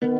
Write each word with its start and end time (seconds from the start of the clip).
كل 0.00 0.10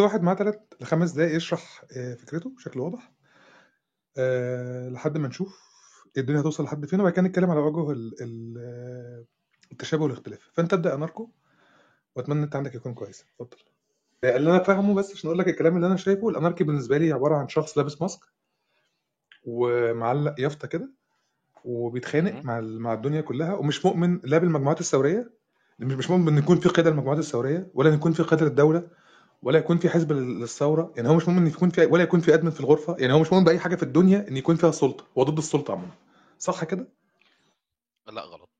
واحد 0.00 0.22
معاه 0.22 0.34
3 0.34 0.60
ل5 0.84 1.14
دقايق 1.14 1.36
يشرح 1.36 1.84
آآ 1.96 2.14
فكرته 2.14 2.50
بشكل 2.50 2.80
واضح. 2.80 3.12
آآ 4.18 4.90
لحد 4.90 5.18
ما 5.18 5.28
نشوف 5.28 5.60
الدنيا 6.18 6.40
هتوصل 6.40 6.64
لحد 6.64 6.86
فين، 6.86 7.00
وبعد 7.00 7.12
كده 7.12 7.22
نتكلم 7.22 7.50
على 7.50 7.60
ال 7.92 8.22
ال 8.22 9.26
التشابه 9.72 10.02
والاختلاف. 10.02 10.50
فأنت 10.54 10.72
ابدأ 10.72 10.90
يا 10.90 10.96
ماركو، 10.96 11.30
وأتمنى 12.16 12.38
إن 12.38 12.44
أنت 12.44 12.56
عندك 12.56 12.74
يكون 12.74 12.94
كويس، 12.94 13.24
اتفضل. 13.40 13.75
آآ 14.24 14.36
اللي 14.36 14.50
أنا 14.50 14.58
فاهمه 14.62 14.94
بس 14.94 15.12
عشان 15.12 15.28
أقول 15.28 15.38
لك 15.38 15.48
الكلام 15.48 15.76
اللي 15.76 15.86
أنا 15.86 15.96
شايفه، 15.96 16.28
الأناركي 16.28 16.64
بالنسبة 16.64 16.98
لي 16.98 17.12
عبارة 17.12 17.36
عن 17.36 17.48
شخص 17.48 17.78
لابس 17.78 18.02
ماسك 18.02 18.20
ومعلّق 19.44 20.34
يافطة 20.40 20.68
كده، 20.68 20.92
وبيتخانق 21.64 22.32
اهم. 22.32 22.46
مع 22.46 22.58
ال 22.58 22.80
مع 22.80 22.94
الدنيا 22.94 23.20
كلها، 23.20 23.54
ومش 23.54 23.86
مؤمن 23.86 24.20
لا 24.24 24.38
بالمجموعات 24.38 24.80
الثورية، 24.80 25.30
مش 25.78 25.94
مش 25.94 26.10
مؤمن 26.10 26.28
إن 26.28 26.38
يكون 26.38 26.60
في 26.60 26.68
قيادة 26.68 26.90
للمجموعات 26.90 27.18
الثورية، 27.18 27.70
ولا 27.74 27.88
إن 27.90 27.94
يكون 27.94 28.12
في 28.12 28.22
قيادة 28.22 28.46
للدولة، 28.46 28.88
ولا 29.42 29.58
يكون 29.58 29.78
في 29.78 29.88
حزب 29.90 30.12
لل 30.12 30.40
للثورة، 30.40 30.92
يعني 30.96 31.08
هو 31.08 31.14
مش 31.16 31.28
مؤمن 31.28 31.42
إن 31.42 31.48
يكون 31.48 31.70
في 31.70 31.86
ولا 31.86 32.02
يكون 32.02 32.20
في 32.20 32.34
أدمن 32.34 32.50
في 32.50 32.60
الغرفة، 32.60 32.96
يعني 32.98 33.12
هو 33.12 33.20
مش 33.20 33.32
مؤمن 33.32 33.44
بأي 33.44 33.58
حاجة 33.58 33.76
في 33.76 33.82
الدنيا 33.82 34.28
إن 34.28 34.36
يكون 34.36 34.56
فيها 34.56 34.70
سُلطة، 34.70 35.06
هو 35.18 35.22
ضد 35.24 35.38
السُلطة 35.38 35.72
عمومًا، 35.72 35.92
صح 36.38 36.64
كده؟ 36.64 36.88
لأ 38.06 38.22
غلط. 38.22 38.50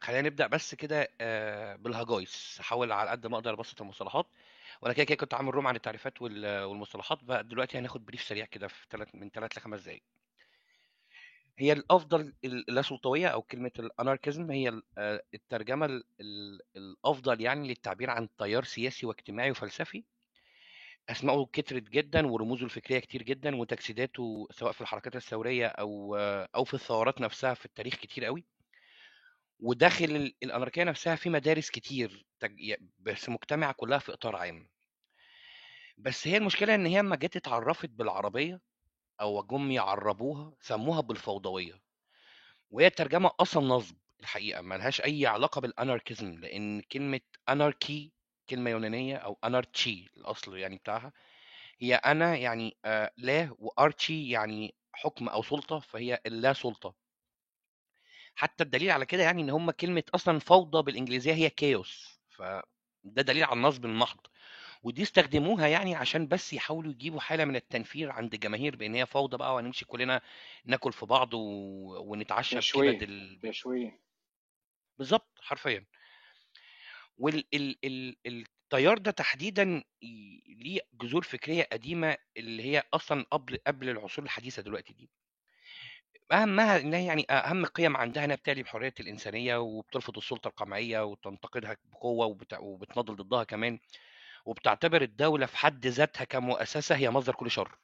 خلّينا 0.00 0.28
نبدأ 0.28 0.46
بس 0.46 0.74
كده 0.74 1.08
بالهجايس، 1.76 2.56
هاحاول 2.58 2.92
على 2.92 3.10
قد 3.10 3.26
ما 3.26 3.34
أقدر 3.36 3.54
أبسّط 3.54 3.80
المصطلحات، 3.82 4.26
وأنا 4.82 4.94
كده، 4.94 5.04
كده 5.04 5.16
كنت 5.16 5.34
عامل 5.34 5.52
room 5.52 5.66
عن 5.66 5.76
التعريفات 5.76 6.22
وال 6.22 6.64
والمصطلحات، 6.64 7.24
بقى 7.24 7.44
دلوقتي 7.44 7.78
هناخد 7.78 8.10
brief 8.10 8.20
سريع 8.22 8.44
كده 8.46 8.68
في 8.68 8.86
3 8.90 9.14
من 9.14 9.30
3 9.30 9.58
ل5 9.58 9.80
دقايق. 9.84 10.02
هي 11.58 11.72
الأفضل 11.72 12.20
ال 12.44 12.68
اللاسلطوية 12.70 13.28
أو 13.28 13.42
كلمة 13.42 13.70
الanarchism 13.80 14.50
هي 14.50 14.68
ال 14.68 14.82
آآ 14.98 15.22
الترجمة 15.34 15.86
ال 15.86 16.04
ال 16.20 16.60
الأفضل 16.76 17.40
يعني 17.40 17.68
للتعبير 17.68 18.10
عن 18.10 18.28
تيار 18.38 18.64
سياسي 18.64 19.06
واجتماعي 19.06 19.50
وفلسفي، 19.50 20.04
أسمائه 21.10 21.46
كترت 21.52 21.82
جدًا 21.82 22.26
ورموزه 22.26 22.64
الفكرية 22.64 22.98
كتير 22.98 23.22
جدًا، 23.22 23.56
وتجسيداته 23.56 24.46
سواء 24.50 24.72
في 24.72 24.80
الحركات 24.80 25.16
الثورية 25.16 25.66
أو 25.66 26.16
أو 26.56 26.64
في 26.64 26.74
الثورات 26.74 27.20
نفسها 27.20 27.54
في 27.54 27.66
التاريخ 27.66 27.94
كتير 27.94 28.26
أوي. 28.28 28.57
وداخل 29.60 30.04
ال 30.16 30.34
الأناركية 30.42 30.84
نفسها 30.84 31.16
في 31.16 31.30
مدارس 31.30 31.70
كتير 31.70 32.26
بس 32.98 33.28
مجتمعة 33.28 33.72
كلها 33.72 33.98
في 33.98 34.12
إطار 34.12 34.36
عام. 34.36 34.68
بس 35.98 36.28
هي 36.28 36.36
المشكلة 36.36 36.74
إن 36.74 36.86
هي 36.86 37.00
أمّا 37.00 37.16
جات 37.16 37.36
اتعرّفت 37.36 37.90
بالعربية 37.90 38.60
أو 39.20 39.42
جُم 39.42 39.70
يعرّبوها، 39.72 40.54
سموها 40.60 41.00
بالفوضوية، 41.00 41.80
وهي 42.70 42.86
الترجمة 42.86 43.30
أصلًا 43.40 43.64
نصب 43.66 43.96
الحقيقة، 44.20 44.62
ما 44.62 44.74
لهاش 44.74 45.00
أي 45.00 45.26
علاقة 45.26 45.60
بالanarchism 45.60 46.22
لإن 46.24 46.80
كلمة 46.82 47.20
anarchy 47.50 48.10
كلمة 48.50 48.70
يونانية 48.70 49.16
أو 49.16 49.38
anarchy 49.46 49.88
الأصل 50.18 50.58
يعني 50.58 50.76
بتاعها، 50.76 51.12
هي 51.80 51.94
أنا 51.96 52.36
يعني 52.36 52.76
آآ 52.84 53.12
لا 53.18 53.50
وarchy 53.80 54.10
يعني 54.10 54.74
حُكم 54.94 55.28
أو 55.28 55.42
سُلطة، 55.42 55.78
فهي 55.80 56.20
اللا 56.26 56.52
سُلطة. 56.52 56.96
حتى 58.38 58.64
الدليل 58.64 58.90
على 58.90 59.06
كده 59.06 59.22
يعني 59.22 59.42
إن 59.42 59.50
هم 59.50 59.70
كلمة 59.70 60.02
أصلًا 60.14 60.38
فوضى 60.38 60.82
بالإنجليزية 60.82 61.34
هي 61.34 61.50
chaos 61.50 62.18
فده 62.30 62.62
دليل 63.22 63.44
على 63.44 63.52
النصب 63.54 63.84
المحض، 63.86 64.20
ودي 64.82 65.02
استخدموها 65.02 65.68
يعني 65.68 65.94
عشان 65.96 66.28
بس 66.28 66.52
يحاولوا 66.52 66.92
يجيبوا 66.92 67.20
حالة 67.20 67.46
من 67.46 67.56
التنفير 67.56 68.10
عند 68.12 68.34
الجماهير 68.34 68.76
بإن 68.76 68.94
هي 68.94 69.06
فوضى 69.06 69.36
بقى 69.38 69.54
وهنمشي 69.54 69.84
كلنا 69.86 70.22
ناكل 70.66 70.92
في 70.92 71.06
بعض 71.06 71.34
و 71.34 71.40
ونتعشى 72.12 72.60
بكبد 72.60 73.02
ال. 73.02 73.40
بالضبط، 74.98 75.38
حرفيًا. 75.40 75.86
وال 77.18 77.44
ال 77.54 77.76
ال 77.84 78.16
التيار 78.26 78.98
ده 78.98 79.10
تحديدًا 79.10 79.82
ليه 80.48 80.80
جذور 80.94 81.22
فكرية 81.22 81.62
قديمة 81.72 82.16
اللي 82.36 82.62
هي 82.62 82.82
أصلًا 82.94 83.26
قبل 83.32 83.58
قبل 83.66 83.88
العصور 83.88 84.24
الحديثة 84.24 84.62
دلوقتي 84.62 84.92
دي. 84.92 85.10
أهمها 86.32 86.80
إن 86.80 86.94
هي 86.94 87.06
يعني 87.06 87.26
أهم 87.30 87.66
قيم 87.66 87.96
عندها 87.96 88.24
إنها 88.24 88.36
بتعلي 88.36 88.62
بحرية 88.62 88.94
الإنسانية 89.00 89.56
وبترفض 89.56 90.16
السلطة 90.16 90.48
القمعية 90.48 91.04
وتنتقدها 91.04 91.76
بقوة 91.84 92.26
وبت 92.26 92.54
وبتناضل 92.60 93.16
ضدها 93.16 93.44
كمان، 93.44 93.78
وبتعتبر 94.46 95.02
الدولة 95.02 95.46
في 95.46 95.56
حد 95.56 95.86
ذاتها 95.86 96.24
كمؤسسة 96.24 96.96
هي 96.96 97.10
مصدر 97.10 97.34
كل 97.34 97.50
شر. 97.50 97.78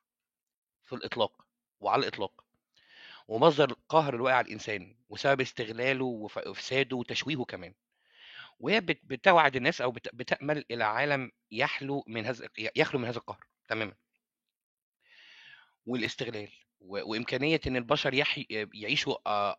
في 0.84 0.94
الإطلاق 0.94 1.32
وعلى 1.80 2.00
الإطلاق. 2.02 2.44
ومصدر 3.28 3.70
القهر 3.70 4.14
الواقع 4.14 4.36
على 4.36 4.46
الإنسان، 4.46 4.96
وسبب 5.08 5.40
استغلاله 5.40 6.04
وإفساده 6.04 6.96
وتشويهه 6.96 7.44
كمان. 7.44 7.74
وهي 8.60 8.80
بت 8.80 9.00
بتوعد 9.04 9.56
الناس 9.56 9.80
أو 9.80 9.90
بت 9.92 10.14
بتأمل 10.14 10.64
إلى 10.70 10.84
عالم 10.84 11.32
يحلو 11.50 12.04
من 12.08 12.26
هذا 12.26 12.48
ي 12.58 12.70
يخلو 12.76 13.00
من 13.00 13.08
هذا 13.08 13.18
القهر 13.18 13.44
تمامًا. 13.68 13.94
والاستغلال، 15.86 16.48
و 16.84 17.10
وإمكانية 17.10 17.60
إن 17.66 17.76
البشر 17.76 18.14
يحي 18.14 18.46
يعيشوا 18.74 19.16
آآ 19.26 19.56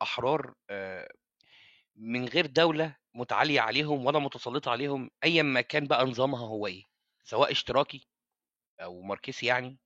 من 1.95 2.25
غير 2.25 2.45
دولة 2.45 2.97
متعالية 3.15 3.61
عليهم 3.61 4.05
ولا 4.05 4.19
متسلطة 4.19 4.71
عليهم 4.71 5.11
أيًا 5.23 5.43
ما 5.43 5.61
كان 5.61 5.87
بقى 5.87 6.05
نظامها 6.05 6.47
هو 6.47 6.67
إيه، 6.67 6.83
سواء 7.23 7.51
اشتراكي 7.51 8.07
أو 8.81 9.01
ماركسي 9.03 9.45
يعني 9.45 9.79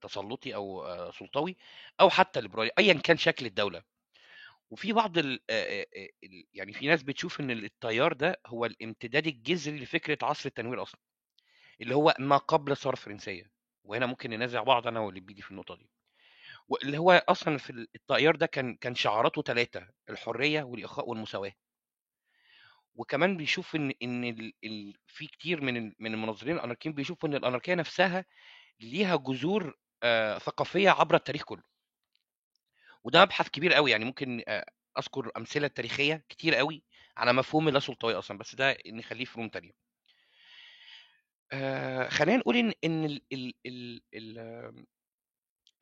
تسلطي 0.00 0.54
آآ 0.54 1.10
سلطوي 1.10 1.56
أو 2.00 2.10
حتى 2.10 2.40
ليبرالي، 2.40 2.70
أيًا 2.78 2.92
كان 2.94 3.16
شكل 3.16 3.46
الدولة. 3.46 3.82
وفي 4.70 4.92
بعض 4.92 5.18
ال 5.18 5.40
يعني 6.54 6.72
في 6.72 6.86
ناس 6.86 7.02
بتشوف 7.02 7.40
إن 7.40 7.50
التيار 7.50 8.12
ده 8.12 8.40
هو 8.46 8.66
الامتداد 8.66 9.26
الجذري 9.26 9.78
لفكرة 9.80 10.18
عصر 10.22 10.46
التنوير 10.48 10.82
أصلًا، 10.82 11.00
اللي 11.82 11.96
هو 11.96 12.14
ما 12.20 12.38
قبل 12.38 12.72
الثورة 12.72 12.94
الفرنسية، 12.94 13.52
وهنا 13.84 14.06
ممكن 14.06 14.30
ننازع 14.30 14.62
بعض 14.62 14.86
أنا 14.86 15.00
ولبيدي 15.00 15.42
في 15.42 15.50
النقطة 15.50 15.76
دي. 15.76 15.90
واللي 16.68 16.98
هو 16.98 17.12
أصلًا 17.28 17.58
في 17.58 17.70
ال 17.70 17.88
التيار 17.96 18.36
ده 18.36 18.46
كان 18.46 18.76
كان 18.76 18.94
شعاراته 18.94 19.42
3 19.42 19.88
الحرية 20.10 20.62
والإخاء 20.62 21.08
والمساواة. 21.10 21.52
وكمان 22.94 23.36
بيشوف 23.36 23.76
إن 23.76 23.92
إن 24.02 24.24
ال 24.24 24.52
ال 24.64 24.94
في 25.06 25.26
كتير 25.26 25.60
من 25.60 25.76
ال 25.76 25.94
من 25.98 26.14
المنظرين 26.14 26.56
الأناركيين 26.56 26.94
بيشوفوا 26.94 27.28
إن 27.28 27.34
الأناركية 27.34 27.74
نفسها 27.74 28.24
ليها 28.80 29.16
جذور 29.16 29.74
آآ 30.02 30.38
ثقافية 30.38 30.90
عبر 30.90 31.14
التاريخ 31.16 31.44
كله. 31.44 31.62
وده 33.04 33.22
مبحث 33.24 33.48
كبير 33.48 33.76
أوي، 33.76 33.90
يعني 33.90 34.04
ممكن 34.04 34.42
آآ 34.48 34.64
أذكر 34.98 35.30
أمثلة 35.36 35.68
تاريخية 35.68 36.24
كتير 36.28 36.60
أوي 36.60 36.82
على 37.16 37.32
مفهوم 37.32 37.68
اللاسلطوية 37.68 38.18
أصلًا، 38.18 38.38
بس 38.38 38.54
ده 38.54 38.76
نخليه 38.86 39.24
في 39.24 39.42
room 39.46 39.50
تانية. 39.50 39.83
آآ 41.52 42.08
خلّينا 42.10 42.38
نقول 42.38 42.56
إن 42.56 42.72
إن 42.84 43.04
ال 43.04 43.22
ال 43.32 43.54
ال 43.66 44.00
ال 44.14 44.84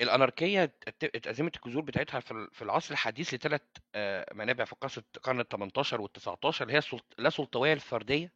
الأناركية 0.01 0.65
ات 0.89 1.05
اتقسمت 1.05 1.57
الجذور 1.57 1.83
بتاعتها 1.83 2.21
في 2.21 2.31
ال 2.31 2.49
في 2.53 2.63
العصر 2.63 2.93
الحديث 2.93 3.35
ل3 3.35 3.59
آآ 3.95 4.35
منابع 4.35 4.65
في 4.65 4.75
قصة 4.81 5.03
القرن 5.17 5.43
ال18 5.43 6.01
وال19 6.01 6.63
اللي 6.63 6.73
هي 6.73 6.79
السلط 6.79 7.15
اللاسلطوية 7.19 7.73
الفردية، 7.73 8.33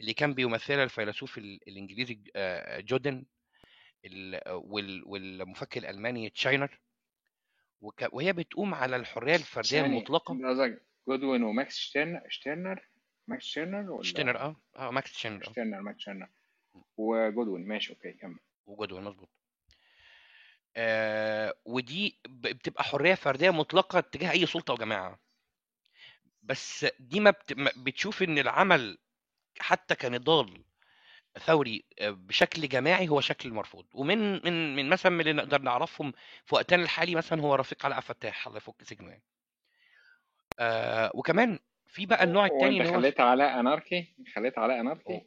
اللي 0.00 0.14
كان 0.14 0.34
بيمثلها 0.34 0.84
الفيلسوف 0.84 1.38
ال 1.38 1.60
الإنجليزي 1.68 2.22
آآ 2.36 2.80
جودن 2.80 3.26
ال 4.04 4.40
وال 4.54 5.02
والمفكر 5.06 5.80
الألماني 5.80 6.30
تشاينر. 6.30 6.80
وك 7.80 8.08
وهي 8.12 8.32
بتقوم 8.32 8.74
على 8.74 8.96
الحرية 8.96 9.36
الفردية 9.36 9.80
المطلقة. 9.80 10.34
قصدك 10.34 10.86
جودوين 11.08 11.42
وماكس 11.42 11.76
شتيرن 11.78 12.20
شتيرنر 12.28 12.88
ماكس 13.28 13.44
شتيرنر 13.44 13.90
والّا 13.90 14.10
شتيرنر 14.10 14.36
آه، 14.40 14.56
آه 14.76 14.90
ماكس 14.90 15.12
شتيرنر 15.12 15.46
آه. 15.46 15.50
شتيرنر 15.50 15.80
ماكس 15.80 16.00
شتيرنر 16.00 16.28
وجودوين 16.96 17.68
ماشي 17.68 17.92
okay 17.92 18.12
كمّل. 18.12 18.38
وجودوين 18.66 19.04
مضبوط. 19.04 19.28
آآ 20.76 21.54
ودي 21.64 22.20
بتبقى 22.28 22.84
حرية 22.84 23.14
فردية 23.14 23.50
مطلقة 23.50 24.00
تجاه 24.00 24.30
أي 24.30 24.46
سلطة 24.46 24.72
أو 24.72 24.76
جماعة. 24.76 25.18
بس 26.42 26.86
دي 27.00 27.20
ما 27.20 27.30
بت 27.30 27.52
بتشوف 27.78 28.22
إن 28.22 28.38
العمل 28.38 28.98
حتى 29.60 29.94
كنضال 29.94 30.64
ثوري 31.40 31.84
آآ 32.00 32.10
بشكل 32.10 32.68
جماعي 32.68 33.08
هو 33.08 33.20
شكل 33.20 33.50
مرفوض، 33.52 33.86
ومن 33.94 34.32
من 34.46 34.76
من 34.76 34.88
مثلًا 34.88 35.12
من 35.12 35.20
اللي 35.20 35.32
نقدر 35.32 35.62
نعرفهم 35.62 36.12
في 36.46 36.54
وقتنا 36.54 36.82
الحالي 36.82 37.14
مثلًا 37.14 37.42
هو 37.42 37.54
رفيق 37.54 37.86
علاء 37.86 38.00
فتاح 38.00 38.46
الله 38.46 38.58
يفك 38.58 38.84
سجنه 38.84 39.10
يعني. 39.10 39.24
آآ 40.60 41.10
وكمان 41.14 41.58
في 41.94 42.06
بقى 42.06 42.24
النوع 42.24 42.46
أنت 42.46 42.62
اللي 42.62 42.88
هو 42.88 42.92
خلّيت 42.92 43.20
علاء 43.20 43.60
أناركي؟ 43.60 44.14
خلّيت 44.36 44.58
علاء 44.58 44.80
أناركي؟ 44.80 45.22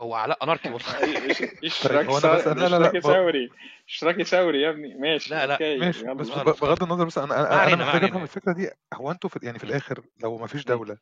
هو 0.00 0.14
علاء 0.14 0.44
أناركي 0.44 0.68
والله. 0.68 0.86
طيب 1.84 2.08
هو 2.10 2.18
بس 2.18 2.24
لا، 2.24 2.68
لا، 2.68 2.78
ب 2.90 3.00
ثوري، 3.00 3.48
إشتراكي 3.88 4.24
ثوري 4.24 4.62
يا 4.62 4.70
ابني، 4.70 4.94
ماشي 4.94 5.34
لا، 5.34 5.52
okay 5.52 5.78
ماشي، 5.78 6.04
بس. 6.14 6.28
بغض 6.30 6.82
النظر 6.82 7.04
بس 7.04 7.18
ما 7.18 7.24
علينا، 7.24 7.84
ما 7.84 7.84
محتاج 7.84 8.04
أفهم 8.04 8.16
علينا. 8.16 8.22
الفكرة 8.22 8.52
دي، 8.52 8.70
هو 8.94 9.10
في 9.28 9.38
يعني 9.42 9.58
في 9.58 9.64
إمم. 9.64 9.72
الآخر 9.72 10.04
لو 10.22 10.38
ما 10.38 10.46
فيش 10.46 10.64
إمم. 10.68 10.76
دولة 10.76 10.98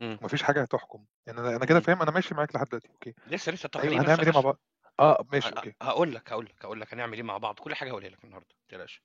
مم. 0.00 0.18
ومفيش 0.22 0.42
حاجة 0.42 0.62
هتحكم 0.62 1.06
يعني 1.26 1.40
أنا 1.40 1.56
أنا 1.56 1.66
كده. 1.66 1.80
فاهم 1.80 2.02
أنا 2.02 2.10
ماشي 2.10 2.34
معاك 2.34 2.56
لحد 2.56 2.66
دلوقتي 2.68 2.88
okay 2.88 3.14
لسه 3.26 3.52
لسه 3.52 3.68
خليني 3.76 4.04
بس 4.04 4.06
هنعمل 4.10 4.26
إيه 4.26 4.32
مع 4.32 4.40
بعض 4.40 4.60
آه 5.00 5.24
ماشي 5.32 5.52
okay 5.52 5.74
هقول 5.82 6.14
لك 6.14 6.32
هقول 6.32 6.44
لك 6.46 6.64
هقول 6.64 6.80
لك 6.80 6.94
هنعمل 6.94 7.14
إيه 7.16 7.22
مع 7.22 7.38
بعض 7.38 7.58
كل 7.60 7.74
حاجة 7.74 7.90
هقولها 7.90 8.08
لك 8.08 8.24
النهارده 8.24 8.48
ما 8.54 8.66
تقلقش 8.68 9.02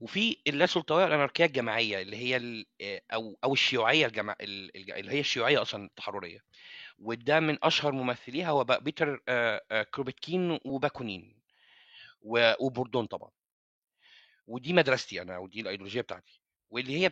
وفي 0.00 0.36
اللاسلطويه 0.46 1.04
والاناركيه 1.04 1.44
الجماعية 1.44 2.02
اللي 2.02 2.16
هي 2.16 2.64
آه، 2.82 3.02
أو 3.12 3.38
أو 3.44 3.52
الشيوعية 3.52 4.06
الجماع 4.06 4.36
ال- 4.40 4.76
الج- 4.76 4.90
اللي 4.90 5.12
هي 5.12 5.20
الشيوعية 5.20 5.62
أصلا 5.62 5.84
التحررية. 5.84 6.38
وده 6.98 7.40
من 7.40 7.58
أشهر 7.62 7.92
ممثليها 7.92 8.50
هو 8.50 8.64
بيتر 8.64 9.22
آه، 9.28 9.62
آه، 9.70 9.82
كروبتكين 9.82 10.58
وباكونين 10.64 11.42
وبرودون 12.22 13.06
طبعا. 13.06 13.30
ودي 14.46 14.72
مدرستي 14.72 15.22
أنا 15.22 15.38
ودي 15.38 15.60
الأيديولوجية 15.60 16.00
بتاعتي. 16.00 16.40
واللي 16.70 17.04
هي 17.04 17.10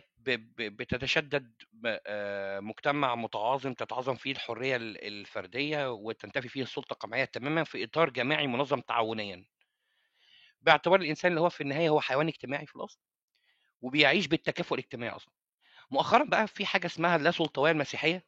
بتتشدد 0.57 1.53
مجتمع 2.61 3.15
متعاظم 3.15 3.73
تتعاظم 3.73 4.15
فيه 4.15 4.31
الحرية 4.31 4.75
ال- 4.75 5.03
الفردية 5.07 5.91
وتنتفي 5.91 6.49
فيه 6.49 6.61
السلطة 6.63 6.93
القمعية 6.93 7.25
تماما 7.25 7.63
في 7.63 7.83
إطار 7.83 8.09
جماعي 8.09 8.47
منظم 8.47 8.79
تعاونيا. 8.81 9.45
باعتبار 10.65 11.01
الإنسان 11.01 11.31
اللي 11.31 11.41
هو 11.41 11.49
في 11.49 11.61
النهاية 11.61 11.89
هو 11.89 12.01
حيوان 12.01 12.27
اجتماعي 12.27 12.65
في 12.65 12.75
الأصل 12.75 12.99
وبيعيش 13.81 14.27
بالتكافؤ 14.27 14.73
الاجتماعي 14.75 15.15
أصلا. 15.15 15.33
مؤخرا 15.91 16.23
بقى 16.23 16.47
في 16.47 16.65
حاجة 16.65 16.85
اسمها 16.85 17.15
اللاسلطويه 17.15 17.71
المسيحية 17.71 18.25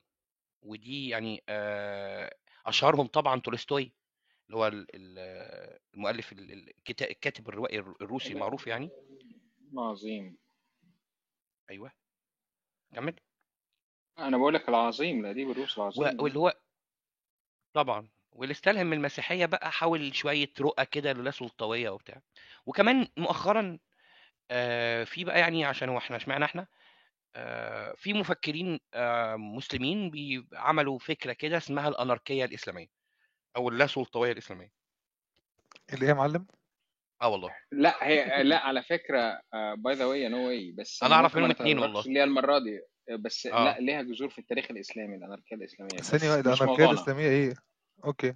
ودي 0.61 1.09
يعني 1.09 1.43
أشهرهم 2.65 3.07
طبعا 3.07 3.39
تولستوي 3.39 3.93
اللي 4.47 4.57
هو 4.57 4.67
ال- 4.67 4.87
ال- 4.95 5.79
المؤلف 5.93 6.31
الكاتب 7.01 7.49
الروائي 7.49 7.79
الر- 7.79 7.95
الروسي 8.01 8.33
المعروف 8.33 8.67
يعني. 8.67 8.89
عظيم 9.77 10.37
أيوه. 11.69 11.91
كمل. 12.95 13.15
أنا 14.19 14.37
بقول 14.37 14.53
لك 14.53 14.69
العظيم 14.69 15.19
الأديب 15.19 15.51
الروسي 15.51 15.81
العظيم. 15.81 16.21
واللي 16.21 16.39
هو 16.39 16.57
طبعا. 17.73 18.09
واللي 18.37 18.51
استلهم 18.51 18.87
من 18.87 18.97
المسيحية 18.97 19.45
بقى 19.45 19.71
حاول 19.71 20.15
شوية 20.15 20.51
رؤى 20.61 20.85
كده 20.85 21.13
للاسلطويه 21.13 21.89
وبتاع. 21.89 22.21
وكمان 22.65 23.07
مؤخرا 23.17 23.77
آه، 24.51 25.03
في 25.03 25.23
بقى 25.23 25.39
يعني 25.39 25.65
عشان 25.65 25.89
هو 25.89 25.97
إحنا 25.97 26.17
اشمعنى 26.17 26.45
إحنا؟ 26.45 26.67
آه، 27.35 27.93
في 27.97 28.13
مفكرين 28.13 28.79
آه، 28.93 29.35
مسلمين 29.35 30.11
عملوا 30.53 30.99
فكرة 30.99 31.33
كده 31.33 31.57
اسمها 31.57 31.87
الأناركية 31.87 32.45
الإسلامية 32.45 32.87
أو 33.55 33.69
اللاسلطويه 33.69 34.31
الإسلامية. 34.31 34.71
اللي 35.93 36.05
هي 36.05 36.09
يا 36.09 36.13
معلم؟ 36.13 36.47
آه 37.21 37.27
والله. 37.29 37.55
لا 37.71 38.07
هي 38.07 38.43
لا 38.43 38.59
على 38.59 38.83
فكرة 38.83 39.41
باي 39.77 39.93
ذا 39.95 40.05
واي 40.05 40.27
نو 40.27 40.47
واي 40.47 40.71
بس 40.71 41.03
أنا 41.03 41.15
أعرف 41.15 41.35
منهم 41.35 41.51
اتنين 41.51 41.77
نتطرقش 41.77 41.95
والله. 41.95 42.13
ليها 42.13 42.23
المرة 42.23 42.59
دي 42.59 42.81
بس 43.19 43.47
آه. 43.47 43.63
لا 43.65 43.77
ليها 43.79 44.01
جذور 44.01 44.29
في 44.29 44.39
التاريخ 44.39 44.71
الإسلامي 44.71 45.15
الأناركية 45.15 45.55
الإسلامية 45.55 45.97
ثانية 45.97 46.39
الأناركية 46.39 46.91
الإسلامية 46.91 47.27
إيه؟ 47.27 47.53
أوكي. 48.05 48.35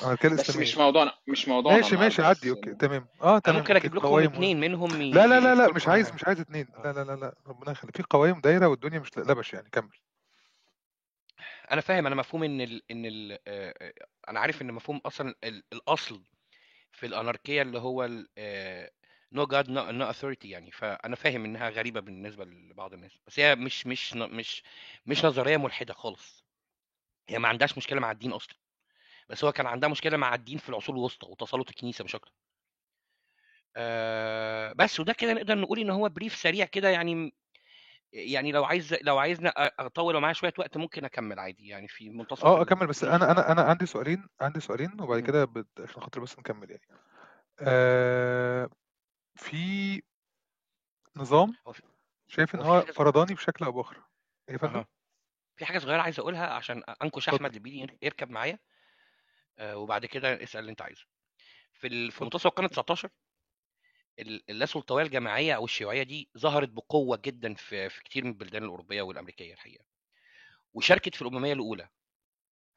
الاناركيه 0.00 0.28
بس 0.28 0.34
الاسلاميه 0.34 0.62
مش 0.66 0.78
موضوعنا 0.78 1.12
مش 1.28 1.48
موضوعنا 1.48 1.80
ماشي 1.80 1.96
ماشي 1.96 2.22
عدي 2.22 2.50
بس 2.50 2.56
أوكي 2.56 2.74
تمام. 2.74 3.08
آه 3.22 3.38
تمام 3.38 3.58
ممكن 3.58 3.76
أجيب 3.76 3.94
لكم. 3.94 4.18
اتنين 4.18 4.60
منهم 4.60 5.02
لا 5.02 5.26
لا 5.26 5.40
لا 5.40 5.54
لا 5.54 5.72
مش 5.72 5.88
عايز 5.88 6.12
مش 6.12 6.24
عايز 6.24 6.40
اتنين. 6.40 6.68
لا 6.84 6.90
آه 6.90 6.92
لا 6.92 7.04
لا 7.04 7.16
لا 7.16 7.34
ربنا 7.46 7.72
يخليك. 7.72 7.96
في 7.96 8.02
قوائم 8.02 8.40
دايرة 8.40 8.66
والدنيا 8.66 8.98
مش 8.98 9.18
لبش 9.18 9.52
يعني. 9.54 9.68
كمل. 9.72 9.90
أنا 11.70 11.80
فاهم 11.80 12.06
أنا 12.06 12.14
مفهوم 12.14 12.42
إن 12.42 12.60
ال 12.60 12.82
إن 12.90 13.06
ال 13.06 13.32
آه، 13.32 13.74
آه، 13.80 13.92
أنا 14.28 14.40
عارف 14.40 14.62
إن 14.62 14.72
مفهوم 14.72 15.00
أصلا 15.06 15.34
ال- 15.44 15.64
الأصل 15.72 16.22
في 16.92 17.06
الأناركية 17.06 17.62
اللي 17.62 17.78
هو 17.78 18.06
no 19.32 19.46
god 19.46 19.70
no 19.70 20.04
authority 20.10 20.50
يعني. 20.50 20.70
فأنا 20.70 21.16
فاهم 21.16 21.44
إنها 21.44 21.68
غريبة 21.70 22.00
بالنسبة 22.00 22.44
لبعض 22.44 22.92
الناس. 22.94 23.12
بس 23.26 23.40
هي 23.40 23.54
مش 23.56 23.86
مش 23.86 24.14
مش 24.14 24.62
مش 25.06 25.24
نظرية 25.24 25.56
ملحدة 25.56 25.94
خالص. 25.94 26.44
هي 27.28 27.38
ما 27.38 27.48
عندهاش 27.48 27.78
مشكلة 27.78 28.00
مع 28.00 28.10
الدين 28.10 28.32
أصلا. 28.32 28.56
بس 29.28 29.44
هو 29.44 29.52
كان 29.52 29.66
عندها 29.66 29.88
مشكلة 29.88 30.16
مع 30.16 30.34
الدين 30.34 30.58
في 30.58 30.68
العصور 30.68 30.96
الوسطى 30.96 31.26
وتسلط 31.26 31.68
الكنيسة 31.68 32.04
مش 32.04 32.14
أكتر. 32.14 32.32
آه 33.76 34.72
بس 34.72 35.00
وده 35.00 35.12
كده 35.12 35.32
نقدر 35.32 35.58
نقول 35.58 35.78
إن 35.78 35.90
هو 35.90 36.08
brief 36.08 36.34
سريع 36.34 36.66
كده 36.66 36.88
يعني 36.88 37.34
يعني 38.12 38.52
لو 38.52 38.64
عايز 38.64 38.94
لو 39.02 39.18
عايزنا 39.18 39.52
اطول 39.56 40.16
ومعايا 40.16 40.34
شوية 40.34 40.52
وقت 40.58 40.76
ممكن 40.76 41.04
أكمل 41.04 41.38
عادي 41.38 41.68
يعني 41.68 41.88
في 41.88 42.10
منتصف 42.10 42.44
آه. 42.44 42.62
أكمل 42.62 42.86
بس 42.86 43.04
أنا 43.04 43.30
أنا 43.30 43.52
أنا 43.52 43.62
عندي 43.62 43.86
سؤالين 43.86 44.28
عندي 44.40 44.60
سؤالين 44.60 45.00
وبعد. 45.00 45.20
كده 45.20 45.44
بد... 45.44 45.66
عشان 45.78 46.02
خاطر 46.02 46.20
بس 46.20 46.38
نكمل 46.38 46.70
يعني. 46.70 46.82
آه 47.60 48.70
في 49.36 50.02
نظام 51.16 51.54
شايف 52.28 52.54
إن 52.54 52.60
هو 52.60 52.80
فرداني 52.80 53.34
بشكل 53.34 53.64
أو 53.64 53.72
بآخر 53.72 54.02
إيه 54.48 54.58
أها. 54.62 54.86
في 55.56 55.64
حاجة 55.64 55.78
صغيرة 55.78 56.00
عايز 56.00 56.20
أقولها 56.20 56.46
عشان 56.46 56.82
أنكش 57.02 57.28
أحمد 57.28 57.46
اللي 57.46 57.58
بيجي 57.60 57.98
يركب 58.02 58.30
معايا. 58.30 58.58
وبعد 59.60 60.06
كده 60.06 60.42
اسأل 60.42 60.60
اللي 60.60 60.70
انت 60.70 60.82
عايزه. 60.82 61.04
في. 61.72 62.10
في 62.10 62.24
منتصف 62.24 62.46
القرن 62.46 62.70
19 62.70 63.10
ال- 64.18 64.50
اللاسلطوية 64.50 65.04
الجماعية 65.04 65.56
أو 65.56 65.64
الشيوعية 65.64 66.02
دي 66.02 66.30
ظهرت 66.38 66.68
بقوة 66.68 67.16
جدا 67.24 67.54
في 67.54 67.88
في 67.88 68.02
كتير 68.02 68.24
من 68.24 68.30
البلدان 68.30 68.62
الأوروبية 68.64 69.02
والأمريكية 69.02 69.52
الحقيقة. 69.54 69.84
وشاركت 70.74 71.14
في 71.14 71.22
الأممية 71.22 71.52
الأولى. 71.52 71.88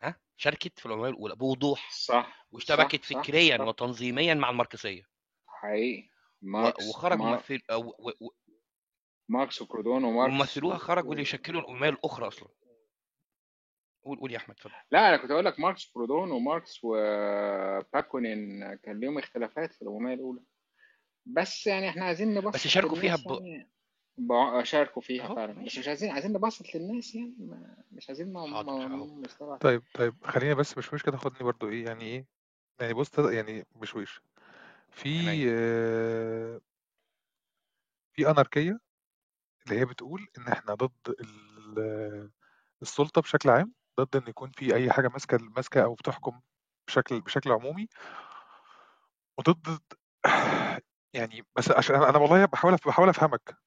ها؟ 0.01 0.19
شاركت 0.37 0.79
في 0.79 0.85
الأممية 0.85 1.09
الأولى 1.09 1.35
بوضوح. 1.35 1.91
صح 1.91 2.47
واشتبكت 2.51 3.05
صح 3.05 3.21
فكريا 3.21 3.57
صح. 3.57 3.63
وتنظيميا 3.63 4.33
مع 4.33 4.49
الماركسية. 4.49 5.03
حقيقي. 5.47 6.09
ماركس 6.41 6.87
وخرج 6.89 7.17
ما 7.17 7.25
ممثل 7.31 7.59
أو- 7.71 7.75
و- 7.75 8.11
و- 8.19 8.33
ماركس 9.29 9.61
وبرودون 9.61 10.03
وماركس 10.03 10.33
وممثلوها 10.33 10.75
و... 10.75 10.79
خرجوا. 10.79 11.15
ليشكلوا 11.15 11.61
الأممية 11.61 11.89
الأخرى 11.89 12.27
أصلا. 12.27 12.49
قول 14.03 14.19
قول 14.19 14.31
يا 14.31 14.37
أحمد 14.37 14.55
اتفضل. 14.55 14.73
لا 14.91 15.09
أنا 15.09 15.17
كنت 15.17 15.31
أقول 15.31 15.45
لك 15.45 15.59
ماركس 15.59 15.89
وبرودون 15.89 16.31
وماركس 16.31 16.79
وباكونين 16.83 18.73
كان 18.75 18.99
ليهم 18.99 19.17
اختلافات 19.17 19.73
في 19.73 19.81
الامميه 19.81 20.13
الأولى. 20.13 20.41
بس 21.25 21.67
يعني 21.67 21.89
إحنا 21.89 22.05
عايزين 22.05 22.33
بس 22.33 22.45
نبسط 22.45 22.57
شاركوا 22.57 22.95
فيها 22.95 23.17
للناس 23.17 23.41
ب... 23.41 23.45
يعني. 23.45 23.69
ب- 24.17 24.63
شاركوا 24.63 25.01
فيها 25.01 25.35
فعلا. 25.35 25.53
بس 25.53 25.57
ماشي 25.57 25.79
مش 25.79 25.87
عايزين 25.87 26.11
عايزين 26.11 26.33
نبسط 26.33 26.75
للناس 26.75 27.15
يعني. 27.15 27.35
مش 27.91 28.09
عايزين 28.09 28.33
ما 28.33 28.45
ما 28.63 29.57
طيب 29.61 29.83
طيب 29.93 30.15
خليني 30.23 30.55
بس 30.55 30.73
بشويش 30.73 31.03
كده 31.03 31.17
خدني 31.17 31.39
برضو 31.39 31.69
إيه 31.69 31.85
يعني 31.85 32.03
إيه 32.03 32.25
يعني 32.79 32.93
بص 32.93 33.19
يعني 33.19 33.65
بشويش 33.75 34.21
في 34.91 35.45
آه 35.51 36.61
في 38.13 38.31
أناركية 38.31 38.79
اللي 39.65 39.79
هي 39.79 39.85
بتقول 39.85 40.27
إن 40.37 40.47
إحنا 40.47 40.73
ضد 40.73 41.15
ال- 41.19 42.31
السلطة 42.81 43.21
بشكل 43.21 43.49
عام. 43.49 43.73
ضد 44.03 44.15
إن 44.15 44.27
يكون 44.27 44.51
في 44.51 44.75
أي 44.75 44.91
حاجة 44.91 45.07
ماسكة 45.07 45.37
ماسكة 45.41 45.83
أو 45.83 45.93
بتحكم 45.93 46.41
بشكل 46.87 47.21
بشكل 47.21 47.51
عمومي. 47.51 47.87
وضد 49.39 49.79
يعني 51.13 51.45
بس 51.57 51.71
عشان 51.71 51.95
أنا 51.95 52.17
والله 52.17 52.45
بحاول 52.45 52.75
بحاول 52.85 53.09
أفهمك. 53.09 53.57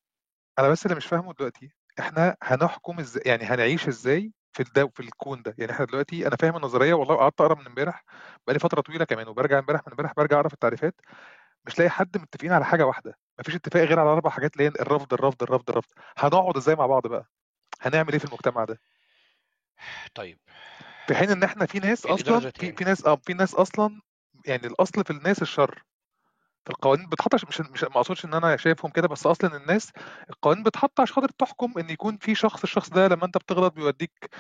أنا 0.58 0.68
بس 0.68 0.86
اللي 0.86 0.96
مش 0.96 1.06
فاهمه 1.06 1.32
دلوقتي 1.34 1.70
إحنا 2.00 2.36
هنحكم 2.42 2.98
إزاي 3.00 3.22
يعني 3.26 3.44
هنعيش 3.44 3.88
إزاي 3.88 4.32
في 4.52 4.62
الدو 4.62 4.88
في 4.88 5.00
الكون 5.00 5.42
ده؟ 5.42 5.54
يعني 5.58 5.72
إحنا 5.72 5.86
دلوقتي 5.86 6.26
أنا 6.26 6.36
فاهم 6.36 6.56
النظرية 6.56 6.94
والله 6.94 7.16
قعدت 7.16 7.40
أقرأ 7.40 7.54
من 7.60 7.66
إمبارح 7.66 8.04
بقالي 8.46 8.58
فترة 8.60 8.80
طويلة 8.80 9.04
كمان 9.04 9.28
وبرجع 9.28 9.58
إمبارح 9.58 9.80
من 9.86 9.92
إمبارح 9.92 10.12
برجع 10.16 10.36
أقرأ 10.36 10.48
في 10.48 10.54
التعريفات 10.54 10.94
مش 11.66 11.78
لاقي 11.78 11.90
حد 11.90 12.18
متفقين 12.18 12.52
على 12.52 12.64
حاجة 12.64 12.86
واحدة. 12.86 13.18
مفيش 13.40 13.54
اتفاق 13.56 13.84
غير 13.84 14.00
على 14.00 14.10
أربع 14.10 14.30
حاجات 14.30 14.52
اللي 14.54 14.64
هي 14.64 14.68
الرفض 14.68 15.14
الرفض 15.14 15.42
الرفض 15.42 15.70
الرفض. 15.70 15.90
هنقعد 16.18 16.56
إزاي 16.56 16.76
مع 16.76 16.86
بعض 16.86 17.06
بقى؟ 17.06 17.30
هنعمل 17.82 18.12
إيه 18.12 18.18
في 18.18 18.24
المجتمع 18.24 18.64
ده؟ 18.64 18.80
طيب. 20.14 20.38
في 21.08 21.14
حين 21.14 21.30
إن 21.30 21.42
إحنا 21.42 21.66
في 21.66 21.78
ناس 21.78 22.06
الاداره 22.06 22.38
أصلا 22.38 22.50
في 22.50 22.72
في 22.72 22.84
ناس 22.84 23.06
آه 23.06 23.16
في 23.16 23.34
ناس 23.34 23.54
أصلا 23.54 24.00
يعني 24.46 24.66
الأصل 24.66 25.04
في 25.04 25.10
الناس 25.10 25.42
الشر. 25.42 25.84
في 26.64 26.70
القوانين 26.70 27.08
بتحط 27.08 27.34
مش 27.34 27.60
مش 27.60 27.84
ما 27.84 27.96
أقصدش 27.96 28.24
إن 28.24 28.34
أنا 28.34 28.56
شايفهم 28.56 28.90
كده 28.92 29.08
بس 29.08 29.26
أصلا 29.26 29.56
الناس 29.56 29.92
القوانين 30.30 30.62
بتحط 30.62 31.00
عشان 31.00 31.14
خاطر 31.14 31.28
تحكم 31.28 31.78
إن 31.78 31.90
يكون 31.90 32.16
في 32.16 32.34
شخص 32.34 32.62
الشخص 32.62 32.90
ده 32.90 33.08
لما 33.08 33.24
أنت 33.24 33.38
بتغلط 33.38 33.72
بيوديك 33.72 34.30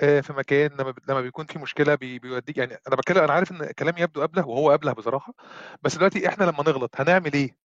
آه، 0.00 0.20
في 0.20 0.32
مكان 0.32 0.70
لما 0.70 0.94
لما 1.08 1.20
بيكون 1.20 1.46
في 1.46 1.58
مشكلة 1.58 1.94
بي- 1.94 2.18
بيوديك 2.18 2.58
يعني 2.58 2.78
أنا 2.88 2.96
بتكلم 2.96 3.18
أنا 3.24 3.32
عارف 3.32 3.52
إن 3.52 3.72
كلامي 3.72 4.00
يبدو 4.00 4.24
أبله 4.24 4.46
وهو 4.48 4.74
أبله 4.74 4.92
بصراحة 4.92 5.34
بس 5.82 5.96
دلوقتي 5.96 6.28
إحنا 6.28 6.44
لما 6.44 6.62
نغلط 6.62 7.00
هنعمل 7.00 7.32
إيه؟ 7.32 7.56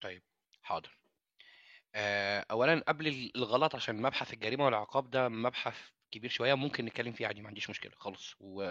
طيب 0.00 0.22
حاضر. 0.62 0.97
آه، 2.00 2.44
اولا 2.50 2.84
قبل 2.88 3.30
الغلط 3.36 3.74
عشان 3.74 4.02
مبحث 4.02 4.32
الجريمة 4.32 4.64
والعقاب 4.64 5.10
ده 5.10 5.28
مبحث 5.28 5.76
كبير 6.10 6.30
شوية 6.30 6.54
ممكن 6.54 6.84
نتكلم 6.84 7.12
فيه 7.12 7.26
عادي 7.26 7.40
ما 7.40 7.48
عنديش 7.48 7.70
مشكلة 7.70 7.92
خالص. 7.96 8.36
و... 8.40 8.62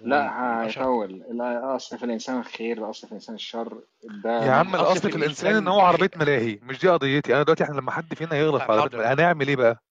لا 0.00 0.62
هيطول 0.66 1.22
الاصل 1.40 1.98
في 1.98 2.04
الإنسان 2.04 2.38
الخير 2.38 2.84
الاصل 2.84 3.06
في 3.06 3.12
الإنسان 3.12 3.34
الشر. 3.34 3.82
ده 4.02 4.44
يا 4.46 4.52
عم 4.52 4.74
الاصل 4.74 5.00
في 5.00 5.10
في 5.10 5.16
الإنسان 5.16 5.54
إن 5.54 5.68
هو 5.68 5.80
عربية. 5.80 6.10
ملاهي 6.16 6.58
مش 6.62 6.78
دي 6.80 6.88
قضيتي. 6.88 7.34
أنا 7.34 7.42
دلوقتي 7.42 7.64
إحنا 7.64 7.74
لما 7.74 7.90
حد 7.90 8.14
فينا 8.14 8.36
يغلط 8.36 8.62
في 8.62 8.72
عربيه 8.72 8.98
ملاهي 8.98 9.12
هنعمل 9.12 9.48
إيه 9.48 9.56
بقى؟ 9.56 9.82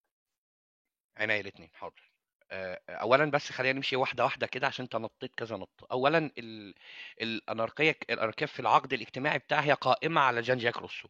عينيا 1.18 1.40
الاثنين 1.40 1.70
حاضر. 1.74 2.12
آه، 2.52 2.82
اولا 2.90 3.32
بس 3.32 3.52
خلينا 3.52 3.74
نمشي 3.74 3.96
واحدة 3.96 4.24
واحدة 4.24 4.48
كده 4.48 4.68
عشان 4.68 4.84
أنت 4.84 4.96
نطيت 4.96 5.36
كذا 5.36 5.58
نط 5.58 5.88
اولا 5.92 6.32
ال... 6.38 6.74
الاناركيه 7.22 7.98
الاناركيه 8.10 8.46
في 8.46 8.60
العقد 8.60 8.94
الاجتماعي 8.94 9.38
بتاعها 9.38 9.64
هي 9.64 9.74
قائمة 9.74 10.22
على 10.22 10.42
جان 10.42 10.58
جاك 10.58 10.78
روسو. 10.78 11.08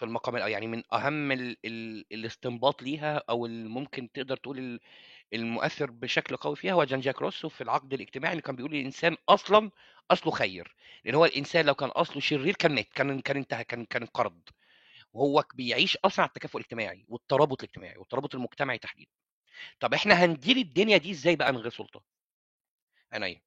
في 0.00 0.06
المقام 0.06 0.36
يعني 0.36 0.66
من 0.66 0.82
أهم 0.92 1.32
ال 1.32 1.56
ال 1.64 2.04
الاستنباط 2.12 2.82
ليها 2.82 3.22
ال 3.30 3.68
ممكن 3.68 4.12
تقدر 4.12 4.36
تقول 4.36 4.58
ال 4.58 4.80
المؤثر 5.34 5.90
بشكل 5.90 6.36
قوي 6.36 6.56
فيها 6.56 6.72
هو 6.72 6.84
جان 6.84 7.00
جاك 7.00 7.22
روسو 7.22 7.48
في 7.48 7.60
العقد 7.60 7.94
الاجتماعي 7.94 8.32
اللي 8.32 8.42
كان 8.42 8.56
بيقول 8.56 8.74
الإنسان 8.74 9.16
أصلا 9.28 9.70
أصله 10.10 10.32
خير. 10.32 10.76
لأن 11.04 11.14
هو 11.14 11.24
الإنسان 11.24 11.66
لو 11.66 11.74
كان 11.74 11.88
أصله 11.88 12.20
شرير 12.20 12.54
كان 12.54 12.74
مات 12.74 12.88
كان 12.94 13.20
كان 13.20 13.36
انتهى 13.36 13.64
كان 13.64 13.84
كان 13.84 14.02
انقرض. 14.02 14.40
وهو 15.12 15.44
بيعيش 15.54 15.96
أصلا 16.04 16.20
على 16.22 16.28
التكافؤ 16.28 16.58
الاجتماعي 16.58 17.04
والترابط 17.08 17.62
الاجتماعي 17.62 17.98
والترابط 17.98 18.34
المجتمعي 18.34 18.78
تحديدا. 18.78 19.10
طب 19.80 19.94
إحنا 19.94 20.14
هندير 20.14 20.56
الدنيا 20.56 20.96
دي 20.96 21.10
إزاي 21.10 21.36
بقى 21.36 21.52
من 21.52 21.58
غير 21.58 21.70
سلطة؟ 21.72 22.02
عينيا. 23.12 23.40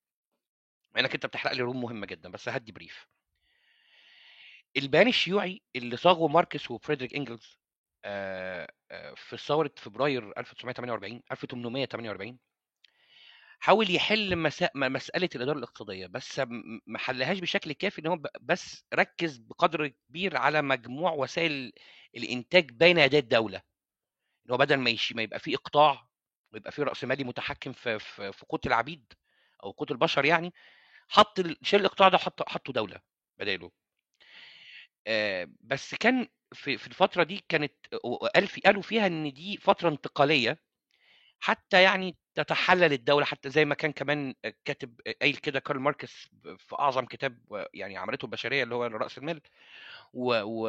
مع 0.96 1.02
انك 1.02 1.14
أنت 1.16 1.26
بتحرق 1.26 1.52
لي 1.54 1.62
روم 1.64 1.82
مهمه 1.82 2.06
جدا 2.08 2.30
بس 2.32 2.50
هدي 2.50 2.72
brief. 2.72 3.08
البيان 4.78 5.08
الشيوعي 5.08 5.62
اللي 5.76 5.98
صاغه 5.98 6.28
ماركس 6.28 6.72
وفريدريك 6.72 7.16
إنجلز 7.16 7.60
في 9.16 9.38
ثورة 9.38 9.72
فبراير 9.78 10.34
1948 10.38 11.22
1848 11.32 12.40
حاول 13.60 13.92
يحل 13.96 14.36
مسا... 14.36 14.70
م- 14.76 14.94
مسألة 14.94 15.30
الإدارة 15.36 15.58
الاقتصادية 15.58 16.08
بس 16.08 16.42
ما 16.88 16.98
حلهاش 17.00 17.40
بشكل 17.40 17.72
كافي 17.74 18.02
إن 18.02 18.08
هو 18.08 18.20
بس 18.42 18.86
ركز 18.94 19.38
بقدر 19.38 19.88
كبير 19.88 20.38
على 20.38 20.62
مجموع 20.62 21.12
وسائل 21.12 21.72
الإنتاج 22.16 22.72
بين 22.72 22.98
يدي 22.98 23.20
الدولة. 23.20 23.58
إن 24.46 24.52
هو 24.52 24.58
بدل 24.58 24.76
ما 24.78 24.96
ما 25.12 25.22
يبقى 25.22 25.40
في 25.40 25.56
إقطاع 25.56 26.08
ويبقى 26.54 26.72
في 26.72 26.84
رأس 26.84 27.04
مالي 27.04 27.24
متحكم 27.24 27.74
في 27.74 28.00
في 28.00 28.46
قوت 28.50 28.68
العبيد 28.68 29.14
أو 29.64 29.72
قوت 29.72 29.92
البشر 29.92 30.26
يعني 30.26 30.54
حط 31.10 31.40
ال- 31.40 31.58
شال 31.64 31.80
الإقطاع 31.80 32.10
ده 32.10 32.18
حط 32.18 32.50
حطه 32.50 32.74
دولة 32.74 33.02
بداله. 33.40 33.72
بس 35.62 35.96
كان 35.96 36.28
في 36.54 36.78
في 36.78 36.88
الفترة 36.88 37.24
دي 37.24 37.46
كانت 37.50 37.74
قال 38.36 38.48
في 38.48 38.62
قالوا 38.62 38.82
فيها 38.82 39.08
إن 39.08 39.34
دي 39.34 39.58
فترة 39.58 39.90
انتقالية 39.90 40.60
حتى 41.40 41.84
يعني 41.84 42.18
تتحلل 42.36 42.94
الدولة 42.94 43.26
حتى 43.26 43.50
زي 43.50 43.66
ما 43.66 43.76
كان 43.76 43.92
كمان 43.92 44.36
كاتب 44.66 45.02
قايل 45.22 45.36
كده 45.38 45.60
كارل 45.60 45.80
ماركس 45.80 46.30
في 46.58 46.76
أعظم 46.80 47.06
كتاب 47.06 47.40
يعني 47.74 47.98
عملته 47.98 48.26
البشرية 48.26 48.64
اللي 48.64 48.76
هو 48.76 48.84
رأس 48.86 49.18
المال 49.18 49.42
و... 50.14 50.34
و... 50.44 50.68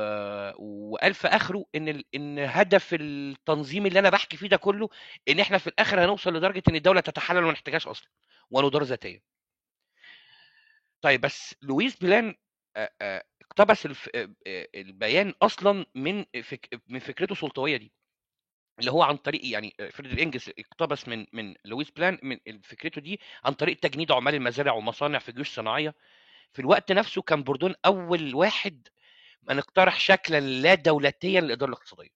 وقال 0.59 1.14
في 1.14 1.29
آخره 1.29 1.64
إن 1.75 1.88
ال... 1.88 2.05
إن 2.14 2.38
هدف 2.38 2.95
التنظيم 2.95 3.87
اللي 3.87 3.99
أنا 3.99 4.11
بحكي 4.11 4.37
فيه 4.37 4.49
ده 4.49 4.57
كله 4.57 4.88
إن 5.29 5.41
إحنا 5.41 5.59
في 5.59 5.67
الآخر 5.67 6.05
هنوصل 6.05 6.37
لدرجة 6.37 6.62
إن 6.69 6.76
الدولة 6.76 7.00
تتحلل 7.00 7.45
وما 7.45 7.53
نحتاجهاش 7.53 7.87
أصلا 7.88 8.09
وتدار 8.50 8.83
ذاتية. 8.83 9.23
طيب 11.03 11.21
بس 11.21 11.55
لويس 11.62 11.97
بلان 11.97 12.35
آه، 12.76 12.91
آه، 13.03 13.25
اقتبس. 13.56 13.87
آه، 14.14 14.28
آه، 14.46 14.68
البيان 14.75 15.34
أصلا 15.42 15.87
من. 15.94 16.25
من 16.88 16.99
فكرته 16.99 17.32
السلطوية 17.32 17.76
دي 17.76 17.92
اللي 18.78 18.90
هو 18.92 19.02
عن 19.02 19.16
طريق 19.16 19.40
يعني 19.46 19.75
آه، 19.80 19.88
فريدريك 19.90 20.20
إنجلز 20.20 20.50
اقتبس 20.58 21.08
من 21.08 21.26
من 21.32 21.54
لويس 21.64 21.90
بلان 21.90 22.18
من 22.23 22.61
فكرته 22.62 23.00
دي 23.00 23.20
عن 23.44 23.52
طريق 23.54 23.76
تجنيد 23.80 24.12
عمال 24.12 24.34
المزارع 24.34 24.73
والمصانع 24.73 25.18
في 25.18 25.32
جيوش 25.32 25.54
صناعيه 25.54 25.94
في 26.52 26.58
الوقت 26.61 26.92
نفسه 26.92 27.23
كان 27.23 27.42
برودون 27.43 27.75
أول 27.87 28.34
واحد 28.34 28.88
من 29.42 29.58
اقترح 29.58 30.00
شكلا 30.00 30.40
لا 30.40 30.75
دولتيا 30.75 31.40
للإدارة 31.40 31.68
الاقتصادية. 31.70 32.11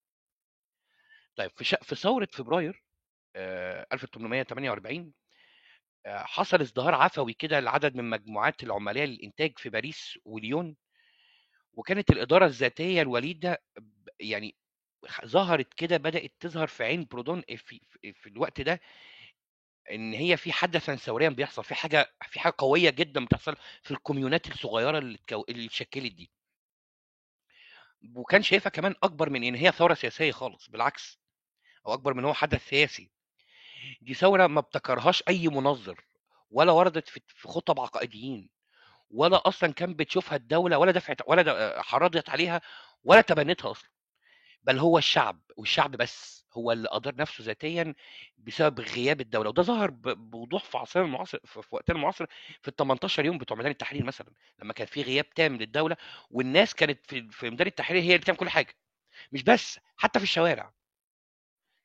طيب 1.37 1.51
في. 1.57 1.65
في 1.83 1.95
ثورة 1.95 2.29
فبراير 2.33 2.83
آه، 3.37 3.87
1848 3.93 5.13
آه، 6.07 6.23
حصل 6.25 6.61
ازدهار 6.61 6.95
عفوي 6.95 7.33
كده 7.33 7.61
لعدد 7.61 7.97
من 7.97 8.11
مجموعات 8.11 8.63
العمالية 8.63 9.05
للإنتاج 9.05 9.59
في 9.59 9.71
باريس 9.71 10.19
وليون 10.25 10.77
وكانت 11.75 12.11
الإدارة 12.11 12.47
الذاتية 12.47 13.03
الوليدة 13.03 13.63
يعني 14.21 14.57
ظهرت 15.27 15.75
كده 15.75 15.97
بدأت 15.97 16.33
تظهر 16.41 16.67
في 16.67 16.85
عين 16.85 17.05
برودون 17.11 17.43
في, 17.57 17.81
في, 18.13 18.27
الوقت 18.27 18.61
ده 18.61 18.81
إن 19.91 20.13
هي 20.15 20.37
في 20.37 20.53
حدثا 20.53 20.97
ثوريا 20.97 21.29
بيحصل 21.29 21.65
في 21.65 21.75
حاجة 21.75 22.13
في 22.31 22.41
حاجة 22.41 22.55
قوية 22.59 22.91
جدا 22.91 23.25
بتحصل 23.25 23.57
في 23.83 23.91
الكوميونات 23.91 24.47
الصغيرة 24.49 24.99
اللي 24.99 25.19
اللي 25.49 25.67
اتشكلت 25.67 26.13
دي. 26.13 26.31
وكان 28.15 28.43
شايفها 28.43 28.71
كمان 28.71 28.95
أكبر 29.03 29.31
من 29.31 29.45
إن 29.45 29.55
هي 29.55 29.73
ثورة 29.73 29.95
سياسية 29.95 30.33
خالص 30.33 30.71
بالعكس 30.71 31.19
أو 31.87 31.95
أكبر 31.95 32.15
من 32.15 32.25
هو 32.25 32.35
حدث 32.35 32.69
سياسي. 32.69 33.11
دي 34.01 34.15
ثورة 34.15 34.47
ما 34.47 34.61
ابتكرهاش 34.61 35.23
أي 35.29 35.49
منظر 35.49 36.05
ولا 36.51 36.73
وردت 36.73 37.09
في 37.09 37.49
خطب 37.49 37.81
عقائديين. 37.81 38.51
ولا 39.11 39.43
أصلا 39.49 39.73
كان 39.73 39.95
بتشوفها 39.95 40.37
الدولة 40.37 40.79
ولا 40.79 40.93
دفعت 40.93 41.21
ولا 41.27 41.43
د- 41.43 41.81
حرضت 41.83 42.31
عليها 42.31 42.61
ولا 43.05 43.21
تبنتها 43.21 43.71
أصلا. 43.71 43.91
بل 44.63 44.79
هو 44.79 44.99
الشعب 44.99 45.41
والشعب 45.57 45.91
بس 45.91 46.47
هو 46.53 46.73
اللي 46.73 46.89
أدار 46.93 47.15
نفسه 47.17 47.45
ذاتيا 47.45 47.95
بسبب 48.39 48.81
غياب 48.81 49.21
الدولة. 49.21 49.49
وده 49.51 49.63
ظهر 49.63 49.91
بوضوح 49.93 50.65
في 50.65 50.79
عصرنا 50.79 51.07
المعاصر 51.07 51.39
في 51.45 51.61
وقتنا 51.73 51.97
المعاصر 51.97 52.27
في 52.63 52.69
ال 52.69 52.77
18 52.77 53.25
يوم 53.25 53.39
بتوع 53.39 53.57
ميدان 53.57 53.73
التحرير 53.73 54.05
مثلا 54.05 54.29
لما 54.63 54.73
كان 54.73 54.87
في 54.87 55.03
غياب 55.03 55.31
تام 55.31 55.57
للدولة 55.57 55.97
والناس 56.31 56.75
كانت 56.75 57.07
في 57.11 57.29
في 57.31 57.51
ميدان 57.51 57.67
التحرير 57.67 58.03
هي 58.03 58.07
اللي 58.07 58.19
بتعمل 58.19 58.39
كل 58.39 58.49
حاجة. 58.51 58.75
مش 59.33 59.43
بس 59.43 59.81
حتى 59.97 60.19
في 60.19 60.25
الشوارع. 60.25 60.73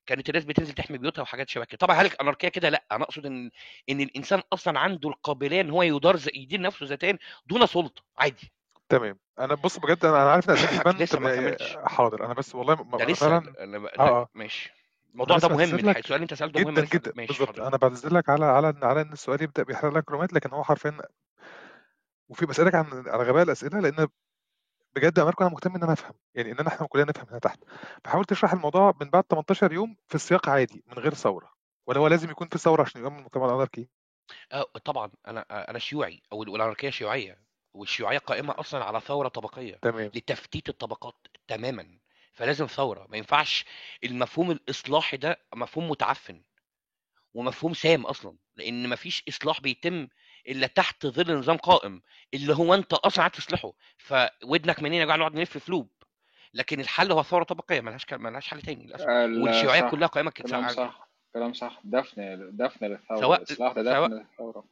كانت 0.06 0.30
الناس 0.30 0.46
بتنزل 0.46 0.74
تحمي 0.74 0.98
بيوتها 0.98 1.22
وحاجات 1.22 1.50
شبه 1.50 1.66
كده. 1.66 1.78
طبعا 1.78 1.96
هل 1.96 2.06
الأناركية 2.06 2.48
كده؟ 2.48 2.70
لأ 2.70 2.84
أنا 2.92 3.04
أقصد 3.04 3.26
إن 3.26 3.52
إن 3.90 4.02
الإنسان 4.02 4.42
أصلا 4.54 4.80
عنده 4.80 5.10
القابلية 5.10 5.62
إن 5.62 5.70
هو 5.70 5.84
يدار 5.84 6.20
يدير 6.36 6.62
نفسه 6.62 6.86
ذاتيا 6.86 7.18
دون 7.46 7.66
سلطة 7.66 8.04
عادي. 8.18 8.52
تمام. 8.90 9.20
أنا 9.40 9.56
بص 9.56 9.78
بجد 9.78 10.06
أنا 10.06 10.32
عارف 10.32 10.50
إن 10.50 10.56
لسه 11.02 11.20
ما 11.20 11.36
كملتش. 11.36 11.78
حاضر. 11.86 12.26
أنا 12.26 12.34
بس 12.34 12.56
والله 12.56 12.84
ما- 12.84 12.98
ده 12.98 13.06
لسه 13.06 13.30
فعلا 13.30 13.54
أنا 13.64 13.78
ب- 13.78 13.84
ده 13.84 13.92
آه. 14.00 14.30
ماشي. 14.34 14.74
الموضوع 15.14 15.38
ده 15.38 15.48
مهم 15.48 15.76
لك 15.76 15.98
السؤال 15.98 16.16
اللي 16.16 16.24
أنت 16.24 16.34
سألته 16.34 16.60
مهم 16.62 16.74
جدا 16.74 16.82
لسه 16.84 16.98
جدا. 16.98 17.12
بالظبط 17.12 17.60
أنا 17.60 17.78
بعتذر 17.78 18.14
لك 18.14 18.30
على 18.30 18.46
على 18.46 18.74
على 18.84 19.02
إن 19.02 19.14
السؤال 19.14 19.42
يبدأ 19.44 19.64
بيحرق 19.64 19.94
لك 19.94 20.12
رومات 20.12 20.34
لكن 20.34 20.50
هو 20.50 20.64
حرفيا 20.64 20.98
وفي 22.30 22.46
بسالك 22.46 22.76
عن 22.76 22.86
على 23.08 23.24
غباء 23.24 23.44
الأسئلة 23.44 23.80
لأن 23.80 24.08
بجد 24.96 25.18
يا 25.18 25.24
أنا 25.24 25.50
مهتم 25.50 25.76
إن 25.76 25.84
أنا 25.84 25.94
أفهم 25.94 26.14
يعني 26.36 26.52
إن 26.52 26.68
إحنا 26.68 26.88
كلنا 26.88 27.06
نفهم 27.06 27.28
هنا 27.30 27.40
تحت. 27.40 27.60
فحاول 28.04 28.26
تشرح 28.26 28.54
الموضوع 28.54 28.94
من 29.02 29.10
بعد 29.10 29.24
18 29.24 29.74
يوم 29.74 29.96
في 30.08 30.16
السياق 30.16 30.50
عادي 30.50 30.84
من 30.88 30.94
غير 30.94 31.14
ثورة 31.14 31.54
ولا 31.88 32.00
هو 32.00 32.08
لازم 32.08 32.30
يكون 32.30 32.48
في 32.48 32.58
ثورة 32.58 32.82
عشان 32.82 33.02
يقوم 33.02 33.18
المجتمع 33.18 33.46
الأناركي؟ 33.46 33.90
آه 34.52 34.64
طبعا 34.86 35.12
أنا 35.28 35.46
أنا 35.70 35.80
شيوعي 35.80 36.22
أو 36.32 36.44
الأناركية 36.44 36.90
شيوعية 36.90 37.44
والشيوعية 37.74 38.18
قائمة 38.18 38.60
أصلا 38.60 38.84
على 38.84 39.00
ثورة 39.00 39.28
طبقية 39.28 39.76
تمام. 39.76 40.12
لتفتيت 40.16 40.70
الطبقات 40.70 41.16
تماما 41.48 42.00
فلازم 42.34 42.66
ثورة. 42.66 43.08
ما 43.10 43.18
ينفعش 43.18 43.66
المفهوم 44.04 44.52
الإصلاحي 44.52 45.18
ده 45.18 45.40
مفهوم 45.56 45.90
متعفن 45.90 46.44
ومفهوم 47.34 47.74
سام 47.74 48.06
أصلا 48.06 48.38
لأن 48.56 48.90
مفيش 48.90 49.24
إصلاح 49.30 49.62
بيتم 49.62 50.08
الا 50.48 50.68
تحت 50.68 51.06
ظل 51.08 51.38
نظام 51.38 51.58
قائم 51.58 52.02
اللي 52.34 52.56
هو 52.56 52.74
أنت 52.74 52.94
أصلا 52.94 53.24
عايز 53.24 53.34
تصلحه 53.34 53.74
فودنك 53.98 54.84
منين 54.84 55.00
يا 55.00 55.06
جماعة؟ 55.06 55.18
نقعد 55.18 55.36
نلف 55.36 55.58
في 55.58 55.72
لوب. 55.72 55.90
لكن 56.54 56.80
الحل 56.80 57.12
هو 57.12 57.24
ثورة 57.24 57.44
طبقية 57.44 57.82
ملهاش 57.82 58.14
ملهاش 58.14 58.48
حل 58.48 58.62
تاني 58.62 58.86
للأسف. 58.86 59.08
ال- 59.08 59.42
والشيوعية 59.44 59.90
كلها 59.90 60.08
قائمة 60.08 60.32
كده 60.32 60.48
كلام 60.50 60.68
صح 60.70 61.10
كلام 61.34 61.54
صح. 61.54 61.82
دفن 61.84 62.50
دفن 62.58 62.86
للثورة 62.86 63.20
سواء 63.20 63.38
الإصلاح 63.42 63.74
ده 63.74 63.84
سواء 63.84 64.08
دفن 64.08 64.14
للثورة 64.18 64.66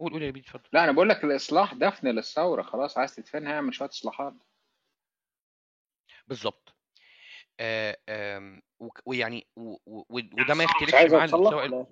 قول 0.00 0.12
قول 0.12 0.22
يا 0.22 0.30
بيدي 0.30 0.46
اتفضل. 0.46 0.68
لا 0.72 0.84
أنا 0.84 0.92
بقول 0.92 1.08
لك 1.08 1.24
الإصلاح 1.24 1.74
دفن 1.74 2.08
للثورة 2.08 2.62
خلاص 2.62 2.98
عايز 2.98 3.14
تدفنها 3.14 3.52
اعمل 3.54 3.74
شوية 3.74 3.88
إصلاحات. 3.88 4.34
بالظبط. 6.26 6.74
آه، 7.60 7.96
ويعني 9.06 9.46
وده 9.56 10.54
ما 10.54 10.64
يختلفش 10.64 10.94
مع 11.12 11.26
سواء 11.26 11.86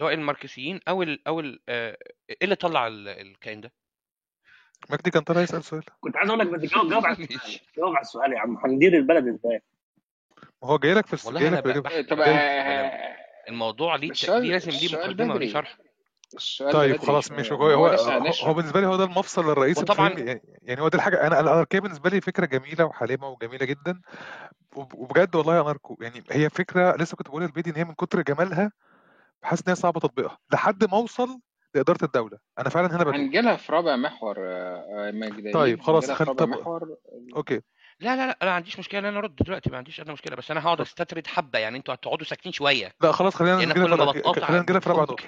سواء 0.00 0.14
الماركسيين 0.14 0.80
أو 0.88 1.02
ال 1.02 1.28
أو 1.28 1.40
ال 1.40 1.60
آه، 1.68 1.96
إيه 2.30 2.36
اللي 2.42 2.54
طلع 2.54 2.86
ال- 2.86 3.08
الكائن 3.08 3.60
ده؟ 3.60 3.72
مجدي 4.90 5.10
كان 5.10 5.22
طالع 5.22 5.40
يسأل 5.40 5.64
سؤال. 5.64 5.82
كنت 6.00 6.16
عايز 6.16 6.30
أقول 6.30 6.40
لك 6.40 6.46
بس 6.46 6.60
جاوب 6.70 6.90
جاوب 6.90 7.06
على 7.06 7.16
السؤال. 7.20 7.60
جاوب 7.76 7.94
على 7.94 8.00
السؤال 8.00 8.32
يا 8.32 8.38
عم. 8.38 8.56
هندير 8.64 8.92
البلد 8.96 9.28
إزاي؟ 9.28 9.62
ما 10.62 10.68
هو 10.68 10.78
جاي 10.78 10.94
لك 10.94 11.06
في 11.06 11.12
الس... 11.14 11.26
والله 11.26 11.40
جاي 11.40 11.48
أنا 11.48 11.56
لك 11.56 11.62
ب- 11.62 11.66
بإجابة 11.66 11.88
بحكي 11.88 12.02
طب 12.02 12.20
آه، 12.20 13.16
الموضوع 13.48 13.94
ليه 13.96 14.02
ليه 14.06 14.10
السؤال 14.10 14.46
لازم 14.48 14.70
ليه 14.70 14.84
السؤال 14.84 15.10
مقدمة 15.10 15.34
وليه 15.34 15.34
بدري. 15.34 15.50
شرح 15.50 15.76
السؤال 16.34 16.72
ده 16.72 16.78
طيب 16.78 16.96
خلاص 16.96 17.30
ماشي. 17.32 17.54
هو 17.54 17.66
هو 17.70 17.86
هو 18.44 18.54
بالنسبة 18.54 18.80
لي 18.80 18.86
هو 18.86 18.96
ده 18.96 19.04
المفصل 19.04 19.50
الرئيسي 19.52 19.82
الفيلم 19.82 20.40
يعني 20.62 20.80
هو 20.80 20.88
دي 20.88 20.96
الحاجة 20.96 21.26
أنا 21.26 21.40
الاناركيه 21.40 21.78
بالنسبة 21.80 22.10
لي 22.10 22.20
فكرة 22.20 22.46
جميلة 22.46 22.84
وحالمه 22.84 23.28
وجميلة 23.28 23.66
جدا. 23.66 24.00
وب- 24.76 24.94
وبجد 24.94 25.34
والله 25.36 25.56
يا 25.56 25.62
ماركو 25.62 25.96
يعني 26.00 26.24
هي 26.30 26.50
فكرة 26.50 26.96
لسه 26.96 27.16
كنت 27.16 27.28
بقول 27.28 27.42
للبيدي 27.42 27.70
إن 27.70 27.76
هي 27.76 27.84
من 27.84 27.94
كتر 27.94 28.22
جمالها 28.22 28.72
بحس 29.42 29.58
إن 29.58 29.64
هي 29.68 29.74
صعبة 29.74 30.00
تطبيقها. 30.00 30.38
لحد 30.52 30.84
ما 30.84 30.96
أوصل 30.96 31.40
لإدارة 31.74 32.04
الدولة. 32.04 32.38
أنا 32.58 32.68
فعلا 32.68 32.96
هنا 32.96 33.16
هنجيلها 33.16 33.56
في 33.56 33.72
رابع 33.72 33.96
محور 33.96 34.36
آه، 34.38 35.08
آه، 35.08 35.10
مجدلين 35.10 35.52
طيب 35.52 35.82
خلاص 35.82 36.10
خل... 36.10 36.24
رابع 36.24 36.38
طب 36.44 36.48
محور. 36.48 36.96
okay. 37.36 37.60
لا 38.00 38.16
لا 38.16 38.26
لا 38.26 38.38
أنا 38.42 38.50
ما 38.50 38.56
عنديش 38.56 38.78
مشكلة 38.78 39.00
ان 39.00 39.04
أنا 39.04 39.18
ارد 39.18 39.36
دلوقتي 39.36 39.70
ما 39.70 39.76
عنديش 39.76 40.00
ادنى 40.00 40.12
مشكلة 40.12 40.36
بس 40.36 40.50
أنا 40.50 40.60
هقعد 40.64 40.80
أستطرد 40.80 41.26
حبة 41.26 41.58
يعني 41.58 41.78
أنتوا 41.78 41.94
هتقعدوا 41.94 42.26
ساكتين 42.26 42.52
شوية. 42.52 42.94
لا 43.00 43.12
خلاص 43.12 43.34
خلينا 43.34 43.56
نجيلها 43.56 44.12
في 44.12 44.40
خلينا 44.40 44.62
نجيلها 44.62 44.80
في 44.80 44.90
رابع 44.90 45.02
نقطه 45.02 45.24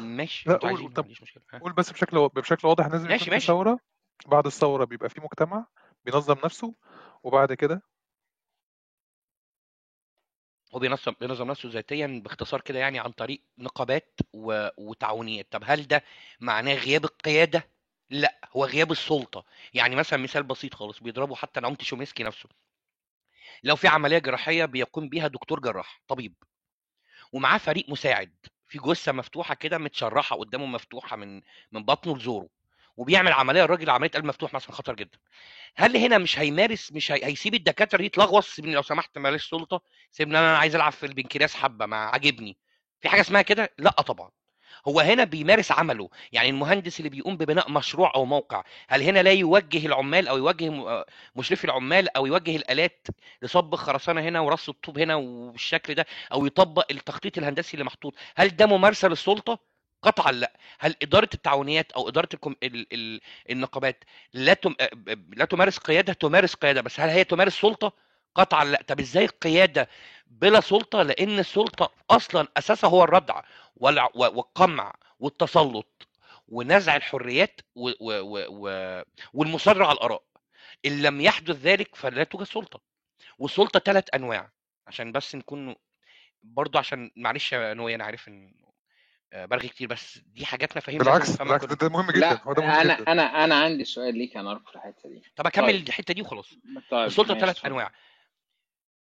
ماشي 0.00 0.50
لا 0.50 0.56
قول 0.56 0.92
طب 0.92 1.02
عنديش 1.02 1.22
مشكلة. 1.22 1.42
ها. 1.52 1.58
قول 1.58 1.72
بس 1.72 1.90
بشكل 1.92 2.28
بشكل 2.28 2.68
واضح 2.68 2.86
لازم 2.86 3.08
ماشي 3.08 3.30
ماشي. 3.30 3.46
ثوره 3.46 3.78
بعد 4.26 4.46
الثورة 4.46 4.84
بيبقى 4.84 5.08
في 5.08 5.20
مجتمع 5.20 5.66
بينظم 6.04 6.36
نفسه 6.44 6.74
وبعد 7.22 7.52
كده 7.52 7.82
هو 10.76 10.80
بينظم 10.80 11.12
بينظم 11.20 11.50
نفسه 11.50 11.68
ذاتيا 11.68 12.20
باختصار 12.24 12.60
كده 12.60 12.78
يعني 12.78 12.98
عن 12.98 13.10
طريق 13.12 13.42
نقابات 13.58 14.20
و... 14.32 14.68
وتعاونيات. 14.78 15.46
طب 15.52 15.62
هل 15.66 15.88
ده 15.88 16.04
معناه 16.40 16.74
غياب 16.74 17.04
القيادة؟ 17.04 17.68
لا 18.10 18.40
هو 18.56 18.64
غياب 18.64 18.92
السلطة. 18.92 19.44
يعني 19.74 19.96
مثلا 19.96 20.18
مثال 20.18 20.42
بسيط 20.42 20.74
خالص 20.74 21.00
بيضربوا 21.02 21.36
حتى 21.36 21.60
نعومة 21.60 21.76
شوميسكي 21.80 22.22
نفسه. 22.22 22.48
لو 23.62 23.76
في 23.76 23.88
عملية 23.88 24.18
جراحية 24.18 24.64
بيقوم 24.64 25.08
بيها 25.08 25.28
دكتور 25.28 25.60
جراح 25.60 26.00
طبيب 26.08 26.34
ومعاه 27.32 27.58
فريق 27.58 27.90
مساعد 27.90 28.32
في 28.66 28.78
جثة 28.78 29.12
مفتوحة 29.12 29.54
كده 29.54 29.78
متشرحة 29.78 30.36
قدامه 30.36 30.66
مفتوحة 30.66 31.16
من 31.16 31.42
من 31.72 31.84
بطنه 31.84 32.16
لزوره. 32.16 32.48
وبيعمل 32.96 33.32
عملية 33.32 33.64
الراجل 33.64 33.90
عملية 33.90 34.10
قلب 34.10 34.24
مفتوح 34.24 34.54
مثلا 34.54 34.72
خطر 34.72 34.94
جدا. 34.94 35.18
هل 35.76 35.96
هنا 35.96 36.18
مش 36.18 36.38
هيمارس 36.38 36.92
مش 36.92 37.12
هي... 37.12 37.24
هيسيب 37.24 37.54
الدكاترة 37.54 37.98
دي 37.98 38.08
تلغوص؟ 38.08 38.54
سيبني 38.54 38.74
لو 38.74 38.82
سمحت 38.82 39.18
ماليش 39.18 39.50
سلطة. 39.50 39.82
سيبني 40.12 40.38
أنا 40.38 40.58
عايز 40.58 40.74
ألعب 40.74 40.92
في 40.92 41.06
البنكرياس 41.06 41.54
حبه 41.54 41.86
ما 41.86 41.96
عاجبني. 41.96 42.56
في 43.00 43.08
حاجة 43.08 43.20
اسمها 43.20 43.42
كده؟ 43.42 43.72
لا 43.78 43.90
طبعا. 43.90 44.30
هو 44.88 45.00
هنا 45.00 45.24
بيمارس 45.24 45.72
عمله. 45.72 46.08
يعني 46.32 46.50
المهندس 46.50 46.98
اللي 46.98 47.08
بيقوم 47.10 47.36
ببناء 47.36 47.70
مشروع 47.70 48.12
أو 48.14 48.24
موقع 48.24 48.62
هل 48.88 49.02
هنا 49.02 49.22
لا 49.22 49.32
يوجه 49.32 49.86
العمال 49.86 50.28
أو 50.28 50.36
يوجه 50.36 50.70
مشرفي 51.36 51.64
العمال 51.64 52.16
أو 52.16 52.26
يوجه 52.26 52.56
الآلات 52.56 53.06
لصب 53.42 53.74
الخرسانه 53.74 54.20
هنا 54.20 54.40
ورص 54.40 54.68
الطوب 54.68 54.98
هنا 54.98 55.14
وبالشكل 55.14 55.94
ده 55.94 56.06
أو 56.32 56.46
يطبق 56.46 56.86
التخطيط 56.90 57.38
الهندسي 57.38 57.74
اللي 57.74 57.84
محطوط؟ 57.84 58.14
هل 58.36 58.48
ده 58.56 58.66
ممارسة 58.66 59.08
للسلطة؟ 59.08 59.75
قطعا 60.02 60.32
لأ. 60.32 60.52
هل 60.78 60.94
إدارة 61.02 61.28
التعاونيات 61.34 61.92
أو 61.92 62.08
إدارة 62.08 62.28
الكم... 62.34 62.54
ال... 62.62 62.86
ال... 62.92 63.20
النقابات 63.50 64.04
لا 64.32 64.54
تم... 64.54 64.74
لا 65.36 65.44
تمارس 65.44 65.78
قيادة 65.78 66.12
تمارس 66.12 66.54
قيادة 66.54 66.80
بس 66.80 67.00
هل 67.00 67.08
هي 67.08 67.24
تمارس 67.24 67.54
سلطة؟ 67.60 67.92
قطعا 68.34 68.64
لأ. 68.64 68.82
طب 68.86 69.00
إزاي 69.00 69.24
القياده 69.24 69.88
بلا 70.26 70.60
سلطة؟ 70.60 71.02
لأن 71.02 71.38
السلطة 71.38 71.92
أصلا 72.10 72.48
أساسها 72.56 72.90
هو 72.90 73.04
الردع 73.04 73.42
والع... 73.76 74.10
والقمع 74.14 74.94
والتسلط 75.20 76.08
ونزع 76.48 76.96
الحريات 76.96 77.60
و... 77.74 77.88
و... 77.88 77.94
و... 78.00 78.46
و... 78.48 79.02
والمصارعه 79.34 79.86
على 79.86 79.96
الآراء. 79.96 80.22
إن 80.86 81.02
لم 81.02 81.20
يحدث 81.20 81.56
ذلك 81.56 81.94
فلا 81.94 82.24
توجد 82.24 82.44
سلطة. 82.46 82.80
والسلطة 83.38 83.78
ثلاث 83.80 84.04
أنواع. 84.14 84.50
عشان 84.86 85.12
بس 85.12 85.34
نكون 85.34 85.74
برضو 86.42 86.78
عشان 86.78 87.10
معلش 87.16 87.52
يا 87.52 87.74
نوي 87.74 87.94
أنا 87.94 88.04
عارف 88.04 88.28
إن 88.28 88.54
برغي 89.44 89.68
كتير 89.68 89.88
بس 89.88 90.18
دي 90.18 90.46
حاجات 90.46 90.76
مفاهيم 90.76 90.98
بالعكس 90.98 91.36
بالعكس 91.36 91.64
ده, 91.64 91.74
ده 91.74 91.88
مهم 91.88 92.10
جدا 92.10 92.20
لا 92.20 92.42
هو 92.42 92.52
ده 92.52 92.62
مهم 92.62 92.70
أنا 92.70 93.00
جدا. 93.00 93.12
أنا 93.12 93.44
أنا 93.44 93.54
عندي 93.54 93.84
سؤال 93.84 94.18
ليك 94.18 94.36
أنا 94.36 94.58
في 94.58 94.76
الحتة 94.76 95.08
دي. 95.08 95.22
طب 95.36 95.46
أكمل 95.46 95.66
طيب. 95.66 95.88
الحتة 95.88 96.14
دي 96.14 96.22
وخلاص. 96.22 96.54
طيب 96.90 97.06
السلطة 97.06 97.38
ثلاث 97.38 97.64
أنواع. 97.64 97.92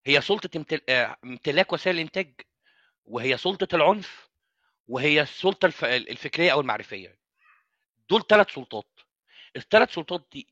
هي 0.06 0.22
سلطة 0.22 0.58
امتل... 0.58 0.82
آه، 0.90 1.18
امتلاك 1.24 1.74
وسائل 1.74 1.96
الإنتاج 1.96 2.34
وهي 3.06 3.38
سلطة 3.38 3.76
العنف 3.76 4.30
وهي 4.88 5.22
السلطة 5.22 5.66
الف... 5.66 5.86
الفكرية 5.86 6.52
أو 6.52 6.62
المعرفية. 6.62 7.18
دول 8.10 8.28
ثلاث 8.28 8.52
سلطات. 8.52 9.00
الثلاث 9.56 9.94
سلطات 9.94 10.28
دي 10.32 10.48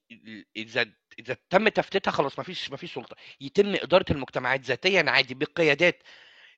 إذا 0.55 0.86
إذا 1.20 1.38
تم 1.50 1.67
تفتيتها 1.67 2.12
خلاص 2.12 2.39
ما 2.39 2.44
فيش 2.44 2.72
ما 2.72 2.77
فيش 2.77 2.94
سلطة. 2.94 3.15
يتم 3.41 3.74
إدارة 3.75 4.05
المجتمعات 4.12 4.62
ذاتيا 4.62 5.05
عادي 5.08 5.34
بقيادات 5.34 6.03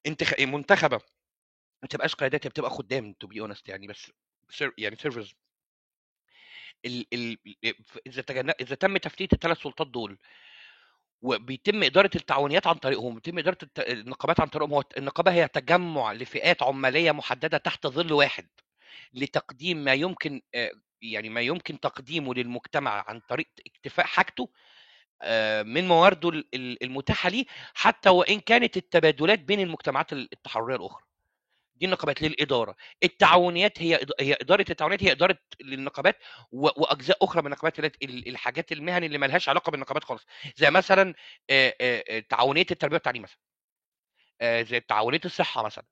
انتخ... 0.06 0.40
منتخبة. 0.40 1.02
ما 1.88 1.90
تبقاش 1.90 2.16
قيادات 2.16 2.46
هي 2.46 2.50
بتبقى 2.50 2.70
خدام 2.70 3.14
to 3.14 3.28
be 3.28 3.42
honest 3.42 3.70
يعني 3.70 3.88
بس 3.88 4.12
سير... 4.50 4.74
يعني 4.78 4.96
servers 4.96 5.34
ال... 6.86 7.06
ال... 7.14 7.38
إذا 8.08 8.22
تجن... 8.22 8.52
إذا 8.62 8.76
تم 8.76 8.98
تفتيت 8.98 9.34
الثلاث 9.34 9.58
سلطات 9.58 9.88
دول 9.88 10.18
وبيتم 11.22 11.84
إدارة 11.84 12.10
التعاونيات 12.16 12.68
عن 12.68 12.76
طريقهم 12.76 13.16
بيتم 13.16 13.40
إدارة 13.40 13.58
الت... 13.64 13.80
النقابات 13.80 14.40
عن 14.40 14.48
طريقهم 14.48 14.74
هو 14.74 14.84
النقابة 14.98 15.32
هي 15.32 15.48
تجمع 15.48 16.14
لفئات 16.14 16.64
عمالية 16.64 17.12
محددة 17.12 17.58
تحت 17.58 17.88
ظل 17.88 18.14
واحد 18.14 18.48
لتقديم 19.14 19.78
ما 19.78 19.94
يمكن 19.94 20.42
آه، 20.56 20.72
يعني 21.02 21.30
ما 21.30 21.42
يمكن 21.42 21.80
تقديمه 21.80 22.34
للمجتمع 22.34 23.06
عن 23.10 23.20
طريق 23.20 23.48
اكتفاء 23.68 24.06
حاجته 24.06 24.50
آه، 25.22 25.64
من 25.64 25.88
موارده 25.88 26.30
ال- 26.30 26.48
ال- 26.56 26.84
المتاحة 26.84 27.30
ليه 27.30 27.46
حتى 27.74 28.10
وإن 28.10 28.40
كانت 28.40 28.78
التبادلات 28.78 29.40
بين 29.40 29.60
المجتمعات 29.60 30.14
التحرريه 30.14 30.76
الأخرى. 30.76 31.07
دي 31.80 31.86
النقابات 31.86 32.22
للإدارة. 32.22 32.76
التعاونيات 33.04 33.82
هي 33.82 34.00
هي 34.20 34.38
إدارة 34.42 34.66
التعاونيات 34.70 35.04
هي 35.04 35.12
إدارة 35.12 35.38
للنقابات 35.62 36.16
وأجزاء 36.52 37.18
أخرى 37.22 37.42
من 37.42 37.48
النقابات 37.48 37.80
الحاجات 38.04 38.72
المهن 38.72 39.04
اللي 39.04 39.18
مالهاش 39.18 39.50
علاقة 39.50 39.70
بالنقابات 39.72 40.04
خالص. 40.04 40.26
زي 40.56 40.72
مثلا 40.72 41.14
تعاونية 42.30 42.66
التربية 42.72 42.96
والتعليم 42.96 43.24
مثلا. 43.24 43.40
زي 44.64 44.80
تعاونية 44.80 45.22
الصحة 45.26 45.64
مثلا. 45.64 45.86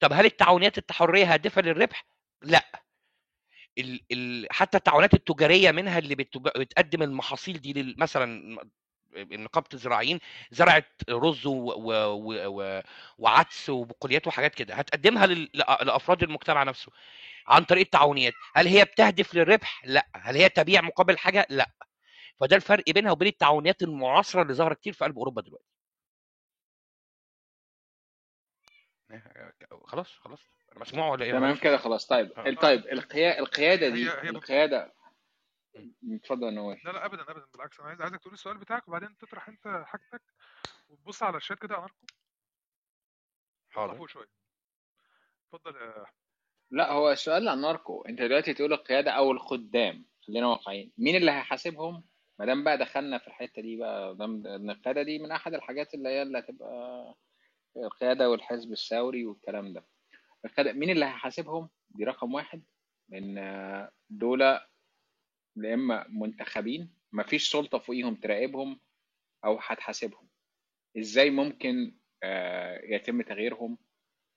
طب 0.00 0.12
هل 0.12 0.24
التعاونيات 0.26 0.78
التحرريه 0.78 1.34
هادفة 1.34 1.62
للربح؟ 1.62 2.06
لا. 2.42 2.82
ال 3.78 4.00
ال 4.12 4.46
حتى 4.50 4.76
التعاونات 4.78 5.14
التجارية 5.14 5.70
منها 5.70 5.98
اللي 5.98 6.14
بتقدم 6.14 7.02
المحاصيل 7.02 7.60
دي 7.60 7.94
مثلا 7.98 8.58
نقابة 9.16 9.68
الزراعيين 9.74 10.20
زرعت 10.50 10.86
رز 11.10 11.46
و 11.46 11.52
و 11.52 11.92
و 11.92 12.32
و 12.46 12.82
وعدس 13.18 13.70
وبقوليات 13.70 14.26
وحاجات 14.26 14.54
كده 14.54 14.74
هتقدمها 14.74 15.26
لل- 15.26 15.50
لأ- 15.56 15.82
لأفراد 15.82 16.22
المجتمع 16.22 16.62
نفسه 16.62 16.92
عن 17.46 17.64
طريق 17.64 17.82
التعاونيات. 17.84 18.32
هل 18.54 18.66
هي 18.66 18.84
بتهدف 18.84 19.34
للربح؟ 19.34 19.82
لأ. 19.84 20.06
هل 20.16 20.36
هي 20.36 20.48
تبيع 20.48 20.80
مقابل 20.80 21.18
حاجة؟ 21.18 21.46
لأ. 21.50 21.70
فده 22.40 22.56
الفرق 22.56 22.84
بينها 22.90 23.12
وبين 23.12 23.28
التعاونيات 23.28 23.82
المعاصرة 23.82 24.42
اللي 24.42 24.54
ظاهره 24.54 24.74
كتير 24.74 24.92
في 24.92 25.04
قلب 25.04 25.18
أوروبا 25.18 25.42
دلوقتي. 25.42 25.64
خلاص 29.86 30.08
خلاص. 30.18 30.40
مسموع 30.76 31.08
ولا 31.08 31.24
إيه؟ 31.24 31.32
تمام 31.32 31.56
كده 31.56 31.76
خلاص. 31.76 32.06
طيب 32.06 32.32
آه. 32.32 32.54
طيب 32.54 32.86
القيا... 32.86 33.38
القيادة 33.38 33.88
دي. 33.88 34.10
القيادة 34.30 34.92
اتفضل 36.12 36.46
يا 36.46 36.50
نوال 36.50 36.80
لا 36.84 36.90
لا 36.90 37.06
ابدا 37.06 37.22
ابدا 37.22 37.46
بالعكس 37.52 37.80
أنا 37.80 37.88
عايز 37.88 38.00
عايزك 38.00 38.20
تقول 38.20 38.32
السؤال 38.34 38.58
بتاعك 38.58 38.88
وبعدين 38.88 39.16
تطرح 39.16 39.48
أنت 39.48 39.82
حاجتك 39.86 40.22
وتبص 40.88 41.22
على 41.22 41.36
الشات 41.36 41.58
كده 41.58 41.74
يا 41.74 41.80
ماركو. 41.80 42.06
حاضر. 43.70 43.96
فوق 43.96 44.08
شوية. 44.08 44.28
اتفضل 45.54 45.76
يا 45.76 46.02
احمد 46.04 46.14
لا 46.70 46.92
هو 46.92 47.10
السؤال 47.10 47.48
عن 47.48 47.60
ناركو 47.60 48.02
أنت 48.02 48.22
دلوقتي 48.22 48.54
تقول 48.54 48.72
القيادة 48.72 49.10
أو 49.10 49.30
الخدام 49.32 50.06
خلينا 50.26 50.46
واقعيين. 50.46 50.92
مين 50.98 51.16
اللي 51.16 51.30
هيحاسبهم؟ 51.30 52.04
ما 52.38 52.46
دام 52.46 52.64
بقى 52.64 52.78
دخلنا 52.78 53.18
في 53.18 53.26
الحتة 53.26 53.62
دي 53.62 53.76
بقى 53.76 54.16
دام 54.16 54.46
إن 54.46 54.70
القيادة 54.70 55.02
دي 55.02 55.18
من 55.18 55.32
أحد 55.32 55.54
الحاجات 55.54 55.94
اللي 55.94 56.08
هي 56.08 56.22
اللي 56.22 56.38
هتبقى 56.38 57.14
القيادة 57.76 58.30
والحزب 58.30 58.72
الثوري 58.72 59.26
والكلام 59.26 59.72
ده. 59.72 59.86
مين 60.58 60.90
اللي 60.90 61.04
هيحاسبهم؟ 61.04 61.70
دي 61.90 62.04
رقم 62.04 62.34
واحد. 62.34 62.64
لأن 63.08 63.88
دول 64.10 64.58
يا 65.56 65.74
إما 65.74 66.06
منتخبين 66.08 66.94
مفيش 67.12 67.50
سلطة 67.50 67.78
فوقيهم 67.78 68.14
تراقبهم 68.14 68.80
أو 69.44 69.58
هتحاسبهم. 69.62 70.28
إزاي 70.98 71.30
ممكن 71.30 71.96
آه، 72.22 72.80
يتم 72.84 73.22
تغييرهم؟ 73.22 73.78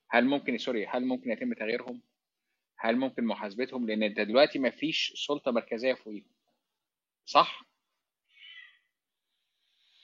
هل 0.09 0.25
ممكن 0.25 0.57
سوري 0.57 0.85
هل 0.87 1.05
ممكن 1.05 1.31
يتم 1.31 1.53
تغييرهم؟ 1.53 2.01
هل 2.77 2.97
ممكن 2.97 3.23
محاسبتهم؟ 3.23 3.87
لأن 3.87 4.03
أنت 4.03 4.19
دلوقتي 4.19 4.59
مفيش 4.59 5.13
سلطة 5.27 5.51
مركزية 5.51 5.93
فوقيهم. 5.93 6.31
صح؟ 7.25 7.65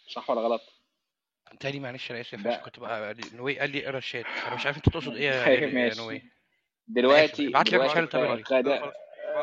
صح 0.07 0.29
ولا 0.29 0.41
غلط؟ 0.41 0.61
تاني 1.59 1.79
معلش 1.79 2.11
أنا 2.11 2.21
اسف 2.21 2.47
عشان 2.47 2.61
كنت 2.61 2.79
بقى 2.79 3.15
نوي 3.33 3.59
قال 3.59 3.69
لي 3.69 3.85
اقرا 3.85 3.97
الشات 3.97 4.25
أنا 4.25 4.55
مش 4.55 4.65
عارف 4.65 4.77
أنت 4.77 4.89
تقصد 4.89 5.15
إيه 5.15 5.23
يا, 5.29 5.45
طيب 5.45 5.97
نوي؟ 5.97 6.21
دلوقتي 6.87 7.47
ابعت 7.47 7.69
لي. 7.69 8.33
الرساله 8.33 8.93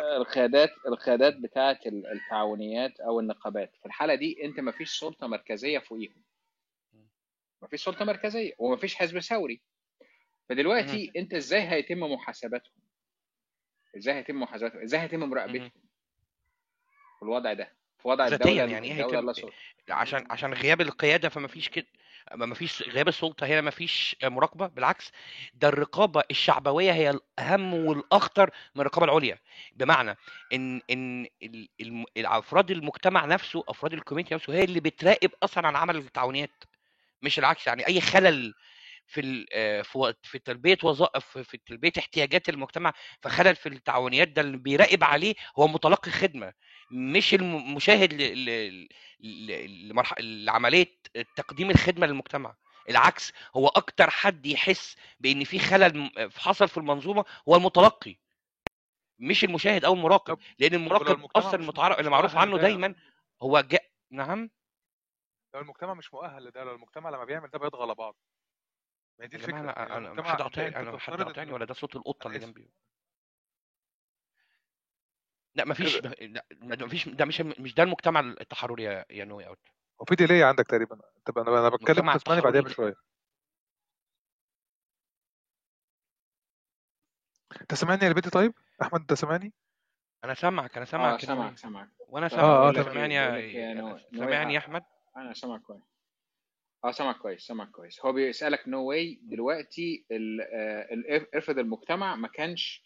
القيادات 0.01 0.71
القيادات 0.87 1.37
بتاعه 1.37 1.79
ال- 1.87 2.07
التعاونيات 2.07 3.01
أو 3.01 3.21
النقابات. 3.21 3.77
في 3.81 3.87
الحالة 3.87 4.15
دي 4.15 4.45
أنت 4.45 4.61
مفيش 4.61 4.99
سلطة 4.99 5.27
مركزية 5.27 5.79
فوقيهم. 5.79 6.23
مفيش 7.63 7.85
سلطة 7.85 8.05
مركزية 8.05 8.53
ومفيش 8.59 8.95
حزب 8.95 9.19
ثوري. 9.21 9.61
فدلوقتي 10.49 11.13
أنت 11.17 11.35
إزاي 11.35 11.61
هيتم 11.61 12.01
محاسبتهم 12.01 12.73
إزاي 13.97 14.15
هيتم 14.15 14.41
محاسبتهم 14.41 14.83
إزاي 14.83 15.01
هيتم. 15.01 15.21
مراقبتهم؟ 15.21 15.71
في 17.19 17.23
الوضع 17.23 17.53
ده. 17.53 17.73
في 17.99 18.09
وضع 18.09 18.27
الدولة 18.27 18.53
يعني 18.73 18.87
إيه 18.87 18.93
هيتم 18.93 19.33
عشان 19.91 20.27
عشان 20.31 20.55
غياب 20.55 20.81
القيادة 20.81 21.29
فما 21.29 21.49
فيش 21.49 21.69
كده. 21.69 21.87
ما 22.35 22.55
فيش 22.55 22.83
غياب 22.89 23.09
السلطة 23.09 23.47
هنا 23.47 23.61
ما 23.61 23.71
فيش 23.71 24.17
مراقبة 24.25 24.67
بالعكس 24.67 25.13
ده 25.55 25.69
الرقابة 25.69 26.23
الشعبوية 26.31 26.93
هي 26.93 27.11
الأهم 27.11 27.75
والأخطر 27.75 28.51
من 28.75 28.81
الرقابة 28.81 29.05
العليا. 29.07 29.39
بمعنى 29.73 30.17
إن 30.53 30.81
إن 30.91 31.27
افراد 32.19 32.71
المجتمع 32.71 33.25
نفسه 33.25 33.65
أفراد 33.69 33.93
الكوميونتي 33.93 34.35
نفسه 34.35 34.53
هي 34.53 34.65
اللي 34.65 34.81
بتراقب 34.81 35.31
أصلا 35.43 35.67
عن 35.67 35.77
عمل 35.77 35.97
التعاونيات 35.97 36.65
مش 37.23 37.39
العكس. 37.39 37.67
يعني 37.67 37.87
أي 37.89 38.01
خلل 38.01 38.55
في 39.07 39.47
آه، 39.53 39.83
في 39.83 40.15
في 40.23 40.39
تلبية 40.39 40.79
وظائف 40.83 41.39
في 41.39 41.59
تلبية 41.67 41.93
احتياجات 41.99 42.49
المجتمع 42.49 42.93
فخلل 43.23 43.57
في 43.57 43.69
التعاونيات 43.69 44.29
ده 44.29 44.43
اللي 44.43 44.57
بيراقب 44.57 45.05
عليه 45.05 45.35
هو 45.59 45.69
متلقي 45.69 46.11
خدمة. 46.11 46.53
مش 46.91 47.35
المشاهد. 47.35 48.13
لعملية 50.21 50.99
تقديم 51.37 51.71
الخدمة 51.71 52.07
للمجتمع. 52.07 52.57
العكس 52.89 53.33
هو 53.57 53.69
أكتر 53.69 54.11
حد 54.11 54.47
يحس 54.47 54.97
بإن 55.21 55.45
في 55.45 55.59
خلل 55.59 56.11
حصل 56.37 56.69
في 56.69 56.79
المنظومة 56.79 57.25
هو 57.49 57.57
المتلقي. 57.57 58.17
مش 59.19 59.45
المشاهد 59.45 59.85
أو 59.85 59.93
المراقب. 59.93 60.39
لأن 60.59 60.75
المراقب 60.75 61.25
أصلا 61.37 61.59
مش 61.59 61.63
المتعارف 61.63 61.95
مش 61.95 62.01
اللي 62.01 62.11
معروف 62.11 62.37
عنه 62.37 62.59
دايما 62.59 62.95
هو 63.43 63.61
جاء 63.61 63.91
نعم؟ 64.11 64.51
لو 65.55 65.61
المجتمع 65.61 65.95
مش 65.95 66.15
مؤهل 66.15 66.45
لده 66.45 66.65
لو 66.65 66.75
المجتمع 66.75 67.11
لما 67.11 67.25
بيعمل 67.25 67.51
ده 67.51 67.59
بيضغى 67.59 67.83
على 67.83 67.95
بعض 67.95 68.17
ما 69.19 69.25
هي 69.25 69.29
دي 69.29 69.37
الفكرة. 69.37 69.59
أنا 69.59 69.87
ان 69.87 69.93
أنا 69.93 70.09
المجتمع 70.09 70.33
حد 70.33 70.43
قاطعني 70.43 70.77
أنا 70.77 70.99
حد 70.99 71.23
قاطعني 71.23 71.49
إن 71.49 71.55
ولا 71.55 71.65
ده 71.65 71.75
صوت 71.75 71.97
القطة 71.97 72.29
اللي 72.29 72.39
جنبي. 72.39 72.71
لا 75.57 75.65
مفيش 75.65 75.97
لا 76.03 76.85
مفيش 76.87 77.09
ده 77.09 77.25
مش 77.25 77.41
مش 77.41 77.75
ده 77.75 77.83
المجتمع 77.83 78.21
التحرري 78.21 78.83
يا 78.83 79.05
يا 79.11 79.25
نوي 79.25 79.47
اوت 79.47 79.59
هو 80.01 80.05
في 80.05 80.15
ديلي 80.15 80.45
عندك 80.45 80.67
تقريبا. 80.67 81.01
طب 81.27 81.39
أنا 81.39 81.59
أنا 81.61 81.69
بتكلم 81.69 82.09
بعديها 82.41 82.61
التحرري 82.61 82.73
بشوية. 82.75 82.95
انت 87.61 87.75
سامعني 87.75 88.05
يا 88.05 88.13
بنتي 88.13 88.31
طيب؟ 88.31 88.55
أحمد 88.83 89.01
انت 89.01 89.13
سامعني 89.15 89.53
أنا 90.25 90.35
سامعك 90.35 90.77
أنا 90.77 90.85
سامعك 90.87 91.21
نوي 91.21 91.27
سامعك 91.27 91.59
سامعك. 91.59 91.89
وأنا 92.09 92.29
طب 92.29 92.33
سامعك 92.37 92.45
آه 92.45 92.69
آه 92.69 92.71
لك 92.71 92.77
تمام. 92.83 92.95
سامعني 92.95 93.15
يا 93.15 93.31
سامعني 94.17 94.55
يا 94.55 94.59
ه- 94.59 94.63
أحمد؟ 94.63 94.83
أنا 95.17 95.33
سامعك 95.35 95.61
كويس. 95.61 95.83
آه 96.85 96.91
سامعك 96.91 97.17
كويس 97.17 97.47
سامعك 97.47 97.71
كويس. 97.71 98.05
هو 98.05 98.13
بيسألك 98.13 98.69
no 98.69 98.85
way 98.89 99.21
دلوقتي 99.23 100.07
ال- 100.11 100.41
آه، 100.41 100.95
المجتمع 101.59 102.17
ما 102.17 102.29
كانش 102.29 102.83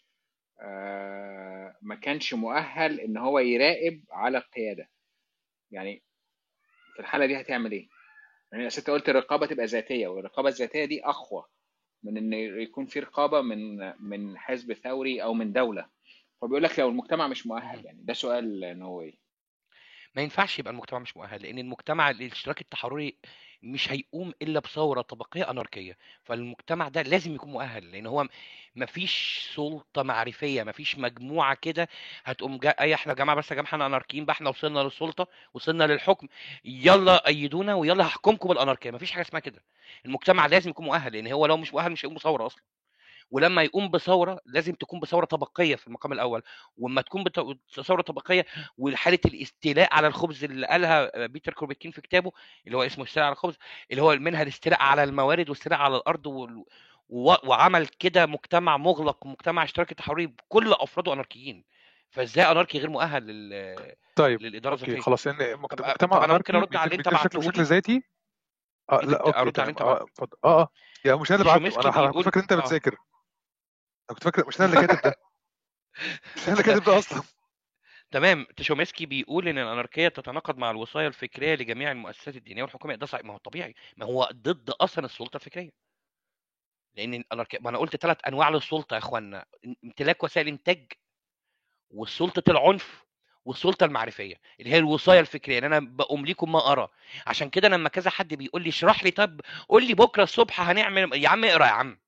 ما 1.81 1.95
كانش 2.01 2.33
مؤهل 2.33 2.99
إن 2.99 3.17
هو 3.17 3.39
يراقب 3.39 4.03
على 4.11 4.37
القيادة. 4.37 4.89
يعني 5.71 6.03
في 6.93 6.99
الحالة 6.99 7.25
دي 7.25 7.41
هتعمل 7.41 7.71
إيه؟ 7.71 7.87
يعني 8.51 8.65
أنت 8.65 8.89
قلت 8.89 9.09
الرقابة 9.09 9.45
تبقى 9.45 9.65
ذاتية 9.65 10.07
والرقابة 10.07 10.49
الذاتية 10.49 10.85
دي 10.85 11.05
أقوى 11.05 11.45
من 12.03 12.17
إن 12.17 12.33
يكون 12.33 12.85
في 12.85 12.99
رقابة 12.99 13.41
من 13.41 13.77
من 13.99 14.37
حزب 14.37 14.73
ثوري 14.73 15.23
أو 15.23 15.33
من 15.33 15.53
دولة. 15.53 15.89
فبيقول 16.41 16.63
لك 16.63 16.79
لو 16.79 16.89
المجتمع 16.89 17.27
مش 17.27 17.47
مؤهل 17.47 17.85
يعني 17.85 17.99
ده 18.03 18.13
سؤال 18.13 18.79
no 18.79 18.91
way 18.97 19.19
ما 20.15 20.21
ينفعش 20.21 20.59
يبقى 20.59 20.71
المجتمع 20.73 20.99
مش 20.99 21.17
مؤهل 21.17 21.41
لأن 21.43 21.57
المجتمع 21.59 22.09
الاشتراكي 22.09 22.61
التحرري 22.61 23.17
مش 23.63 23.91
هيقوم 23.91 24.33
إلا 24.41 24.59
بثورة 24.59 25.01
طبقية 25.01 25.49
أناركية 25.51 25.97
فالمجتمع 26.23 26.87
ده 26.87 27.01
لازم 27.01 27.35
يكون 27.35 27.51
مؤهل 27.51 27.91
لأن 27.91 28.05
هو 28.05 28.27
مفيش 28.75 29.45
سلطة 29.55 30.03
معرفية 30.03 30.63
مفيش 30.63 30.97
مجموعة 30.97 31.55
كده 31.55 31.87
هتقوم 32.23 32.57
جا... 32.57 32.69
أي 32.69 32.93
إحنا 32.93 33.13
جماعة 33.13 33.37
بس 33.37 33.51
يا 33.51 33.55
جماعة 33.55 33.67
إحنا 33.67 33.85
أناركيين 33.85 34.25
بقى 34.25 34.33
إحنا 34.33 34.49
وصلنا 34.49 34.79
للسلطة 34.79 35.27
وصلنا 35.53 35.83
للحكم 35.83 36.27
يلا 36.65 37.27
أيدونا 37.27 37.75
ويلا 37.75 38.05
هحكمكم 38.07 38.49
بالأناركية 38.49 38.91
مفيش 38.91 39.11
حاجة 39.11 39.21
اسمها 39.23 39.39
كده. 39.41 39.63
المجتمع 40.05 40.45
لازم 40.45 40.69
يكون 40.69 40.85
مؤهل 40.85 41.13
لأن 41.13 41.27
هو 41.31 41.45
لو 41.45 41.57
مش 41.57 41.73
مؤهل 41.73 41.91
مش 41.91 42.05
هيقوم 42.05 42.15
بثورة 42.17 42.45
أصلا. 42.45 42.63
ولما 43.31 43.63
يقوم 43.63 43.91
بثورة 43.91 44.39
لازم 44.45 44.73
تكون 44.73 44.99
بثورة 44.99 45.25
طبقية 45.25 45.75
في 45.75 45.87
المقام 45.87 46.13
الأول 46.13 46.43
وأما 46.77 47.01
تكون 47.01 47.23
ثورة 47.83 48.01
طبقية 48.01 48.45
وحالة 48.77 49.19
الاستيلاء 49.25 49.93
على 49.93 50.07
الخبز 50.07 50.43
اللي 50.43 50.67
قالها 50.67 51.27
بيتر 51.27 51.53
كروبوتكين 51.53 51.91
في 51.91 52.01
كتابه 52.01 52.31
اللي 52.67 52.77
هو 52.77 52.83
اسمه 52.83 53.03
استيلاء 53.03 53.25
على 53.25 53.33
الخبز 53.33 53.57
اللي 53.91 54.01
هو 54.01 54.15
منها 54.15 54.41
الاستيلاء 54.41 54.81
على 54.81 55.03
الموارد 55.03 55.49
والاستيلاء 55.49 55.79
على 55.79 55.97
الأرض 55.97 56.25
وال- 56.27 56.65
و- 57.09 57.35
وعمل 57.49 57.87
كده 57.87 58.25
مجتمع 58.25 58.77
مغلق 58.77 59.25
مجتمع 59.25 59.63
اشتراكي 59.63 59.95
تحرري 59.95 60.27
بكل 60.27 60.73
أفراده 60.73 61.13
أناركيين. 61.13 61.63
فإزاي 62.09 62.51
أناركي 62.51 62.79
غير 62.79 62.89
مؤهل 62.89 63.23
لل... 63.27 63.75
طيب 64.15 64.41
للإدارة 64.41 64.73
الذاتية؟ 64.73 64.99
خلاص 65.01 65.23
طب 65.23 65.31
مجتمع 65.61 66.25
أنا 66.25 66.33
ممكن 66.33 66.55
أرد 66.55 66.75
على 66.75 66.95
انت 66.95 67.09
بيتم 67.09 67.39
بشكل 67.39 67.63
ذاتي؟ 67.63 68.03
آه 68.91 68.99
لا 69.01 69.21
okay 69.25 69.39
أرد 69.39 69.59
على 69.59 69.69
اللي 69.69 69.73
تمام 69.79 69.97
انت 69.97 70.21
آه 70.21 70.27
آه 70.45 70.67
يا 71.05 71.15
مش 71.15 71.31
أنا 71.31 71.43
تشومسكي 71.43 71.79
أنا 71.81 72.11
فاكر 72.11 72.39
أنت 72.39 72.53
بتذاكر. 72.53 72.95
أنا 74.09 74.15
كنت 74.19 74.23
فاكر 74.23 74.47
مش 74.47 74.61
أنا 74.61 74.65
اللي 74.73 74.87
كاتب 74.87 75.01
ده. 75.01 75.15
مش 76.35 76.43
أنا 76.47 76.53
اللي 76.53 76.63
كاتب 76.63 76.83
ده 76.83 76.97
أصلا. 76.99 77.23
تمام 78.11 78.45
تشومسكي 78.57 79.05
بيقول 79.05 79.47
إن 79.47 79.57
الأناركية 79.57 80.07
تتناقض 80.07 80.57
مع 80.57 80.71
الوصايه 80.71 81.07
الفكرية 81.07 81.55
لجميع 81.55 81.91
المؤسسات 81.91 82.35
الدينية 82.35 82.63
والحكومية. 82.63 82.95
ده 82.95 83.05
صحيح 83.05 83.25
ما 83.25 83.33
هو 83.33 83.37
طبيعي. 83.37 83.75
ما 83.97 84.05
هو 84.05 84.29
ضد 84.33 84.69
أصلا 84.69 85.05
السلطة 85.05 85.37
الفكرية. 85.37 85.69
لأن 86.95 87.13
الاناركيه 87.13 87.57
ما 87.61 87.69
أنا 87.69 87.77
قلت 87.77 87.95
ثلاث 87.95 88.17
أنواع 88.27 88.49
للسلطة 88.49 88.93
يا 88.93 88.99
إخوانا. 88.99 89.45
امتلاك 89.83 90.23
وسائل 90.23 90.47
إنتاج 90.47 90.91
وسلطه 91.89 92.51
العنف 92.51 93.05
والسلطة 93.45 93.85
المعرفية 93.85 94.35
اللي 94.59 94.71
هي 94.71 94.77
الوصايه 94.77 95.19
الفكرية. 95.19 95.59
ان 95.59 95.63
أنا 95.63 95.79
بقوم 95.79 96.25
ليكم 96.25 96.51
ما 96.51 96.71
أرى. 96.71 96.87
عشان 97.27 97.49
كده 97.49 97.67
لما 97.69 97.89
كذا 97.89 98.09
حد 98.09 98.33
بيقول 98.33 98.63
لي 98.63 98.69
اشرح 98.69 99.03
لي 99.03 99.11
طب 99.11 99.41
قول 99.69 99.87
لي 99.87 99.93
بكرة 99.93 100.23
الصبح 100.23 100.61
هنعمل 100.61 101.23
يا 101.23 101.29
عم 101.29 101.45
اقرأ 101.45 101.65
يا 101.65 101.71
عم. 101.71 101.99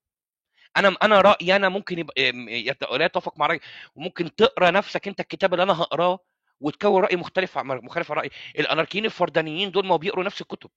أنا 0.78 0.96
أنا 1.04 1.22
رأيي 1.22 1.56
أنا 1.56 1.70
ممكن 1.70 2.00
يبقى 2.00 2.22
يت- 2.48 2.84
لا 2.92 3.06
يتفق 3.06 3.38
مع 3.40 3.48
رايي 3.48 3.60
وممكن 3.96 4.36
تقرأ 4.36 4.72
نفسك 4.72 5.08
أنت 5.08 5.20
الكتاب 5.20 5.54
اللي 5.54 5.64
أنا 5.64 5.74
هقراه 5.82 6.20
وتكون 6.60 7.02
رأي 7.04 7.16
مختلف 7.16 7.58
مخالف 7.58 8.12
عن 8.12 8.18
رأيي 8.18 8.30
الأناركيين 8.60 9.06
الفردانيين 9.06 9.72
دول 9.72 9.86
ما 9.88 9.96
بيقروا 9.96 10.24
نفس 10.26 10.42
الكتب 10.42 10.70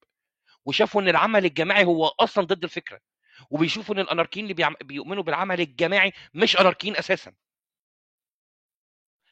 وشافوا 0.64 1.02
إن 1.02 1.08
العمل 1.08 1.44
الجماعي 1.44 1.84
هو 1.84 2.06
أصلا 2.06 2.44
ضد 2.46 2.64
الفكرة 2.64 3.00
وبيشوفوا 3.50 3.94
إن 3.94 4.00
الأناركيين 4.00 4.46
اللي. 4.46 4.76
بيؤمنوا 4.84 5.22
بالعمل 5.22 5.60
الجماعي 5.60 6.12
مش 6.34 6.60
أناركيين 6.60 6.96
أساسا 6.96 7.32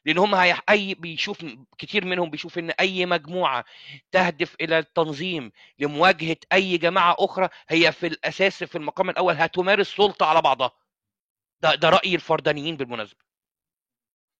لأن 0.05 0.17
هم 0.17 0.35
هي... 0.35 0.57
أي 0.69 0.93
بيشوف 0.93 1.45
كتير 1.77 2.05
منهم 2.05 2.29
بيشوف 2.29 2.57
إن 2.57 2.69
أي 2.69 3.05
مجموعة 3.05 3.65
تهدف 4.11 4.55
إلى 4.61 4.79
التنظيم 4.79 5.51
لمواجهة 5.79 6.37
أي 6.53 6.77
جماعة 6.77 7.15
أخرى 7.19 7.49
هي 7.69 7.91
في 7.91 8.07
الأساس 8.07 8.63
في 8.63 8.77
المقام 8.77 9.09
الأول 9.09 9.33
هتمارس 9.35 9.87
سلطة 9.95 10.25
على 10.25 10.41
بعضها. 10.41 10.71
ده 11.61 11.75
ده 11.75 11.89
رأي 11.89 12.15
الفردانيين 12.15 12.77
بالمناسبة. 12.77 13.19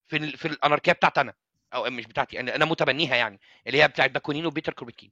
في 0.07 0.17
ال... 0.17 0.37
في 0.37 0.47
الأناركية 0.47 0.91
بتاعتي 0.91 1.21
أنا 1.21 1.33
أو 1.73 1.83
مش 1.89 2.05
بتاعتي 2.05 2.39
أنا 2.39 2.65
متبنيها 2.65 3.15
يعني 3.15 3.39
اللي 3.67 3.83
هي 3.83 3.87
بتاعت 3.87 4.11
باكونين 4.11 4.45
وبيتر 4.45 4.73
كوربيكين 4.73 5.11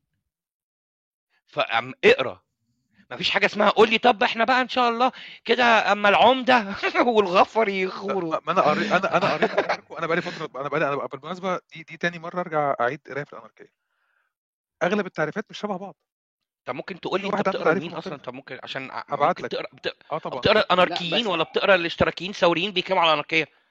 فاقرا 1.48 2.42
مفيش 3.14 3.30
حاجة 3.30 3.46
اسمها 3.46 3.70
قول 3.70 3.90
لي 3.90 3.98
طب 3.98 4.24
إحنا 4.24 4.44
بقى 4.44 4.62
إن 4.62 4.70
شاء 4.70 4.90
الله 4.90 5.12
كده 5.46 5.92
أما 5.92 6.10
العمدة 6.10 6.76
والغفر 7.16 7.70
يخوروا. 7.70 8.36
ما 8.46 8.52
أنا 8.52 8.62
قريت 8.62 8.92
أنا 8.92 9.18
أنا 9.18 9.34
قريت 9.34 9.52
أنا 9.98 10.08
بقالي 10.08 10.22
فترة 10.22 10.62
أنا 10.62 10.70
بقالي 10.70 10.88
أنا 10.88 10.96
بالمناسبة 10.96 11.60
دي 11.74 11.84
دي 11.84 11.98
تاني 11.98 12.20
مرة 12.20 12.40
أرجع 12.40 12.76
أعيد 12.82 13.02
قراية 13.10 13.24
في 13.24 13.34
الاناركيه 13.34 13.74
أغلب 14.84 15.06
التعريفات 15.06 15.46
مش 15.50 15.60
شبه 15.60 15.78
بعض. 15.78 15.96
طب 16.66 16.76
ممكن 16.76 17.00
تقول 17.00 17.22
لي 17.22 17.28
أنت 17.28 17.50
بتقرأ 17.50 17.74
لمين 17.74 17.94
أصلا؟ 17.94 18.18
طب 18.18 18.34
ممكن 18.34 18.60
عشان 18.64 18.92
ممكن 19.10 19.44
لك. 19.44 19.68
آه 20.12 20.18
طبعا. 20.18 20.40
بتقرأ 20.40 20.54
لا 20.54 20.66
الأناركيين 20.66 21.22
بس 21.22 21.28
ولا 21.28 21.44
بتقرأ 21.44 21.76
الاشتراكيين 21.76 22.34
ثوريين 22.34 22.72
بيتكلموا 22.72 23.02
على 23.02 23.08
الأناركية؟ 23.10 23.63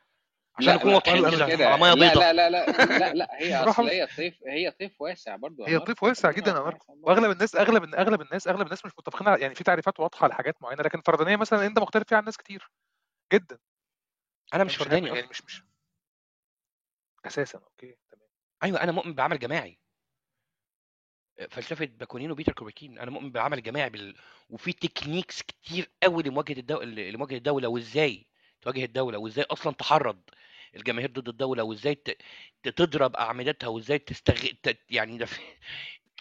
عشان 0.59 0.75
نكون 0.75 0.95
واضحين 0.95 1.47
كده. 1.47 1.69
على 1.69 1.81
ميه 1.81 1.95
بيضاء 1.95 2.33
لا 2.33 2.51
لا 2.51 2.67
لا 2.67 2.85
لا 2.99 3.15
لا 3.15 3.29
هي 3.33 3.57
أصل 3.69 3.89
هي 3.89 4.07
طيف 4.17 4.43
هي 4.47 4.71
طيف 4.71 5.01
واسع 5.01 5.37
برضو 5.37 5.65
هي 5.65 5.79
طيف 5.79 6.03
واسع 6.03 6.31
جدا 6.31 6.51
اناركو 6.53 6.99
وأغلب 7.03 7.31
الناس 7.31 7.57
أغلب 7.57 7.95
أغلب 7.95 8.21
الناس 8.21 8.49
أغلب 8.49 8.63
الناس 8.67 8.85
مش 8.87 8.93
متفقين 8.99 9.29
على 9.29 9.41
يعني 9.41 9.55
في 9.55 9.65
تعريفات 9.65 10.01
واضحة 10.01 10.29
لحاجات 10.29 10.63
معينة 10.63 10.83
لكن 10.83 10.99
الفردانيه 10.99 11.37
مثلا 11.37 11.67
أنت 11.67 11.79
مختلف 11.79 12.09
فيها 12.09 12.19
عن 12.19 12.25
ناس 12.25 12.37
كتير. 12.37 12.71
جدا. 13.33 13.59
أنا 14.55 14.65
مش 14.65 14.77
فرداني 14.77 15.07
يعني 15.07 15.19
أصلا 15.21 15.31
مش 15.31 15.45
مش. 15.45 15.65
أساسا 17.27 17.59
okay 17.59 17.97
تمام. 18.11 18.29
أيوه 18.63 18.83
أنا 18.83 18.93
مؤمن 18.93 19.15
بعمل 19.15 19.39
جماعي. 19.39 19.79
فلسفة 21.51 21.85
باكونين 21.85 22.31
وبيتر 22.31 22.53
كروبوتكين 22.53 22.99
أنا 22.99 23.11
مؤمن 23.11 23.33
بالعمل 23.33 23.59
الجماعي 23.59 23.91
بال... 23.91 24.17
وفي 24.49 24.73
techniques 24.73 25.43
كتير 25.43 25.91
قوي 26.03 26.23
لمواجهة 26.23 26.59
الدولة 26.59 26.85
لمواجهة 26.85 27.37
الدولة 27.37 27.69
وإزاي؟ 27.69 28.27
تواجه 28.63 28.85
الدولة 28.85 29.19
وإزاي 29.19 29.45
أصلا 29.51 29.73
تحرض 29.73 30.21
الجماهير 30.77 31.11
ضد 31.11 31.29
الدولة 31.29 31.63
وإزاي 31.63 31.95
ت... 31.95 32.11
ت- 32.63 32.69
تضرب 32.69 33.17
أعمدتها 33.17 33.67
وإزاي 33.67 33.99
تستغ 33.99 34.35
ت... 34.63 34.79
يعني 34.91 35.19
ده 35.19 35.27
في... 35.27 35.41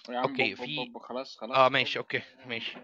يا 0.09 0.17
عم 0.17 0.29
okay 0.29 0.55
في 0.55 0.91
خلاص 1.01 1.37
خلاص 1.37 1.57
آه 1.57 1.69
ماشي 1.69 1.99
okay 1.99 2.21
ماشي. 2.45 2.77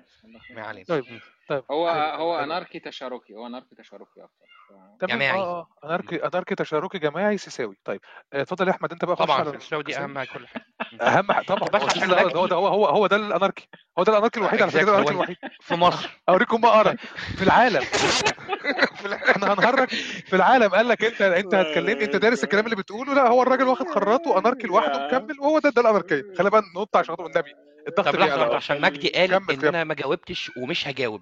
ما 0.49 0.61
علينا. 0.61 0.85
طيب. 0.85 1.21
طيب 1.47 1.63
هو 1.71 1.89
حلو. 1.93 1.99
هو 2.23 2.39
أناركي 2.39 2.79
تشاركي 2.79 3.35
هو 3.35 3.47
أناركي 3.47 3.75
تشاركي 3.75 4.21
أكتر. 4.23 5.07
جماعي. 5.07 5.39
آه 5.39 5.67
مم. 5.83 5.89
أناركي 5.89 6.15
أناركي 6.25 6.55
تشاركي 6.55 6.97
جماعي 6.99 7.37
سيساوي. 7.37 7.77
طيب 7.85 8.01
آه، 8.33 8.41
اتفضل 8.41 8.67
يا 8.67 8.71
أحمد 8.71 8.91
أنت 8.91 9.05
بقى 9.05 9.15
طبعا 9.15 9.43
في 9.43 9.57
السعودي 9.57 9.91
دي 9.91 9.97
أهم 9.99 10.23
كل 10.23 10.47
حاجة. 10.47 10.65
أهم 11.17 11.31
حاجة 11.31 11.45
طبعا 11.45 11.69
طب 11.69 11.75
هو 11.81 11.87
بس 11.87 11.97
ده 11.97 12.21
هو 12.21 12.45
هو 12.45 12.67
هو 12.67 12.85
هو 12.85 13.07
ده 13.07 13.15
الأناركي. 13.15 13.67
هو 13.99 14.03
ده 14.03 14.11
الأناركي 14.11 14.39
الوحيد 14.39 14.61
على 14.61 14.71
فكرة 14.71 14.83
الأناركي 14.83 15.09
هو 15.09 15.15
الوحيد. 15.15 15.37
في 15.61 15.75
مصر. 15.75 16.09
أوريكم 16.29 16.61
ما 16.61 16.79
ارى 16.79 16.97
في 17.37 17.43
العالم. 17.43 17.83
إحنا 19.29 19.47
هنهرج. 19.53 19.87
في 20.25 20.35
العالم 20.35 20.69
قال 20.69 20.87
لك 20.87 21.03
أنت 21.03 21.21
أنت 21.21 21.55
هتكلمني 21.55 22.03
أنت 22.03 22.15
دارس 22.15 22.43
الكلام 22.43 22.65
اللي 22.65 22.75
بتقوله. 22.75 23.13
لا 23.13 23.27
هو 23.27 23.41
الراجل 23.41 23.63
واخد 23.63 23.87
خراطه 23.87 24.39
أناركي 24.39 24.67
لوحده 24.67 25.07
مكمل 25.07 25.39
وهو 25.39 25.59
ده 25.59 25.69
ده 25.69 25.81
الأناركية. 25.81 26.21
خلينا 26.37 26.49
بقى 26.49 26.61
ننط 26.75 26.97
عشان 26.97 27.15
خاطر 27.15 27.25
النبي. 27.25 27.53
الضغط 27.87 28.07
طب 28.07 28.15
لحظة 28.15 28.55
عشان 28.55 28.81
مجدي 28.81 29.09
قال 29.09 29.33
إن 29.33 29.65
أنا 29.65 29.83
ما 29.83 29.93
جاوبتش 29.93 30.51
ومش 30.57 30.87
هجاوب. 30.87 31.21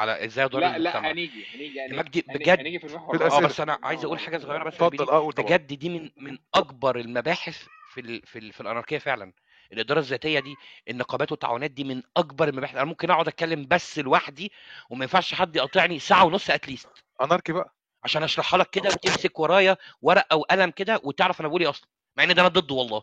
على 0.00 0.24
إزاي 0.24 0.44
اضر 0.44 0.58
لا 0.60 0.78
لا 0.78 1.10
هنيجي 1.10 1.44
هنيجي 1.54 1.80
هنيجي, 1.80 2.20
بجد 2.28 2.58
هنيجي 2.60 2.78
في 2.78 2.86
المحور 2.86 3.26
آه. 3.32 3.40
بس 3.40 3.60
أنا 3.60 3.78
عايز 3.82 4.04
أقول 4.04 4.18
حاجة 4.18 4.38
صغيرة 4.38 4.64
بس 4.64 4.74
اتفضل. 4.74 5.08
آه 5.10 5.30
طبعا. 5.30 5.46
بجد 5.48 5.66
دي 5.72 5.88
من 5.88 6.10
من 6.16 6.38
أكبر 6.54 6.98
المباحث 6.98 7.66
في 7.94 8.00
ال 8.00 8.26
في 8.26 8.38
ال 8.38 8.52
في 8.52 8.60
الأناركية 8.60 8.98
فعلا. 8.98 9.32
الإدارة 9.72 9.98
الذاتية 9.98 10.40
دي 10.40 10.54
النقابات 10.88 11.32
والتعاونات 11.32 11.70
دي 11.70 11.84
من 11.84 12.02
أكبر 12.16 12.48
المباحث. 12.48 12.74
أنا 12.74 12.84
ممكن 12.84 13.10
أقعد 13.10 13.28
أتكلم 13.28 13.66
بس 13.70 13.98
لوحدي 13.98 14.52
وما 14.90 15.04
ينفعش 15.04 15.34
حد 15.34 15.56
يقاطعني 15.56 15.98
ساعة 15.98 16.24
ونص 16.24 16.50
اتليست 16.50 16.88
أناركي 17.22 17.52
بقى. 17.52 17.74
عشان 18.04 18.22
أشرحها 18.22 18.58
لك 18.58 18.70
كده 18.70 18.88
وتمسك 18.88 19.38
ورايا 19.40 19.76
ورق 20.02 20.26
أو 20.32 20.42
قلم 20.42 20.70
كده 20.70 21.00
وتعرف 21.04 21.40
أنا 21.40 21.48
بقول 21.48 21.60
إيه 21.62 21.70
أصلا. 21.70 21.88
مع 22.16 22.24
إن 22.24 22.34
ده 22.34 22.40
أنا 22.40 22.48
ضده 22.48 22.74
والله. 22.74 23.02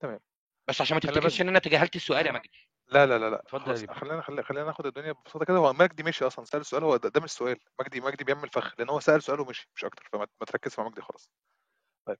تمام. 0.00 0.20
بس 0.68 0.80
عشان 0.80 0.94
ما 0.94 1.00
تفتكرش 1.00 1.40
إن 1.40 1.48
أنا 1.48 1.58
تجاهلت 1.58 1.96
السؤال 1.96 2.26
يا 2.26 2.32
مجدي 2.32 2.67
لا 2.88 3.06
لا 3.06 3.18
لا 3.18 3.30
لا 3.30 3.40
اتفضل 3.40 3.70
يا 3.70 3.86
خلاص. 3.86 3.98
خلينا 3.98 4.22
خلينا 4.22 4.42
خلينا 4.42 4.64
ناخد 4.64 4.86
الدنيا 4.86 5.12
ببساطة 5.12 5.44
كده 5.44 5.56
هو 5.56 5.72
مجدي 5.72 6.02
مشي 6.02 6.26
أصلا 6.26 6.44
سأل 6.44 6.60
السؤال 6.60 6.84
هو 6.84 6.96
ده, 6.96 7.08
ده 7.08 7.20
مش 7.20 7.30
سؤال 7.30 7.58
مجدي 7.80 8.00
مجدي 8.00 8.24
بيعمل 8.24 8.48
فخ 8.48 8.74
لأن 8.78 8.88
هو 8.90 9.00
سأل 9.00 9.22
سؤال 9.22 9.40
ومشي 9.40 9.68
مش 9.76 9.84
أكتر 9.84 10.08
فما 10.12 10.26
ما 10.40 10.46
تركزش 10.46 10.78
مع 10.78 10.84
مجدي 10.84 11.00
خلاص 11.02 11.30
طيب 12.06 12.18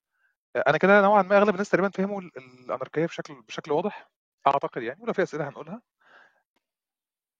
أنا 0.69 0.79
كده 0.79 1.01
نوعا 1.03 1.23
ما 1.23 1.39
أغلب 1.39 1.49
الناس 1.55 1.71
تقريبا 1.71 1.89
فهموا 1.91 2.21
ال- 2.21 2.31
الأناركية 2.37 3.07
بشكل 3.07 3.43
بشكل 3.43 3.73
واضح 3.73 4.11
أعتقد 4.47 4.83
يعني 4.83 5.03
ولو 5.03 5.13
في 5.13 5.23
أسئلة 5.23 5.49
هنقولها 5.49 5.83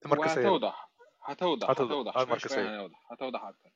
بقى. 0.05 0.19
وهتوضح 0.19 0.91
هتوضح 1.25 1.71
هتوضح. 1.71 2.17
هتوضح 2.17 2.17
آه، 2.17 2.39
شوية. 2.39 2.39
شوية 2.39 2.77
هتوضح 2.79 3.13
هتوضح 3.13 3.45
أكتر 3.45 3.71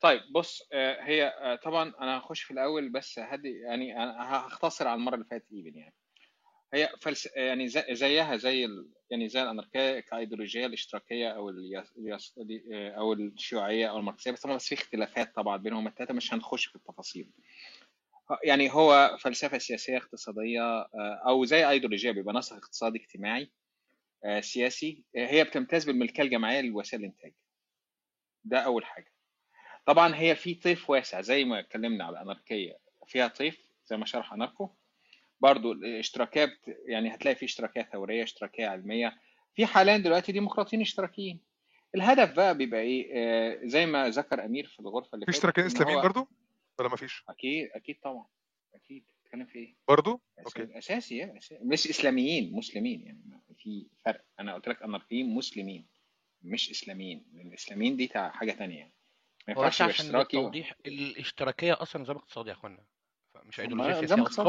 طيب 0.00 0.20
بص 0.34 0.68
آه، 0.72 1.02
هي 1.02 1.28
آه، 1.28 1.56
طبعا 1.56 1.94
أنا 2.00 2.18
هخش 2.18 2.42
في 2.42 2.50
الأول 2.50 2.88
بس 2.92 3.18
هدي 3.18 3.60
يعني 3.60 4.02
أنا 4.02 4.36
هختصر 4.46 4.88
على 4.88 4.98
المرة 4.98 5.14
اللي 5.14 5.26
فاتت 5.30 5.52
ايفن 5.52 5.78
يعني 5.78 5.94
هي 6.72 6.92
فلس 7.00 7.28
يعني 7.36 7.68
زي 7.68 7.84
زيها 7.90 8.36
زي 8.36 8.64
ال... 8.64 8.88
يعني 9.10 9.28
زي 9.28 9.42
الاناركيه 9.42 10.00
كإيديولوجية 10.00 10.66
الاشتراكية 10.66 11.28
أو. 11.28 11.48
اليس... 11.50 12.34
أو 12.72 13.12
الشيوعية 13.12 13.90
أو 13.90 13.98
الماركسية 13.98 14.30
بس 14.30 14.46
بس 14.46 14.68
في 14.68 14.74
اختلافات 14.74 15.34
طبعا 15.34 15.56
بينهم 15.56 15.86
الثلاثه 15.86 16.14
مش 16.14 16.34
هنخش 16.34 16.66
في 16.66 16.76
التفاصيل. 16.76 17.30
يعني 18.44 18.72
هو 18.72 19.16
فلسفة 19.20 19.58
سياسية 19.58 19.96
اقتصادية 19.96 20.62
آه، 20.62 21.22
أو 21.26 21.44
زي 21.44 21.68
إيديولوجية 21.70 22.10
بيبقى 22.10 22.34
نسق 22.34 22.56
اقتصادي 22.56 22.98
اجتماعي 22.98 23.50
آه، 24.24 24.40
سياسي 24.40 25.04
آه، 25.16 25.26
هي 25.26 25.44
بتمتاز 25.44 25.84
بالملكية 25.84 26.22
الجماعية 26.22 26.60
لوسائل 26.60 27.00
الإنتاج. 27.00 27.32
ده 28.44 28.58
أول 28.58 28.84
حاجة. 28.84 29.12
طبعا 29.86 30.16
هي 30.16 30.36
في 30.36 30.54
طيف 30.54 30.90
واسع 30.90 31.20
زي 31.20 31.44
ما 31.44 31.60
اتكلمنا 31.60 32.04
على 32.04 32.16
الاناركيه 32.16 32.78
فيها 33.06 33.28
طيف 33.28 33.70
زي 33.86 33.96
ما 33.96 34.06
شرح 34.06 34.32
أناركو. 34.32 34.70
برضو 35.44 35.72
الاشتراكيه 35.72 36.44
بت... 36.44 36.76
يعني 36.86 37.14
هتلاقي 37.14 37.34
في 37.34 37.44
اشتراكيه 37.44 37.82
ثورية 37.82 38.22
اشتراكيه 38.22 38.66
علمية. 38.66 39.16
في 39.54 39.66
حاليا 39.66 39.96
دلوقتي 39.96 40.32
ديمقراطيين 40.32 40.82
اشتراكيين. 40.82 41.40
الهدف 41.94 42.36
بقى 42.36 42.56
بيبقى 42.56 42.80
إيه؟ 42.80 43.10
آه 43.14 43.60
زي 43.64 43.86
ما 43.86 44.08
ذكر 44.08 44.44
أمير 44.44 44.66
في 44.66 44.80
الغرفة 44.80 45.14
اللي 45.14 45.26
في 45.26 45.60
إن 45.60 45.66
اسلاميين 45.66 45.96
هو- 45.98 46.02
برضو؟ 46.02 46.28
ولا 46.78 46.88
ما 46.88 46.96
فيش؟ 46.96 47.24
أكيد 47.28 47.68
أكيد 47.74 48.00
طبعا. 48.02 48.26
أكيد. 48.74 49.04
بتتكلم 49.22 49.46
في 49.46 49.58
إيه؟ 49.58 49.76
برضو؟ 49.88 50.20
أساسي- 50.40 50.60
أوكي. 50.60 50.78
أساسي 50.78 51.16
يعني 51.16 51.38
أساسي. 51.38 51.58
مش 51.62 51.88
إسلاميين 51.90 52.52
مسلمين. 52.52 53.00
يعني 53.02 53.42
في 53.58 53.86
فرق. 54.04 54.24
أنا 54.40 54.54
قلت 54.54 54.68
لك 54.68 54.82
أناركيين 54.82 55.34
مسلمين. 55.34 55.86
مش 56.42 56.70
إسلاميين. 56.70 57.24
لأن 57.32 57.46
الإسلاميين 57.48 57.96
دي 57.96 58.08
حاجة 58.14 58.52
تانية. 58.52 58.78
يعني 58.78 58.92
ما 59.48 59.54
ينفعش 59.54 59.82
عشان 59.82 60.16
و... 60.16 60.20
التوضيح 60.20 60.72
الاشتراكية 60.86 61.82
أصلا 61.82 62.02
نظام 62.02 62.16
اقتصادي 62.16 62.48
يا 62.48 62.54
أخوانا. 62.54 62.84
مش 63.44 63.60
ايديولوجيه 63.60 63.90
سياسيه 64.00 64.14
خالص. 64.24 64.40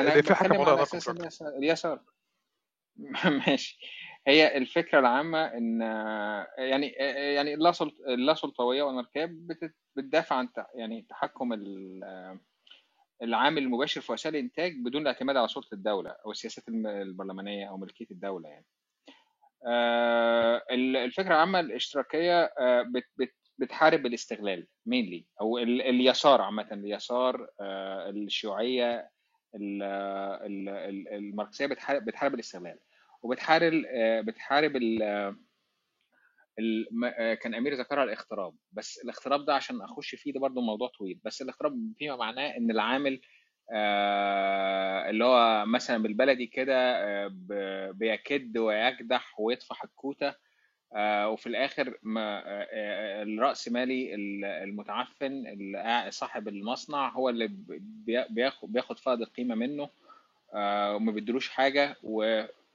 هو 0.00 0.12
في 0.22 0.96
مش 0.96 1.08
أكتر 1.08 1.12
اليسار. 1.56 2.00
ماشي. 3.46 3.78
هي 4.26 4.56
الفكرة 4.56 4.98
العامة 4.98 5.44
إن 5.46 5.80
يعني 6.58 6.86
يعني 7.34 7.54
اللا 7.54 7.72
سلط- 7.72 8.00
اللا 8.08 8.34
سلطوية 8.34 8.82
والاناركيه 8.82 9.24
بت- 9.30 9.74
بتدافع 9.96 10.36
عن 10.36 10.48
يعني 10.74 11.06
تحكم 11.10 11.52
ال- 11.52 12.38
العامل 13.22 13.62
المباشر 13.62 14.00
في 14.00 14.12
وسائل 14.12 14.36
الإنتاج 14.36 14.72
بدون 14.84 15.02
الاعتماد 15.02 15.36
على 15.36 15.48
سلطة 15.48 15.74
الدولة 15.74 16.10
أو 16.10 16.30
السياسات 16.30 16.68
البرلمانية 16.68 17.68
أو 17.68 17.76
ملكية 17.76 18.06
الدولة 18.10 18.48
يعني. 18.48 18.66
آه، 19.66 20.62
ال- 20.70 20.96
الفكرة 20.96 21.28
العامة 21.34 21.60
الاشتراكية 21.60 22.42
آه، 22.44 22.82
بت- 22.82 23.10
بت- 23.16 23.43
بتحارب 23.58 24.06
الاستغلال 24.06 24.66
مينلي 24.86 25.26
أو 25.40 25.58
ال- 25.58 25.82
اليسار 25.82 26.40
عامة 26.42 26.68
اليسار 26.72 27.48
آه، 27.60 28.10
الشيوعية 28.10 29.10
ال- 29.54 29.82
ال- 29.82 30.68
ال- 30.68 31.08
الماركسية 31.08 31.66
بتحارب 31.66 32.04
بتحارب 32.04 32.34
الاستغلال 32.34 32.78
وبتحارب 33.22 33.82
آه، 33.88 34.20
بتحارب 34.20 34.76
ال- 34.76 35.02
آه، 35.02 35.36
كان 37.34 37.54
أمير 37.54 37.74
ذكرها 37.74 38.04
الاغتراب. 38.04 38.54
بس 38.72 38.98
الاغتراب 39.04 39.44
ده 39.46 39.54
عشان 39.54 39.82
أخش 39.82 40.14
فيه 40.14 40.32
ده 40.32 40.40
برضه 40.40 40.60
موضوع 40.60 40.88
طويل. 40.98 41.20
بس 41.24 41.42
الاغتراب 41.42 41.92
فيما 41.98 42.16
معناه 42.16 42.56
إن 42.56 42.70
العامل 42.70 43.20
اللي 45.10 45.24
هو 45.24 45.66
مثلا 45.66 46.02
بالبلدي 46.02 46.46
كده 46.46 46.94
بيكد 47.92 48.58
ويكدح 48.58 49.40
ويطفح 49.40 49.84
الكوتة 49.84 50.34
وفي 51.26 51.46
الآخر 51.46 51.98
ما 52.02 52.38
آه، 52.38 52.66
آه، 52.72 53.22
الرأس 53.22 53.68
مالي 53.68 54.14
ال- 54.14 54.44
المتعفن 54.44 55.44
صاحب 56.10 56.48
المصنع 56.48 57.08
هو 57.08 57.28
اللي 57.28 57.48
بي- 57.78 58.24
بياخد 58.30 58.72
بياخد 58.72 58.98
فائض 58.98 59.20
القيمة 59.22 59.54
منه 59.54 59.88
آه، 60.54 60.94
وما 60.96 61.12
بيدلوش 61.12 61.48
حاجة 61.48 61.96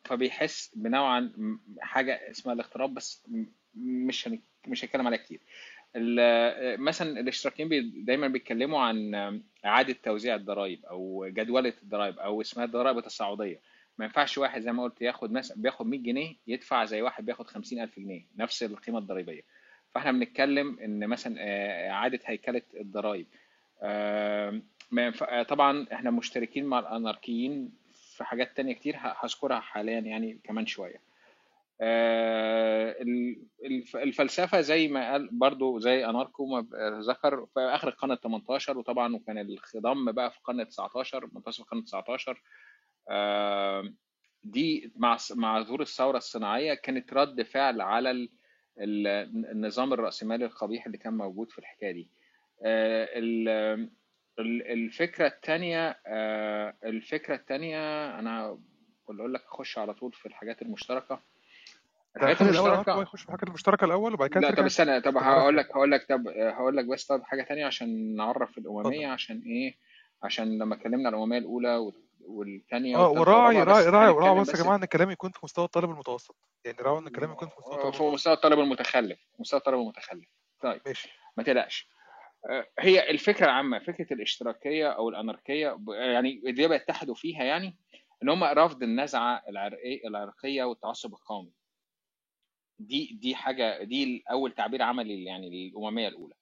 فبيحس 0.06 0.72
بنوعا 0.76 1.32
حاجة 1.80 2.30
اسمها 2.32 2.54
الاغتراب 2.54 2.94
بس 2.94 3.24
مش 3.76 4.30
مش 4.68 4.84
هنتكلم 4.86 5.08
عليها 5.08 5.20
كتير. 5.20 5.40
مثلا 6.80 7.20
الاشتراكيين 7.20 7.70
دايما 8.06 8.28
بيتكلموا 8.28 8.80
عن 8.82 9.16
إعادة 9.66 9.96
توزيع 10.04 10.36
الضرائب 10.36 10.86
أو 10.86 11.26
جدولة 11.30 11.74
الضرائب 11.84 12.20
أو 12.20 12.42
اسمها 12.42 12.66
الضرائب 12.66 12.98
التصاعديه 12.98 13.60
ما 14.00 14.06
ينفعش 14.06 14.38
واحد 14.38 14.62
زي 14.62 14.72
ما 14.72 14.84
قلت 14.84 15.02
ياخد 15.02 15.32
مثلا 15.32 15.58
بياخد 15.62 15.86
100 15.86 16.00
جنيه 16.00 16.36
يدفع 16.48 16.86
زي 16.86 17.02
واحد 17.02 17.26
بياخد 17.26 17.48
50000 17.48 18.00
جنيه 18.00 18.26
نفس 18.38 18.64
القيمة 18.64 19.00
الضريبية. 19.00 19.42
فإحنا 19.92 20.12
بنتكلم 20.12 20.80
إن 20.80 21.08
مثلا 21.08 21.36
إعادة 21.92 22.20
هيكلة 22.26 22.62
الضرائب. 22.80 23.26
طبعا 25.48 25.86
إحنا 25.94 26.12
مشتركين 26.12 26.66
مع 26.66 26.80
الأناركيين 26.80 27.72
في 27.94 28.24
حاجات 28.24 28.58
تانية 28.58 28.74
كتير 28.74 28.96
هذكرها 29.24 29.60
حاليا 29.60 30.00
يعني 30.00 30.40
كمان 30.44 30.66
شوية. 30.66 31.02
ال- 31.82 33.38
الف- 33.66 33.96
الفلسفة 33.98 34.62
زي 34.62 34.88
ما 34.88 35.12
قال 35.12 35.30
برضو 35.32 35.80
زي 35.80 36.06
أناركو 36.06 36.46
ما 36.46 36.66
ذكر 37.08 37.46
في 37.54 37.60
آخر 37.60 37.88
القرن 37.88 38.12
ال 38.12 38.22
18 38.22 38.78
وطبعا 38.78 39.16
وكان 39.16 39.38
الخضم 39.38 40.12
بقى 40.12 40.32
في 40.32 40.38
القرن 40.38 40.60
ال 40.60 40.68
19 40.68 41.30
منتصف 41.34 41.60
القرن 41.62 41.80
ال 41.80 41.86
19 41.86 42.32
آه، 42.32 42.42
دي 44.44 44.92
مع 44.96 45.18
مع 45.36 45.62
ظهور 45.64 45.82
الثورة 45.82 46.18
الصناعية 46.18 46.74
كانت 46.74 47.14
رد 47.14 47.42
فعل 47.42 47.82
على 47.82 48.12
ال- 48.12 48.30
ال- 48.80 49.08
النظام 49.52 49.94
الرأسمالي 49.94 50.46
القبيح 50.46 50.86
اللي 50.86 50.98
كان 50.98 51.14
موجود 51.18 51.52
في 51.52 51.60
الحكاية 51.60 51.92
دي. 51.92 52.10
آه، 52.64 53.10
ال- 53.20 53.50
ال- 54.40 54.72
الفكرة 54.72 55.28
الثانية 55.28 56.00
الفكرة 56.86 57.36
الثانية 57.36 57.80
أنا 58.20 58.58
أقول 59.10 59.34
لك 59.34 59.44
أخش 59.46 59.78
على 59.78 59.94
طول 59.94 60.14
في 60.14 60.26
الحاجات 60.26 60.62
المشتركة. 60.62 61.20
الحاجات 62.18 62.42
المشتركة 62.42 63.02
يخش 63.02 63.22
في 63.22 63.26
الحاجات 63.28 63.44
المشتركة 63.48 63.86
الأول 63.86 64.14
وبعد 64.14 64.30
كده 64.30 64.40
لا 64.42 64.56
طب 64.56 64.66
استنى 64.66 65.02
طب 65.02 65.18
هقول. 65.18 65.58
لك 65.58 65.72
هقول 65.72 65.92
لك 65.92 66.06
طب 66.10 66.28
هقول 66.28 66.78
لك 66.78 66.86
بس 66.86 67.06
طب 67.06 67.24
حاجة 67.24 67.44
تانية 67.44 67.66
عشان 67.66 68.16
نعرف 68.16 68.58
الأممية 68.58 69.08
عشان 69.08 69.42
إيه؟ 69.46 69.76
عشان 70.24 70.58
لما 70.60 70.76
اتكلمنا 70.76 71.08
على 71.08 71.18
الأممية 71.18 71.38
الأولى 71.38 71.92
والثانيه 72.22 72.98
آه 72.98 73.10
وراعي 73.10 73.64
راعي 73.64 73.86
راعي 73.86 74.12
راعي 74.12 74.40
بس 74.40 74.50
يا 74.50 74.64
جماعة 74.64 74.76
ان 74.76 74.84
الكلام 74.84 75.12
يكون 75.12 75.32
في 75.32 75.40
مستوى 75.44 75.66
الطالب 75.66 75.90
المتوسط. 75.90 76.36
يعني 76.66 76.78
راعوا 76.82 77.00
ان 77.00 77.08
الكلام 77.08 77.32
يكون 77.32 77.48
في 77.48 77.56
مستوى 77.60 77.74
الطالب 77.76 77.94
فوق 77.94 78.08
المتوسط. 78.08 78.14
مستوى 78.14 78.34
الطالب 78.34 78.60
المتخلف 78.60 79.20
مستوى 79.40 79.60
الطالب 79.60 79.80
المتخلف. 79.80 80.26
طيب 80.62 80.82
ماشي. 80.86 81.10
ما 81.38 81.44
تقلقش. 81.44 81.90
آه، 82.50 82.68
هي 82.80 83.10
الفكرة 83.10 83.46
العامة 83.46 83.80
فكرة 83.80 84.14
الاشتراكية 84.14 84.88
أو 84.90 85.10
الأناركية 85.10 85.80
يعني 85.90 86.42
اللي 86.46 86.68
بيتحدوا 86.68 87.16
فيها 87.16 87.44
يعني 87.44 87.78
إن 88.24 88.30
هم 88.30 88.44
رفض 88.44 88.84
النزعة 88.84 89.44
العرقيه 89.50 90.08
العرقية 90.08 90.64
والتعصب 90.64 91.14
القومي. 91.14 91.52
دي 92.80 93.18
دي 93.22 93.36
حاجة 93.36 93.84
دي 93.84 94.24
اول 94.32 94.52
تعبير 94.52 94.82
عملي 94.82 95.24
يعني 95.26 95.50
للامميه 95.50 96.08
الأولى. 96.08 96.34
ال- 96.34 96.39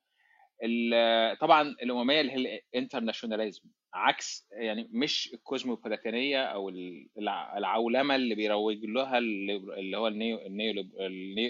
طبعا 1.39 1.61
الأممية 1.61 2.21
اللي 2.21 2.31
هي 2.31 2.61
ال 2.73 2.78
internationalism 2.78 3.61
عكس 3.93 4.47
يعني 4.51 4.87
مش 4.91 5.33
الكوزموبوليتانية 5.33 6.43
أو 6.43 6.69
ال- 6.69 7.07
الع- 7.17 7.57
العولمة 7.57 8.15
اللي 8.15 8.35
بيروج 8.35 8.85
لها 8.85 9.17
اللي 9.17 9.97
هو 9.97 10.07
ال 10.07 10.15
neo 10.15 10.37
ال 10.37 10.49
neo 10.49 10.85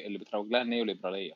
اللي 0.06 0.18
بتروج 0.18 0.52
لها 0.52 0.62
ال 0.62 0.68
neo 0.68 0.86
ليبرالية 0.86 1.34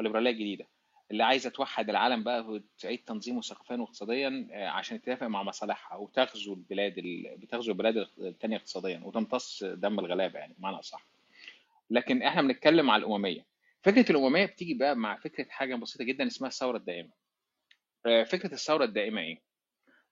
الليبراليه 0.00 0.30
الجديده 0.30 0.66
اللي 1.10 1.24
عايزه 1.24 1.50
توحد 1.50 1.90
العالم 1.90 2.22
بقى 2.24 2.40
وتعيد 2.46 2.98
تنظيمه 2.98 3.40
ثقافيا 3.40 3.76
واقتصاديا 3.76 4.48
آه، 4.52 4.68
عشان 4.68 5.02
تتفق 5.02 5.26
مع 5.26 5.42
مصالحها 5.42 5.98
وتغزو 5.98 6.54
البلاد 6.54 6.98
ال- 6.98 7.36
بتغزو 7.38 7.72
البلاد 7.72 8.06
الثانية 8.18 8.56
اقتصاديا 8.56 9.00
وتمتص 9.04 9.64
دم 9.64 9.98
الغلابة 9.98 10.38
يعني 10.38 10.54
بمعنى 10.58 10.78
أصح. 10.78 11.06
لكن 11.90 12.22
إحنا 12.22 12.42
بنتكلم 12.42 12.90
على 12.90 13.00
الأممية. 13.00 13.44
فكرة 13.86 14.12
الأممية 14.12 14.46
بتيجي 14.46 14.74
بقى 14.74 14.96
مع 14.96 15.16
فكرة 15.16 15.46
حاجة 15.48 15.74
بسيطة 15.74 16.04
جدا 16.04 16.26
اسمها 16.26 16.48
الثورة 16.48 16.76
الدائمة. 16.76 17.10
آه، 18.06 18.24
فكرة 18.24 18.52
الثورة 18.52 18.84
الدائمة 18.84 19.20
إيه؟ 19.20 19.42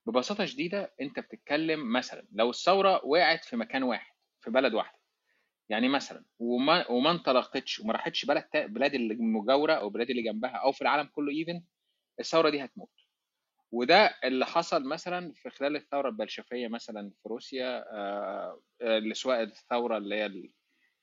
ببساطة 0.07 0.45
شديدة 0.45 0.95
أنت 1.01 1.21
بتتكلم 1.21 1.93
مثلا 1.93 2.27
لو 2.33 2.51
الثورة 2.51 3.05
وقعت 3.07 3.45
في 3.45 3.57
مكان 3.57 3.83
واحد 3.83 4.13
في 4.41 4.51
بلد 4.51 4.75
واحدة. 4.75 4.99
يعني 5.69 5.89
مثلا 5.89 6.25
وما 6.39 6.91
وما 6.91 7.11
انطلقتش 7.11 7.81
وما 7.81 7.93
راحتش 7.93 8.25
بلد 8.25 8.45
بلاد 8.55 8.95
اللي 8.95 9.15
مجاوره 9.15 9.73
أو 9.73 9.91
بلاد 9.91 10.11
اللي 10.11 10.23
جنبها 10.23 10.51
أو 10.51 10.73
في 10.73 10.83
العالم 10.83 11.09
كله 11.13 11.33
ايفن 11.33 11.63
الثورة 12.21 12.51
دي 12.51 12.65
هتموت. 12.65 12.91
وده 13.73 14.15
اللي 14.25 14.47
حصل 14.47 14.85
مثلا 14.89 15.33
في 15.35 15.51
خلال 15.51 15.77
الثورة 15.77 16.09
البلشفية 16.09 16.69
مثلا 16.69 17.11
في 17.23 17.29
روسيا 17.29 17.85
آه، 17.93 18.61
آه، 18.83 19.13
سواء 19.13 19.43
الثورة 19.43 19.99
اللي 19.99 20.15
هي 20.15 20.27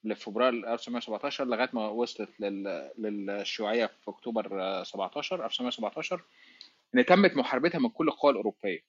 اللي 0.03 0.15
في 0.15 0.21
فبراير 0.21 0.53
1917 0.73 1.45
لغاية 1.45 1.69
ما 1.73 1.87
وصلت 1.87 2.29
لل- 2.39 2.91
للشيوعية 2.97 3.85
في 3.85 4.11
أكتوبر 4.11 4.61
آه، 4.61 4.83
17 4.83 5.45
1917 5.45 6.21
ان 6.95 7.05
تمت 7.05 7.35
محاربتها 7.37 7.79
من 7.79 7.89
كل 7.89 8.07
القوى 8.07 8.31
الأوروبية. 8.31 8.79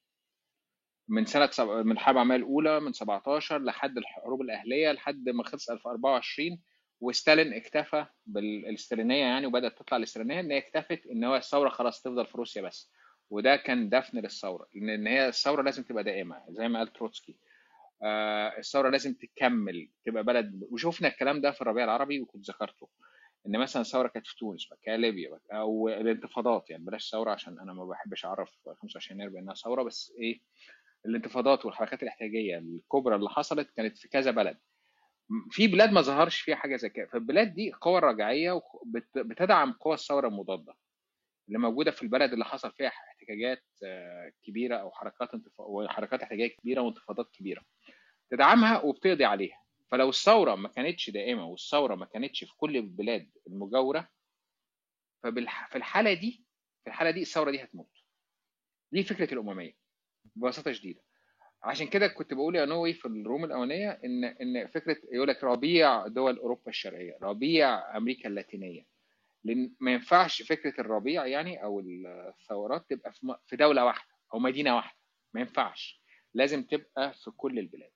من 1.09 1.25
سنة 1.25 1.47
سب... 1.51 1.69
من 1.69 1.93
الحرب 1.93 2.15
العالميه 2.15 2.37
الأولى 2.37 2.81
من 2.81 2.93
17 2.93 3.59
لحد 3.63 3.99
الحروب 3.99 4.41
الأهلية 4.43 4.93
لحد 4.93 5.29
ما 5.29 5.45
خلص 5.45 5.71
1024 5.71 6.61
وستالين 7.01 7.53
اكتفى 7.55 8.07
بالاستالينية 8.27 9.21
يعني 9.25 9.47
وبدأت 9.47 9.79
تطلع 9.79 9.97
الاستالينية 9.99 10.41
إن 10.41 10.51
هي 10.51 10.59
اكتفت 10.59 11.07
إن 11.07 11.25
هو 11.25 11.37
الثورة 11.37 11.69
خلاص 11.69 12.03
تفضل 12.03 12.27
في 12.27 12.39
روسيا 12.39 12.63
بس. 12.63 12.91
وده 13.31 13.57
كان 13.57 13.89
دفن 13.89 14.19
للثورة 14.19 14.67
لأن 14.75 15.07
هي 15.07 15.29
الثورة 15.29 15.63
لازم 15.63 15.83
تبقى 15.83 16.05
دائمة 16.05 16.43
زي 16.49 16.69
ما 16.69 16.79
قال 16.79 16.93
تروتسكي. 16.93 17.37
الثورة 18.59 18.91
لازم 18.91 19.15
تكمل 19.15 19.89
تبقى 20.05 20.25
بلد 20.25 20.67
وشوفنا 20.71 21.09
الكلام 21.09 21.41
ده 21.41 21.51
في 21.51 21.61
الربيع 21.61 21.85
العربي 21.85 22.21
وكنت 22.21 22.51
ذكرته 22.51 22.89
إن 23.47 23.59
مثلا 23.59 23.83
الثورة 23.83 24.09
كانت 24.09 24.27
في 24.27 24.37
تونس 24.37 24.69
بعد 24.71 24.79
كده 24.83 24.97
ليبيا 24.97 25.39
أو 25.53 25.89
الانتفاضات 25.89 26.71
يعني 26.71 26.85
بلاش 26.85 27.11
ثورة 27.11 27.31
عشان 27.31 27.59
أنا 27.61 27.73
ما 27.73 27.85
بحبش 27.85 28.25
أعرف 28.25 28.51
25 28.83 29.21
يناير 29.21 29.31
بأنها 29.35 29.55
ثورة 29.55 29.83
بس 29.83 30.13
إيه 30.19 30.41
الانتفاضات 31.07 31.67
والحركات 31.67 32.03
الاحتجاجية 32.03 32.59
الكبرى 32.59 33.17
اللي 33.17 33.31
حصلت 33.31 33.71
كانت 33.77 33.99
في 33.99 34.09
كذا 34.09 34.31
بلد. 34.31 34.59
في 35.51 35.67
بلاد 35.67 35.93
ما 35.93 36.01
ظهرش 36.01 36.41
فيها 36.41 36.57
حاجة 36.57 36.77
زي 36.77 36.89
كده 36.89 37.07
فالبلاد 37.07 37.55
دي 37.55 37.73
قوى 37.81 38.01
رجعية 38.01 38.61
بتدعم 39.17 39.73
قوى 39.73 39.95
الثورة 39.95 40.29
المضادة 40.29 40.75
اللي 41.49 41.59
موجودة 41.59 41.91
في 41.91 42.03
البلد 42.03 42.33
اللي 42.33 42.45
حصل 42.45 42.73
فيها 42.73 42.89
احتجاجات 42.89 43.65
آه، 43.85 44.33
كبيرة 44.43 44.77
أو 44.77 44.91
حركات 44.91 45.35
انتف... 45.35 45.53
وحركات 45.61 46.23
احتجاجية 46.23 46.57
كبيرة 46.57 46.81
وانتفاضات 46.81 47.31
كبيرة. 47.33 47.63
تدعمها 48.37 48.81
وبتقضي 48.83 49.25
عليها. 49.25 49.63
فلو 49.91 50.09
الثورة 50.09 50.55
ما 50.55 50.69
كانتش 50.69 51.11
دائمة 51.11 51.47
والثورة 51.47 51.95
ما 51.95 52.07
كانتش 52.07 52.45
في 52.45 52.57
كل 52.57 52.77
البلاد 52.77 53.31
المجاورة 53.47 54.09
ففي 55.23 55.39
الحالة 55.77 56.13
دي 56.15 56.45
في 56.85 56.91
الحالة 56.91 57.11
دي 57.11 57.23
الثورة 57.23 57.51
دي 57.51 57.63
هتموت. 57.63 57.91
دي 58.93 59.03
فكرة 59.05 59.35
الأممية 59.35 59.77
ببساطة 60.37 60.73
شديدة. 60.73 61.01
عشان 61.63 61.87
كده 61.87 62.09
كنت 62.09 62.35
بقول 62.35 62.57
يا 62.57 62.65
نووي 62.65 62.93
في 62.93 63.07
الروم 63.07 63.45
الأولانية 63.45 63.91
إن 64.05 64.25
إن 64.25 64.67
فكرة 64.67 64.97
يقول 65.13 65.29
لك 65.29 65.45
ربيع 65.45 66.07
دول 66.07 66.39
أوروبا 66.39 66.69
الشرقية 66.71 67.19
ربيع 67.23 67.97
أمريكا 67.97 68.29
اللاتينية. 68.29 68.87
لأن 69.45 69.73
ما 69.81 69.93
ينفعش 69.93 70.43
فكرة 70.43 70.81
الربيع 70.81 71.27
يعني 71.27 71.63
أو 71.65 71.81
الثورات 71.81 72.91
تبقى 72.91 73.13
في 73.13 73.27
م- 73.27 73.37
في 73.47 73.57
دولة 73.57 73.85
واحدة 73.85 74.11
أو 74.35 74.39
مدينة 74.39 74.77
واحدة. 74.77 74.99
ما 75.35 75.41
ينفعش. 75.41 76.03
لازم 76.35 76.63
تبقى 76.63 77.13
في 77.15 77.31
كل 77.31 77.59
البلاد. 77.59 77.91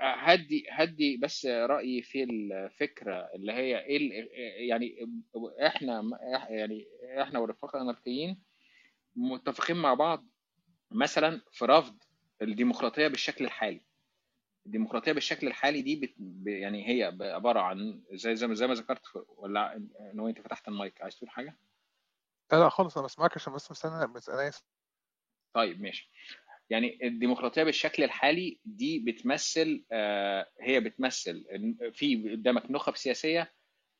هدي 0.00 0.66
هدي 0.70 1.16
بس 1.16 1.46
رأيي 1.46 2.02
في 2.02 2.22
الفكرة 2.22 3.30
اللي 3.34 3.52
هي 3.52 3.78
إيه 3.78 4.68
يعني 4.68 4.96
إحنا 5.66 6.18
يعني 6.48 6.86
إحنا 7.22 7.38
والرفاق 7.38 7.76
الاناركيين 7.76 8.42
متفقين 9.16 9.76
مع 9.76 9.94
بعض 9.94 10.26
مثلا 10.90 11.40
في 11.52 11.64
رفض 11.64 11.98
الديمقراطية 12.42 13.08
بالشكل 13.08 13.44
الحالي. 13.44 13.80
الديمقراطية 14.66 15.12
بالشكل 15.12 15.46
الحالي 15.46 15.82
دي 15.82 15.96
بت... 15.96 16.14
يعني 16.46 16.88
هي 16.88 17.04
عبارة 17.20 17.60
عن 17.60 18.02
زي 18.12 18.36
زي 18.36 18.46
ما 18.46 18.54
زي 18.54 18.66
ما 18.66 18.74
ذكرت 18.74 19.02
ولا 19.36 19.76
ان 20.12 20.20
هو 20.20 20.28
أنت 20.28 20.40
فتحت 20.40 20.68
المايك. 20.68 21.02
عايز 21.02 21.16
تقول 21.16 21.30
حاجة؟ 21.30 21.56
لا 22.52 22.58
لا 22.58 22.68
خالص. 22.68 22.96
أنا 22.96 23.06
بسمعك 23.06 23.36
عشان 23.36 23.52
بس 23.52 23.70
مستني 23.70 24.06
بس 24.06 24.28
أنا 24.28 24.48
آسف. 24.48 24.64
طيب 25.54 25.80
ماشي. 25.80 26.10
يعني 26.70 26.98
الديمقراطية 27.02 27.62
بالشكل 27.62 28.02
الحالي 28.02 28.58
دي 28.64 28.98
بتمثل 28.98 29.84
آه، 29.92 30.46
هي 30.60 30.80
بتمثل 30.80 31.44
في 31.92 32.32
قدامك 32.32 32.70
نخب 32.70 32.96
سياسية 32.96 33.52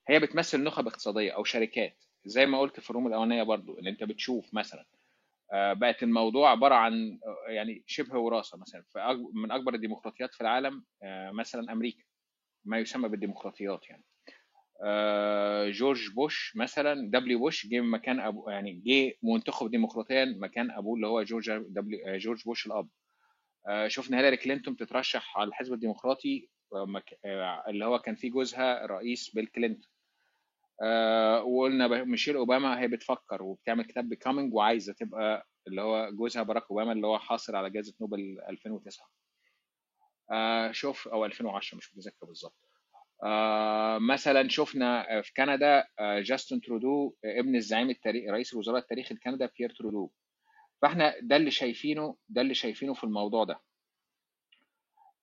هي 0.09 0.21
بتمثل 0.21 0.63
نخب 0.63 0.87
اقتصادية 0.87 1.31
أو 1.33 1.45
شركات. 1.45 2.05
زي 2.25 2.47
ما 2.47 2.61
قلت 2.61 2.81
في 2.81 2.91
الروم 2.91 3.07
الأولانية 3.07 3.43
برضو 3.43 3.79
إن 3.79 3.87
أنت 3.87 4.05
بتشوف 4.05 4.55
مثلا 4.55 4.87
آه، 5.53 5.73
بقت 5.73 6.03
الموضوع 6.03 6.51
عبارة 6.51 6.75
عن 6.75 7.19
آه، 7.27 7.51
يعني 7.51 7.85
شبه 7.87 8.19
وراثة 8.19 8.59
مثلا. 8.59 8.85
من 9.35 9.51
أكبر 9.53 9.75
الديمقراطيات 9.75 10.35
في 10.35 10.41
العالم 10.41 10.85
مثلا 11.33 11.73
أمريكا 11.73 12.05
ما 12.65 12.79
يسمى 12.79 13.09
بالديمقراطيات 13.09 13.89
يعني. 13.91 14.05
جورج 15.71 16.11
بوش 16.15 16.53
مثلا 16.57 17.11
دبليو 17.11 17.39
بوش 17.39 17.67
جه 17.67 17.81
مكان 17.81 18.21
ابو 18.21 18.51
يعني 18.51 18.83
جه 18.87 19.15
منتخب 19.23 19.71
ديمقراطيا 19.71 20.25
مكان 20.39 20.71
أبوه 20.71 20.97
اللي 20.97 21.07
هو 21.07 21.23
جورج 21.23 21.51
دبليو 21.51 22.07
آه، 22.07 22.17
جورج 22.17 22.45
بوش 22.45 22.67
الأب. 22.67 22.89
آه، 23.69 23.89
شفنا 23.89 24.19
هيلاري 24.19 24.37
كلينتون 24.37 24.77
تترشح 24.77 25.39
على 25.39 25.49
الحزب 25.49 25.73
الديمقراطي 25.73 26.49
آه، 26.75 27.03
آه، 27.25 27.65
اللي 27.69 27.85
هو 27.85 27.99
كان 27.99 28.15
فيه 28.15 28.31
جوزها 28.31 28.87
رئيس 28.87 29.31
بيل 29.35 29.47
كلينتون. 29.47 29.91
آه، 30.83 31.43
وقلنا 31.43 32.05
ميشيل 32.05 32.37
أوباما 32.37 32.81
هي 32.81 32.89
بتفكر 32.89 33.43
وبتعمل 33.43 33.85
كتاب 33.85 34.09
Becoming 34.09 34.55
وعايزة 34.55 34.93
تبقى 34.93 35.47
اللي 35.69 35.83
هو 35.83 36.11
جوزها 36.11 36.43
باراك 36.43 36.65
أوباما 36.71 36.93
اللي 36.93 37.07
هو 37.07 37.19
حاصل 37.19 37.57
على 37.57 37.71
جائزة 37.71 37.95
نوبل 38.01 38.39
2009 38.49 39.07
آه، 40.33 40.73
شوف 40.73 41.09
أو 41.09 41.25
2010 41.25 41.77
مش 41.79 41.97
متذكر 41.97 42.27
بالظبط. 42.27 42.57
آه، 42.65 42.70
مثلا 43.99 44.49
شفنا 44.49 45.23
في 45.23 45.33
كندا 45.37 45.85
آه، 45.99 46.21
جاستن 46.21 46.61
ترودو 46.61 47.15
آه، 47.25 47.41
ابن 47.41 47.57
الزعيم 47.57 47.91
التاريخي 47.91 48.27
رئيس 48.31 48.53
الوزراء 48.53 48.79
التاريخي 48.79 49.15
لكندا 49.15 49.51
بيير 49.59 49.71
ترودو. 49.79 50.11
فإحنا 50.83 51.15
ده 51.23 51.37
اللي 51.37 51.51
شايفينه 51.51 52.17
ده 52.29 52.41
اللي 52.41 52.55
شايفينه 52.55 52.95
في 52.95 53.05
الموضوع 53.05 53.45
ده. 53.45 53.61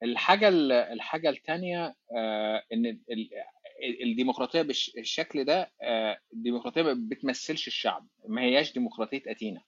الحاجة 0.04 0.48
ال- 0.48 0.72
الحاجة 0.72 1.30
الثانية 1.30 1.96
إن 2.74 2.86
ال- 2.86 3.00
ال- 3.12 4.04
الديمقراطية 4.04 4.62
بالشكل 4.62 5.44
ده 5.46 5.72
آه، 5.82 6.18
الديمقراطية 6.34 6.82
ما 6.82 6.94
بتمثلش 7.10 7.68
الشعب. 7.68 8.08
ما 8.28 8.42
هياش 8.42 8.74
ديمقراطية 8.74 9.22
أثينا 9.28 9.62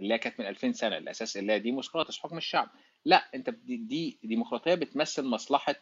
اللي 0.00 0.14
هي 0.14 0.18
كانت 0.18 0.40
من 0.40 0.46
2000 0.46 0.72
سنة 0.72 0.96
الأساس 0.96 1.36
اللي 1.36 1.52
هي 1.52 1.58
ديمقراطس 1.58 2.18
حكم 2.18 2.36
الشعب. 2.36 2.68
لا 3.04 3.28
أنت 3.34 3.50
دي, 3.50 3.76
دي 3.76 4.18
ديمقراطية 4.24 4.74
بتمثل 4.74 5.24
مصلحة 5.24 5.72
آه، 5.72 5.76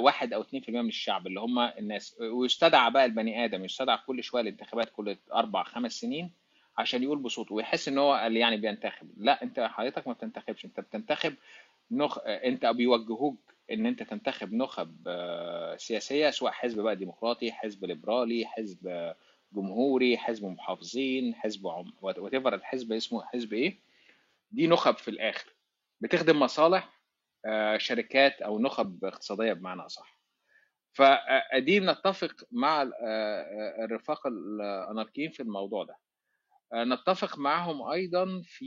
واحد 0.00 0.32
أو 0.32 0.42
2% 0.42 0.48
من 0.68 0.88
الشعب 0.88 1.26
اللي 1.26 1.40
هم 1.40 1.58
الناس. 1.58 2.16
ويستدعى 2.20 2.90
بقى 2.90 3.04
البني 3.04 3.44
آدم 3.44 3.64
يستدعى 3.64 3.98
كل 4.06 4.22
شوية 4.24 4.42
الانتخابات 4.42 4.90
كل 4.90 5.16
أربع 5.34 5.62
خمس 5.62 5.92
سنين 5.92 6.30
عشان 6.78 7.02
يقول 7.02 7.18
بصوته 7.18 7.54
ويحس 7.54 7.88
إن 7.88 7.98
هو 7.98 8.26
اللي 8.26 8.40
يعني 8.40 8.56
بينتخب. 8.56 9.10
لا 9.16 9.42
أنت 9.42 9.60
حضرتك 9.60 10.06
ما 10.08 10.12
بتنتخبش. 10.12 10.64
أنت 10.64 10.80
بتنتخب 10.80 11.34
نخ... 11.90 12.18
أنت 12.26 12.66
بيوجهوك 12.66 13.54
إن 13.72 13.86
أنت 13.86 14.02
تنتخب 14.02 14.52
نخب 14.52 14.96
آه، 15.06 15.76
سياسية 15.76 16.30
سواء 16.30 16.52
حزب 16.52 16.80
بقى 16.80 16.96
ديمقراطي 16.96 17.52
حزب 17.52 17.84
ليبرالي 17.84 18.46
حزب 18.46 18.86
آه، 18.86 19.16
جمهوري 19.52 20.18
حزب 20.18 20.44
محافظين 20.44 21.34
حزب 21.34 21.66
عم 21.68 21.92
وات 22.02 22.18
ايفر 22.34 22.54
الحزب 22.54 22.92
اسمه 22.92 23.24
حزب 23.24 23.52
إيه؟ 23.52 23.78
دي 24.50 24.66
نخب 24.66 24.96
في 24.96 25.08
الآخر. 25.08 25.46
بتخدم 26.00 26.40
مصالح 26.40 26.84
آه، 26.84 26.94
شركات 27.78 28.42
أو 28.42 28.58
نخب 28.58 29.04
اقتصادية 29.04 29.52
بمعنى 29.52 29.80
أصح. 29.82 30.20
فدي 30.92 31.80
نتفق 31.80 32.34
مع 32.52 32.82
آه، 32.82 32.88
آه، 33.04 33.84
الرفاق 33.84 34.26
الأناركيين 34.26 35.30
في 35.30 35.40
الموضوع 35.40 35.84
ده. 35.84 35.96
آه، 36.72 36.84
نتفق 36.84 37.38
معهم 37.38 37.82
أيضا 37.90 38.42
في 38.44 38.66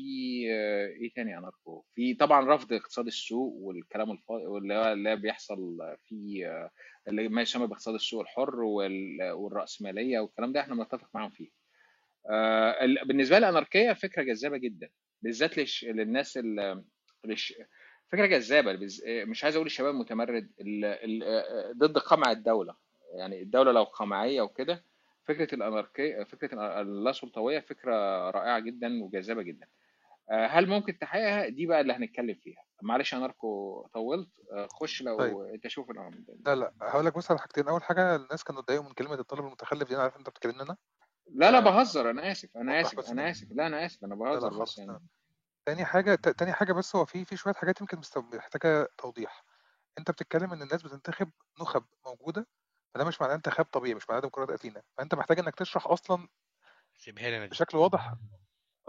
آه، 0.51 0.87
إيه 0.87 1.13
تاني 1.15 1.37
أناركو؟ 1.37 1.85
في 1.95 2.13
طبعا 2.13 2.55
رفض 2.55 2.73
اقتصاد 2.73 3.07
السوق 3.07 3.53
والكلام 3.53 4.19
هو 4.31 4.57
اللي 4.57 5.15
بيحصل 5.15 5.77
في 6.05 6.47
آه، 6.47 6.71
اللي 7.07 7.27
ما 7.29 7.41
يسمى 7.41 7.67
باقتصاد 7.67 7.95
السوق 7.95 8.21
الحر 8.21 8.55
وال- 8.61 9.31
والرأسمالية 9.31 10.19
والكلام 10.19 10.51
ده 10.53 10.59
إحنا 10.61 10.75
بنتفق 10.75 11.09
معاهم 11.13 11.29
فيه. 11.29 11.49
آه، 12.29 12.85
ال- 12.85 13.07
بالنسبة 13.07 13.39
لي 13.39 13.45
الأناركية 13.49 13.93
فكرة 13.93 14.23
جذابة 14.23 14.57
جدا 14.57 14.89
بالذات 15.21 15.83
للناس 15.83 16.37
ال- 16.37 16.83
جذابة 18.15 18.73
بز- 18.73 19.03
مش 19.07 19.43
عايز 19.43 19.55
أقول 19.55 19.65
الشباب 19.65 19.95
متمرد 19.95 20.49
ال- 20.61 20.85
ال- 20.85 21.77
ضد 21.77 21.97
قمع 21.97 22.31
الدولة. 22.31 22.75
يعني 23.13 23.41
الدولة 23.41 23.71
لو 23.71 23.83
قمعية 23.83 24.41
وكده 24.41 24.83
فكرة 25.25 25.55
الأناركية 25.55 26.23
فكرة 26.23 26.81
اللا 26.81 27.11
سلطوية 27.11 27.59
فكرة 27.59 28.29
رائعة 28.29 28.59
جدا 28.59 29.03
وجذابة 29.03 29.41
جدا. 29.41 29.67
آه، 30.31 30.45
هل 30.47 30.67
ممكن 30.69 30.99
تحققها؟ 30.99 31.47
دي 31.49 31.65
بقى 31.65 31.81
اللي 31.81 31.93
هنتكلم 31.93 32.35
فيها. 32.43 32.63
معلش 32.81 33.13
يا 33.13 33.17
ناركو 33.17 33.81
طولت. 33.93 34.29
آه، 34.51 34.67
خش 34.67 35.01
لو 35.01 35.17
طيب. 35.17 35.37
أنت 35.37 35.67
شوف 35.67 35.91
الأمر. 35.91 36.17
لا 36.45 36.55
لا. 36.55 36.73
هقول 36.81 37.05
لك 37.05 37.17
بس 37.17 37.31
على 37.31 37.39
حاجتين. 37.39 37.67
أول 37.67 37.83
حاجة 37.83 38.15
الناس 38.15 38.43
كانوا 38.43 38.61
اتضايقوا 38.61 38.85
من 38.85 38.91
كلمة 38.93 39.13
الطالب 39.13 39.45
المتخلف 39.45 39.87
دي. 39.89 39.93
أنا 39.95 40.03
عارف 40.03 40.17
أنت 40.17 40.29
بتكلمني 40.29 40.61
أنا. 40.61 40.77
لا 41.33 41.51
لا 41.51 41.57
آه، 41.57 41.61
بهزر. 41.61 42.09
أنا 42.09 42.31
آسف. 42.31 42.57
أنا 42.57 42.81
آسف. 42.81 43.11
أنا. 43.11 43.29
آسف. 43.29 43.47
لا 43.51 43.67
أنا 43.67 43.85
آسف. 43.85 44.03
أنا 44.03 44.15
بهزر 44.15 44.61
بس 44.61 44.77
يعني. 44.77 44.99
تاني 45.67 45.85
حاجة 45.85 46.15
ت- 46.15 46.29
تاني 46.29 46.53
حاجة 46.53 46.73
بس 46.73 46.95
هو 46.95 47.05
في 47.05 47.25
في 47.25 47.37
شوية 47.37 47.53
حاجات 47.53 47.81
يمكن 47.81 47.97
مست- 47.99 48.17
محتاجة 48.17 48.87
توضيح. 48.97 49.43
أنت 49.99 50.11
بتتكلم 50.11 50.53
إن 50.53 50.61
الناس 50.61 50.83
بتنتخب 50.83 51.31
نخب 51.61 51.85
موجودة 52.05 52.47
فده 52.93 53.05
مش 53.05 53.21
معناه 53.21 53.35
انتخاب 53.35 53.65
طبيعي 53.65 53.95
مش 53.95 54.09
معناه 54.09 54.21
ديمقراطية 54.21 54.53
قتيله 54.55 54.81
فأنت 54.97 55.15
محتاج 55.15 55.39
إنك 55.39 55.55
تشرح 55.55 55.87
أصلا 55.87 56.27
سيبها 56.97 57.29
لي 57.29 57.39
دي. 57.39 57.47
بشكل 57.47 57.77
واضح. 57.77 58.13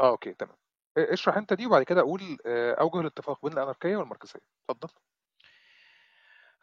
آه 0.01 0.09
أوكي 0.11 0.35
تمام. 0.35 0.57
اشرح 0.99 1.37
أنت 1.37 1.53
دي 1.53 1.67
وبعد 1.67 1.83
كده 1.83 2.01
أقول 2.01 2.39
آه، 2.47 2.75
أوجه 2.75 3.01
الاتفاق 3.01 3.45
بين 3.47 3.53
الأناركية 3.53 3.97
والماركسية. 3.97 4.41
اتفضل. 4.71 4.89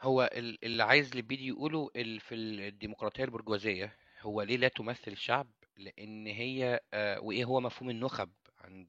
هو 0.01 0.29
ال- 0.33 0.65
اللي 0.65 0.83
عايز 0.83 1.15
ليبيدي 1.15 1.47
يقوله 1.47 1.89
ال- 1.95 2.19
في 2.19 2.35
الديمقراطية 2.35 3.23
البرجوازية 3.23 3.97
هو 4.21 4.41
ليه 4.41 4.57
لا 4.57 4.67
تمثل 4.67 5.11
الشعب؟ 5.11 5.51
لأن 5.77 6.27
هي 6.27 6.79
آه، 6.93 7.19
وإيه 7.21 7.45
هو 7.45 7.59
مفهوم 7.61 7.89
النخب؟ 7.89 8.31
عند 8.65 8.87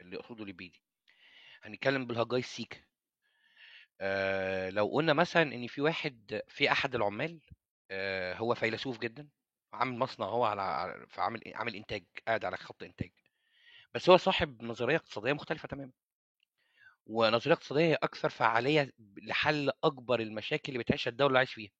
اللي 0.00 0.16
يقصده 0.16 0.44
ليبيدي. 0.44 0.82
هنتكلم 1.62 2.06
بالهجاي 2.06 2.42
سيكا. 2.42 2.78
آه، 4.00 4.70
لو 4.70 4.86
قلنا 4.86 5.12
مثلا 5.12 5.42
إن 5.42 5.66
في 5.66 5.80
واحد 5.80 6.42
في 6.48 6.72
أحد 6.72 6.94
العمال 6.94 7.40
آه، 7.90 8.34
هو 8.34 8.54
فيلسوف 8.54 8.98
جدا 8.98 9.28
عامل 9.72 9.98
مصنع 9.98 10.26
هو 10.26 10.44
على 10.44 11.06
فعامل 11.10 11.40
عامل 11.54 11.76
إنتاج 11.76 12.04
قاعد 12.26 12.44
على 12.44 12.56
خط 12.56 12.82
إنتاج. 12.82 13.10
بس 13.94 14.10
هو 14.10 14.16
صاحب 14.16 14.62
نظرية 14.62 14.96
اقتصادية 14.96 15.32
مختلفة 15.32 15.68
تماما. 15.68 15.92
ونظرية 17.06 17.54
اقتصادية 17.54 17.94
أكثر 18.02 18.28
فعالية 18.28 18.92
لحل 19.22 19.70
أكبر 19.84 20.20
المشاكل 20.20 20.72
اللي 20.72 20.78
بتعيشها 20.78 21.10
الدولة 21.10 21.28
اللي 21.28 21.38
عايش 21.38 21.54
فيها. 21.54 21.70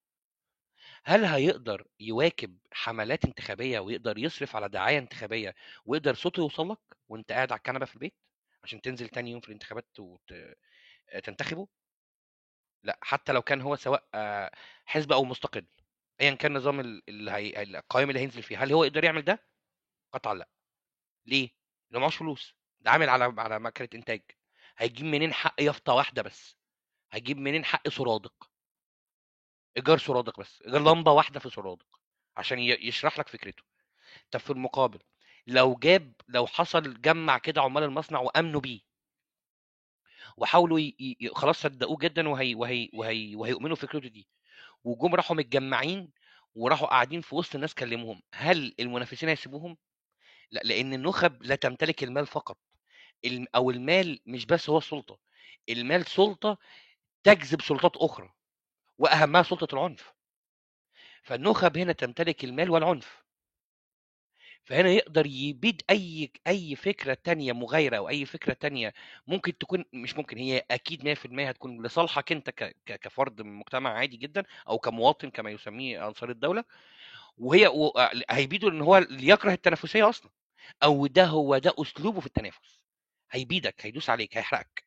هل 1.07 1.25
هيقدر 1.25 1.87
يواكب 2.01 2.59
حملات 2.73 3.25
انتخابية 3.25 3.79
ويقدر 3.81 4.19
يصرف 4.19 4.57
على 4.57 4.69
دعاية 4.69 4.99
انتخابية 4.99 5.55
ويقدر 5.85 6.15
صوته 6.15 6.41
يوصل 6.41 6.71
لك 6.71 6.79
وانت 7.09 7.33
قاعد 7.33 7.53
على 7.53 7.59
الكنبة 7.59 7.87
في 7.87 7.95
البيت 7.95 8.15
عشان 8.65 8.81
تنزل 8.81 9.09
تاني 9.09 9.31
يوم 9.31 9.41
في 9.41 9.49
الانتخابات 9.49 9.89
وتنتخبه 11.15 11.69
لا 12.85 12.99
حتى 13.03 13.33
لو 13.33 13.43
كان 13.43 13.61
هو 13.61 13.77
سواء 13.77 14.09
آه، 14.15 14.51
حزب 14.87 15.13
أو 15.13 15.25
مستقل 15.25 15.67
ايا 16.21 16.35
كان 16.35 16.55
نظام 16.57 16.81
ال- 16.81 17.03
اللي 17.09 17.31
هي... 17.31 17.63
القائمة 17.63 18.09
اللي 18.11 18.21
هينزل 18.21 18.43
فيها 18.43 18.59
هل 18.65 18.73
هو 18.73 18.85
يقدر 18.85 19.05
يعمل 19.05 19.23
ده؟ 19.23 19.45
قطعا 20.13 20.35
لا. 20.35 20.49
ليه؟ 21.27 21.51
لأنه 21.91 22.01
معهوش 22.01 22.17
فلوس 22.17 22.57
ده 22.81 22.91
عامل 22.91 23.09
على 23.09 23.35
على 23.39 23.59
مكنة 23.59 23.89
إنتاج. 23.95 24.23
هيجيب 24.79 25.07
منين 25.07 25.33
حق 25.33 25.55
يافطة 25.63 25.95
واحدة 25.95 26.23
بس؟ 26.23 26.57
هيجيب 27.13 27.39
منين 27.39 27.65
حق 27.65 27.89
سرادق 27.89 28.51
إيجار 29.77 29.99
سرادق 29.99 30.41
بس 30.41 30.63
إيجار 30.63 30.81
لمبة 30.81 31.13
واحدة 31.13 31.41
في 31.41 31.51
سرادق 31.51 31.87
عشان 32.37 32.59
يشرح 32.59 33.19
لك 33.19 33.29
فكرته. 33.29 33.63
طب 34.31 34.41
في 34.41 34.51
المقابل 34.51 34.99
لو 35.47 35.75
جاب 35.75 36.13
لو 36.29 36.47
حصل 36.47 37.01
جمع 37.01 37.39
كده 37.39 37.63
عمال 37.63 37.83
المصنع 37.83 38.21
وأمنوا 38.21 38.61
بيه 38.61 38.81
وحاولوا 40.37 40.81
ي... 40.81 40.97
ي... 41.01 41.29
خلاص 41.35 41.61
صدقوه 41.63 41.99
جدا 41.99 42.29
وهي 42.29 42.55
وهي 42.55 42.91
وهي 42.95 43.37
وهيؤمنوا 43.37 43.77
فكرته 43.77 44.09
دي 44.09 44.29
وجم 44.85 45.15
راحوا 45.15 45.37
متجمعين 45.37 46.13
وراحوا 46.55 46.87
قاعدين 46.89 47.21
في 47.21 47.35
وسط 47.35 47.55
الناس 47.55 47.75
كلموهم 47.75 48.23
هل 48.35 48.75
المنافسين 48.81 49.29
هيسيبوهم؟ 49.29 49.77
لا 50.51 50.61
لأن 50.65 50.93
النخب 50.95 51.43
لا 51.43 51.55
تمتلك 51.55 52.05
المال 52.05 52.27
فقط. 52.27 52.59
أو 53.55 53.71
المال 53.71 54.21
مش 54.27 54.47
بس 54.47 54.71
هو 54.71 54.79
السلطه 54.79 55.19
المال 55.69 56.07
سلطة 56.07 56.59
تجذب 57.25 57.63
سلطات 57.63 57.97
أخرى. 57.97 58.35
وأهمها 58.99 59.43
سلطة 59.43 59.75
العنف. 59.75 60.13
فالنخب 61.23 61.79
هنا 61.79 61.93
تمتلك 61.93 62.45
المال 62.45 62.71
والعنف. 62.71 63.25
فهنا 64.65 64.89
يقدر 64.91 65.27
يبيد 65.27 65.83
أي 65.91 66.33
أي 66.47 66.77
فكرة 66.77 67.15
تانية 67.25 67.53
مغايرة 67.53 67.97
أو 67.97 68.09
أي 68.09 68.25
فكرة 68.27 68.53
تانية 68.53 68.95
ممكن 69.27 69.59
تكون 69.59 69.85
مش 69.93 70.17
ممكن 70.17 70.39
هي 70.39 70.65
أكيد 70.71 71.05
100% 71.05 71.49
هتكون 71.49 71.87
لصالحك 71.87 72.33
أنت 72.33 72.51
كفرد 72.87 73.43
مجتمع 73.43 73.91
عادي 73.93 74.17
جدا 74.17 74.45
أو 74.69 74.79
كمواطن 74.79 75.31
كما 75.31 75.51
يسميه 75.51 76.09
أنصار 76.09 76.31
الدولة. 76.31 76.65
وهي 77.39 77.71
هيبيدوا 78.31 78.71
ان 78.71 78.81
هو 78.83 78.97
يكره 79.11 79.53
التنافسية 79.53 80.09
أصلا. 80.09 80.31
أو 80.83 81.07
ده 81.07 81.25
هو 81.27 81.59
ده 81.59 81.75
أسلوبه 81.79 82.21
في 82.21 82.27
التنافس. 82.27 82.81
هيبيدك 83.31 83.87
هيدوس 83.87 84.11
عليك 84.11 84.37
هيحرقك. 84.37 84.85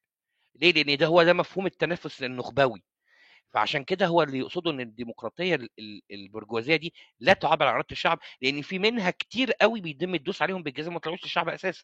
ليه؟ 0.56 0.72
لأن 0.74 0.98
ده 0.98 1.06
هو 1.08 1.24
ده 1.24 1.34
مفهوم 1.34 1.66
التنافس 1.66 2.24
النخبوي. 2.24 2.84
فعشان 3.54 3.84
كده 3.84 4.08
هو 4.08 4.24
اللي 4.24 4.38
يقصده 4.40 4.72
إن 4.72 4.80
الديمقراطية 4.80 5.56
ال- 5.56 5.70
ال- 5.80 6.02
البرجوازية 6.12 6.76
دي 6.76 6.94
لا 7.20 7.34
تعبر 7.34 7.68
عن 7.68 7.74
اراده 7.74 7.88
الشعب 7.92 8.20
لأن 8.42 8.62
في 8.62 8.80
منها 8.80 9.12
كتير 9.12 9.52
قوي 9.52 9.82
بيتم 9.82 10.16
الدوس 10.16 10.42
عليهم 10.42 10.64
بالجزم 10.64 10.94
ما 10.94 11.00
طلعوش 11.00 11.24
للشعب 11.24 11.50
أساسا 11.50 11.84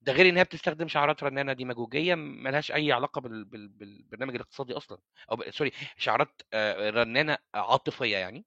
ده 0.00 0.12
غير 0.12 0.28
إنها 0.28 0.42
بتستخدم 0.42 0.88
شعارات 0.88 1.22
رنانة 1.24 1.52
ديماجوجيه 1.52 2.14
ملهاش 2.14 2.72
أي 2.72 2.92
علاقة 2.92 3.20
بال... 3.20 3.44
بال... 3.44 3.68
بالبرنامج 3.68 4.34
الاقتصادي 4.34 4.72
أصلا 4.76 4.98
أو. 5.32 5.50
سوري 5.50 5.72
شعارات 5.96 6.42
آه، 6.52 6.90
رنانة 6.90 7.38
عاطفية 7.54 8.16
يعني 8.16 8.44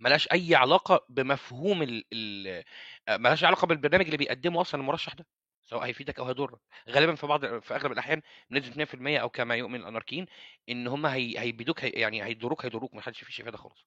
ملهاش 0.00 0.28
أي 0.32 0.54
علاقة 0.54 1.06
بمفهوم 1.08 1.82
ال... 1.82 2.04
ال... 2.12 2.64
آه، 3.08 3.16
ملهاش 3.16 3.44
علاقة 3.44 3.66
بالبرنامج 3.66 4.04
اللي 4.04 4.16
بيقدمه 4.16 4.60
أصلا 4.60 4.80
المرشح 4.80 5.14
ده 5.14 5.26
سواء 5.70 5.84
هيفيدك 5.84 6.18
أو 6.18 6.24
هيضرك. 6.24 6.58
غالبا 6.88 7.14
في 7.14 7.26
بعض 7.26 7.58
في 7.60 7.74
أغلب 7.74 7.92
الأحيان 7.92 8.22
بنسبة 8.50 8.84
100% 8.84 9.18
أو 9.18 9.28
كما 9.28 9.54
يؤمن 9.54 9.80
الاناركيين 9.80 10.26
إن 10.68 10.86
هم 10.86 11.06
هي... 11.06 11.38
هيبيدوك 11.38 11.84
هي... 11.84 11.88
يعني 11.90 12.24
هيضروك 12.24 12.64
هيضروك 12.64 12.94
ما 12.94 13.00
حدش 13.00 13.24
فيه 13.24 13.42
افاده 13.42 13.56
خالص. 13.58 13.86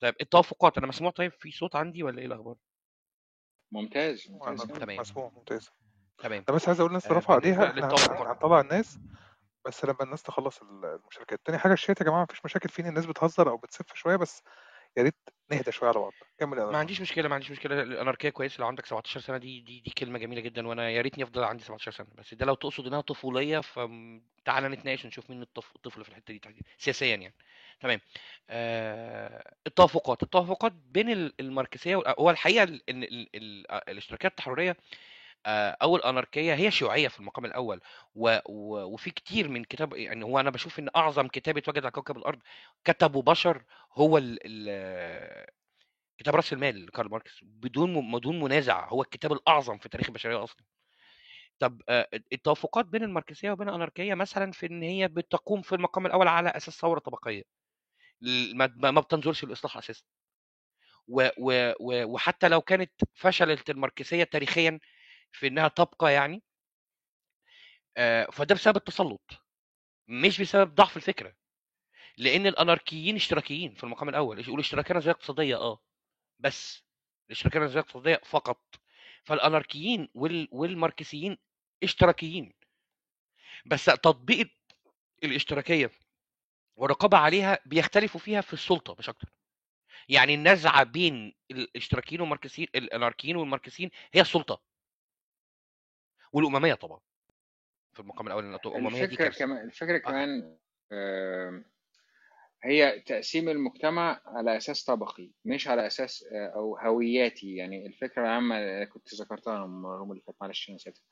طيب 0.00 0.14
التوافقات 0.20 0.78
أنا 0.78 0.86
مسموع 0.86 1.10
طيب 1.10 1.32
في 1.32 1.50
صوت 1.50 1.76
عندي 1.76 2.02
ولا 2.02 2.18
إيه 2.18 2.26
الأخبار؟ 2.26 2.56
ممتاز 3.72 4.32
تمام 4.80 5.00
مسموع 5.00 5.32
ممتاز. 5.36 5.70
تمام. 6.18 6.44
أنا 6.48 6.56
بس 6.56 6.68
عايز 6.68 6.80
أقول 6.80 6.90
الناس 6.90 7.06
آه، 7.06 7.08
ترفع 7.08 7.34
إيديها 7.34 7.70
إحنا 7.70 7.88
هنطلع 8.32 8.60
الناس 8.60 8.98
بس 9.66 9.84
لما 9.84 10.02
الناس 10.02 10.22
تخلص 10.22 10.60
المشاركات. 10.62 11.40
تاني 11.44 11.58
حاجة 11.58 11.72
الشات 11.72 12.00
يا 12.00 12.06
جماعة 12.06 12.22
مفيش 12.22 12.44
مشاكل 12.44 12.68
فين 12.68 12.86
الناس 12.86 13.06
بتهزر 13.06 13.50
أو 13.50 13.56
بتسف 13.56 13.94
شوية 13.94 14.16
بس 14.16 14.42
يا 14.96 15.02
ريت 15.02 15.28
نهدى 15.50 15.72
شوية 15.72 15.88
على 15.90 15.98
بعض. 16.00 16.12
كمل 16.38 16.56
ما 16.56 16.78
عنديش 16.78 17.00
مشكلة 17.00 17.28
ما 17.28 17.34
عنديش 17.34 17.50
مشكلة. 17.50 17.82
الأناركية 17.82 18.28
كويس. 18.28 18.60
لو 18.60 18.66
عندك 18.66 18.86
17 18.86 19.20
سنة 19.20 19.38
دي 19.38 19.60
دي 19.60 19.80
دي 19.80 19.90
كلمة 19.90 20.18
جميلة 20.18 20.40
جدا 20.40 20.68
وأنا 20.68 20.90
يا 20.90 21.00
ريتني 21.02 21.24
أفضل 21.24 21.44
عندي 21.44 21.64
17 21.64 21.90
سنة. 21.92 22.06
بس 22.14 22.34
ده 22.34 22.46
لو 22.46 22.54
تقصد 22.54 22.86
إنها 22.86 23.00
طفولية 23.00 23.58
فتعالى 23.58 24.68
نتناقش 24.68 25.04
ونشوف 25.04 25.30
مين 25.30 25.42
الطف- 25.42 25.72
الطفل 25.76 26.04
في 26.04 26.08
الحتة 26.10 26.32
دي 26.32 26.38
تحديدا 26.38 26.66
سياسيا 26.78 27.06
يعني. 27.16 27.34
تمام. 27.80 28.00
آه 28.50 29.54
التوافقات. 29.66 30.22
التوافقات 30.22 30.72
بين 30.72 31.10
ال- 31.10 31.32
الماركسية 31.40 32.02
هو 32.18 32.30
الحقيقة 32.30 32.62
ال- 32.62 32.82
ان 32.90 33.02
ال- 33.02 33.28
ال- 33.34 33.70
الاشتراكات 33.88 34.30
التحررية 34.30 34.76
أو 35.46 35.96
الاناركيه 35.96 36.54
هي 36.54 36.70
شيوعية 36.70 37.08
في 37.08 37.20
المقام 37.20 37.44
الأول 37.44 37.80
و... 38.14 38.38
و... 38.46 38.82
وفي 38.94 39.10
كتير 39.10 39.48
من 39.48 39.64
كتاب 39.64 39.94
يعني 39.94 40.24
هو 40.24 40.40
أنا 40.40 40.50
بشوف 40.50 40.78
إن 40.78 40.88
أعظم 40.96 41.28
كتاب 41.28 41.56
اتوجد 41.56 41.82
على 41.82 41.90
كوكب 41.90 42.16
الأرض 42.16 42.38
كتبه 42.84 43.22
بشر 43.22 43.64
هو 43.92 44.18
ال... 44.18 44.38
ال... 44.44 45.46
كتاب 46.18 46.34
رأس 46.36 46.52
المال 46.52 46.86
لكارل 46.86 47.10
ماركس 47.10 47.40
بدون. 47.42 48.12
بدون 48.12 48.40
منازع 48.40 48.88
هو 48.88 49.02
الكتاب 49.02 49.32
الأعظم 49.32 49.78
في 49.78 49.88
تاريخ 49.88 50.06
البشرية 50.08 50.44
أصلا 50.44 50.64
طب 51.58 51.82
آه، 51.88 52.08
التوافقات 52.32 52.86
بين 52.86 53.02
الماركسية 53.02 53.50
وبين 53.50 53.68
الأناركية 53.68 54.14
مثلا 54.14 54.52
في 54.52 54.66
إن 54.66 54.82
هي 54.82 55.08
بتقوم 55.08 55.62
في 55.62 55.74
المقام 55.74 56.06
الأول 56.06 56.28
على 56.28 56.48
أساس 56.48 56.74
ثورة 56.80 56.98
طبقية 56.98 57.42
ما 58.76 59.00
بتنظرش 59.00 59.44
الاصلاح 59.44 59.76
أساسا. 59.76 60.04
و... 61.08 61.28
و... 61.38 61.72
وحتى 62.04 62.48
لو 62.48 62.60
كانت 62.60 62.92
فشلت 63.14 63.70
الماركسية 63.70 64.24
تاريخيا 64.24 64.78
في 65.34 65.46
إنها 65.46 65.68
تبقى 65.68 66.12
يعني 66.12 66.42
فده 68.32 68.54
بسبب 68.54 68.76
التسلط 68.76 69.30
مش 70.08 70.40
بسبب 70.40 70.74
ضعف 70.74 70.96
الفكرة 70.96 71.34
لأن 72.18 72.46
الأناركيين 72.46 73.16
اشتراكيين 73.16 73.74
في 73.74 73.84
المقام 73.84 74.08
الأول 74.08 74.40
يقول 74.40 74.60
اشتراكية 74.60 74.94
نظرية 74.94 75.12
اقتصادية 75.12 75.56
آه 75.56 75.80
بس 76.40 76.84
الاشتراكية 77.26 77.58
نظريه 77.60 77.80
اقتصاديه 77.80 78.20
فقط 78.24 78.60
فالأناركيين 79.24 80.08
وال... 80.14 80.48
والماركسيين 80.52 81.38
اشتراكيين 81.82 82.52
بس 83.66 83.84
تطبيق 83.84 84.50
الاشتراكية 85.24 85.90
والرقابة 86.76 87.18
عليها 87.18 87.58
بيختلفوا 87.66 88.20
فيها 88.20 88.40
في 88.40 88.52
السلطة 88.52 88.96
مش 88.98 89.08
أكتر 89.08 89.28
يعني 90.08 90.34
النزعة 90.34 90.82
بين 90.84 91.34
الاشتراكيين 91.50 92.20
والماركسيين 92.20 92.68
الأناركيين 92.74 93.36
والماركسيين 93.36 93.90
هي 94.14 94.20
السلطة. 94.20 94.62
والأممية 96.34 96.74
طبعا 96.74 97.00
في 97.92 98.00
المقام 98.00 98.26
الأول 98.26 98.44
لأن 98.44 98.54
الامميه 98.66 98.98
دي 98.98 99.04
الفكرة 99.04 99.24
كارثة. 99.24 99.38
كمان 99.44 99.64
الفكرة 99.64 99.96
آه. 99.96 99.98
كمان 100.00 100.56
آم، 100.92 101.64
هي 102.64 103.00
تقسيم 103.06 103.48
المجتمع 103.48 104.20
على 104.26 104.56
أساس 104.56 104.84
طبقي 104.84 105.30
مش 105.44 105.68
على 105.68 105.86
أساس 105.86 106.24
آه، 106.32 106.46
أو 106.46 106.76
هوياتي. 106.78 107.56
يعني 107.56 107.86
الفكرة 107.86 108.22
العامة 108.22 108.58
اللي 108.58 108.86
كنت 108.86 109.14
ذكرتها 109.14 109.64
المرة 109.64 110.02
اللي 110.12 110.22
فاتت 110.26 110.36
معلش 110.40 110.70
نسيتها. 110.70 111.02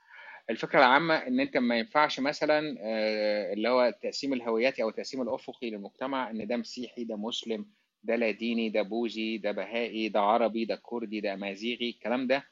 الفكرة 0.50 0.78
العامة 0.78 1.14
إن 1.14 1.40
أنت 1.40 1.56
ما 1.56 1.78
ينفعش 1.78 2.20
مثلا 2.20 2.76
آه، 2.80 3.52
اللي 3.52 3.68
هو 3.68 3.84
التقسيم 3.86 4.32
الهوياتي 4.32 4.82
أو 4.82 4.88
التقسيم 4.88 5.22
الأفقي 5.22 5.70
للمجتمع 5.70 6.30
إن 6.30 6.46
ده 6.46 6.56
مسيحي 6.56 7.04
ده 7.04 7.16
مسلم 7.16 7.66
ده 8.02 8.16
لا 8.16 8.30
ديني 8.30 8.70
ده 8.70 8.82
بوذي 8.82 9.38
ده 9.38 9.52
بهائي 9.52 10.08
ده 10.08 10.20
عربي 10.20 10.64
ده 10.64 10.78
كردي 10.82 11.20
ده 11.20 11.32
أمازيغي 11.34 11.90
الكلام 11.90 12.26
ده. 12.26 12.51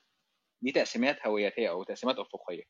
دي 0.62 0.72
تقسيمات 0.72 1.26
هوياتية 1.26 1.70
أو 1.70 1.82
تقسيمات 1.82 2.18
أفقية. 2.18 2.62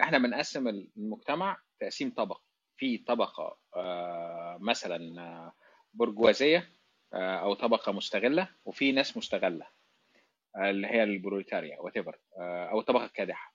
إحنا 0.00 0.18
بنقسم 0.18 0.68
المجتمع 0.68 1.56
تقسيم 1.80 2.10
طبقي 2.10 2.42
في 2.76 2.98
طبقة 2.98 3.58
آه، 3.76 4.58
مثلا 4.60 5.22
آه، 5.22 5.52
برجوازية 5.94 6.68
آه، 7.14 7.36
أو 7.36 7.54
طبقة 7.54 7.92
مستغلة 7.92 8.48
وفي 8.64 8.92
ناس 8.92 9.16
مستغلة 9.16 9.66
آه، 10.56 10.70
اللي 10.70 10.86
هي 10.86 11.02
البروليتاريا 11.02 11.80
وات 11.80 11.96
أو 12.38 12.80
الطبقة 12.80 13.04
الكادحة 13.04 13.52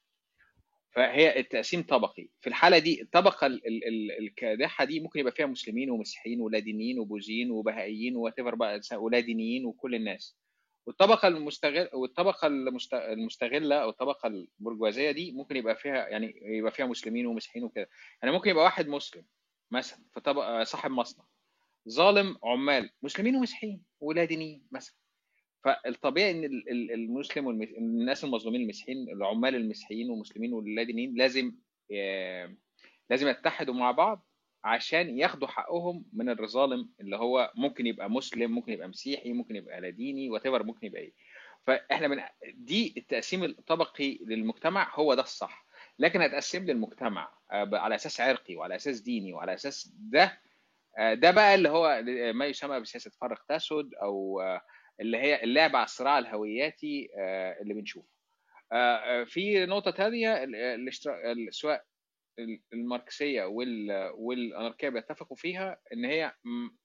فهي 0.92 1.40
التقسيم 1.40 1.84
طبقي. 1.84 2.30
في 2.42 2.48
الحالة 2.48 2.78
دي 2.78 3.02
الطبقة 3.02 3.48
ال- 3.48 3.68
ال- 3.68 3.88
ال- 3.88 4.12
الكادحة 4.20 4.86
دي 4.86 5.00
ممكن 5.00 5.20
يبقى 5.20 5.32
فيها 5.32 5.46
مسلمين 5.46 5.90
ومسيحيين 5.92 6.42
ولادينيين 6.42 7.00
وبوذيين 7.00 7.52
وبهائيين 7.52 8.16
وات 8.16 8.40
بقى 8.40 8.80
ولادينيين 8.94 9.66
وكل 9.66 9.96
الناس. 9.96 10.38
والطبقة 10.88 11.28
المستغل 11.28 11.90
والطبقة 11.94 12.48
المست- 12.48 12.94
المستغلة 12.94 13.76
أو 13.76 13.90
الطبقة 13.90 14.28
البرجوازية 14.28 15.12
دي 15.12 15.32
ممكن 15.32 15.56
يبقى 15.56 15.76
فيها 15.76 16.08
يعني 16.08 16.40
يبقى 16.42 16.72
فيها 16.72 16.86
مسلمين 16.86 17.26
ومسيحيين 17.26 17.66
وكده. 17.66 17.90
يعني 18.24 18.36
ممكن 18.36 18.50
يبقى 18.50 18.64
واحد 18.64 18.88
مسلم 18.88 19.26
مثلا 19.72 20.00
في 20.14 20.20
طبقة 20.20 20.64
صاحب 20.64 20.92
مصنع 20.92 21.26
ظالم 21.90 22.38
عمال 22.44 22.90
مسلمين 23.02 23.36
ومسيحيين 23.36 23.84
ولادينيين 24.00 24.68
مثلا. 24.72 24.96
فالطبيعي 25.64 26.32
إن 26.32 26.44
ال- 26.44 26.70
ال- 26.70 26.92
المسلم 26.92 27.46
والمس... 27.48 27.68
الناس 27.78 28.24
المظلومين 28.24 28.62
المسيحيين 28.62 29.10
العمال 29.10 29.56
المسيحيين 29.56 30.10
والمسلمين 30.10 30.54
واللادينيين 30.54 31.16
لازم 31.16 31.56
آه، 31.94 32.56
لازم 33.10 33.28
يتحدوا 33.28 33.74
مع 33.74 33.92
بعض 33.92 34.27
عشان 34.68 35.20
ياخدوا 35.20 35.48
حقهم 35.48 36.06
من 36.14 36.30
الظالم 36.30 36.90
اللي 37.00 37.16
هو 37.18 37.52
ممكن 37.56 37.88
يبقى 37.88 38.10
مسلم 38.10 38.52
ممكن 38.52 38.72
يبقى 38.72 38.88
مسيحي 38.88 39.34
ممكن 39.34 39.56
يبقى 39.56 39.82
لاديني 39.82 40.30
وات 40.30 40.48
ممكن 40.48 40.88
يبقى 40.88 41.02
إيه. 41.02 41.14
فإحنا 41.68 42.08
من 42.08 42.22
دي 42.54 42.94
التقسيم 42.98 43.44
الطبقي 43.44 44.20
للمجتمع 44.22 44.96
هو 44.96 45.14
ده 45.14 45.22
الصح. 45.22 45.68
لكن 46.00 46.22
هتقسم 46.22 46.66
للمجتمع 46.66 47.34
آه، 47.52 47.70
على 47.74 47.96
أساس 47.96 48.22
عرقي 48.22 48.56
وعلى 48.56 48.76
أساس 48.76 49.02
ديني 49.02 49.34
وعلى 49.34 49.54
أساس 49.54 49.92
ده 50.00 50.40
آه، 51.00 51.14
ده 51.14 51.32
بقى 51.32 51.56
اللي 51.56 51.70
هو 51.70 52.02
ما 52.34 52.46
يسمى 52.46 52.80
بسياسة 52.80 53.12
فرق 53.22 53.44
تسد 53.50 53.94
أو 54.02 54.42
آه، 54.42 54.62
اللي 55.00 55.18
هي 55.18 55.44
اللعب 55.44 55.76
على 55.76 55.86
الصراع 55.86 56.20
الهوياتي 56.20 57.10
اللي 57.62 57.74
بنشوفه. 57.74 58.08
في 59.26 59.66
نقطة 59.66 59.92
ثانية 59.92 60.46
سواء 61.50 61.86
الماركسية 62.74 63.44
وال- 63.44 64.12
والأناركية 64.16 64.90
بيتفقوا 64.90 65.38
فيها 65.38 65.80
إن 65.94 66.06
هي 66.06 66.34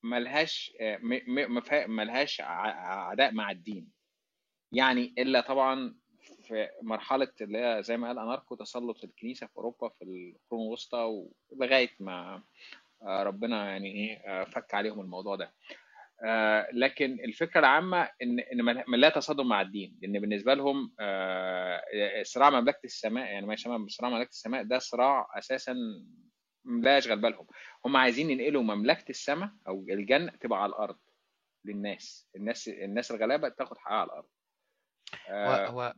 ملهاش 0.02 0.72
ملهاش 1.86 2.40
عداء 2.40 3.32
مع 3.32 3.50
الدين. 3.50 3.88
يعني 4.72 5.14
إلا 5.18 5.40
طبعا 5.40 5.94
في 6.42 6.68
مرحلة 6.82 7.32
اللي 7.40 7.58
هي 7.58 7.82
زي 7.82 7.96
ما 7.96 8.06
قال 8.08 8.18
أناركو 8.18 8.54
تسلط 8.54 9.04
الكنيسة 9.04 9.46
في 9.46 9.56
أوروبا 9.56 9.88
في 9.88 10.04
القرون 10.04 10.66
الوسطى 10.66 11.26
ولغاية 11.50 11.90
ما 12.00 12.42
ربنا 13.02 13.70
يعني 13.70 13.92
إيه 13.92 14.44
فك 14.44 14.74
عليهم 14.74 15.00
الموضوع 15.00 15.36
ده. 15.36 15.54
آه، 16.24 16.68
لكن 16.72 17.18
الفكرة 17.24 17.60
العامة 17.60 18.08
ان 18.22 18.40
إن 18.40 18.62
ما 18.62 18.96
لا 18.96 19.08
تصادم 19.08 19.48
مع 19.48 19.60
الدين 19.60 19.98
لأن 20.02 20.20
بالنسبة 20.20 20.54
لهم 20.54 20.94
آه، 21.00 21.82
صراع 22.22 22.50
مملكة 22.50 22.80
السماء 22.84 23.24
يعني 23.26 23.46
ما 23.46 23.54
يسمى 23.54 23.86
بصراع 23.86 24.10
مملكة 24.10 24.28
السماء 24.28 24.62
ده 24.62 24.78
صراع 24.78 25.26
أساسا 25.38 25.74
لا 26.64 26.96
يشغل 26.96 27.20
بالهم. 27.20 27.46
هم 27.86 27.96
عايزين 27.96 28.30
ينقلوا 28.30 28.62
مملكة 28.62 29.10
السماء 29.10 29.50
أو 29.68 29.86
الجنة 29.88 30.32
تبقى 30.40 30.62
على 30.62 30.70
الأرض 30.70 30.98
للناس. 31.64 32.28
الناس 32.36 32.68
الناس 32.68 33.10
الغلابة 33.10 33.48
تاخد 33.48 33.78
حقها 33.78 33.96
على 33.96 34.06
الأرض. 34.06 34.28
هو 35.30 35.52
آه، 35.52 35.66
هو 35.66 35.94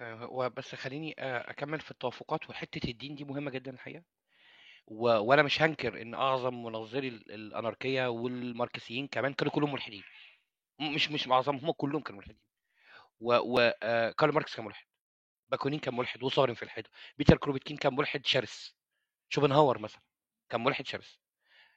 هو 0.00 0.50
بس 0.50 0.74
خليني 0.74 1.14
آه، 1.18 1.50
أكمل 1.50 1.80
في 1.80 1.90
التوافقات 1.90 2.50
وحتة 2.50 2.90
الدين 2.90 3.14
دي 3.14 3.24
مهمة 3.24 3.50
جدا 3.50 3.70
الحقيقة. 3.70 4.02
و... 4.86 5.08
وأنا 5.08 5.42
مش 5.42 5.62
هنكر 5.62 6.02
إن 6.02 6.14
أعظم 6.14 6.62
منظري 6.62 7.08
ال- 7.08 7.32
الأناركية 7.32 8.06
والماركسيين 8.10 9.08
كمان 9.08 9.34
كانوا 9.34 9.52
كلهم 9.52 9.72
ملحدين. 9.72 10.02
مش 10.80 11.10
مش 11.10 11.28
معظمهم 11.28 11.64
هم 11.64 11.72
كلهم 11.72 12.02
كانوا 12.02 12.20
ملحدين. 12.20 12.40
و... 13.20 13.34
و... 13.36 13.72
آه، 13.82 14.14
ماركس 14.22 14.56
كان 14.56 14.64
ملحد. 14.66 14.86
باكونين 15.48 15.80
كان 15.80 15.96
ملحد 15.96 16.22
وصارم 16.22 16.54
في 16.54 16.62
الحده 16.62 16.90
بيتر 17.18 17.36
كروبيتكين 17.36 17.76
كان 17.76 17.94
ملحد 17.96 18.26
شرس. 18.26 18.76
شوبنهاور 19.30 19.78
مثلا 19.78 20.02
كان 20.50 20.64
ملحد 20.64 20.86
شرس. 20.86 21.20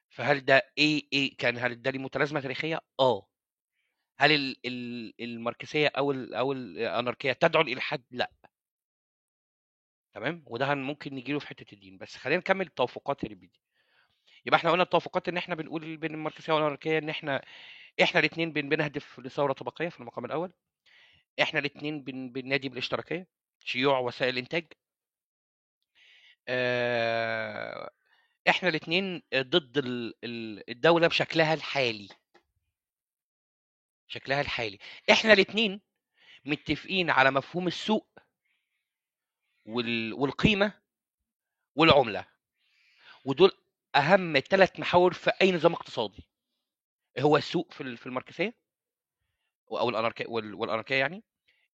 فهل 0.09 0.45
ده 0.45 0.61
إيه 0.77 1.07
إيه 1.13 1.37
كان 1.37 1.57
هل 1.57 1.81
ده 1.81 1.91
ليه 1.91 1.99
متلازمة 1.99 2.39
تاريخية؟ 2.41 2.79
آه. 2.99 3.27
هل 4.19 4.31
ال... 4.31 4.57
ال... 4.65 5.13
الماركسية 5.21 5.87
أو 5.87 6.11
ال... 6.11 6.35
أو 6.35 6.51
الأناركية 6.53 7.33
تدعو 7.33 7.63
للالحاد 7.63 8.03
لا. 8.11 8.31
تمام؟ 10.13 10.43
وده 10.47 10.73
هن 10.73 10.77
ممكن 10.83 11.15
نجي 11.15 11.33
له 11.33 11.39
في 11.39 11.47
حتة 11.47 11.73
الدين. 11.73 11.97
بس 11.97 12.15
خلينا 12.17 12.39
نكمل 12.39 12.65
التوافقات 12.67 13.23
اللي 13.23 13.35
بيدي 13.35 13.59
يبقى 14.45 14.57
إحنا 14.57 14.71
قلنا 14.71 14.83
التوافقات 14.83 15.27
إن 15.29 15.37
إحنا 15.37 15.55
بنقول 15.55 15.97
بين 15.97 16.13
الماركسية 16.13 16.53
والاناركيه 16.53 16.97
إن 16.97 17.09
إحنا 17.09 17.41
إحنا 18.01 18.19
الاثنين 18.19 18.53
بن... 18.53 18.69
بنهدف 18.69 19.19
لثورة 19.19 19.53
طبقية 19.53 19.89
في 19.89 19.99
المقام 19.99 20.25
الأول. 20.25 20.51
إحنا 21.41 21.59
الاثنين 21.59 22.03
بن... 22.03 22.29
بننادي 22.31 22.69
بالاشتراكية 22.69 23.27
شيوع 23.65 23.99
وسائل 23.99 24.33
الانتاج 24.33 24.65
إحنا 28.49 28.69
الاثنين 28.69 29.21
ضد 29.35 29.77
ال- 29.77 30.13
ال- 30.23 30.69
الدولة 30.69 31.07
بشكلها 31.07 31.53
الحالي. 31.53 32.09
شكلها 34.07 34.41
الحالي. 34.41 34.79
إحنا 35.11 35.33
الاثنين 35.33 35.81
متفقين 36.45 37.09
على 37.09 37.31
مفهوم 37.31 37.67
السوق. 37.67 38.07
والقيمة 39.65 40.73
والعملة. 41.75 42.25
ودول 43.25 43.51
أهم 43.95 44.39
ثلاث 44.39 44.79
محاور 44.79 45.13
في 45.13 45.31
أي 45.41 45.51
نظام 45.51 45.73
اقتصادي. 45.73 46.27
هو 47.19 47.37
السوق 47.37 47.71
في 47.71 47.81
ال- 47.81 47.97
في 47.97 48.05
الماركسية 48.05 48.53
أو 49.71 49.89
الاناركيه 49.89 50.25
وال- 50.27 50.53
والأناركية 50.53 50.95
يعني. 50.95 51.23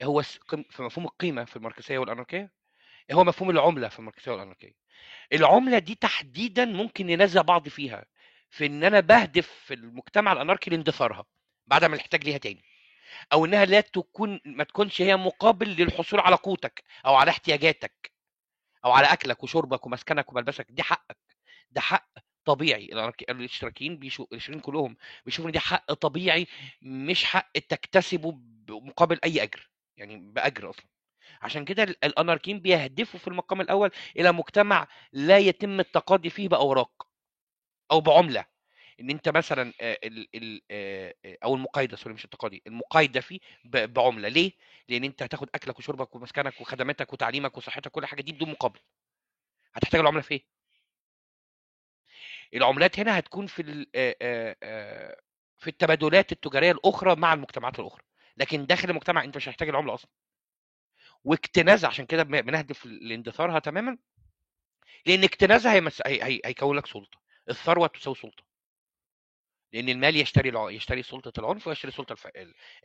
هو 0.02 0.22
في 0.22 0.82
مفهوم 0.82 1.06
القيمة 1.06 1.44
في 1.44 1.56
الماركسية 1.56 1.98
والأناركية. 1.98 2.52
هو 3.12 3.24
مفهوم 3.24 3.50
العملة 3.50 3.88
في 3.88 3.98
الماركسية 3.98 4.32
والأناركية. 4.32 4.72
العملة 5.32 5.78
دي 5.78 5.94
تحديدا 5.94 6.64
ممكن 6.64 7.06
ننازع 7.06 7.42
بعض 7.42 7.68
فيها. 7.68 8.04
في 8.50 8.66
إن 8.66 8.84
أنا 8.84 9.00
بهدف 9.00 9.48
في 9.48 9.74
المجتمع 9.74 10.32
الأناركي 10.32 10.70
لاندثارها 10.70 11.24
بعد 11.66 11.84
ما 11.84 11.96
نحتاج 11.96 12.24
ليها 12.24 12.38
تاني. 12.38 12.64
أو 13.32 13.44
إنها 13.44 13.64
لا 13.64 13.80
تكون 13.80 14.40
ما 14.44 14.64
تكونش 14.64 15.02
هي 15.02 15.16
مقابل 15.16 15.68
للحصول 15.68 16.20
على 16.20 16.36
قوتك 16.36 16.84
أو 17.06 17.14
على 17.14 17.30
احتياجاتك 17.30 18.12
أو 18.84 18.92
على 18.92 19.06
أكلك 19.12 19.42
وشربك 19.44 19.86
ومسكنك 19.86 20.32
وملبسك 20.32 20.66
دي 20.70 20.82
حقك 20.82 21.18
ده 21.70 21.80
حق 21.80 22.08
طبيعي. 22.44 22.84
الاشتراكيين 23.30 23.98
بيشو... 23.98 24.22
الاشتراكيين 24.32 24.60
كلهم 24.60 24.96
بيشوفوا 25.26 25.46
إن 25.48 25.52
دي 25.52 25.58
حق 25.60 25.92
طبيعي 25.92 26.46
مش 26.82 27.24
حق 27.24 27.52
تكتسبه 27.52 28.38
مقابل 28.70 29.18
أي 29.24 29.42
أجر 29.42 29.70
يعني 29.96 30.16
بأجر 30.16 30.70
أصلا. 30.70 30.86
عشان 31.42 31.64
كده 31.64 31.82
ال- 31.82 32.04
الأناركيين 32.04 32.60
بيهدفوا 32.60 33.20
في 33.20 33.28
المقام 33.28 33.60
الأول 33.60 33.90
إلى 34.16 34.32
مجتمع 34.32 34.88
لا 35.12 35.38
يتم 35.38 35.80
التقاضي 35.80 36.30
فيه 36.30 36.48
بأوراق 36.48 37.06
أو 37.90 38.00
بعملة. 38.00 38.44
إن 39.00 39.10
أنت 39.10 39.28
مثلا 39.28 39.72
ال 39.80 40.28
ال 40.34 40.62
آه، 40.70 41.14
آه، 41.24 41.38
أو 41.44 41.54
المقايضة 41.54 41.96
سوري 41.96 42.14
مش 42.14 42.24
التقاضي 42.24 42.62
المقايضة 42.66 43.20
فيه 43.20 43.40
بعملة 43.64 44.28
ليه؟ 44.28 44.52
لأن 44.88 45.04
أنت 45.04 45.22
هتاخد 45.22 45.48
أكلك 45.54 45.78
وشربك 45.78 46.14
ومسكنك 46.14 46.60
وخدماتك 46.60 47.12
وتعليمك 47.12 47.56
وصحتك 47.56 47.90
كل 47.90 48.06
حاجة 48.06 48.22
دي 48.22 48.32
بدون 48.32 48.50
مقابل 48.50 48.80
هتحتاج 49.74 50.00
العملة 50.00 50.20
في 50.20 50.34
إيه؟ 50.34 50.44
العملات 52.54 52.98
هنا 53.00 53.18
هتكون 53.18 53.46
في 53.46 53.86
في 55.58 55.70
التبادلات 55.70 56.32
التجارية 56.32 56.72
الأخرى 56.72 57.16
مع 57.16 57.32
المجتمعات 57.32 57.80
الأخرى 57.80 58.02
لكن 58.36 58.66
داخل 58.66 58.90
المجتمع 58.90 59.24
أنت 59.24 59.36
مش 59.36 59.48
هتحتاج 59.48 59.68
العملة 59.68 59.94
أصلا 59.94 60.10
واكتناز 61.24 61.84
عشان 61.84 62.06
كده 62.06 62.22
بن- 62.22 62.40
بنهدف 62.40 62.86
لاندثارها 62.86 63.58
تماما 63.58 63.98
لأن 65.06 65.24
اكتنازها. 65.24 65.90
هيكون 66.46 66.76
لك 66.76 66.86
سلطة 66.86 67.18
الثروة 67.50 67.86
تساوي 67.86 68.16
سلطة 68.16 68.53
لأن 69.74 69.88
المال 69.88 70.16
يشتري 70.16 70.48
الع... 70.48 70.70
يشتري 70.70 71.02
سلطة 71.02 71.40
العنف 71.40 71.66
ويشتري 71.66 71.88
السلطه 71.92 72.12
الف... 72.12 72.28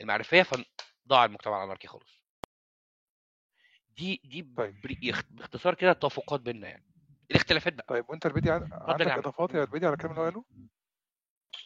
المعرفية 0.01 0.43
فضاع 0.43 1.25
المجتمع 1.25 1.57
الأناركي 1.57 1.87
خالص. 1.87 2.21
دي 3.97 4.21
دي 4.23 4.53
طيب. 4.57 4.75
باختصار 5.29 5.75
كده 5.75 5.91
التوافقات 5.91 6.41
بيننا 6.41 6.67
يعني. 6.69 6.85
الاختلافات 7.31 7.73
بقى. 7.73 7.85
طيب 7.89 8.05
وأنت 8.09 8.25
البدي 8.25 8.51
عن- 8.51 8.69
عندك 8.73 9.07
إضافات 9.07 9.53
يا 9.53 9.63
البدي 9.63 9.85
على 9.85 9.93
الكلام 9.93 10.11
اللي 10.11 10.21
هو 10.21 10.25
قاله؟ 10.25 10.45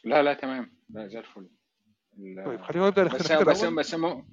لا 0.04 0.24
لا 0.24 0.34
تمام. 0.34 0.78
لا 0.90 1.08
زي 1.08 1.20
الفل. 1.20 1.50
ال- 2.18 2.44
طيب 2.46 2.76
يبدا 2.76 3.04
بس 3.04 3.12
الاختلافات 3.12 3.48
بس 3.48 3.64
الأول. 3.64 3.76
بس 3.76 3.94
مو... 3.94 4.26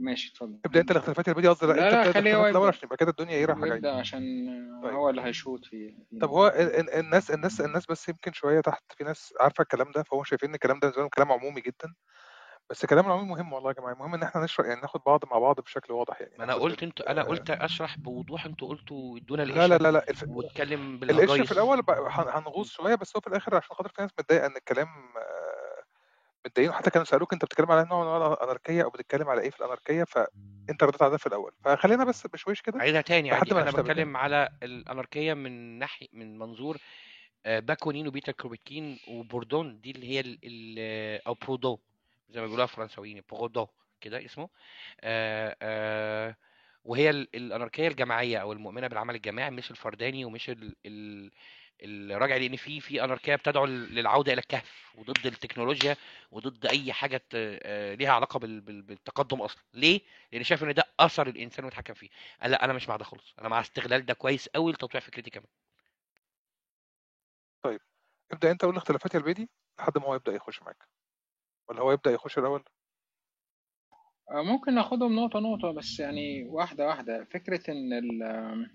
ماشي 0.00 0.30
اتفضل. 0.32 0.58
ابدا 0.64 0.80
أنت 0.80 0.90
الاختلافات 0.90 1.28
البديهيه 1.28 1.50
قصدي 1.52 1.66
لا 1.66 1.72
لا 1.72 2.04
لا 2.04 2.12
خليه 2.12 2.36
هو 2.56 2.66
عشان 2.66 2.80
يبقى 2.84 2.96
كده 2.96 3.10
الدنيا 3.10 3.34
إيه 3.34 3.44
رايحه 3.44 3.66
جاية 3.66 3.92
عشان 3.92 4.22
طيب. 4.82 4.92
هو 4.94 5.10
اللي 5.10 5.22
هيشوط 5.22 5.64
في 5.64 5.94
طب 6.20 6.28
هو 6.28 6.46
ال- 6.46 6.76
ال- 6.80 6.90
الناس 6.90 7.30
الناس 7.30 7.60
الناس 7.60 7.86
بس 7.86 8.08
يمكن 8.08 8.32
شوية 8.32 8.60
تحت 8.60 8.84
في 8.96 9.04
ناس 9.04 9.34
عارفة 9.40 9.62
الكلام 9.62 9.90
ده 9.92 10.02
فهو 10.02 10.22
شايفين 10.24 10.48
إن 10.48 10.54
الكلام 10.54 10.78
ده 10.78 11.08
كلام 11.14 11.32
عمومي 11.32 11.60
جدا. 11.60 11.94
بس 12.70 12.84
الكلام 12.84 13.06
العمومي 13.06 13.28
مهم 13.30 13.52
والله 13.52 13.70
يا 13.70 13.74
جماعة 13.74 13.92
المهم 13.92 14.14
إن 14.14 14.22
إحنا 14.22 14.44
نشرح 14.44 14.66
يعني 14.66 14.80
ناخد 14.80 15.00
بعض 15.06 15.20
مع 15.30 15.38
بعض 15.38 15.60
بشكل 15.60 15.92
واضح 15.92 16.20
يعني. 16.20 16.32
ما 16.38 16.44
أنا 16.44 16.54
قلت. 16.54 16.82
أنت 16.82 17.00
أنا 17.00 17.22
قلت 17.22 17.50
أشرح 17.50 17.98
بوضوح 17.98 18.44
أنتوا 18.46 18.68
قلتوا 18.68 19.18
ادونا 19.18 19.42
لا 19.42 19.68
لا 19.68 19.78
لا 19.78 19.90
لا 19.92 20.10
الف... 20.10 20.24
واتكلم 20.28 21.00
القشر 21.02 21.44
في 21.46 21.52
الأول 21.52 21.82
هنغوص 22.08 22.70
شوية 22.70 22.94
بس 22.94 23.16
هو 23.16 23.20
في 23.20 23.26
الآخر 23.26 23.54
عشان 23.56 23.76
خاطر 23.76 23.88
في 23.88 24.02
ناس 24.02 24.10
متضايقة 24.20 24.46
إن 24.46 24.56
الكلام 24.56 24.88
آه، 25.16 25.49
متضايقين 26.46 26.70
وحتى 26.74 26.90
كانوا 26.90 27.04
سألوك 27.04 27.32
أنت 27.32 27.44
بتتكلم 27.44 27.70
على 27.72 27.86
نوع 27.90 28.18
من 28.28 28.32
الأناركية 28.32 28.82
أو 28.82 28.90
بتتكلم 28.90 29.28
على 29.28 29.40
إيه 29.40 29.50
في 29.50 29.58
الأناركية 29.60 30.04
فانت 30.04 30.82
رديت 30.82 31.02
على 31.02 31.10
ده 31.10 31.16
في 31.16 31.26
الأول. 31.26 31.52
فخلينا 31.64 32.04
بس 32.04 32.26
بشويش 32.26 32.60
كده 32.62 32.78
عايزها 32.80 33.00
تاني 33.00 33.30
عادي 33.30 33.52
أنا 33.52 33.70
بتكلم 33.70 34.16
على 34.16 34.48
الأناركية 34.62 35.34
من 35.34 35.78
ناحية 35.78 36.06
من 36.12 36.38
منظور 36.38 36.78
آه، 37.46 37.58
باكونين 37.58 38.08
وبيتا 38.08 38.32
كروبيتكين 38.32 38.98
وبوردون 39.08 39.80
دي 39.80 39.90
اللي 39.90 40.08
هي 40.08 40.20
ال 40.20 40.38
ال 40.44 40.78
أو 41.26 41.34
برودو 41.34 41.78
زي 42.30 42.40
ما 42.40 42.46
بيقولوها 42.46 42.68
الفرنساويين 42.68 43.22
برودو 43.30 43.66
كده 44.00 44.24
اسمه 44.24 44.48
آه، 45.00 45.56
آه، 45.62 46.36
وهي 46.84 47.10
ال- 47.10 47.36
الأناركية 47.36 47.88
الجماعية 47.88 48.38
أو 48.38 48.52
المؤمنة 48.52 48.86
بالعمل 48.86 49.14
الجماعي 49.14 49.50
مش 49.50 49.70
الفرداني 49.70 50.24
ومش 50.24 50.50
ال 50.50 50.76
ال 50.86 51.30
الراجع 51.84 52.36
لأن 52.36 52.56
في 52.56 52.80
في 52.80 53.04
اناركيه 53.04 53.36
بتدعو 53.36 53.66
للعودة 53.66 54.32
إلى 54.32 54.40
الكهف 54.40 54.92
وضد 54.94 55.26
التكنولوجيا 55.26 55.96
وضد 56.30 56.66
أي 56.66 56.92
حاجة 56.92 57.16
ت- 57.16 57.24
آه، 57.34 57.94
ليها 57.94 58.12
علاقة 58.12 58.38
بال- 58.38 58.60
بال- 58.60 58.82
بالتقدم 58.82 59.42
أصلا. 59.42 59.62
ليه؟ 59.74 60.00
لأن 60.32 60.42
شايف 60.44 60.64
إن 60.64 60.74
ده 60.74 60.84
أثر 61.00 61.26
الإنسان 61.28 61.64
ويتحكم 61.64 61.94
فيه. 61.94 62.08
قال 62.42 62.50
لا 62.50 62.64
أنا 62.64 62.72
مش 62.72 62.88
مع 62.88 62.96
ده 62.96 63.04
خالص. 63.04 63.34
أنا 63.38 63.48
مع 63.48 63.60
استغلال 63.60 64.06
ده 64.06 64.14
كويس 64.14 64.48
قوي 64.48 64.72
لتطويع 64.72 65.00
فكرتي 65.00 65.30
كمان. 65.30 65.46
طيب 67.62 67.80
ابدأ 68.32 68.50
أنت 68.50 68.64
قول 68.64 68.76
اختلافات 68.76 69.14
يا 69.14 69.18
البيدي 69.20 69.50
لحد 69.80 69.98
ما 69.98 70.04
هو 70.06 70.14
يبدأ 70.14 70.32
يخش 70.32 70.62
معاك. 70.62 70.88
ولا 71.68 71.80
هو 71.82 71.92
يبدأ 71.92 72.10
يخش 72.10 72.38
الأول؟ 72.38 72.64
آه، 74.30 74.42
ممكن 74.42 74.74
ناخدهم 74.74 75.16
نقطة 75.16 75.40
نقطة 75.40 75.72
بس 75.72 76.00
يعني 76.00 76.44
واحدة 76.44 76.86
واحدة. 76.86 77.24
فكرة 77.24 77.70
إن 77.70 77.92
ال 77.92 78.22
آه، 78.22 78.70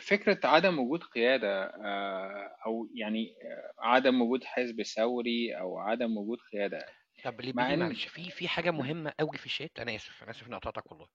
فكرة 0.00 0.40
عدم 0.44 0.78
وجود 0.78 1.02
قيادة 1.04 1.64
آه، 1.64 2.56
أو 2.66 2.88
يعني 2.94 3.34
آه، 3.44 3.72
عدم 3.78 4.22
وجود 4.22 4.44
حزب 4.44 4.82
ثوري 4.82 5.58
أو 5.60 5.78
عدم 5.78 6.16
وجود 6.16 6.38
قيادة. 6.52 6.86
طب 7.24 7.40
اللي 7.40 7.52
مع 7.52 7.62
بيجي 7.62 7.74
إن 7.74 7.78
معلش 7.78 8.04
في 8.08 8.30
في 8.30 8.48
حاجة 8.48 8.70
مهمة 8.70 9.14
قوي 9.20 9.38
في 9.38 9.46
الشات 9.46 9.78
أنا 9.80 9.96
آسف 9.96 10.22
أنا 10.22 10.30
آسف 10.30 10.46
إني 10.46 10.56
قطعتك 10.56 10.92
والله. 10.92 11.08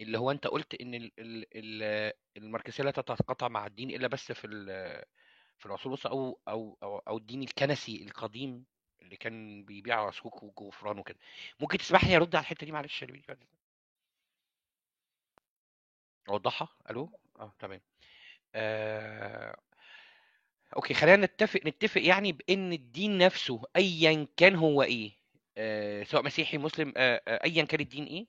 اللي 0.00 0.18
هو 0.18 0.30
أنت 0.30 0.46
قلت 0.46 0.74
إن 0.80 0.94
ال 0.94 1.12
ال 1.18 1.46
ال 1.56 2.12
الماركسية 2.36 2.84
لا 2.84 2.90
تتقاطع 2.90 3.48
مع 3.48 3.66
الدين 3.66 3.90
إلا 3.90 4.08
بس 4.08 4.32
في 4.32 4.46
ال- 4.46 5.04
في 5.58 5.66
العصور 5.66 5.86
الوسطى 5.86 6.08
أو 6.10 6.40
أو 6.48 6.78
أو 7.08 7.16
الدين 7.18 7.42
الكنسي 7.42 8.04
القديم 8.04 8.66
اللي 9.02 9.16
كان 9.16 9.64
بيبيع 9.64 10.10
صكوك 10.10 10.42
غفران 10.60 10.98
وكده. 10.98 11.18
ممكن 11.60 11.78
تسمح 11.78 12.04
لي 12.04 12.16
أرد 12.16 12.36
على 12.36 12.42
الحتة 12.42 12.66
دي 12.66 12.72
معلش؟ 12.72 13.02
يا 13.02 13.06
لبيب؟ 13.06 13.24
أوضحها؟ 16.28 16.68
ألو؟ 16.90 17.12
آه 17.40 17.52
تمام. 17.58 17.80
آه... 18.54 19.56
okay 20.76 20.94
خلينا 20.94 21.26
نتفق 21.26 21.60
نتفق 21.66 22.02
يعني 22.02 22.32
بإن 22.32 22.72
الدين 22.72 23.18
نفسه 23.18 23.62
ايا 23.76 24.26
كان 24.36 24.54
هو 24.56 24.82
إيه 24.82 25.12
آه... 25.56 26.02
سواء 26.04 26.22
مسيحي 26.24 26.58
مسلم 26.58 26.92
آه... 26.96 27.22
آه... 27.28 27.44
ايا 27.44 27.64
كان 27.64 27.80
الدين 27.80 28.04
إيه 28.04 28.26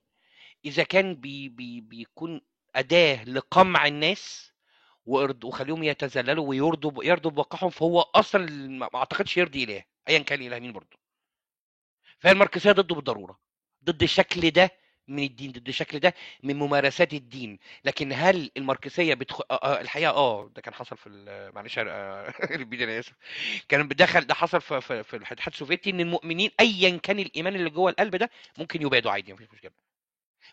إذا 0.66 0.84
كان 0.84 1.16
بي... 1.16 1.50
بي... 1.50 1.82
بيكون 1.82 2.42
أداة 2.76 3.24
لقمع 3.24 3.88
الناس 3.88 4.54
وإرض... 5.06 5.44
وخليهم 5.44 5.84
يتذللوا 5.84 6.48
ويرضوا 6.48 6.92
ب... 6.92 7.04
يرضوا 7.04 7.32
بواقعهم 7.32 7.70
فهو 7.70 8.00
أصلا 8.02 8.46
ما 8.68 8.90
أعتقدش 8.96 9.38
يرضي 9.38 9.64
إله 9.64 9.84
ايا 10.10 10.20
كان 10.20 10.42
الاله 10.42 10.60
مين 10.60 10.72
برضه. 10.72 10.98
فهي 12.20 12.32
الماركسية 12.32 12.72
ضده 12.72 12.96
بالضرورة 12.96 13.40
ضد 13.84 14.04
الشكل 14.04 14.52
ده 14.52 14.72
من 15.08 15.24
الدين 15.24 15.52
ضد 15.52 15.68
الشكل 15.68 16.00
ده 16.00 16.14
من 16.44 16.56
ممارسات 16.56 17.14
الدين. 17.14 17.60
لكن 17.86 18.14
هل 18.14 18.52
الماركسية 18.58 19.14
بتخ... 19.14 19.42
آه 19.52 19.56
آه 19.64 19.82
الحقيقة 19.82 20.12
آه 20.12 20.50
ده 20.56 20.62
كان 20.62 20.74
حصل 20.74 20.98
في 20.98 21.10
معلش 21.56 21.80
آه، 21.80 21.84
أنا 22.84 23.00
آسف. 23.00 23.14
كان 23.70 23.88
بدخل 23.88 24.22
ده 24.28 24.34
حصل 24.34 24.62
في 24.62 24.82
في, 24.82 25.04
في 25.04 25.16
الاتحاد 25.18 25.48
السوفيتي 25.54 25.90
ان 25.90 26.00
المؤمنين 26.00 26.52
ايا 26.60 26.98
كان 26.98 27.20
الإيمان 27.20 27.56
اللي 27.56 27.70
جوه 27.70 27.92
القلب 27.92 28.16
ده 28.16 28.30
ممكن 28.58 28.82
يبادوا 28.82 29.12
عادي 29.12 29.34
مفيش 29.34 29.48
مشكلة. 29.54 29.72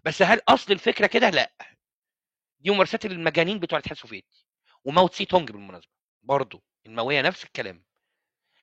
بس 0.04 0.22
هل 0.22 0.40
أصل 0.48 0.72
الفكرة 0.72 1.06
كده؟ 1.06 1.30
لا. 1.30 1.52
دي 2.60 2.70
ممارسات 2.70 3.06
المجانين 3.06 3.58
بتوع 3.60 3.78
الاتحاد 3.78 3.96
السوفيتي. 3.96 4.46
وماو 4.84 5.08
تسي 5.08 5.24
تونج 5.24 5.50
بالمناسبة. 5.50 5.92
برضه 6.22 6.62
الماوية 6.86 7.22
نفس 7.22 7.44
الكلام. 7.44 7.84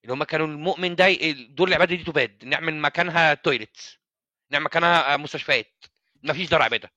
اللي 0.04 0.14
هم 0.14 0.24
كانوا 0.24 0.48
المؤمن 0.48 0.96
ده 0.96 1.08
دور 1.50 1.68
العبادة 1.68 1.96
دي 1.96 2.04
تباد. 2.04 2.46
نعمل 2.46 2.76
مكانها 2.76 3.34
toilets 3.34 3.97
نعمل 4.52 4.66
مكانها 4.66 5.14
آه، 5.14 5.18
مستشفيات. 5.18 5.84
مفيش 6.24 6.50
دار 6.50 6.62
عباده 6.62 6.92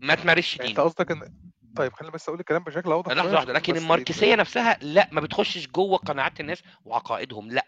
ما 0.00 0.14
تمارسش 0.14 0.56
يعني 0.56 0.68
دين. 0.68 0.76
أنت 0.76 0.86
قصدك 0.86 1.10
ان 1.10 1.34
طيب 1.76 1.92
خلينا 1.92 2.14
بس 2.14 2.28
أقول 2.28 2.40
الكلام 2.40 2.64
بشكل 2.64 2.92
أوضح 2.92 3.12
لحظة 3.12 3.34
واحدة 3.34 3.52
لكن 3.52 3.76
الماركسية 3.76 4.34
ال... 4.34 4.38
نفسها 4.38 4.78
لا 4.82 5.08
ما 5.12 5.20
بتخشش 5.20 5.66
جوه 5.68 5.98
قناعات 5.98 6.40
الناس 6.40 6.62
وعقائدهم 6.84 7.50
لا. 7.50 7.66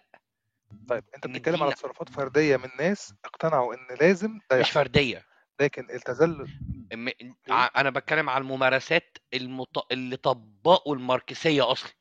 طيب 0.88 1.04
أنت 1.16 1.26
إن 1.26 1.32
بتتكلم 1.32 1.62
على 1.62 1.72
تصرفات 1.72 2.08
فردية 2.08 2.56
من 2.56 2.68
ناس 2.78 3.14
اقتنعوا 3.24 3.74
إن 3.74 3.96
لازم 4.00 4.38
ده 4.50 4.60
مش 4.60 4.70
فردية. 4.70 5.24
لكن 5.60 5.90
التذلل 5.90 6.48
م- 6.94 7.10
ع- 7.50 7.80
أنا 7.80 7.90
بتكلم 7.90 8.30
على 8.30 8.42
الممارسات 8.42 9.18
المط... 9.34 9.92
اللي 9.92 10.16
طبقوا 10.16 10.94
الماركسية 10.96 11.72
أصلا. 11.72 11.92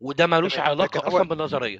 وده 0.00 0.26
ملوش 0.26 0.58
علاقة 0.58 1.08
أصلا 1.08 1.22
بالنظرية. 1.28 1.78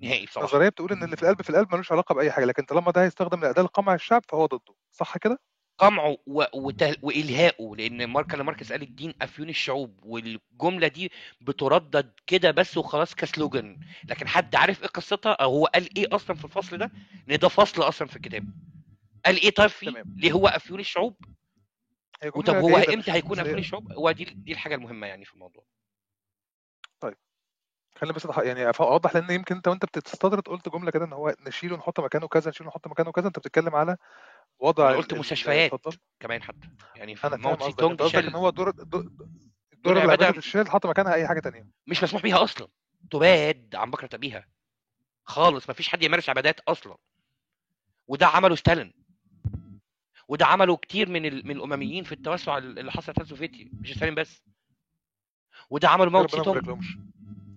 نهائي 0.00 0.26
بصراحه 0.26 0.46
النظريه 0.48 0.68
بتقول 0.68 0.92
إن 0.92 1.02
اللي 1.02 1.16
في 1.16 1.22
القلب 1.22 1.42
في 1.42 1.50
القلب 1.50 1.74
ملوش 1.74 1.92
علاقة 1.92 2.14
بأي 2.14 2.30
حاجة 2.32 2.44
لكن 2.44 2.62
طالما 2.62 2.90
ده 2.90 3.04
هيستخدم 3.04 3.40
لاداه 3.40 3.62
لقمع 3.62 3.94
الشعب 3.94 4.22
فهو 4.28 4.46
ضده. 4.46 4.74
صح 4.90 5.16
كده؟ 5.18 5.40
قمعه 5.78 6.16
و... 6.26 6.44
وته... 6.54 6.96
والهائه 7.02 7.74
لأن 7.76 8.06
مارك 8.06 8.34
ماركس 8.34 8.72
قال 8.72 8.82
الدين 8.82 9.14
أفيون 9.22 9.48
الشعوب 9.48 10.00
والجملة 10.02 10.88
دي 10.88 11.12
بتردد 11.40 12.12
كده 12.26 12.50
بس 12.50 12.76
وخلاص 12.76 13.14
كسلوجن. 13.14 13.80
لكن 14.04 14.28
حد 14.28 14.54
عارف 14.54 14.82
إيه 14.82 14.88
قصتها؟ 14.88 15.32
أو 15.32 15.50
هو 15.50 15.66
قال 15.66 15.96
إيه 15.96 16.06
أصلا 16.12 16.36
في 16.36 16.44
الفصل 16.44 16.78
ده؟ 16.78 16.90
إن 17.30 17.38
ده 17.38 17.48
فصل 17.48 17.82
أصلا 17.82 18.08
في 18.08 18.16
الكتاب. 18.16 18.44
قال 19.26 19.40
إيه 19.40 19.50
طيب 19.50 19.70
فيه 19.70 19.90
تمام. 19.90 20.14
ليه 20.16 20.32
هو 20.32 20.48
أفيون 20.48 20.80
الشعوب؟ 20.80 21.16
وطب 22.34 22.54
جمله 22.54 22.60
هو 22.60 22.76
إمتى 22.76 23.12
هيكون 23.12 23.40
أفيون 23.40 23.58
الشعوب؟ 23.58 23.92
هو 23.92 24.10
دي 24.10 24.24
دي 24.24 24.52
الحاجة 24.52 24.74
المهمة 24.74 25.06
يعني 25.06 25.24
في 25.24 25.34
الموضوع. 25.34 25.64
خلينا 28.00 28.16
بس 28.16 28.28
يعني 28.38 28.72
أوضح 28.80 29.16
لأن 29.16 29.30
يمكن 29.30 29.56
أنت 29.56 29.68
وأنت 29.68 29.84
بتستطرد 29.84 30.42
قلت 30.48 30.68
جملة 30.68 30.90
كده 30.90 31.04
إن 31.04 31.12
هو 31.12 31.34
نشيله 31.46 31.74
ونحط 31.74 32.00
مكانه 32.00 32.28
كذا 32.28 32.50
نشيله 32.50 32.68
ونحط 32.68 32.88
مكانه 32.88 33.12
كذا 33.12 33.26
أنت 33.26 33.38
بتتكلم 33.38 33.74
على 33.74 33.96
وضع 34.58 34.90
ال... 34.90 34.96
قلت. 34.96 35.14
مستشفيات 35.14 35.72
كمان 36.20 36.42
حتى 36.42 36.68
يعني 36.96 37.16
في 37.16 37.26
أنا 37.26 37.36
ماو 37.36 37.56
فاهم 37.56 37.58
تسي 37.58 37.70
قصدك. 37.70 37.82
أنت 37.82 37.98
تونج 37.98 38.02
قصدك 38.02 38.16
إن 38.16 38.22
شال 38.22 38.36
هو 38.36 38.50
دور 38.50 38.70
دور, 38.70 39.10
دور 39.72 39.96
العبادة 39.96 40.30
تتشال 40.30 40.64
تحط 40.64 40.86
مكانها 40.86 41.14
أي 41.14 41.28
حاجة 41.28 41.40
تانية. 41.40 41.66
مش 41.86 42.02
مسموح 42.02 42.22
بيها 42.22 42.44
أصلا. 42.44 42.68
تباد 43.10 43.74
عن 43.74 43.90
بكرة 43.90 44.16
بيها 44.16 44.46
خالص 45.24 45.70
مفيش 45.70 45.88
حد 45.88 46.02
يمارس 46.02 46.28
عبادات 46.28 46.60
أصلا. 46.60 46.96
وده 48.06 48.26
عمله 48.26 48.54
ستالين. 48.54 48.92
وده 50.28 50.46
عمله 50.46 50.76
كتير 50.76 51.08
من 51.08 51.26
ال... 51.26 51.46
من 51.46 51.56
الأمميين 51.56 52.04
في 52.04 52.12
التوسع 52.12 52.58
اللي 52.58 52.92
حصل 52.92 53.02
في 53.02 53.08
الاتحاد 53.08 53.24
السوفيتي 53.24 53.70
مش 53.80 53.92
ستالين 53.92 54.14
بس. 54.14 54.42
وده 55.70 55.88
عمله 55.88 56.10
ماو 56.10 56.24
تسي 56.26 56.36
ما 56.36 56.42
تونج 56.44 56.84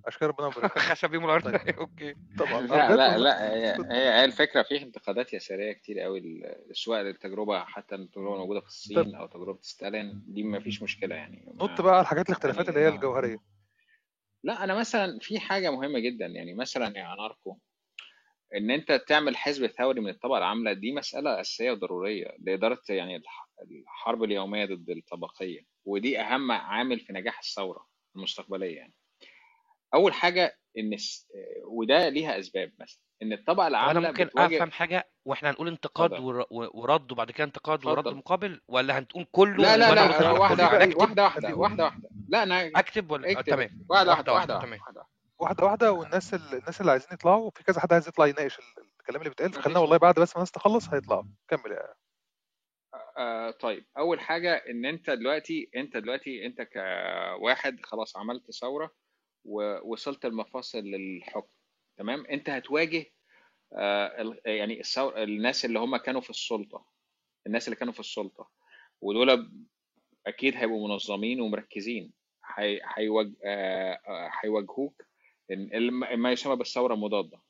أشكال 0.05 0.27
ربنا 0.27 0.49
خسف 0.67 1.09
بيهم 1.09 1.25
الأرض 1.25 1.43
طيب. 1.43 1.55
أوكي. 1.79 2.15
طبعا. 2.39 2.61
لا 2.61 2.95
لا 2.95 3.17
لا 3.17 3.53
هي 3.53 3.75
هي 3.91 4.25
الفكرة 4.25 4.63
في 4.63 4.81
انتقادات 4.83 5.33
يسارية 5.33 5.73
كتير 5.73 5.99
قوي 5.99 6.43
سواء 6.71 7.01
للتجربة 7.01 7.63
حتى 7.65 7.95
التجربة 7.95 8.37
موجودة 8.37 8.59
في 8.59 8.67
الصين 8.67 9.15
أو 9.15 9.27
تجربة 9.27 9.59
ستالين 9.61 10.23
دي 10.27 10.43
ما 10.43 10.59
فيش 10.59 10.83
مشكلة 10.83 11.15
يعني. 11.15 11.45
نط 11.55 11.81
بقى 11.81 11.93
على 11.93 12.01
الحاجات 12.01 12.29
الاختلافات 12.29 12.69
اللي 12.69 12.79
يعني 12.79 12.91
هي 12.91 12.93
آه. 12.93 12.97
الجوهرية. 12.97 13.37
لا 14.43 14.63
أنا 14.63 14.75
مثلا 14.75 15.19
في 15.21 15.39
حاجة 15.39 15.71
مهمة 15.71 15.99
جدا. 15.99 16.25
يعني 16.25 16.53
مثلا 16.53 16.97
يا 16.97 17.13
أناركو 17.13 17.57
إن 18.55 18.71
أنت 18.71 18.91
تعمل 18.91 19.37
حزب 19.37 19.67
ثوري 19.67 20.01
من 20.01 20.09
الطبقة 20.09 20.37
العاملة 20.37 20.73
دي 20.73 20.91
مسألة 20.93 21.41
أساسية 21.41 21.71
وضرورية 21.71 22.35
لإدارة 22.39 22.81
يعني 22.89 23.15
الح- 23.15 23.49
الحرب 23.61 24.23
اليومية 24.23 24.65
ضد 24.65 24.89
الطبقية 24.89 25.59
ودي 25.85 26.19
أهم 26.19 26.51
عامل 26.51 26.99
في 26.99 27.13
نجاح 27.13 27.39
الثورة 27.39 27.87
المستقبلية 28.15 28.75
يعني. 28.75 28.93
أول 29.93 30.13
حاجة 30.13 30.57
إن 30.77 30.97
وده 31.67 32.09
ليها 32.09 32.39
أسباب 32.39 32.71
مثلا 32.79 32.99
إن 33.21 33.33
الطبقة 33.33 33.53
طب 33.53 33.59
أنا 33.59 33.67
العامله 33.67 34.07
ممكن 34.09 34.25
بتواجه 34.25 34.57
أفهم 34.57 34.71
حاجة 34.71 35.09
وإحنا 35.25 35.49
هنقول 35.49 35.67
انتقاد 35.67 36.11
ور... 36.19 36.45
ورد 36.51 37.11
وبعد 37.11 37.31
كده 37.31 37.43
انتقاد 37.43 37.85
ورد 37.85 38.07
مقابل 38.07 38.61
ولا 38.67 38.99
هنقول 38.99 39.27
كله 39.31 39.57
لا 39.63 39.77
لا 39.77 39.95
لا 39.95 40.01
واحدة 40.31 40.33
واحدة 40.33 40.63
واحدة 40.97 41.23
واحدة 41.55 41.83
واحدة 41.83 42.09
لا 42.29 42.43
أنا 42.43 42.71
أكتب 42.75 43.11
ولا 43.11 43.27
آه 43.27 43.31
اكتب. 43.31 43.51
تمام. 43.51 43.85
واحدة 43.89 44.09
واحدة 44.11 44.33
واحدة 44.33 44.33
واحدة. 44.33 44.33
واحدة 44.33 44.53
واحدة. 44.53 44.65
تمام 44.67 44.79
واحدة 44.79 45.03
واحدة 45.39 45.65
واحدة 45.65 45.91
والناس 45.91 46.33
ال- 46.33 46.53
الناس 46.59 46.81
اللي 46.81 46.91
عايزين 46.91 47.09
يطلعوا 47.13 47.51
في 47.55 47.63
كذا 47.63 47.79
حد 47.79 47.93
عايز 47.93 48.07
يطلع 48.07 48.27
يناقش 48.27 48.59
ال- 48.59 48.63
الكلام 48.99 49.21
اللي 49.21 49.29
بيتقال 49.29 49.53
فخلينا 49.53 49.79
والله 49.79 49.97
بعد 49.97 50.15
بس 50.19 50.29
ما 50.29 50.35
الناس 50.35 50.51
تخلص 50.51 50.89
هيطلعوا. 50.93 51.23
كمل 51.47 51.71
يا 51.71 51.93
آه 53.17 53.51
طيب. 53.51 53.85
أول 53.97 54.19
حاجة 54.19 54.55
إن 54.69 54.85
أنت 54.85 55.09
دلوقتي 55.09 55.69
أنت 55.75 55.97
دلوقتي 55.97 56.45
أنت 56.45 56.61
كواحد 56.61 57.79
خلاص 57.83 58.17
عملت 58.17 58.51
ثورة 58.51 58.91
ووصلت 59.45 60.25
المفاصل 60.25 60.79
للحكم. 60.79 61.51
تمام؟ 61.97 62.25
انت 62.25 62.49
هتواجه 62.49 63.05
آه 63.73 64.35
يعني 64.45 64.79
الثور 64.79 65.23
الناس 65.23 65.65
اللي 65.65 65.79
هم 65.79 65.97
كانوا 65.97 66.21
في 66.21 66.29
السلطة. 66.29 66.85
الناس 67.47 67.67
اللي 67.67 67.75
كانوا 67.75 67.93
في 67.93 67.99
السلطة. 67.99 68.49
ودول 69.01 69.49
أكيد 70.27 70.55
هيبقوا 70.55 70.87
منظمين 70.87 71.41
ومركزين. 71.41 72.13
آه، 72.59 72.79
آه، 73.45 74.31
هيواجهوك 74.43 75.05
ما 76.15 76.31
يسمى 76.31 76.55
بالثورة 76.55 76.93
المضادة 76.93 77.41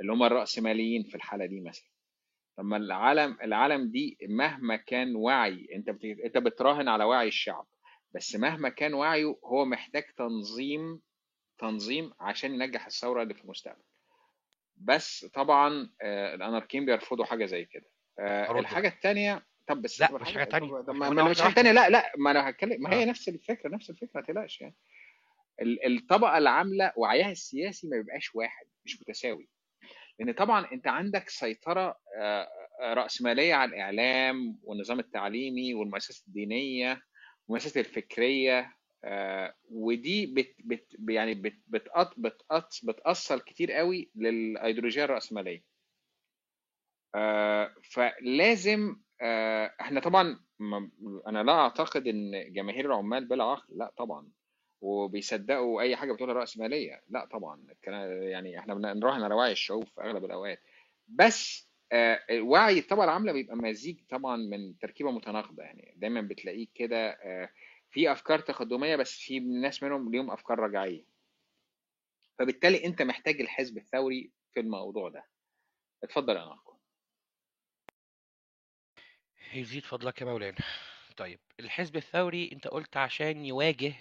اللي 0.00 0.12
هم 0.12 0.22
الرأسماليين 0.22 1.02
في 1.02 1.14
الحالة 1.14 1.46
دي 1.46 1.60
مثلا. 1.60 1.88
لما 2.58 2.76
العالم 2.76 3.38
العالم 3.42 3.90
دي 3.90 4.18
مهما 4.22 4.76
كان 4.76 5.16
وعي 5.16 5.68
انت. 5.74 5.88
انت 6.04 6.38
بتراهن 6.38 6.88
على 6.88 7.04
وعي 7.04 7.28
الشعب 7.28 7.66
بس 8.14 8.36
مهما 8.36 8.68
كان 8.68 8.94
وعيه 8.94 9.36
هو 9.44 9.64
محتاج 9.64 10.04
تنظيم 10.16 11.00
تنظيم 11.70 12.12
عشان 12.20 12.54
ينجح 12.54 12.86
الثورة 12.86 13.22
اللي 13.22 13.34
في 13.34 13.44
المستقبل. 13.44 13.82
بس 14.76 15.24
طبعا 15.24 15.90
آه، 16.02 16.34
الاناركيين 16.34 16.86
بيرفضوا 16.86 17.24
حاجة 17.24 17.44
زي 17.46 17.64
كده. 17.64 17.86
آه، 18.18 18.58
الحاجة 18.58 18.88
الثانية 18.88 19.46
طب 19.66 19.82
بس 19.82 20.00
لا 20.00 20.12
مش 20.12 20.32
حاجة 20.34 20.48
إحنا 20.54 20.92
ما 20.92 21.10
ما 21.10 21.30
مش 21.30 21.40
حاجة 21.42 21.52
ثانية 21.54 21.72
لا 21.72 21.88
لا 21.90 22.12
ما 22.18 22.30
أنا 22.30 22.48
هتكلم 22.48 22.82
ما 22.82 22.92
هي 22.94 23.02
آه. 23.02 23.06
نفس 23.06 23.28
الفكرة 23.28 23.68
نفس 23.70 23.90
الفكرة 23.90 24.10
ما 24.14 24.20
تقلقش 24.22 24.60
يعني. 24.60 24.74
ال- 25.62 25.86
الطبقة 25.98 26.38
العاملة 26.38 26.92
وعيها 26.96 27.30
السياسي 27.30 27.88
ما 27.88 27.96
بيبقاش 27.96 28.34
واحد 28.34 28.66
مش 28.84 29.00
متساوي. 29.00 29.48
لأن 30.18 30.32
طبعا 30.32 30.72
أنت 30.72 30.86
عندك 30.86 31.28
سيطرة 31.28 31.98
آه، 32.18 32.48
آه، 32.82 32.94
رأسمالية 32.94 33.54
على 33.54 33.68
الإعلام 33.68 34.58
والنظام 34.62 34.98
التعليمي 35.00 35.74
والمؤسسات 35.74 36.26
الدينية 36.28 37.00
والمؤسسات 37.48 37.76
الفكرية 37.86 38.72
آه، 39.04 39.54
ودي 39.70 40.26
بت 40.26 40.54
بت 40.64 40.96
يعني 41.08 41.34
بت 41.34 41.56
بتأط 41.68 42.14
بتأط 42.18 42.80
بتأثر 42.84 43.38
كتير 43.38 43.72
قوي 43.72 44.10
للايديولوجيه 44.14 45.04
الرأسمالية. 45.04 45.64
آه، 47.14 47.74
فلازم 47.82 48.96
آه، 49.22 49.74
إحنا 49.80 50.00
طبعا 50.00 50.40
أنا 51.26 51.42
لا 51.42 51.52
أعتقد 51.52 52.06
إن 52.06 52.52
جماهير 52.52 52.86
العمال 52.86 53.24
بلا 53.24 53.44
عقل 53.44 53.78
لا 53.78 53.92
طبعا 53.98 54.28
وبيصدقوا 54.80 55.80
أي 55.82 55.96
حاجة 55.96 56.12
بتقولها 56.12 56.34
رأسمالية 56.34 57.02
لا 57.08 57.24
طبعا 57.24 57.66
يعني 58.22 58.58
إحنا 58.58 58.74
بنراهن 58.74 59.22
على 59.22 59.34
وعي 59.34 59.52
الشعوب 59.52 59.84
في 59.84 60.00
أغلب 60.00 60.24
الأوقات. 60.24 60.60
بس 61.08 61.68
آه، 61.92 62.20
وعي 62.40 62.78
الطبقة 62.78 63.04
العاملة 63.04 63.32
بيبقى 63.32 63.56
مزيج 63.56 63.96
طبعا 64.10 64.36
من 64.36 64.78
تركيبة 64.78 65.10
متناقضة 65.10 65.62
يعني 65.62 65.94
دايما 65.96 66.20
بتلاقيه 66.20 66.66
كده 66.74 67.10
آه، 67.10 67.48
في 67.94 68.12
أفكار 68.12 68.38
تقدمية 68.40 68.96
بس 68.96 69.18
في 69.18 69.40
ناس 69.40 69.82
منهم 69.82 70.12
ليهم 70.12 70.30
أفكار 70.30 70.58
رجعيه 70.58 71.04
فبالتالي 72.38 72.84
أنت 72.84 73.02
محتاج 73.02 73.40
الحزب 73.40 73.78
الثوري 73.78 74.32
في 74.54 74.60
الموضوع 74.60 75.08
ده. 75.08 75.28
اتفضل 76.04 76.36
يا 76.36 76.44
ناركو 76.44 76.78
يزيد 79.54 79.84
فضلك 79.84 80.20
يا 80.20 80.26
مولانا. 80.26 80.58
طيب 81.16 81.40
الحزب 81.60 81.96
الثوري 81.96 82.50
أنت 82.52 82.68
قلت 82.68 82.96
عشان 82.96 83.44
يواجه 83.44 83.94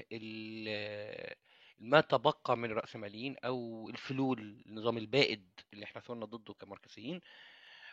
ما 1.80 2.02
تبقى 2.02 2.58
من 2.58 2.72
الرأسماليين 2.72 3.36
أو 3.38 3.90
الفلول 3.90 4.64
النظام 4.66 4.98
البائد 4.98 5.50
اللي 5.74 5.86
إحنا 5.86 6.02
ثورنا 6.02 6.26
ضده 6.26 6.54
كماركسيين 6.54 7.22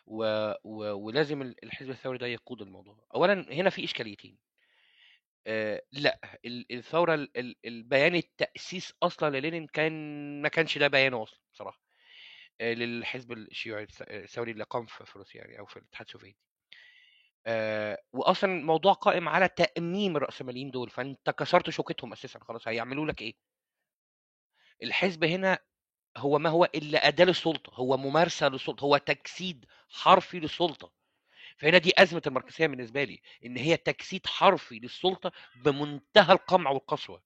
و... 0.07 0.24
و... 0.64 0.92
ولازم 0.92 1.42
ال- 1.42 1.64
الحزب 1.64 1.90
الثوري 1.90 2.18
ده 2.18 2.26
يقود 2.26 2.62
الموضوع. 2.62 3.07
اولا 3.14 3.46
هنا 3.53 3.70
في 3.70 3.84
إشكاليتين. 3.84 4.49
لأ 5.93 6.20
ال- 6.45 6.72
الثورة 6.72 7.14
ال- 7.14 7.30
ال- 7.36 7.57
البيان 7.64 8.14
التأسيس 8.14 8.93
أصلا 9.03 9.36
للينين 9.38 9.66
كان 9.66 9.93
ما 10.43 10.49
كانش 10.49 10.78
ده 10.78 10.88
بيانه 10.88 11.22
أصلا 11.22 11.41
بصراحة 11.55 11.80
للحزب 12.61 13.32
الشيوعي 13.32 13.86
الث- 13.86 14.11
الثوري 14.11 14.53
اللي 14.53 14.64
قام 14.64 14.86
في 14.86 15.18
روسيا 15.18 15.41
يعني 15.41 15.59
أو 15.59 15.66
في 15.66 15.76
الاتحاد 15.76 16.07
السوفيتي. 16.07 16.36
واصلا 18.12 18.53
الموضوع 18.53 18.93
قائم 18.93 19.28
على 19.28 19.49
تأميم 19.49 20.16
الرأسماليين 20.16 20.70
دول 20.70 20.91
فأنت 20.91 21.30
كسرت 21.30 21.70
شوكتهم 21.70 22.12
أساسا 22.12 22.38
خلاص 22.41 22.68
هيعملوا 22.68 23.07
لك 23.07 23.22
إيه؟ 23.22 23.34
الحزب 24.82 25.24
هنا 25.24 25.59
هو 26.16 26.38
ما 26.38 26.51
هو 26.51 26.64
إلا 26.64 27.09
أداة 27.09 27.24
للسلطة 27.24 27.74
هو 27.74 27.97
ممارسة 27.97 28.49
للسلطة 28.49 28.84
هو 28.84 28.97
تجسيد 28.97 29.64
حرفي 29.88 30.41
للسلطة. 30.41 30.93
فهنا 31.61 31.79
دي 31.79 31.93
أزمة 31.99 32.23
الماركسية 32.27 32.67
بالنسبة 32.67 33.05
لي 33.05 33.21
إن 33.45 33.57
هي 33.57 33.77
تجسيد 33.77 34.27
حرفي 34.27 34.79
للسلطة 34.79 35.33
بمنتهى 35.65 36.33
القمع 36.33 36.71
والقسوة. 36.71 37.23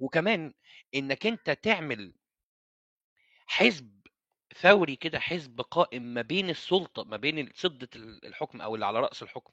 وكمان 0.00 0.54
إنك 0.94 1.26
أنت 1.26 1.50
تعمل 1.50 2.14
حزب 3.46 4.00
ثوري 4.56 4.96
كده 4.96 5.18
حزب 5.20 5.60
قائم 5.60 6.02
ما 6.02 6.22
بين 6.22 6.50
السلطة 6.50 7.04
ما 7.04 7.16
بين 7.16 7.50
سده 7.54 7.88
الحكم 8.24 8.60
أو 8.60 8.74
اللي 8.74 8.86
على 8.86 9.00
رأس 9.00 9.22
الحكم. 9.22 9.52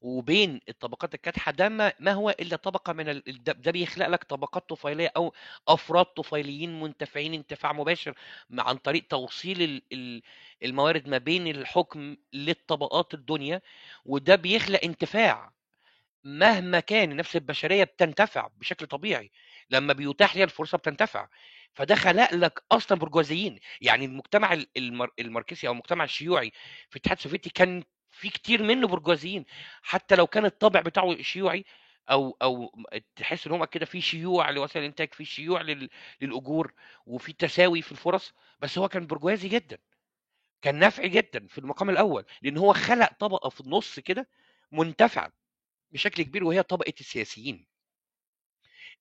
وبين 0.00 0.60
الطبقات 0.68 1.14
الكادحة 1.14 1.52
ده 1.52 1.68
ما 1.68 1.92
ما 2.00 2.12
هو 2.12 2.30
إلا 2.30 2.56
طبقة 2.56 2.92
من 2.92 3.08
ال... 3.08 3.22
ده 3.44 3.70
بيخلق 3.70 4.06
لك 4.08 4.24
طبقات 4.24 4.68
طفيلية 4.68 5.12
أو 5.16 5.34
أفراد 5.68 6.06
طفيليين 6.06 6.80
منتفعين 6.80 7.34
انتفاع 7.34 7.72
مباشر 7.72 8.14
عن 8.58 8.76
طريق 8.76 9.06
توصيل 9.06 9.62
ال- 9.62 9.82
ال- 9.92 10.22
الموارد 10.64 11.08
ما 11.08 11.18
بين 11.18 11.46
الحكم 11.48 12.16
للطبقات 12.32 13.14
الدنيا 13.14 13.60
وده 14.04 14.36
بيخلق 14.36 14.80
انتفاع. 14.84 15.52
مهما 16.24 16.80
كان 16.80 17.12
النفس 17.12 17.36
البشرية 17.36 17.84
بتنتفع 17.84 18.48
بشكل 18.56 18.86
طبيعي. 18.86 19.30
لما 19.70 19.92
بيتاح 19.92 20.36
ليها 20.36 20.44
الفرصة 20.44 20.78
بتنتفع. 20.78 21.28
فده 21.74 21.94
خلق 21.94 22.34
لك 22.34 22.62
أصلا 22.72 22.98
برجوازيين. 22.98 23.60
يعني 23.80 24.04
المجتمع 24.04 24.52
ال- 24.52 24.66
المار- 24.76 25.12
الماركسي 25.18 25.66
أو 25.68 25.72
المجتمع 25.72 26.04
الشيوعي 26.04 26.50
في 26.90 26.96
الاتحاد 26.96 27.16
السوفيتي 27.16 27.50
كان 27.50 27.84
في 28.18 28.28
كتير 28.30 28.62
منه 28.62 28.86
برجوازيين. 28.88 29.44
حتى 29.82 30.16
لو 30.16 30.26
كان 30.26 30.44
الطابع 30.44 30.80
بتاعه 30.80 31.22
شيوعي 31.22 31.64
أو 32.10 32.36
أو 32.42 32.72
تحس 33.16 33.46
إن 33.46 33.52
هم 33.52 33.64
كده 33.64 33.86
في 33.86 34.00
شيوع 34.00 34.50
لوسائل 34.50 34.84
الإنتاج 34.84 35.12
في 35.14 35.24
شيوع 35.24 35.60
لل- 35.62 35.90
للأجور 36.20 36.72
وفي 37.06 37.32
تساوي 37.32 37.82
في 37.82 37.92
الفرص 37.92 38.32
بس 38.60 38.78
هو 38.78 38.88
كان 38.88 39.06
برجوازي 39.06 39.48
جدا. 39.48 39.78
كان 40.62 40.74
نافعي 40.78 41.08
جدا 41.08 41.46
في 41.46 41.58
المقام 41.58 41.90
الأول 41.90 42.24
لأن 42.42 42.56
هو 42.58 42.72
خلق 42.72 43.12
طبقة 43.18 43.48
في 43.50 43.60
النص 43.60 44.00
كده 44.00 44.28
منتفعة 44.72 45.32
بشكل 45.90 46.22
كبير 46.22 46.44
وهي 46.44 46.62
طبقة 46.62 46.92
السياسيين. 47.00 47.66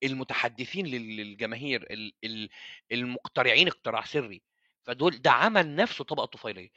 المتحدثين 0.04 0.86
لل- 0.88 1.18
للجماهير 1.18 1.88
ال- 1.92 2.14
ال- 2.24 2.50
المقترعين 2.92 3.68
اقتراع 3.68 4.02
سري. 4.06 4.42
فدول 4.84 5.22
ده 5.22 5.32
عمل 5.32 5.76
نفسه 5.76 6.04
طبقة 6.04 6.26
طفيلية. 6.26 6.70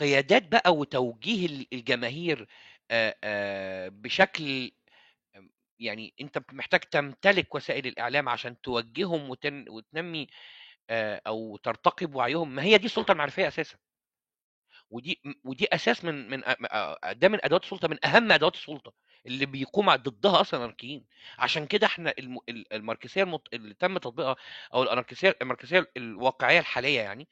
القيادات 0.00 0.48
بقى 0.48 0.74
وتوجيه 0.76 1.46
ال- 1.46 1.66
الجماهير 1.72 2.48
بشكل 3.90 4.70
يعني 5.78 6.14
أنت 6.20 6.42
محتاج 6.52 6.80
تمتلك 6.80 7.54
وسائل 7.54 7.86
الإعلام 7.86 8.28
عشان 8.28 8.60
توجههم 8.60 9.30
وتن 9.30 9.64
وتنمي 9.68 10.26
أو 11.26 11.56
ترتقي 11.56 12.06
بوعيهم 12.06 12.54
ما 12.54 12.62
هي 12.62 12.78
دي 12.78 12.86
السلطه 12.86 13.12
المعرفية 13.12 13.48
أساسا. 13.48 13.76
ودي 14.90 15.20
ودي 15.44 15.66
أساس 15.72 16.04
من 16.04 16.30
من 16.30 16.42
ده 17.12 17.28
من 17.28 17.38
أدوات 17.44 17.64
السلطة 17.64 17.88
من 17.88 18.06
أهم 18.06 18.32
أدوات 18.32 18.54
السلطة 18.54 18.92
اللي 19.26 19.46
بيقوم 19.46 19.94
ضدها 19.94 20.40
أصلا 20.40 20.60
الأناركيين. 20.60 21.04
عشان 21.38 21.66
كده 21.66 21.86
إحنا 21.86 22.14
الم- 22.18 22.38
ال- 22.48 22.72
الماركسية 22.72 23.22
المط... 23.22 23.48
اللي 23.54 23.74
تم 23.74 23.98
تطبيقها 23.98 24.36
أو 24.74 24.82
الأناركسية 24.82 25.36
الماركسية 25.42 25.90
الواقعية 25.96 26.58
الحالية 26.60 27.00
يعني 27.00 27.28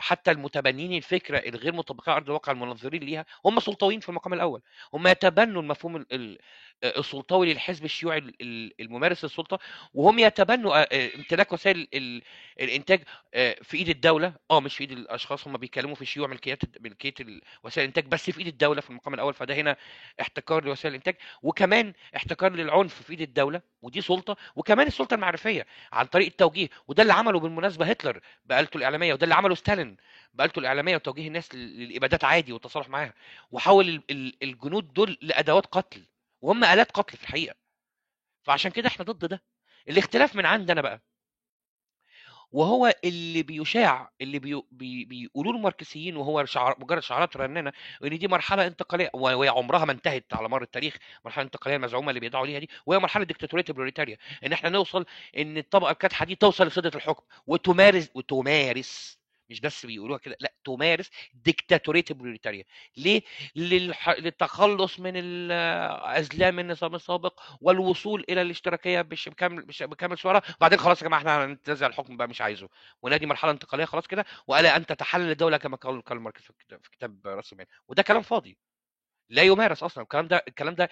حتى 0.00 0.30
المتبنين 0.30 0.92
الفكرة 0.92 1.38
الغير 1.38 1.72
مطبقة 1.74 2.10
على 2.12 2.16
أرض 2.16 2.26
الواقع 2.26 2.52
المنظرين 2.52 3.02
ليها 3.02 3.24
هم 3.44 3.60
سلطويين 3.60 4.00
في 4.00 4.08
المقام 4.08 4.34
الأول. 4.34 4.62
هم 4.94 5.06
يتبنوا 5.06 5.62
المفهوم 5.62 5.96
ال- 5.96 6.06
ال- 6.12 6.38
آه، 6.38 6.42
السلطوي 6.84 7.52
للحزب 7.52 7.84
الشيوعي 7.84 8.18
ال- 8.18 8.34
ال- 8.40 8.72
الممارس 8.80 9.24
للسلطة 9.24 9.58
وهم 9.94 10.18
يتبنوا 10.18 10.76
آه، 10.82 10.88
آه، 10.92 11.10
امتلاك 11.16 11.52
وسائل 11.52 11.88
ال- 11.94 12.22
الإنتاج 12.60 13.02
آه، 13.34 13.56
في 13.62 13.76
إيد 13.76 13.88
الدولة. 13.88 14.32
آه 14.50 14.60
مش 14.60 14.76
في 14.76 14.80
إيد 14.80 14.92
الأشخاص 14.92 15.46
هم 15.48 15.56
بيتكلموا 15.56 15.94
في 15.94 16.04
شيوع 16.06 16.28
ملكيات 16.28 16.60
ملكيه 16.80 17.14
وسائل 17.64 17.84
الإنتاج 17.88 18.04
بس 18.06 18.30
في 18.30 18.38
إيد 18.38 18.46
الدولة 18.46 18.80
في 18.80 18.90
المقام 18.90 19.14
الأول. 19.14 19.34
فده 19.34 19.54
هنا 19.54 19.76
احتكار 20.20 20.64
لوسائل 20.64 20.94
الإنتاج. 20.94 21.14
وكمان 21.42 21.92
احتكار 22.16 22.52
للعنف 22.52 23.02
في 23.02 23.10
إيد 23.10 23.20
الدولة 23.20 23.60
ودي 23.82 24.00
سلطة. 24.00 24.36
وكمان 24.56 24.86
السلطة 24.86 25.14
المعرفية 25.14 25.66
عن 25.92 26.06
طريق 26.06 26.26
التوجيه. 26.26 26.68
وده 26.88 27.02
اللي 27.02 27.12
عمله 27.12 27.40
بالمناسبة 27.40 27.86
هتلر 27.86 28.20
بآلته 28.44 28.76
الإعلامية 28.76 29.12
وده 29.12 29.24
اللي 29.24 29.34
عمله 29.34 29.54
ستالين 29.54 29.96
بآلته 30.34 30.58
الإعلامية 30.60 30.96
وتوجيه 30.96 31.28
الناس 31.28 31.54
لل- 31.54 31.78
للإبادات 31.78 32.24
عادي 32.24 32.52
والتصالح 32.52 32.88
معاها. 32.88 33.14
وحول 33.52 33.88
ال- 33.88 34.02
ال- 34.10 34.34
الجنود 34.42 34.92
دول 34.92 35.18
لأدوات 35.22 35.66
قتل. 35.66 36.02
وهم 36.42 36.64
آلات 36.64 36.92
قتل 36.92 37.16
في 37.16 37.22
الحقيقة. 37.24 37.54
فعشان 38.42 38.70
كده 38.70 38.88
إحنا 38.88 39.04
ضد 39.04 39.24
ده. 39.28 39.42
الاختلاف 39.88 40.36
من 40.36 40.46
عندنا 40.46 40.80
بقى. 40.80 41.02
وهو 42.52 42.94
اللي 43.04 43.42
بيشاع 43.42 44.12
اللي 44.20 44.38
بي 44.38 44.62
بي 44.70 45.04
بيقولوه 45.04 45.54
الماركسيين 45.54 46.16
وهو 46.16 46.44
شعار 46.44 46.76
مجرد 46.80 47.02
شعارات 47.02 47.36
رنانة 47.36 47.72
إن 48.04 48.18
دي 48.18 48.28
مرحلة 48.28 48.66
انتقالية 48.66 49.10
وهي 49.14 49.48
عمرها 49.48 49.84
ما 49.84 49.92
انتهت 49.92 50.26
على 50.34 50.48
مر 50.48 50.62
التاريخ 50.62 50.96
المرحله 51.20 51.42
الانتقاليه 51.42 51.76
المزعومة 51.76 52.08
اللي 52.08 52.20
بيدعوا 52.20 52.46
ليها 52.46 52.58
دي 52.58 52.70
وهي 52.86 52.98
مرحلة 52.98 53.24
ديكتاتورية 53.24 53.64
البروليتاريا 53.68 54.18
إن 54.46 54.52
إحنا 54.52 54.68
نوصل 54.68 55.06
إن 55.36 55.58
الطبقة 55.58 55.90
الكادحة 55.90 56.24
دي 56.24 56.34
توصل 56.34 56.66
لسدة 56.66 56.90
الحكم 56.94 57.24
وتمارس 57.46 58.10
وتمارس 58.14 59.17
مش 59.50 59.60
بس 59.60 59.86
بيقولوها 59.86 60.18
كده 60.18 60.36
لأ 60.40 60.52
تمارس 60.64 61.10
ديكتاتوريه 61.34 62.04
البروليتاريا 62.10 62.64
ليه؟ 62.96 63.22
للح... 63.56 64.08
للتخلص 64.10 65.00
من 65.00 65.12
ال- 65.16 65.52
ازلام 66.18 66.58
النظام 66.58 66.94
السابق 66.94 67.40
والوصول 67.60 68.24
إلى 68.28 68.42
الاشتراكية 68.42 69.00
بش... 69.02 69.28
بكامل 69.28 69.62
بش... 69.66 69.82
بكامل 69.82 70.18
صورها 70.18 70.42
وبعدين 70.56 70.78
خلاص 70.78 71.02
يا 71.02 71.06
جماعة 71.08 71.20
إحنا 71.20 71.44
هنتنازل 71.44 71.84
عن 71.84 71.90
الحكم 71.90 72.16
بقى 72.16 72.28
مش 72.28 72.40
عايزه. 72.40 72.68
ودي 73.02 73.26
مرحلة 73.26 73.50
انتقالية 73.50 73.84
خلاص 73.84 74.06
كده. 74.06 74.24
والى 74.46 74.68
ان 74.76 74.86
تتحلل 74.86 75.30
الدولة 75.30 75.56
كما 75.56 75.76
قال 75.76 76.02
كارل 76.04 76.20
ماركس 76.20 76.42
في 76.42 76.90
كتاب 76.92 77.26
رأس 77.26 77.52
المال. 77.52 77.66
وده 77.88 78.02
كلام 78.02 78.22
فاضي. 78.22 78.58
لا 79.30 79.42
يمارس 79.42 79.82
أصلا 79.82 80.02
الكلام 80.04 80.28
ده 80.28 80.44
الكلام 80.48 80.74
ده 80.74 80.88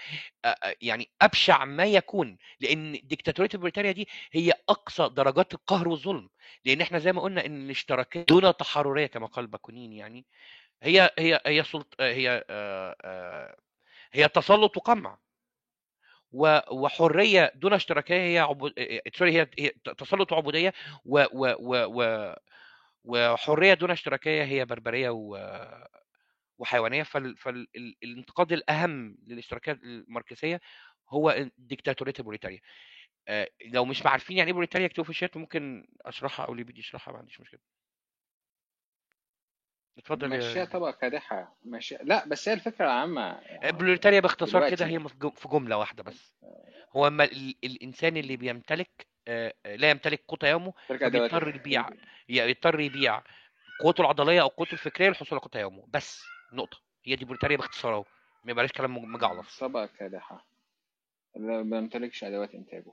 يعني 0.83 1.11
أبشع 1.23 1.65
ما 1.65 1.85
يكون 1.85 2.37
لأن 2.61 2.93
ديكتاتورية 3.05 3.51
بريطانيا 3.55 3.93
دي 3.93 4.09
هي 4.33 4.53
أقصى 4.69 5.09
درجات 5.09 5.55
القهر 5.55 5.89
والظلم 5.89 6.29
لأن 6.65 6.81
إحنا 6.81 6.99
زي 6.99 7.13
ما 7.13 7.21
قلنا 7.23 7.47
إن 7.47 7.65
الاشتراكيه 7.65 8.23
دون 8.23 8.57
تحررية 8.57 9.07
كما 9.07 9.27
قال 9.27 9.47
باكونين 9.47 9.93
يعني 9.93 10.27
هي 10.83 11.11
هي 11.19 11.41
هي 11.47 11.65
سلط 11.65 11.95
هي 12.01 12.45
هي 14.13 14.29
تسلط 14.29 14.77
وقمع 14.77 15.19
وحرية 16.71 17.53
دون 17.55 17.73
اشتراكية 17.73 18.15
هي 18.15 18.39
عبود... 18.39 18.73
سوري 19.15 19.39
هي 19.39 19.71
تسلط 19.99 20.33
وعبودية. 20.33 20.75
و... 21.05 21.25
و... 21.33 21.55
و... 21.61 22.35
وحرية 23.05 23.75
دون 23.75 23.91
اشتراكية 23.91 24.45
هي 24.45 24.65
بربرية 24.65 25.11
و... 25.11 25.37
وحيوانية 26.59 27.03
فال... 27.03 27.37
فالانتقاد 27.37 28.53
الأهم 28.53 29.17
للاشتراكية 29.27 29.73
الماركسية 29.73 30.61
هو 31.09 31.49
ديكتاتورية 31.59 32.15
البروليتاريا 32.19 32.61
آه، 33.29 33.49
لو 33.67 33.85
مش 33.85 34.07
عارفين 34.07 34.37
يعني 34.37 34.49
إيه 34.49 34.53
بروليتاريا 34.53 34.87
اكتبوا 34.87 35.05
في 35.05 35.11
الشات 35.11 35.37
ممكن 35.37 35.87
أشرحها 36.07 36.47
أو 36.47 36.53
لبيب 36.53 36.81
يشرحها 36.81 37.13
ما 37.13 37.19
عنديش 37.19 37.41
مشكلة. 37.41 37.61
اتفضل 39.99 40.29
ماشية 40.29 40.61
يا 40.61 40.65
طبقة 40.65 40.91
كادحة 40.91 41.57
ماشية. 41.65 41.99
لا 42.03 42.29
بس 42.29 42.49
هي 42.49 42.55
الفكرة 42.55 42.85
العامة 42.85 43.41
البروليتاريا 43.65 44.21
باختصار 44.21 44.71
كده 44.71 44.87
هي 44.87 44.99
في 45.37 45.49
جملة 45.49 45.77
واحدة 45.77 46.03
بس. 46.03 46.35
هو 46.97 47.07
أما 47.07 47.25
ال- 47.25 47.55
الإنسان 47.65 48.17
اللي 48.17 48.37
بيمتلك 48.37 49.07
آه، 49.29 49.55
آه، 49.67 49.77
لا 49.77 49.91
يمتلك 49.91 50.25
قوت 50.29 50.45
يومه 50.45 50.73
فبيضطر 50.89 51.55
يبيع 51.55 51.89
يضطر 52.29 52.81
يبيع 52.81 53.23
قوته 53.81 54.01
العضلية 54.01 54.43
أو 54.43 54.49
قوته 54.49 54.73
الفكرية 54.73 55.09
للحصول 55.09 55.29
على 55.33 55.41
قوت 55.41 55.57
يومه. 55.57 55.87
بس. 55.89 56.36
نقطة. 56.53 56.79
هي 57.05 57.17
دي 57.17 57.25
بروليتاريا 57.25 57.57
باختصار 57.57 57.95
أهو. 57.95 58.05
ما 58.45 58.51
يبقاش 58.53 58.73
كلام 58.73 58.97
مج- 58.99 59.05
مجعلص. 59.05 59.59
طبقة 59.59 59.87
كادحة. 59.87 60.47
اللي 61.37 61.63
ما 61.65 61.81
بيمتلكش 61.81 62.25
أدوات 62.25 62.55
إنتاجه. 62.55 62.93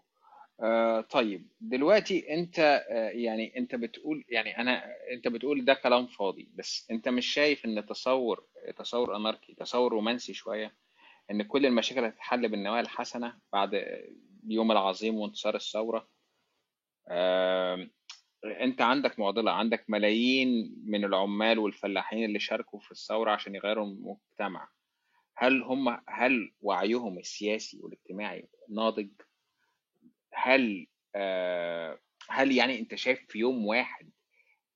آه 0.64 1.02
طيب 1.02 1.48
دلوقتي 1.62 2.34
أنت 2.34 2.60
آه 2.60 3.10
يعني 3.10 3.58
أنت 3.58 3.76
بتقول 3.76 4.26
يعني 4.30 4.58
أنا 4.58 4.86
أنت 5.12 5.28
بتقول 5.28 5.66
ده 5.66 5.74
كلام 5.74 6.08
فاضي 6.08 6.50
بس 6.56 6.88
أنت 6.92 7.10
مش 7.10 7.26
شايف 7.28 7.66
إن 7.66 7.86
تصور 7.86 8.48
تصور 8.78 9.16
أناركي 9.16 9.54
تصور 9.54 9.92
رومانسي 9.92 10.34
شوية 10.34 10.76
إن 11.32 11.44
كل 11.44 11.66
المشاكل 11.66 12.06
هتتحل 12.06 12.50
بالنوايا 12.50 12.82
الحسنة 12.82 13.40
بعد 13.54 13.74
اليوم 14.44 14.72
العظيم 14.72 15.16
وانتصار 15.16 15.56
الثورة؟ 15.56 16.08
آه 17.08 17.90
انت 18.46 18.82
عندك 18.82 19.20
معضلة 19.20 19.52
عندك 19.52 19.86
ملايين 19.90 20.76
من 20.86 21.06
العمال 21.06 21.60
والفلاحين 21.60 22.26
اللي 22.26 22.40
شاركوا 22.40 22.80
في 22.80 22.92
الثورة 22.92 23.32
عشان 23.32 23.56
يغيروا 23.56 23.86
المجتمع. 23.88 24.70
هل 25.38 25.64
هم 25.64 25.98
هل 26.10 26.54
وعيهم 26.62 27.20
السياسي 27.20 27.80
والاجتماعي 27.82 28.50
ناضج؟ 28.70 29.10
هل 30.34 30.88
آه 31.16 32.00
هل 32.30 32.52
يعني 32.52 32.80
انت 32.80 32.96
شايف 32.96 33.26
في 33.30 33.40
يوم 33.40 33.66
واحد 33.66 34.12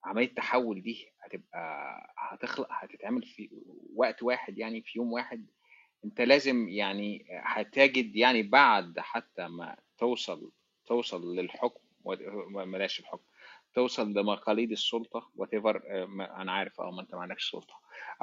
عملية 0.06 0.26
التحول 0.28 0.82
دي 0.82 1.14
هتبقى 1.22 1.98
هتخلق 2.18 2.68
هتتعمل 2.72 3.24
في 3.24 3.50
وقت 3.96 4.24
واحد 4.24 4.58
يعني 4.58 4.82
في 4.82 5.00
يوم 5.00 5.12
واحد؟ 5.14 5.48
انت 6.06 6.22
لازم 6.22 6.70
يعني 6.70 7.26
هتجد 7.44 8.16
يعني 8.16 8.44
بعد 8.44 9.00
حتى 9.00 9.48
ما 9.48 9.78
توصل 9.98 10.52
توصل 10.86 11.36
للحكم 11.36 11.80
بلاش 12.56 13.00
الحكم. 13.00 13.27
توصل 13.78 14.14
لمقاليد 14.14 14.72
السلطة 14.72 15.32
وات 15.36 15.54
أنا 15.54 16.52
عارف 16.52 16.82
آه 16.82 16.92
ما 16.92 17.02
أنت 17.02 17.16
ما 17.16 17.22
عندكش 17.22 17.52
سلطة. 17.52 17.74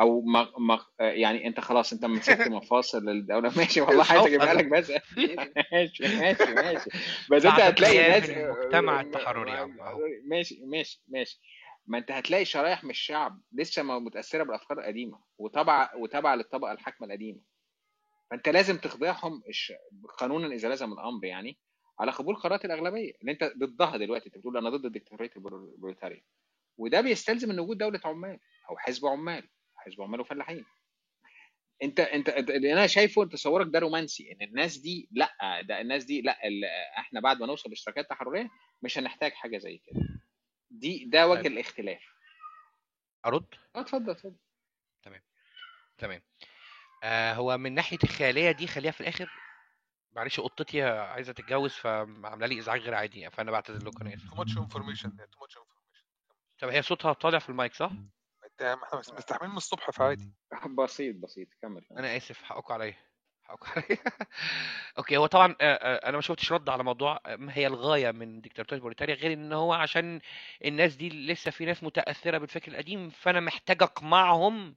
أو 0.01 0.21
ما 0.21 0.49
ما 0.59 0.81
يعني 1.01 1.47
أنت 1.47 1.61
خلاص 1.61 1.93
أنت 1.93 2.05
مسكت 2.05 2.49
مفاصل 2.59 3.09
الدولة 3.09 3.53
ماشي 3.57 3.81
والله 3.81 4.05
عايز 4.11 4.27
أجيبها 4.27 4.55
لك 4.55 4.67
بس. 4.67 4.93
ماشي 5.73 6.17
ماشي 6.19 6.55
ماشي. 6.55 6.91
بس 7.31 7.45
أنت 7.45 7.61
هتلاقي 7.61 7.99
ناس 7.99 8.31
المجتمع 8.31 9.01
التحرري 9.01 9.53
ماشي 10.25 10.61
ماشي 10.65 11.03
ماشي. 11.09 11.41
ما 11.87 11.99
أنت 11.99 12.11
هتلاقي 12.11 12.45
شرايح 12.45 12.85
من 12.85 12.91
الشعب 12.91 13.41
لسه 13.53 13.83
ما 13.83 13.99
متأثرة 13.99 14.43
بالأفكار 14.43 14.79
القديمة 14.79 15.19
وتابعة 15.39 15.91
وتابعة 15.97 16.35
للطبقة 16.35 16.73
الحاكمة 16.73 17.07
القديمة. 17.07 17.41
فأنت 18.31 18.49
لازم 18.49 18.77
تخضعهم 18.77 19.43
قانونا 20.19 20.47
اذا 20.47 20.69
لزم 20.69 20.93
الأمر 20.93 21.25
يعني. 21.25 21.59
على 21.99 22.11
قبول 22.11 22.37
قرارات 22.37 22.65
الأغلبية. 22.65 23.13
اللي 23.21 23.33
أنت 23.33 23.45
ضدها 23.59 23.97
دلوقتي. 23.97 24.27
أنت 24.27 24.39
بتقول 24.39 24.57
أنا 24.57 24.71
ضد 24.71 24.85
الدكتاتوريه 24.85 25.31
البروليتاريه 25.37 26.23
وده 26.79 27.01
بيستلزم 27.01 27.51
إن 27.51 27.61
وجود 27.61 27.79
دولة 27.79 28.01
عمال 28.05 28.39
أو 28.71 28.79
حزب 28.79 29.07
عمال. 29.07 29.49
حزب 29.77 30.03
عمال 30.03 30.21
وفلاحين. 30.21 30.65
أنت 31.83 32.01
أنت 32.01 32.29
اللي 32.29 32.73
أنا 32.73 32.87
شايفه 32.87 33.23
أنت 33.23 33.33
تصورك 33.33 33.67
ده 33.71 33.79
رومانسي. 33.79 34.33
إن 34.33 34.43
الناس 34.43 34.77
دي 34.77 35.09
لأ 35.13 35.61
ده 35.63 35.81
الناس 35.81 36.05
دي 36.05 36.23
لأ 36.23 36.39
إحنا 36.99 37.21
بعد 37.21 37.41
ما 37.41 37.47
نوصل 37.47 37.71
لاشتراكات 37.71 38.11
تحررية 38.11 38.51
مش 38.83 38.99
هنحتاج 38.99 39.33
حاجة 39.33 39.59
زي 39.59 39.79
كده. 39.79 40.01
دي 40.71 41.05
ده 41.05 41.29
وجه 41.29 41.43
طيب 41.43 41.53
الاختلاف. 41.53 42.03
أرد؟ 43.27 43.47
آه 43.77 43.81
اتفضل 43.81 44.11
اتفضل. 44.11 44.37
تمام. 45.03 45.23
تمام. 45.99 46.23
آه 47.03 47.33
هو 47.33 47.59
من 47.59 47.75
ناحية 47.75 47.99
الخيالية 48.05 48.51
دي 48.51 48.67
خليها 48.67 48.91
في 48.91 49.01
الآخر. 49.01 49.31
معلش 50.17 50.41
قطتي 50.41 50.83
عايزة 50.83 51.33
تتجوز 51.33 51.73
فعاملة 51.73 52.47
لي 52.47 52.59
إزعاج 52.59 52.81
غير 52.81 52.95
عادي 52.95 53.31
فأنا 53.31 53.51
بعتذر 53.51 53.89
لكم 53.89 54.07
أنا 54.07 54.15
اسف 54.15 54.35
much 54.35 54.59
information 54.59 55.11
yeah, 55.11 55.27
too 55.27 55.41
much 55.41 55.57
information. 55.57 56.05
طب 56.59 56.69
هي 56.69 56.83
صوتها 56.83 57.13
طالع 57.13 57.39
في 57.39 57.49
المايك 57.49 57.75
صح؟ 57.75 57.91
انت 58.45 58.63
إحنا 58.63 58.99
مستحملين 58.99 59.51
من 59.51 59.57
الصبح 59.57 59.91
فعادي. 59.91 60.33
بسيط 60.79 61.17
بسيط 61.17 61.49
كمل. 61.63 61.87
أنا 61.99 62.17
آسف 62.17 62.43
حقكم 62.43 62.75
عليا 62.75 62.95
حقكم 63.43 63.67
عليا. 63.77 63.99
okay 64.99 65.17
هو 65.17 65.27
طبعا 65.27 65.55
آه، 65.61 65.75
آه، 65.75 66.09
أنا 66.09 66.17
ما 66.17 66.23
شفتش 66.23 66.53
رد 66.53 66.69
على 66.69 66.85
موضوع 66.85 67.21
ما 67.27 67.57
هي 67.57 67.67
الغاية 67.67 68.11
من 68.11 68.41
ديكتاتورية 68.41 68.83
البروليتاريا 68.83 69.15
غير 69.15 69.33
إن 69.33 69.53
هو 69.53 69.73
عشان 69.73 70.21
الناس 70.65 70.97
دي 70.97 71.09
لسه 71.09 71.51
في 71.51 71.65
ناس 71.65 71.83
متأثرة 71.83 72.39
بالفكر 72.39 72.73
القديم 72.73 73.11
فأنا 73.11 73.41
محتاج 73.41 73.83
أقمعهم 73.83 74.77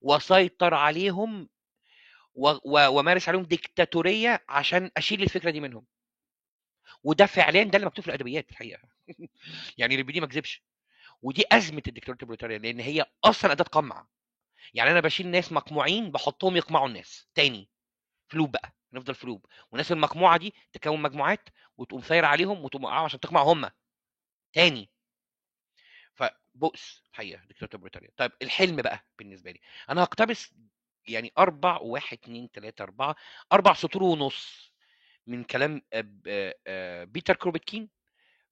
وأسيطر 0.00 0.74
عليهم 0.74 1.48
و- 2.38 2.58
و- 2.64 2.88
وامارس 2.88 3.28
عليهم 3.28 3.42
ديكتاتورية 3.42 4.44
عشان 4.48 4.90
أشيل 4.96 5.22
الفكرة 5.22 5.50
دي 5.50 5.60
منهم. 5.60 5.86
وده 7.04 7.26
فعليا 7.26 7.64
ده 7.64 7.76
اللي 7.76 7.86
مكتوب 7.86 8.04
في 8.04 8.08
الأدبيات 8.10 8.50
الحقيقة. 8.50 8.82
يعني 9.78 9.94
اللي 9.94 10.02
بيدي 10.02 10.20
ما 10.20 10.26
كذبش. 10.26 10.62
ودي 11.22 11.44
أزمة 11.52 11.82
الديكتاتورية 11.88 12.22
البريطانية 12.22 12.56
لأن 12.56 12.80
هي 12.80 13.06
أصلا 13.24 13.52
أداة 13.52 13.64
قمع. 13.64 14.06
يعني 14.74 14.90
أنا 14.90 15.00
بشيل 15.00 15.28
ناس 15.28 15.52
مقموعين 15.52 16.10
بحطهم 16.12 16.56
يقمعوا 16.56 16.88
الناس. 16.88 17.28
تاني 17.34 17.70
فلوب 18.28 18.52
بقى 18.52 18.74
نفضل 18.92 19.14
فلوب. 19.14 19.46
والناس 19.70 19.92
المقموعة 19.92 20.38
دي 20.38 20.54
تكون 20.72 21.02
مجموعات 21.02 21.48
وتقوم 21.78 22.00
ثاير 22.00 22.24
عليهم 22.24 22.64
وتقوم 22.64 22.86
عشان 22.86 23.20
تقمع 23.20 23.42
هم. 23.42 23.70
تاني. 24.52 24.90
فبؤس 26.14 27.02
حقيقه 27.12 27.44
ديكتاتوريه 27.44 27.82
بريطانيا 27.82 28.10
طيب 28.16 28.32
الحلم 28.42 28.76
بقى 28.76 29.04
بالنسبة 29.18 29.50
لي. 29.50 29.60
أنا 29.90 30.02
هقتبس 30.02 30.54
يعني 31.08 31.32
أربع 31.38 31.78
واحد 31.78 32.18
اتنين 32.22 32.50
تلاتة 32.50 32.82
أربعة 32.82 33.16
أربع 33.52 33.72
سطور 33.74 34.02
ونص 34.02 34.72
من 35.26 35.44
كلام 35.44 35.82
آه، 35.92 36.08
آه، 36.26 36.54
آه، 36.66 37.04
بيتر 37.04 37.36
كروبتكين 37.36 37.88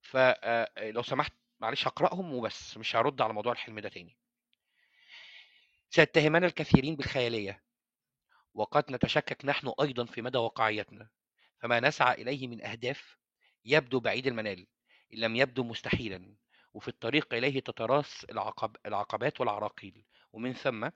فلو 0.01 1.01
سمحت 1.03 1.33
معلش 1.59 1.87
هقرأهم 1.87 2.33
وبس 2.33 2.77
مش 2.77 2.95
هرد 2.95 3.21
على 3.21 3.33
موضوع 3.33 3.51
الحلم 3.51 3.79
ده 3.79 3.89
تاني. 3.89 4.17
سيتهمنا 5.89 6.47
الكثيرين 6.47 6.95
بالخيالية. 6.95 7.63
وقد 8.53 8.91
نتشكك 8.91 9.45
نحن 9.45 9.73
أيضا 9.81 10.05
في 10.05 10.21
مدى 10.21 10.37
واقعيتنا. 10.37 11.09
فما 11.59 11.79
نسعى 11.79 12.21
إليه 12.21 12.47
من 12.47 12.65
أهداف 12.65 13.17
يبدو 13.65 13.99
بعيد 13.99 14.27
المنال 14.27 14.67
إن 15.13 15.19
لم 15.19 15.35
يبدو 15.35 15.63
مستحيلا. 15.63 16.35
وفي 16.73 16.87
الطريق 16.87 17.33
إليه 17.33 17.59
تتراص 17.59 18.23
العقب 18.23 18.75
العقبات 18.85 19.39
والعراقيل. 19.41 20.05
ومن 20.33 20.53
ثم 20.53 20.89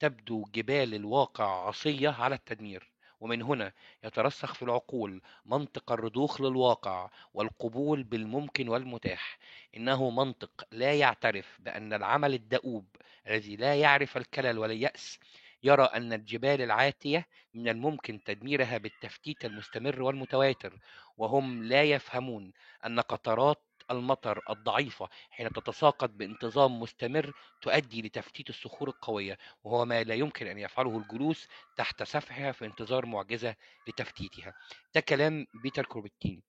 تبدو 0.00 0.44
جبال 0.54 0.94
الواقع 0.94 1.66
عصية 1.66 2.08
على 2.08 2.34
التدمير 2.34 2.90
ومن 3.20 3.42
هنا 3.42 3.72
يترسخ 4.04 4.54
في 4.54 4.62
العقول 4.62 5.22
منطق 5.44 5.92
الرضوخ 5.92 6.40
للواقع 6.40 7.10
والقبول 7.34 8.02
بالممكن 8.02 8.68
والمتاح. 8.68 9.38
إنه 9.76 10.10
منطق 10.10 10.64
لا 10.72 10.94
يعترف 10.94 11.58
بأن 11.60 11.92
العمل 11.92 12.34
الدؤوب 12.34 12.86
الذي 13.26 13.56
لا 13.56 13.74
يعرف 13.74 14.16
الكلل 14.16 14.58
ولا 14.58 14.72
اليأس 14.72 15.18
يرى 15.62 15.84
أن 15.84 16.12
الجبال 16.12 16.62
العاتية 16.62 17.26
من 17.54 17.68
الممكن 17.68 18.24
تدميرها 18.24 18.78
بالتفتيت 18.78 19.44
المستمر 19.44 20.02
والمتواتر 20.02 20.78
وهم 21.16 21.64
لا 21.64 21.82
يفهمون 21.82 22.52
أن 22.86 23.00
قطرات 23.00 23.62
المطر 23.90 24.42
الضعيفة 24.50 25.08
حين 25.30 25.48
تتساقط 25.52 26.10
بانتظام 26.10 26.80
مستمر 26.80 27.32
تؤدي 27.62 28.02
لتفتيت 28.02 28.50
الصخور 28.50 28.88
القوية 28.88 29.38
وهو 29.64 29.84
ما 29.84 30.02
لا 30.04 30.14
يمكن 30.14 30.46
أن 30.46 30.58
يفعله 30.58 30.98
الجلوس 30.98 31.48
تحت 31.76 32.02
سفحها 32.02 32.52
في 32.52 32.64
انتظار 32.66 33.06
معجزة 33.06 33.56
لتفتيتها. 33.88 34.54
ده 34.94 35.00
كلام 35.00 35.46
بيتر 35.62 35.84
كوربتين 35.84 36.42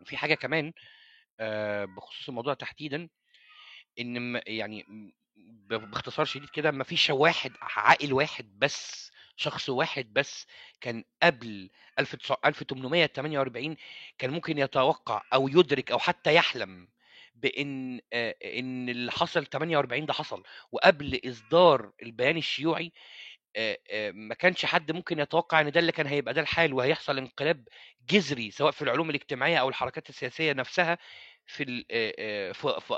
وفي 0.00 0.16
حاجة 0.16 0.34
كمان 0.34 0.72
آه، 1.40 1.84
بخصوص 1.84 2.28
الموضوع 2.28 2.54
تحديدا 2.54 3.08
إن 4.00 4.42
يعني 4.46 4.84
باختصار 5.36 6.26
شديد 6.26 6.48
كده 6.48 6.70
ما 6.70 6.84
فيش 6.84 7.10
واحد 7.10 7.52
عاقل 7.62 8.12
واحد 8.12 8.58
بس 8.58 9.10
شخص 9.36 9.68
واحد 9.68 10.12
بس 10.12 10.46
كان 10.80 11.04
قبل 11.22 11.70
1900 11.98 12.38
1848 12.44 13.76
كان 14.18 14.30
ممكن 14.30 14.58
يتوقع 14.58 15.22
أو 15.34 15.48
يدرك 15.48 15.90
أو 15.92 15.98
حتى 15.98 16.34
يحلم 16.34 16.88
بإن 17.34 18.00
إن 18.44 18.88
اللي 18.88 19.12
حصل 19.12 19.46
48 19.46 20.06
ده 20.06 20.12
حصل. 20.12 20.42
وقبل 20.72 21.20
إصدار 21.26 21.92
البيان 22.02 22.36
الشيوعي 22.36 22.92
ما 24.12 24.34
كانش 24.34 24.64
حد 24.64 24.92
ممكن 24.92 25.18
يتوقع 25.18 25.60
إن 25.60 25.70
ده 25.70 25.80
اللي 25.80 25.92
كان 25.92 26.06
هيبقى 26.06 26.34
ده 26.34 26.40
الحال 26.40 26.72
وهيحصل 26.74 27.18
انقلاب 27.18 27.68
جذري 28.10 28.50
سواء 28.50 28.70
في 28.70 28.82
العلوم 28.82 29.10
الاجتماعية 29.10 29.56
أو 29.58 29.68
الحركات 29.68 30.08
السياسية 30.08 30.52
نفسها 30.52 30.98
في 31.46 31.84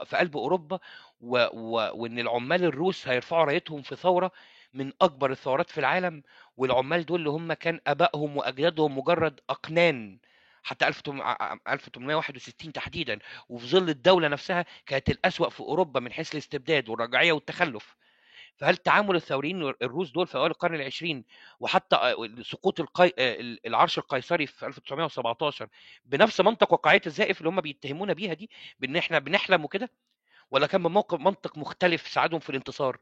في 0.04 0.16
قلب 0.16 0.36
أوروبا 0.36 0.78
وإن 1.20 2.18
العمال 2.18 2.64
الروس 2.64 3.08
هيرفعوا 3.08 3.44
رأيتهم 3.44 3.82
في 3.82 3.96
ثورة 3.96 4.32
من 4.76 4.92
أكبر 5.00 5.30
الثورات 5.30 5.70
في 5.70 5.78
العالم 5.78 6.22
والعمال 6.56 7.06
دول 7.06 7.18
اللي 7.18 7.30
هم 7.30 7.52
كان 7.52 7.80
أبائهم 7.86 8.36
وأجدادهم 8.36 8.98
مجرد 8.98 9.40
أقنان 9.50 10.18
حتى 10.62 10.88
1861 10.88 12.72
تحديدا 12.72 13.18
وفي 13.48 13.66
ظل 13.66 13.88
الدولة 13.88 14.28
نفسها 14.28 14.64
كانت 14.86 15.10
الأسوأ 15.10 15.48
في 15.48 15.60
أوروبا 15.60 16.00
من 16.00 16.12
حيث 16.12 16.32
الاستبداد 16.32 16.88
والرجعية 16.88 17.32
والتخلف. 17.32 17.96
فهل 18.56 18.76
تعامل 18.76 19.16
الثوريين 19.16 19.62
الروس 19.82 20.10
دول 20.10 20.26
في 20.26 20.34
أوائل 20.38 20.50
القرن 20.50 20.74
العشرين 20.74 21.24
وحتى 21.60 22.14
سقوط 22.42 22.80
القي... 22.80 23.12
العرش 23.66 23.98
القيصري 23.98 24.46
في 24.46 24.66
1917 24.66 25.68
بنفس 26.04 26.40
منطق 26.40 26.72
واقعية 26.72 27.00
الزائف 27.06 27.38
اللي 27.38 27.48
هم 27.48 27.60
بيتهمونا 27.60 28.12
بيها 28.12 28.34
دي 28.34 28.50
بإن 28.80 28.96
إحنا 28.96 29.18
بنحلم 29.18 29.64
وكده؟ 29.64 29.90
ولا 30.50 30.66
كان 30.66 30.82
بموقف 30.82 31.20
منطق 31.20 31.58
مختلف 31.58 32.08
ساعدهم 32.08 32.40
في 32.40 32.50
الانتصار؟ 32.50 32.98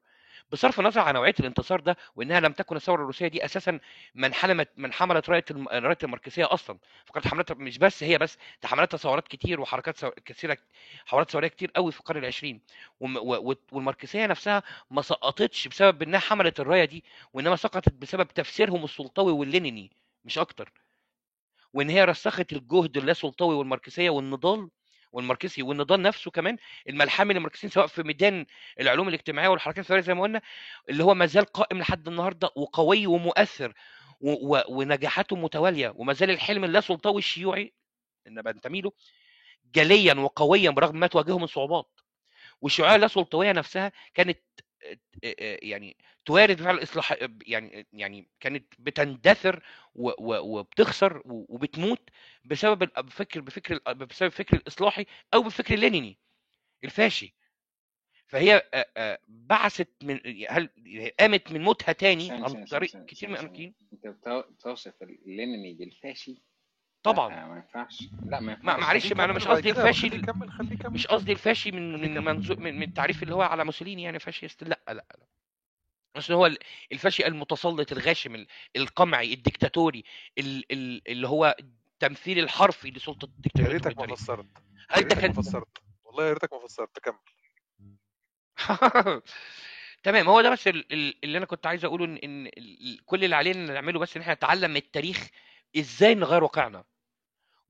بصرف 0.52 0.80
النظر 0.80 1.00
عن 1.00 1.14
نوعية 1.14 1.34
الانتصار 1.40 1.80
ده 1.80 1.96
وإنها 2.16 2.40
لم 2.40 2.52
تكن 2.52 2.76
الثورة 2.76 3.00
الروسية 3.00 3.28
دي 3.28 3.44
أساسا 3.44 3.80
من 4.14 4.34
حلمت 4.34 4.68
من 4.76 4.92
حملت 4.92 5.30
رأية. 5.30 5.44
رأية 5.72 5.98
الماركسية 6.02 6.52
أصلا 6.54 6.78
فكانت 7.04 7.26
حملتها 7.28 7.54
مش 7.54 7.78
بس 7.78 8.02
هي 8.02 8.18
بس 8.18 8.38
ده 8.62 8.68
حملتها 8.68 8.98
ثورات 8.98 9.28
كتير 9.28 9.60
وحركات. 9.60 10.04
كثيرة 10.04 10.58
حوارات 11.06 11.30
ثورية 11.30 11.48
كتير 11.48 11.70
قوي 11.76 11.92
في 11.92 12.00
القرن 12.00 12.18
العشرين 12.20 12.60
والماركسية 13.00 14.26
نفسها 14.26 14.62
ما 14.90 15.02
سقطتش 15.02 15.68
بسبب 15.68 16.02
إنها 16.02 16.20
حملت 16.20 16.60
الراية 16.60 16.84
دي 16.84 17.04
وإنما 17.32 17.56
سقطت 17.56 17.92
بسبب 17.92 18.28
تفسيرهم 18.28 18.84
السلطوي 18.84 19.32
واللينيني 19.32 19.90
مش 20.24 20.38
أكتر 20.38 20.72
وإن 21.72 21.90
هي 21.90 22.04
رسخت 22.04 22.52
الجهد 22.52 22.96
اللاسلطوي 22.96 23.54
والماركسية 23.54 24.10
والنضال 24.10 24.70
والماركسي 25.14 25.62
والنضال 25.62 26.02
نفسه 26.02 26.30
كمان 26.30 26.56
الملحمي 26.88 27.34
للماركسيين 27.34 27.70
سواء 27.70 27.86
في 27.86 28.02
ميدان 28.02 28.46
العلوم 28.80 29.08
الاجتماعية 29.08 29.48
والحركات 29.48 29.78
الثورية 29.84 30.00
زي 30.00 30.14
ما 30.14 30.22
قلنا 30.22 30.40
اللي 30.88 31.04
هو 31.04 31.14
ما 31.14 31.26
زال 31.26 31.44
قائم 31.44 31.78
لحد 31.78 32.08
النهارده 32.08 32.50
وقوي 32.56 33.06
ومؤثر 33.06 33.72
و- 34.20 34.56
و- 34.56 34.62
ونجاحاته 34.68 35.36
متوالية 35.36 35.92
وما 35.96 36.12
زال 36.12 36.30
الحلم 36.30 36.64
اللاسلطوي 36.64 37.18
الشيوعي 37.18 37.72
ان 38.26 38.42
بنتمي 38.42 38.80
له 38.80 38.92
جليا 39.74 40.14
وقويا 40.14 40.70
برغم 40.70 40.96
ما 41.00 41.06
تواجهه 41.06 41.38
من 41.38 41.46
صعوبات. 41.46 41.90
والشيوعية 42.60 42.96
اللاسلطويه 42.96 43.52
نفسها 43.52 43.92
كانت 44.14 44.38
يعني 45.62 45.96
توارد 46.24 46.60
فعل 46.60 46.74
الاصلاح 46.74 47.14
يعني 47.46 47.86
يعني 47.92 48.28
كانت 48.40 48.74
بتندثر 48.78 49.62
وبتخسر 49.94 51.22
وبتموت 51.24 52.10
بسبب 52.44 52.82
الفكر 52.82 53.40
بفكر 53.40 53.78
بسبب 53.94 54.26
الفكر 54.32 54.56
الإصلاحي 54.56 55.06
أو 55.34 55.42
بالفكر 55.42 55.74
اللينيني 55.74 56.18
الفاشي. 56.84 57.34
فهي 58.26 58.62
بعثت 59.28 59.88
من 60.02 60.20
هل 60.48 60.68
قامت 61.20 61.52
من 61.52 61.60
موتها 61.60 61.92
تاني 61.92 62.30
عن 62.30 62.64
طريق 62.64 63.04
كتير 63.06 63.28
من 63.28 63.34
الامريكيين 63.34 63.74
أنت 63.92 64.06
بتو- 64.06 64.50
بتوصف 64.52 65.02
اللينيني 65.02 65.74
بالفاشي 65.74 66.42
طبعا. 67.04 67.28
لا 67.34 67.46
ما 67.46 67.56
ينفعش. 67.56 68.02
لا 68.26 68.40
ما 68.40 68.46
ما 68.46 68.52
ينفعش 68.52 68.80
معلش 68.80 69.12
ما 69.12 69.24
أنا 69.24 69.32
مش 69.32 69.46
قصدي 69.48 69.70
الفاشي 69.70 70.10
خليه 70.10 70.18
يكمل 70.72 70.92
مش 70.92 71.06
قصدي 71.06 71.32
الفاشي 71.32 71.70
من 71.72 72.00
من 72.00 72.24
منظور 72.24 72.60
من, 72.60 72.74
من 72.76 72.82
التعريف 72.82 73.22
اللي 73.22 73.34
هو 73.34 73.42
على 73.42 73.64
موسوليني 73.64 74.02
يعني 74.02 74.18
fascist 74.18 74.64
لا 74.64 74.80
لا 74.88 74.92
لا. 74.92 75.26
اصل 76.16 76.32
هو 76.34 76.46
ال- 76.46 76.58
الفاشي 76.92 77.26
المتسلط 77.26 77.92
الغاشم 77.92 78.34
ال- 78.34 78.46
القمعي 78.76 79.32
الديكتاتوري 79.34 80.04
ال- 80.38 80.72
ال- 80.72 81.08
اللي 81.08 81.28
هو 81.28 81.56
التمثيل 81.60 82.38
الحرفي 82.38 82.90
لسلطة 82.90 83.26
يا 83.26 83.30
الديكتاتوريه 83.36 83.72
ريتك 83.72 83.98
ما 83.98 84.14
فسرت. 84.16 84.46
يا 84.90 84.96
ريتك 84.96 85.14
ما 85.16 85.20
كان 85.20 85.32
فسرت. 85.32 85.78
والله 86.04 86.24
يا 86.26 86.32
ريتك 86.32 86.52
ما 86.52 86.58
فسرت. 86.66 86.98
كمل. 86.98 87.18
تمام 90.02 90.28
هو 90.28 90.40
ده 90.40 90.50
بس 90.50 90.68
ال- 90.68 90.92
ال- 90.92 91.24
اللي 91.24 91.38
أنا 91.38 91.46
كنت 91.46 91.66
عايز 91.66 91.84
أقوله 91.84 92.04
ان 92.04 92.50
كل 93.06 93.24
اللي 93.24 93.36
علينا 93.36 93.72
نعمله 93.72 93.98
بس 93.98 94.16
إن 94.16 94.22
إحنا 94.22 94.34
نتعلم 94.34 94.70
من 94.70 94.76
التاريخ 94.76 95.28
إزاي 95.78 96.14
نغير 96.14 96.42
واقعنا. 96.44 96.84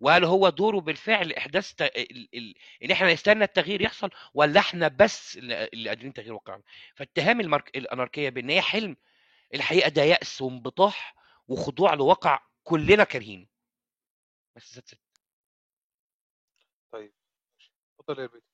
وهل 0.05 0.25
هو 0.25 0.49
دوره 0.49 0.81
بالفعل 0.81 1.33
إحداث 1.33 1.73
ت... 1.73 1.83
ال... 1.83 2.29
ال... 2.35 2.55
إن 2.83 2.91
إحنا 2.91 3.13
نستنى 3.13 3.45
التغيير 3.45 3.83
يحصل 3.83 4.11
ولا 4.35 4.61
إحنا 4.61 4.89
بس 4.89 5.37
اللي 5.37 5.69
اللي 5.73 5.89
قادرين 5.89 6.13
تغيير 6.13 6.33
واقعنا 6.35 6.63
فاتهام 6.95 7.41
المارك... 7.41 7.77
الأناركية 7.77 8.29
بإن 8.29 8.51
هي 8.51 8.63
حلم 8.63 8.97
الحقيقة 9.55 9.89
ده 9.89 10.03
يأس 10.03 10.43
وانبطاح 10.43 11.15
وخضوع 11.49 11.95
لواقع 11.95 12.41
كلنا 12.65 13.05
كارهينه. 13.05 13.47
بس 14.57 14.79
it. 14.79 14.95
طيب 16.93 17.13
اتفضل 18.01 18.19
يا 18.21 18.25
البيت 18.25 18.45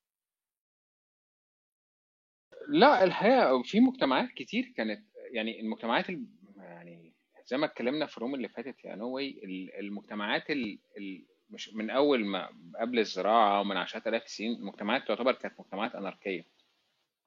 لا 2.68 3.04
الحقيقة 3.04 3.62
في 3.62 3.80
مجتمعات 3.80 4.28
كتير 4.28 4.72
كانت 4.76 5.06
يعني 5.32 5.60
المجتمعات 5.60 6.10
ال... 6.10 6.26
يعني 6.56 7.14
زي 7.44 7.56
ما 7.56 7.66
اتكلمنا 7.66 8.06
في 8.06 8.16
ال 8.16 8.20
room 8.20 8.34
اللي 8.34 8.48
فاتت 8.48 8.84
يا 8.84 8.96
ال- 9.44 9.74
المجتمعات 9.78 10.50
ال... 10.50 10.78
ال... 10.98 11.29
مش 11.50 11.74
من 11.74 11.90
أول 11.90 12.24
ما 12.24 12.48
قبل 12.80 12.98
الزراعة 12.98 13.60
ومن 13.60 13.76
عشرات 13.76 14.06
آلاف 14.06 14.24
السنين 14.24 14.52
المجتمعات 14.52 15.08
تعتبر 15.08 15.32
كانت 15.32 15.60
مجتمعات 15.60 15.94
أناركية 15.94 16.44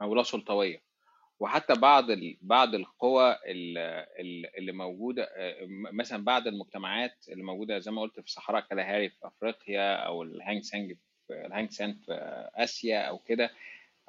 أو 0.02 0.16
لا 0.16 0.24
سلطوية. 0.24 0.82
وحتى 1.40 1.74
بعض 1.74 2.12
ال... 2.12 2.38
بعض 2.42 2.76
القوى 2.76 3.32
ال- 3.32 3.78
ال- 4.20 4.58
اللي 4.58 4.72
موجودة 4.72 5.24
آه، 5.24 5.58
مثلا 5.70 6.24
بعض 6.24 6.48
المجتمعات 6.48 7.26
اللي 7.30 7.44
موجودة 7.44 7.80
زي 7.80 7.92
ما 7.92 8.02
قلت 8.02 8.20
في 8.20 8.32
صحراء 8.32 8.62
كالهاري 8.62 9.10
في 9.10 9.28
أفريقيا 9.28 9.96
أو 9.96 10.24
الهانج 10.24 10.64
سانج 10.64 10.94
في 11.28 11.46
الهانج 11.46 11.72
سان 11.72 11.94
في 11.94 12.14
آسيا 12.56 13.02
أو 13.02 13.18
كده 13.18 13.52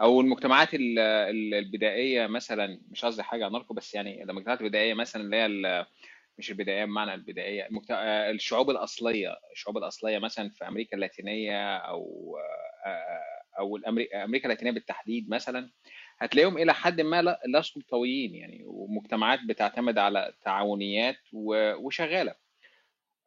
أو 0.00 0.20
المجتمعات 0.20 0.74
ال- 0.74 0.98
ال- 0.98 1.54
البدائية 1.54 2.26
مثلا 2.26 2.80
مش 2.90 3.04
قصدي 3.04 3.22
حاجة 3.22 3.44
عن 3.46 3.52
ناركو 3.52 3.74
بس 3.74 3.94
يعني 3.94 4.22
المجتمعات 4.22 4.60
البدائية 4.60 4.94
مثلا 4.94 5.22
اللي 5.22 5.36
هي 5.36 5.46
مش 6.38 6.50
البدائيه 6.50 6.84
بمعنى 6.84 7.14
البدائيه 7.14 7.66
المجت... 7.66 7.90
آه، 7.90 8.30
الشعوب 8.30 8.70
الأصلية 8.70 9.36
الشعوب 9.52 9.78
الأصلية 9.78 10.18
مثلا 10.18 10.50
في 10.50 10.68
أمريكا 10.68 10.96
اللاتينية 10.96 11.76
أو 11.76 12.36
آه، 12.86 13.22
أو 13.58 13.78
الأمري- 13.78 14.14
أمريكا 14.16 14.44
اللاتينية 14.44 14.70
بالتحديد 14.72 15.30
مثلا 15.30 15.70
هتلاقيهم 16.18 16.58
إلى 16.58 16.74
حد 16.74 17.00
ما 17.00 17.22
لا 17.22 17.40
لا 17.46 17.62
سلطويين 17.62 18.34
يعني 18.34 18.62
ومجتمعات 18.66 19.40
بتعتمد 19.48 19.98
على 19.98 20.34
تعاونيات 20.44 21.16
وشغالة. 21.32 22.34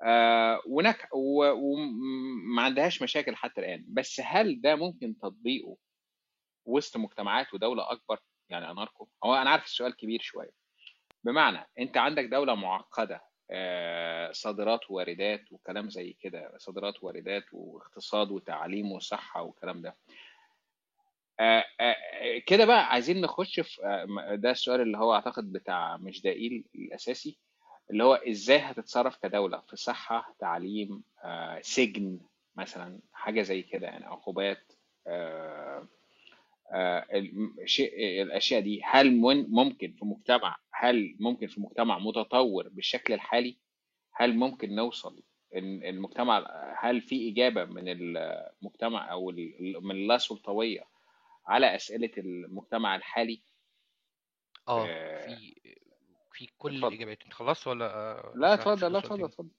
آه، 0.04 0.62
ونك 0.68 1.08
وما 1.14 2.62
عندهاش 2.62 3.02
مشاكل 3.02 3.36
حتى 3.36 3.62
الآن. 3.62 3.86
بس 3.88 4.22
هل 4.26 4.62
ده 4.62 4.76
ممكن 4.76 5.18
تطبيقه 5.18 5.78
وسط 6.66 6.98
مجتمعات 6.98 7.54
ودولة 7.54 7.92
أكبر؟ 7.92 8.20
يعني 8.50 8.72
أناركو. 8.72 9.08
هو 9.24 9.36
أنا 9.36 9.50
عارف 9.50 9.66
السؤال 9.66 9.96
كبير 9.96 10.20
شوية. 10.22 10.67
بمعنى 11.28 11.68
أنت 11.80 11.98
عندك 11.98 12.26
دولة 12.26 12.56
معقدة 12.56 13.22
آه، 13.52 14.32
صادرات 14.32 14.92
وواردات 14.92 15.52
وكلام 15.52 15.90
زي 15.90 16.14
كده 16.14 16.52
صادرات 16.58 17.04
وواردات 17.04 17.44
واقتصاد 17.54 18.32
وتعليم 18.32 18.92
وصحة 18.92 19.42
والكلام 19.42 19.82
ده. 19.82 19.96
آه، 21.40 21.64
آه، 21.80 21.96
كده 22.48 22.66
بقى 22.66 22.86
عايزين 22.92 23.22
نخش 23.22 23.60
في 23.60 23.82
ده 24.42 24.52
السؤال 24.52 24.82
اللي 24.82 24.98
هو 24.98 25.14
أعتقد 25.14 25.52
بتاع 25.52 25.98
مش 25.98 26.22
دقيل 26.22 26.64
الأساسي 26.76 27.38
اللي 27.92 28.04
هو 28.04 28.14
إزاي 28.14 28.58
هتتصرف 28.58 29.18
كدولة 29.18 29.62
في 29.70 29.76
صحة 29.76 30.36
تعليم 30.40 31.04
سجن 31.62 32.20
مثلا 32.56 33.00
حاجة 33.14 33.42
زي 33.42 33.62
كده 33.62 33.88
يعني 33.88 34.06
عقوبات 34.06 34.74
آه، 36.72 37.06
الأشياء 38.22 38.62
دي 38.62 38.82
هل 38.84 39.16
ممكن 39.50 39.92
في 39.92 40.06
مجتمع 40.06 40.58
هل 40.72 41.16
ممكن 41.20 41.48
في 41.48 41.62
مجتمع 41.62 42.00
متطور 42.00 42.70
بالشكل 42.70 43.14
الحالي؟ 43.14 43.58
هل 44.14 44.36
ممكن 44.38 44.76
نوصل 44.76 45.24
إن 45.56 45.84
المجتمع 45.84 46.46
هل 46.80 47.02
في 47.02 47.32
إجابة 47.32 47.66
من 47.66 47.84
المجتمع 47.88 49.14
ال- 49.60 49.84
من 49.84 49.92
اللاسلطوية 49.96 50.84
على 51.48 51.76
أسئلة 51.76 52.12
المجتمع 52.18 52.96
الحالي؟ 52.96 53.42
آه 54.68 54.88
آه، 54.88 55.26
في 55.28 55.56
في 56.32 56.48
كل 56.58 56.86
الإجابات. 56.86 57.24
أنت 57.24 57.34
خلصت 57.34 57.68
ولا 57.68 57.86
لا 58.36 58.54
اتفضل 58.54 58.92
لا 58.92 59.00
اتفضل 59.00 59.24
اتفضل. 59.26 59.50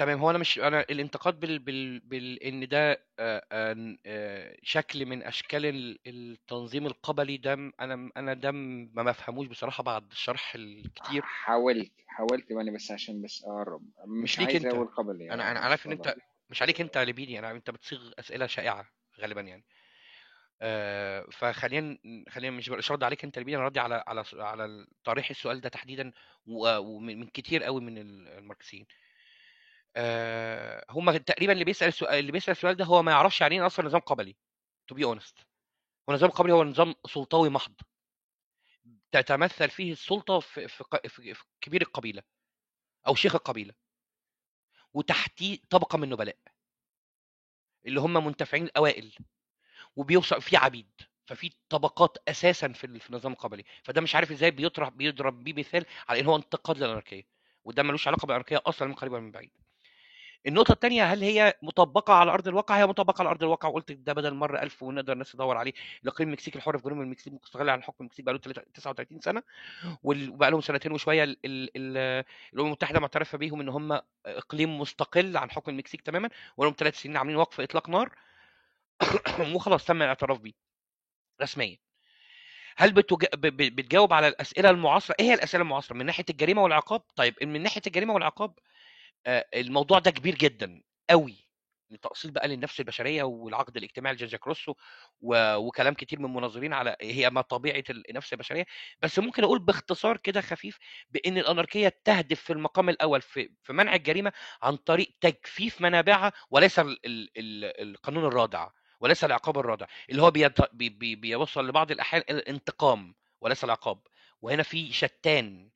تمام 0.00 0.18
هو 0.20 0.30
أنا 0.30 0.38
مش 0.38 0.58
أنا 0.58 0.80
الانتقاد 0.80 1.40
بال 1.40 1.58
بال 1.58 2.00
بال 2.00 2.42
إن 2.42 2.68
ده 2.68 2.92
آه، 3.18 3.46
آه، 3.52 3.96
آه، 4.06 4.56
شكل 4.62 5.06
من 5.06 5.22
أشكال 5.22 5.66
ال- 5.66 5.98
التنظيم 6.06 6.86
القبلي 6.86 7.36
ده 7.36 7.52
أنا 7.80 8.10
أنا 8.16 8.34
ده 8.34 8.50
ما 8.50 9.02
مفهموش 9.02 9.46
بصراحة 9.46 9.82
بعد 9.82 10.10
الشرح 10.10 10.54
الكتير. 10.54 11.22
حاولت 11.22 11.92
حاولت 12.06 12.52
وأنا 12.52 12.72
بس 12.72 12.90
عشان 12.90 13.22
بس 13.22 13.44
اقرب 13.44 13.82
مش 14.06 14.22
مش 14.22 14.40
ليك 14.40 14.56
أنت. 14.56 14.74
أقول 14.74 14.86
قبل 14.86 15.22
أنا 15.22 15.50
أنا 15.50 15.60
عارف 15.60 15.86
إن 15.86 15.92
أنت 15.92 16.14
مش 16.50 16.62
عليك 16.62 16.80
أنت 16.80 16.96
يا 16.96 17.04
ليبيني 17.04 17.38
أنا 17.38 17.50
أنت 17.50 17.70
بتصيغ 17.70 18.10
أسئلة 18.18 18.46
شائعة 18.46 18.86
غالبا 19.20 19.40
يعني. 19.40 19.64
آه، 20.62 21.26
فخلينا 21.32 21.98
خلينا 22.28 22.56
مش 22.56 22.68
مش 22.68 22.92
رد 22.92 23.02
عليك 23.04 23.24
أنت 23.24 23.36
يا 23.36 23.40
ليبيني 23.40 23.56
أنا 23.58 23.66
ردي 23.66 23.80
على 23.80 24.04
على 24.06 24.24
على 24.34 24.86
طرح 25.04 25.30
السؤال 25.30 25.60
ده 25.60 25.68
تحديدا 25.68 26.12
ومن 26.46 27.20
من 27.20 27.26
كتير 27.26 27.62
قوي 27.62 27.80
من 27.80 27.98
ال- 27.98 28.28
الماركسيين 28.28 28.86
هم 30.90 31.16
تقريبا 31.16 31.52
اللي 31.52 31.64
بيسأل 31.64 31.88
السؤال 31.88 32.18
اللي 32.18 32.32
بيسأل 32.32 32.52
السؤال 32.52 32.74
ده 32.76 32.84
هو 32.84 33.02
ما 33.02 33.12
يعرفش 33.12 33.40
يعني 33.40 33.54
إيه 33.60 33.66
أصلا 33.66 33.86
نظام 33.86 34.00
قبلي 34.00 34.36
to 34.88 34.94
be 34.94 35.04
honest 35.04 35.38
هو 36.10 36.14
نظام 36.14 36.30
قبلي 36.30 36.52
هو 36.52 36.64
نظام 36.64 36.94
سلطوي 37.06 37.48
محض. 37.50 37.74
تتمثل 39.12 39.70
فيه 39.70 39.92
السلطة 39.92 40.40
في 40.40 40.68
في 40.68 40.84
في 41.08 41.34
في 41.34 41.44
كبير 41.60 41.82
القبيلة 41.82 42.22
أو 43.06 43.14
شيخ 43.14 43.34
القبيلة. 43.34 43.74
وتحتيه 44.94 45.58
طبقة 45.70 45.98
من 45.98 46.04
النبلاء. 46.04 46.36
اللي 47.86 48.00
هم 48.00 48.26
منتفعين 48.26 48.64
الأوائل. 48.64 49.14
وبيوصل 49.96 50.42
في 50.42 50.56
عبيد. 50.56 50.90
ففي 51.26 51.52
طبقات 51.68 52.16
أساسا 52.28 52.72
في 52.72 52.84
النظام 53.10 53.32
القبلي. 53.32 53.64
فده 53.84 54.00
مش 54.00 54.14
عارف 54.14 54.30
إزاي 54.30 54.50
بيطرح 54.50 54.88
بيضرب 54.88 55.44
بيه 55.44 55.54
مثال 55.54 55.86
على 56.08 56.20
إن 56.20 56.26
هو 56.26 56.36
انتقاد 56.36 56.78
للأناركية. 56.78 57.26
وده 57.64 57.82
ملوش 57.82 58.08
علاقة 58.08 58.26
بالأناركية 58.26 58.62
أصلا 58.66 58.88
من 58.88 58.94
قريب 58.94 59.12
ولا 59.12 59.22
من 59.22 59.30
بعيد. 59.30 59.50
النقطة 60.46 60.72
الثانية 60.72 61.04
هل 61.04 61.22
هي 61.22 61.54
مطبقة 61.62 62.14
على 62.14 62.32
أرض 62.32 62.48
الواقع؟ 62.48 62.78
هي 62.78 62.86
مطبقة 62.86 63.22
على 63.22 63.30
أرض 63.30 63.42
الواقع 63.42 63.68
وقلت 63.68 63.92
ده 63.92 64.12
بدل 64.12 64.34
مرة 64.34 64.62
ألف 64.62 64.82
ونقدر 64.82 65.12
الناس 65.12 65.32
تدور 65.32 65.56
عليه 65.56 65.72
الإقليم 66.02 66.28
المكسيكي 66.28 66.58
الحر 66.58 66.78
في 66.78 66.84
جنوب 66.84 67.00
المكسيك 67.00 67.32
مستقل 67.32 67.70
عن 67.70 67.82
حكم 67.82 67.96
المكسيك 68.00 68.24
بقاله 68.24 68.38
39 68.74 69.20
سنة 69.20 69.42
وال- 70.02 70.30
وبقى 70.30 70.50
لهم 70.50 70.60
سنتين 70.60 70.92
وشوية 70.92 71.24
ال- 71.24 71.38
ال- 71.44 71.70
ال- 71.76 72.24
الأمم 72.54 72.66
المتحدة 72.66 73.00
معترفة 73.00 73.38
بيهم 73.38 73.60
إن 73.60 73.68
هم 73.68 74.00
إقليم 74.26 74.78
مستقل 74.80 75.36
عن 75.36 75.50
حكم 75.50 75.72
المكسيك 75.72 76.00
تماما 76.00 76.30
ولهم 76.56 76.74
ثلاث 76.78 77.00
سنين 77.02 77.16
عاملين 77.16 77.36
وقف 77.36 77.60
إطلاق 77.60 77.88
نار 77.88 78.16
وخلاص 79.54 79.84
تم 79.84 80.02
الاعتراف 80.02 80.38
بيه 80.40 80.52
رسميا 81.42 81.78
هل 82.76 82.92
بتج... 82.92 83.24
بتجاوب 83.34 84.12
على 84.12 84.28
الأسئلة 84.28 84.70
المعاصرة؟ 84.70 85.16
إيه 85.20 85.26
هي 85.26 85.34
الأسئلة 85.34 85.62
المعاصرة؟ 85.62 85.96
من 85.96 86.06
ناحية 86.06 86.24
الجريمة 86.30 86.62
والعقاب؟ 86.62 87.02
طيب 87.16 87.34
من 87.44 87.62
ناحية 87.62 87.82
الجريمة 87.86 88.14
والعقاب 88.14 88.54
الموضوع 89.26 89.98
ده 89.98 90.10
كبير 90.10 90.34
جدا 90.34 90.82
قوي 91.10 91.50
تأصيل 92.02 92.30
بقى 92.30 92.48
للنفس 92.48 92.80
البشرية 92.80 93.22
والعقد 93.22 93.76
الاجتماعي 93.76 94.14
لجان 94.14 94.28
جاك 94.28 94.46
روسو 94.46 94.74
و... 95.20 95.54
وكلام 95.56 95.94
كتير 95.94 96.18
من 96.18 96.24
المناظرين 96.24 96.72
على 96.72 96.96
هي 97.02 97.30
ما 97.30 97.40
طبيعة 97.40 97.84
النفس 97.90 98.32
البشرية. 98.32 98.66
بس 99.02 99.18
ممكن 99.18 99.44
أقول 99.44 99.58
باختصار 99.58 100.16
كده 100.16 100.40
خفيف 100.40 100.78
بأن 101.10 101.38
الأناركية 101.38 102.00
تهدف 102.04 102.40
في 102.40 102.52
المقام 102.52 102.88
الأول 102.88 103.20
في, 103.22 103.50
في 103.62 103.72
منع 103.72 103.94
الجريمة 103.94 104.32
عن 104.62 104.76
طريق 104.76 105.14
تجفيف 105.20 105.80
منابعها 105.80 106.32
وليس 106.50 106.78
ال... 106.78 107.06
ال... 107.06 107.30
ال... 107.36 107.64
القانون 107.90 108.24
الرادع 108.24 108.68
وليس 109.00 109.24
العقاب 109.24 109.58
الرادع 109.58 109.86
اللي 110.10 110.22
هو 110.22 110.30
بيت... 110.30 110.74
بي... 110.74 110.88
بي... 110.88 111.14
بيوصل 111.14 111.68
لبعض 111.68 111.90
الأحيان 111.90 112.22
إلى 112.30 112.38
الانتقام 112.38 113.14
وليس 113.40 113.64
العقاب. 113.64 114.00
وهنا 114.42 114.62
في 114.62 114.92
شتان 114.92 115.70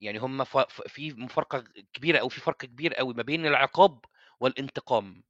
يعني 0.00 0.18
هم 0.18 0.44
في 0.86 1.12
مفارقة 1.16 1.64
كبيرة 1.92 2.18
أو 2.18 2.28
في 2.28 2.40
فرق 2.40 2.56
كبير 2.56 2.94
قوي 2.94 3.14
ما 3.14 3.22
بين 3.22 3.46
العقاب 3.46 4.04
والانتقام. 4.40 5.24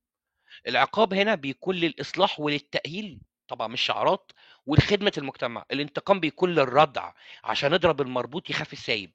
العقاب 0.69 1.15
هنا 1.15 1.35
بيكون 1.35 1.77
للإصلاح 1.77 2.41
وللتأهيل 2.41 3.21
طبعا 3.49 3.69
مش 3.69 3.81
شعارات 3.81 4.33
ولخدمة 4.67 5.13
المجتمع. 5.19 5.65
الانتقام 5.73 6.21
بيكون 6.21 6.55
للردع 6.55 7.13
عشان 7.45 7.73
نضرب 7.73 8.01
المربوط 8.01 8.51
يخاف 8.51 8.73
السايب. 8.73 9.13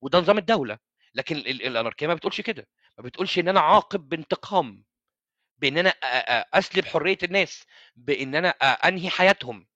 وده 0.00 0.18
نظام 0.18 0.38
الدولة. 0.38 0.78
لكن 1.14 1.36
ال- 1.36 1.48
ال- 1.50 1.62
الأناركية 1.66 2.06
ما 2.06 2.14
بتقولش 2.14 2.40
كده. 2.40 2.68
ما 2.98 3.04
بتقولش 3.04 3.38
إن 3.38 3.48
أنا 3.48 3.60
عاقب 3.60 4.08
بانتقام 4.08 4.84
أ- 5.90 5.94
أ- 5.94 6.48
أسلب 6.54 6.84
حرية 6.84 7.18
الناس 7.22 7.64
بإن 7.96 8.34
أنا 8.34 8.50
أ- 8.50 8.86
أنهي 8.86 9.10
حياتهم 9.10 9.66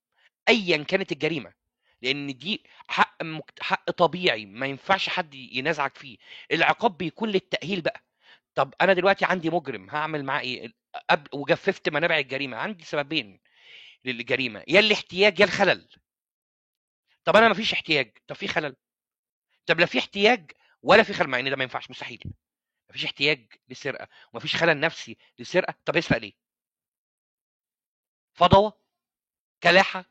أيا 0.48 0.76
كانت 0.84 1.12
الجريمة. 1.12 1.52
لأن 2.02 2.38
دي 2.38 2.64
حق 2.88 3.22
مكت... 3.22 3.62
حق 3.62 3.90
طبيعي 3.90 4.46
ما 4.46 4.66
ينفعش 4.66 5.08
حد 5.08 5.34
ينازعك 5.34 5.98
فيه. 5.98 6.18
العقاب 6.52 6.96
بيكون 6.98 7.28
للتأهيل 7.28 7.80
بقى. 7.80 8.02
طب 8.54 8.74
أنا 8.80 8.92
دلوقتي 8.92 9.24
عندي 9.24 9.50
مجرم 9.50 9.90
هعمل 9.90 10.24
معاه 10.24 10.40
إيه؟ 10.40 10.72
قبل 11.10 11.28
وجففت 11.34 11.88
منابع 11.88 12.18
الجريمة 12.18 12.56
عندي 12.56 12.84
سببين 12.84 13.40
للجريمة. 14.04 14.64
يا 14.68 14.80
الاحتياج 14.80 15.40
يا 15.40 15.44
الخلل. 15.44 15.88
طب 17.24 17.36
أنا 17.36 17.48
ما 17.48 17.54
فيش 17.54 17.72
احتياج. 17.72 18.18
طب 18.26 18.36
في 18.36 18.48
خلل. 18.48 18.76
طب 19.66 19.80
لا 19.80 19.86
في 19.86 19.98
احتياج 19.98 20.52
ولا 20.82 21.02
في 21.02 21.12
خلل 21.12 21.28
مع 21.28 21.38
إن 21.38 21.50
ده 21.50 21.56
ما 21.56 21.62
ينفعش 21.62 21.90
مستحيل. 21.90 22.22
ما 22.88 22.92
فيش 22.92 23.04
احتياج 23.04 23.52
للسرقه 23.68 24.08
وما 24.32 24.40
فيش 24.40 24.56
خلل 24.56 24.80
نفسي 24.80 25.16
للسرقه 25.38 25.74
طب 25.84 25.96
يسرق 25.96 26.18
ليه؟ 26.18 26.32
فضوى 28.34 28.72
كلاحة 29.62 30.04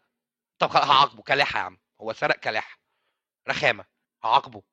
طب 0.59 0.71
هعاقبه 0.71 1.23
كلاحه 1.23 1.59
يا 1.59 1.63
عم 1.63 1.79
هو 2.01 2.13
سرق 2.13 2.35
كلاحه 2.39 2.79
رخامة 3.49 3.85
هعاقبه 4.23 4.63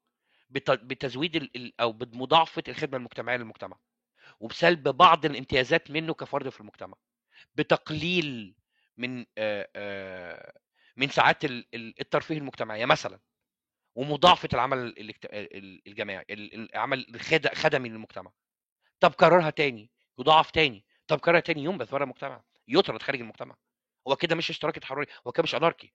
بت- 0.50 0.70
بتزويد 0.70 1.36
ال- 1.36 1.80
أو 1.80 1.92
بمضاعفة 1.92 2.62
الخدمة 2.68 2.96
المجتمعية 2.96 3.36
للمجتمع 3.36 3.78
وبسلب 4.40 4.88
بعض 4.88 5.24
الامتيازات 5.24 5.90
منه 5.90 6.14
كفرد 6.14 6.48
في 6.48 6.60
المجتمع 6.60 6.94
بتقليل 7.54 8.54
من 8.96 9.18
من 10.96 11.08
ساعات 11.08 11.44
ال- 11.44 11.66
ال- 11.74 12.00
الترفيه 12.00 12.38
المجتمعية 12.38 12.84
مثلا 12.86 13.20
ومضاعفة 13.94 14.48
العمل 14.54 14.94
الجماعي 15.86 16.24
ال- 16.30 16.54
العمل 16.74 17.06
الخد- 17.14 17.54
خدمي 17.54 17.88
للمجتمع. 17.88 18.32
طب 19.00 19.14
كررها 19.14 19.50
تاني 19.50 19.90
يضاعف 20.18 20.50
تاني 20.50 20.84
طب 21.06 21.20
كررها 21.20 21.40
تاني 21.40 21.64
ينبذ 21.64 21.90
بره 21.90 22.04
المجتمع 22.04 22.42
يطرد 22.68 23.02
خارج 23.02 23.20
المجتمع. 23.20 23.56
هو 24.08 24.16
كده 24.16 24.34
مش 24.36 24.50
اشتراكي 24.50 24.80
تحرري 24.80 25.06
هو 25.26 25.32
كده 25.32 25.42
مش 25.42 25.54
اناركي 25.54 25.92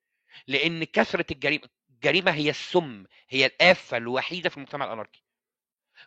لأن 0.47 0.84
كثرة 0.84 1.25
الجريمة 1.31 1.69
الجريمة 1.89 2.31
هي 2.31 2.49
السم 2.49 3.05
هي 3.29 3.45
الآفة 3.45 3.97
الوحيدة 3.97 4.49
في 4.49 4.57
المجتمع 4.57 4.85
الأناركي. 4.85 5.23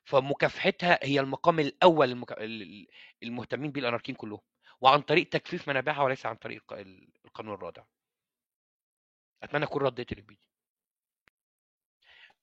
فمكافحتها 0.05 0.99
هي 1.03 1.21
المقام 1.21 1.61
الأول 1.61 2.11
المك... 2.11 2.33
ال- 2.33 2.63
ال- 2.63 2.87
المهتمين 3.23 3.71
بيه 3.73 3.81
الأناركيين 3.81 4.17
كلهم. 4.17 4.41
وعن 4.81 5.01
طريق 5.01 5.29
تجفيف 5.29 5.69
منابعها 5.69 6.03
وليس 6.03 6.27
عن 6.27 6.37
طريق 6.37 6.63
الق- 6.73 6.81
ال- 6.81 7.09
القانون 7.25 7.55
الرادع. 7.55 7.83
أتمنى 9.43 9.65
أكون 9.65 9.83
رديت 9.83 10.13
الفيديو 10.13 10.37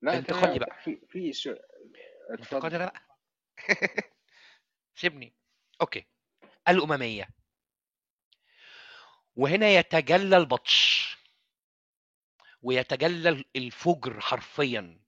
لا 0.01 0.17
انتقادي 0.17 0.59
بقى. 0.59 0.77
في 0.83 1.01
في 1.09 1.33
انتقادي 2.31 2.77
بقى. 2.77 2.93
سيبني. 4.95 5.33
أوكي. 5.81 6.05
الأممية. 6.69 7.29
وهنا 9.37 9.69
يتجلى 9.69 10.37
البطش 10.37 11.07
ويتجلى 12.61 13.43
الفجر 13.55 14.21
حرفيا. 14.21 14.99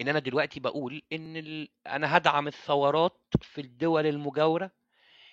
إن 0.00 0.08
أنا 0.08 0.18
دلوقتي 0.18 0.60
بقول 0.60 1.02
إن 1.12 1.36
ال... 1.36 1.68
أنا 1.86 2.16
هدعم 2.16 2.48
الثورات 2.48 3.20
في 3.42 3.60
الدول 3.60 4.06
المجاورة 4.06 4.70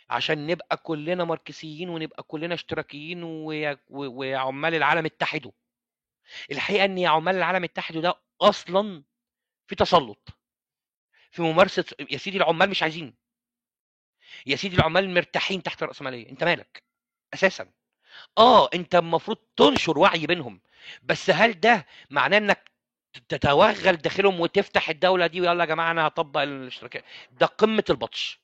عشان 0.10 0.48
نبقى 0.48 0.78
كلنا 0.78 1.24
ماركسيين 1.24 1.90
ونبقى 1.90 2.24
كلنا 2.24 2.54
اشتراكيين 2.54 3.24
ويا- 3.24 3.80
و- 3.90 4.08
وعمال 4.20 4.76
العالم 4.76 5.06
اتحدوا 5.06 5.52
الحقيقة 6.52 6.86
إن 6.86 6.98
يا 6.98 7.10
عمال 7.10 7.36
العالم 7.36 7.64
اتحدوا 7.64 8.02
ده 8.02 8.22
أصلا 8.42 9.04
في 9.68 9.76
تسلط 9.76 10.30
في 11.32 11.42
ممارسة 11.42 11.86
يا 12.12 12.18
سيدي 12.18 12.38
العمال 12.38 12.70
مش 12.70 12.84
عايزين 12.84 13.16
يا 14.46 14.56
سيدي 14.56 14.76
العمال 14.76 15.14
مرتاحين 15.14 15.64
تحت 15.64 15.84
الراسماليه 15.84 16.30
أنت 16.30 16.44
مالك؟ 16.44 16.84
أساسا. 17.34 17.68
آه 18.38 18.70
أنت 18.74 18.96
المفروض 18.96 19.38
تنشر 19.58 20.00
وعي 20.00 20.28
بينهم. 20.28 20.62
بس 21.04 21.30
هل 21.30 21.60
ده 21.60 21.86
معناه 22.10 22.38
إنك 22.38 22.72
تتوغل 23.30 23.96
داخلهم 23.96 24.40
وتفتح 24.40 24.90
الدولة 24.90 25.28
دي 25.28 25.42
ويلا 25.42 25.64
يا 25.64 25.70
جماعة 25.70 25.92
أنا 25.92 26.08
هطبق 26.08 26.42
الاشتراكات 26.42 27.04
ده 27.32 27.46
قمة 27.46 27.84
البطش. 27.90 28.40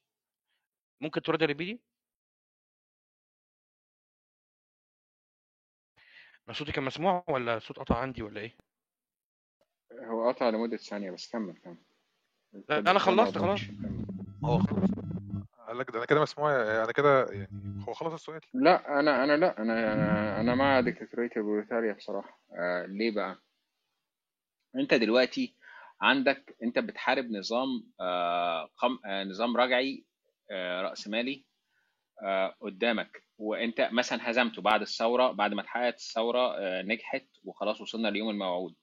ممكن 1.02 1.22
ترد 1.22 1.44
ريبيدي 1.44 1.80
أنا 6.48 6.54
صوتي 6.54 6.72
كان 6.72 6.84
مسموع 6.84 7.24
ولا 7.28 7.60
صوت 7.60 7.80
قطع 7.80 7.98
عندي 7.98 8.24
ولا 8.24 8.42
إيه؟ 8.42 8.56
هو 10.04 10.30
قطع 10.30 10.50
لمدة 10.50 10.78
ثانية 10.78 11.12
بس 11.12 11.32
كمل 11.32 11.58
كمل. 11.58 11.78
لا 12.70 12.80
أنا 12.80 13.00
خلصت 13.00 13.38
خلاص. 13.38 13.60
هو 14.46 14.60
خلاص. 14.60 14.90
قال 15.72 15.80
لك 15.80 15.92
ده 15.92 15.98
أنا 15.98 16.06
كده 16.06 16.22
مسموع 16.22 16.62
أنا 16.84 16.92
كده 16.92 17.26
يعني 17.32 17.84
هو 17.90 17.94
خلص 17.94 18.14
السؤال؟ 18.14 18.42
لا 18.54 19.00
أنا 19.00 19.24
أنا 19.24 19.38
لا 19.38 19.62
أنا 19.62 19.94
أنا 19.94 20.40
أنا 20.42 20.56
مع 20.56 20.80
ديكتاتورية 20.80 21.30
البروليتاريا 21.38 21.94
بصراحة. 21.94 22.42
آه 22.60 22.86
ليه 22.86 23.12
بقى؟ 23.16 23.38
أنت 24.76 24.94
دلوقتي 24.94 25.56
عندك 26.02 26.56
أنت 26.64 26.80
بتحارب 26.80 27.26
نظام 27.26 27.68
آه 28.02 28.70
قم... 28.78 29.00
آه 29.06 29.24
نظام 29.24 29.58
رجعي 29.58 30.06
آه 30.52 30.82
رأسمالي 30.82 31.46
آه 32.24 32.56
قدامك. 32.62 33.24
وأنت 33.38 33.90
مثلا 33.92 34.30
هزمته 34.32 34.62
بعد 34.62 34.82
الثورة 34.82 35.32
بعد 35.32 35.54
ما 35.54 35.62
اتحققت 35.62 35.96
الثورة 35.96 36.58
آه 36.58 36.82
نجحت 36.82 37.26
وخلاص 37.44 37.82
وصلنا 37.82 38.08
ليوم 38.08 38.30
الموعود. 38.30 38.76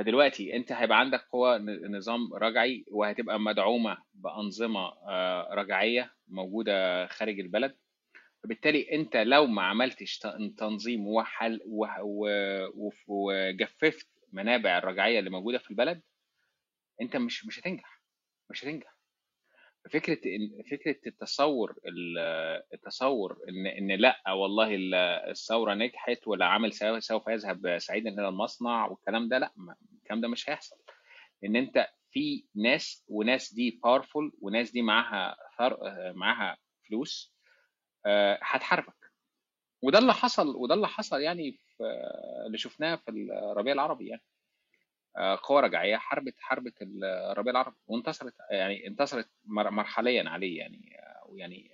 فدلوقتي 0.00 0.56
انت 0.56 0.72
هيبقى 0.72 0.98
عندك 1.00 1.20
قوة 1.32 1.58
ن- 1.58 1.96
نظام 1.96 2.34
رجعي 2.34 2.84
وهتبقى 2.90 3.40
مدعومة 3.40 3.98
بأنظمة 4.14 4.80
آه، 5.08 5.48
رجعية 5.54 6.12
موجودة 6.28 7.06
خارج 7.06 7.40
البلد. 7.40 7.76
فبالتالي 8.42 8.92
انت 8.92 9.16
لو 9.16 9.46
ما 9.46 9.62
عملتش 9.62 10.18
تنظيم 10.58 11.06
وحل 11.06 11.60
وجففت 13.08 14.08
منابع 14.32 14.78
الرجعية 14.78 15.18
اللي 15.18 15.30
موجودة 15.30 15.58
في 15.58 15.70
البلد 15.70 16.02
انت 17.00 17.16
مش 17.16 17.46
مش 17.46 17.58
هتنجح 17.60 18.02
مش 18.50 18.64
هتنجح. 18.64 18.96
فكرة 19.92 20.18
إن 20.26 20.62
فكرة 20.70 20.96
التصور 21.06 21.74
ال- 21.86 22.62
التصور 22.74 23.38
ان 23.48 23.66
ان 23.66 24.00
لأ 24.00 24.32
والله 24.32 24.74
ال- 24.74 24.94
الثورة 25.30 25.74
نجحت 25.74 26.26
ولا 26.26 26.44
عمل 26.46 26.72
سوف 27.02 27.28
يذهب 27.28 27.78
سعيدا 27.78 28.10
إلى 28.10 28.28
المصنع 28.28 28.86
والكلام 28.86 29.28
ده 29.28 29.38
لأ 29.38 29.52
الكلام 30.10 30.20
ده 30.20 30.28
مش 30.28 30.50
هيحصل. 30.50 30.76
إن 31.44 31.56
أنت 31.56 31.88
في 32.10 32.44
ناس 32.54 33.04
وناس 33.08 33.54
دي 33.54 33.80
باورفول 33.84 34.32
وناس 34.40 34.70
دي 34.70 34.82
معاها 34.82 35.36
ثر... 35.58 35.78
معاها 36.12 36.56
فلوس 36.88 37.34
آه، 38.06 38.38
هتحاربك. 38.42 39.10
وده 39.82 39.98
اللي 39.98 40.12
حصل 40.14 40.56
وده 40.56 40.74
اللي 40.74 40.88
حصل 40.88 41.20
يعني 41.20 41.52
في 41.52 41.84
اللي 42.46 42.58
شفناه 42.58 42.96
في 42.96 43.10
الربيع 43.10 43.72
العربي 43.72 44.08
يعني. 44.08 44.22
آه، 45.16 45.38
قوى 45.42 45.62
رجعية 45.62 45.96
حاربت 45.96 46.34
حاربت 46.38 46.74
الربيع 46.82 47.50
العربي 47.50 47.76
وانتصرت 47.86 48.34
يعني 48.50 48.86
انتصرت 48.86 49.30
مر- 49.44 49.70
مرحليا 49.70 50.28
عليه 50.30 50.58
يعني 50.58 50.96
ويعني 51.26 51.70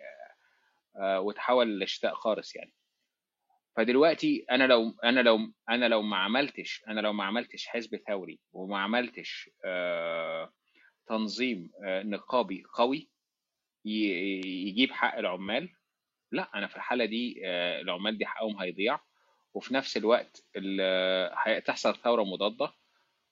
آه، 0.97 1.21
وتحول 1.21 1.81
لشتاء 1.81 2.15
قارس 2.15 2.57
يعني. 2.57 2.73
فدلوقتي 3.77 4.45
أنا 4.51 4.65
لو 4.65 4.93
أنا 5.05 5.21
لو 5.21 5.39
أنا 5.71 5.89
لو 5.89 6.03
ما 6.03 6.17
عملتش 6.17 6.83
أنا 6.89 7.01
لو 7.01 7.13
ما 7.13 7.25
عملتش 7.25 7.67
حزب 7.67 7.97
ثوري 8.09 8.39
وما 8.53 8.79
عملتش 8.79 9.51
آه، 9.65 10.53
تنظيم 11.07 11.71
آه، 11.85 12.03
نقابي 12.03 12.63
قوي 12.75 13.09
يجيب 13.85 14.93
حق 14.93 15.19
العمال 15.19 15.69
لا 16.33 16.51
أنا 16.55 16.67
في 16.67 16.77
الحالة 16.77 17.05
دي 17.05 17.41
آه، 17.45 17.81
العمال 17.81 18.19
دي 18.19 18.27
حقهم 18.27 18.57
هيضيع 18.61 19.01
وفي 19.55 19.75
نفس 19.75 19.97
الوقت 19.97 20.45
ال- 20.57 21.31
هتحصل 21.35 21.97
ثورة 21.97 22.23
مضادة 22.25 22.73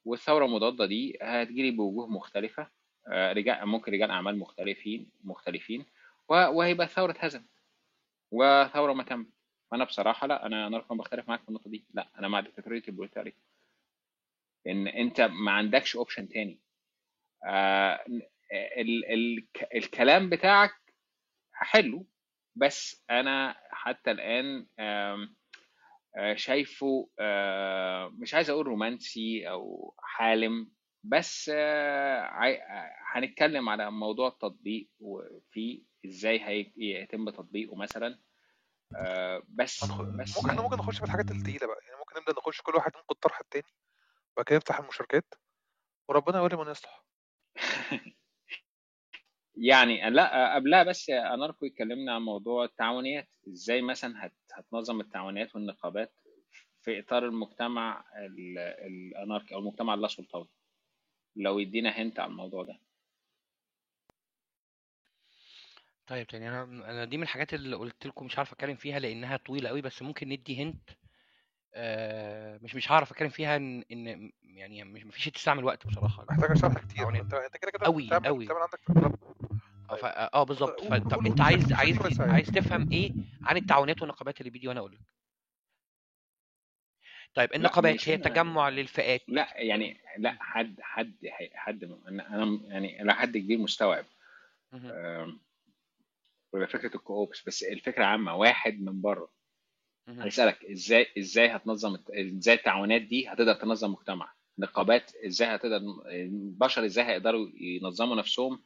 والثورة 0.05 0.45
المضاده 0.45 0.87
دي 0.87 1.19
هتجيلي 1.23 1.71
بوجوه 1.71 2.07
مختلفة 2.07 2.71
رجال 3.12 3.66
ممكن 3.66 3.93
رجال 3.93 4.11
أعمال 4.11 4.39
مختلفين 4.39 5.11
مختلفين 5.25 5.85
وهيبقى 6.29 6.87
ثورة 6.89 7.11
اتهزمت 7.12 7.49
وثورة 8.31 8.93
ما 8.93 9.03
تم. 9.03 9.27
فانا 9.75 9.85
بصراحة 9.85 10.27
لا 10.27 10.47
أنا 10.47 10.67
أنا 10.67 10.79
رقم 10.79 10.97
بختلف 10.97 11.29
معاك 11.29 11.43
في 11.43 11.49
النقطة 11.49 11.71
دي. 11.71 11.85
لا 11.95 12.09
أنا 12.19 12.29
مع 12.29 12.41
ديكتاتورية 12.41 12.82
البروليتاريا 12.89 13.35
ان 14.67 14.87
انت 14.89 15.21
ما 15.21 15.51
عندكش 15.53 15.97
option 15.97 16.28
تاني. 16.29 16.61
آه، 17.47 18.05
ال 18.79 19.05
ال 19.13 19.47
الكلام 19.75 20.31
بتاعك 20.31 20.71
حلو 21.53 22.07
بس 22.57 23.05
أنا 23.11 23.57
حتى 23.71 24.11
الآن 24.11 24.67
آه، 24.79 25.29
شايفه 26.35 27.11
آه، 27.19 28.09
مش 28.09 28.35
عايز 28.35 28.51
أقول 28.51 28.67
رومانسي 28.67 29.49
أو 29.51 29.95
حالم 29.99 30.71
بس 31.05 31.51
آه، 31.55 32.31
هنتكلم 33.13 33.69
على 33.69 33.91
موضوع 33.91 34.29
التطبيق 34.29 34.89
وفي 35.01 35.83
إزاي 36.07 36.41
هي- 36.41 36.73
يتم 36.77 37.31
تطبيقه 37.31 37.77
مثلا. 37.77 38.19
آه، 38.97 39.43
بس 39.48 39.85
بس 39.85 40.36
ممكن 40.36 40.51
إحنا 40.51 40.62
ممكن 40.62 40.77
نخش 40.77 40.98
في 40.98 41.05
الحاجات 41.05 41.31
التقيلة 41.31 41.66
بقى 41.66 41.78
يعني 41.86 41.98
ممكن 41.98 42.20
نبدأ 42.20 42.32
نخش 42.32 42.61
كل 42.62 42.73
واحد 42.74 42.93
ينقد 42.94 43.06
الطرح 43.11 43.40
التاني 43.40 43.66
وبعد 44.32 44.47
كده 44.47 44.56
نفتح 44.56 44.78
المشاركات 44.78 45.35
وربنا 46.09 46.39
يولي 46.39 46.56
من 46.56 46.70
يصلح. 46.70 47.05
يعني 49.56 50.11
لا 50.11 50.55
قبلها 50.55 50.82
بس 50.82 51.11
أناركو 51.11 51.66
اتكلمنا 51.66 52.15
عن 52.15 52.23
موضوع 52.23 52.65
التعاونيات 52.65 53.28
إزاي 53.48 53.82
مثلا 53.82 54.27
هت 54.27 54.35
هتنظم 54.52 55.01
التعاونيات 55.01 55.55
والنقابات 55.55 56.15
في 56.82 57.01
إطار 57.01 57.24
المجتمع 57.24 58.05
ال- 58.16 58.59
الأناركي 58.59 59.55
أو 59.55 59.59
المجتمع 59.61 59.94
اللا 59.94 60.09
سلطوي 60.09 60.48
لو 61.36 61.59
يدينا 61.59 61.90
هنت 61.90 62.20
على 62.20 62.31
الموضوع 62.31 62.62
ده. 62.65 62.81
طيب 66.06 66.26
تاني 66.26 66.48
أنا 66.48 66.62
أنا 66.90 67.05
دي 67.05 67.16
من 67.16 67.22
الحاجات 67.22 67.55
اللي 67.55 67.76
قلت 67.76 68.06
لكم 68.06 68.26
مش 68.26 68.39
عارف 68.39 68.52
أتكلم 68.52 68.76
فيها 68.76 68.98
لأنها 68.98 69.36
طويلة 69.36 69.68
قوي 69.68 69.81
بس 69.82 70.02
ممكن 70.02 70.28
ندي 70.28 70.62
هنت 70.62 70.90
آه 71.74 72.59
مش 72.62 72.74
مش 72.74 72.93
هعرف 72.93 73.10
أتكلم 73.12 73.28
فيها 73.28 73.56
إن 73.56 73.85
إن 73.93 74.32
يعني 74.43 74.85
مش 74.85 75.05
مفيش 75.06 75.24
تستعمل 75.28 75.64
وقت 75.64 75.86
بصراحة. 75.86 76.24
محتاجه 76.31 76.55
شرح 76.55 76.72
كتير. 76.72 76.82
التعاونيات 76.90 77.24
أنت 77.24 77.35
أنت 77.35 77.56
كده 77.56 77.70
كده 77.70 77.86
قوي 77.86 78.09
قوي 78.10 78.48
عندك 78.51 78.81
آه 79.90 79.94
ف- 79.97 80.05
آه 80.05 80.43
بالظبط. 80.44 80.81
قول- 80.81 81.01
ف- 81.01 81.09
طب 81.09 81.26
أنت 81.26 81.40
عايز 81.40 81.72
عايز 81.72 82.20
يعني. 82.20 82.32
عايز 82.32 82.47
تفهم 82.47 82.93
إيه 82.93 83.12
عن 83.43 83.56
التعاونات 83.56 84.01
والنقابات 84.02 84.40
اللي 84.40 84.51
بيدي 84.51 84.68
وأنا 84.68 84.81
أقول 84.81 84.93
لك؟ 84.93 85.01
طيب 87.35 87.55
النقابات 87.55 88.09
هي 88.09 88.16
تجمع 88.16 88.68
للفئات. 88.68 89.22
لا 89.28 89.48
يعني 89.60 90.01
لا 90.18 90.36
حد 90.40 90.81
حد 90.81 91.14
حد 91.55 91.85
أنا 92.09 92.60
يعني 92.66 93.02
إلى 93.02 93.14
حد 93.14 93.36
كبير 93.36 93.59
مستوعب. 93.59 94.05
ولا 96.55 96.66
فكرة 96.66 96.97
الكوبس 96.97 97.44
بس 97.47 97.62
الفكرة 97.62 98.05
عامة 98.05 98.36
واحد 98.36 98.81
من 98.82 99.01
بره. 99.01 99.31
هيسالك 100.24 100.64
إزاي 100.64 101.06
إزاي 101.18 101.47
هتنظم 101.48 101.97
إزاي 102.10 102.55
التعاونات 102.55 103.02
دي 103.02 103.28
هتقدر 103.28 103.55
تنظم 103.55 103.93
مجتمع؟ 103.93 104.32
نقابات 104.59 105.14
إزاي 105.26 105.48
هتقدر 105.48 105.76
البشر 106.06 106.85
إزاي 106.85 107.05
هيقدروا 107.05 107.48
ينظموا 107.55 108.16
نفسهم؟ 108.16 108.64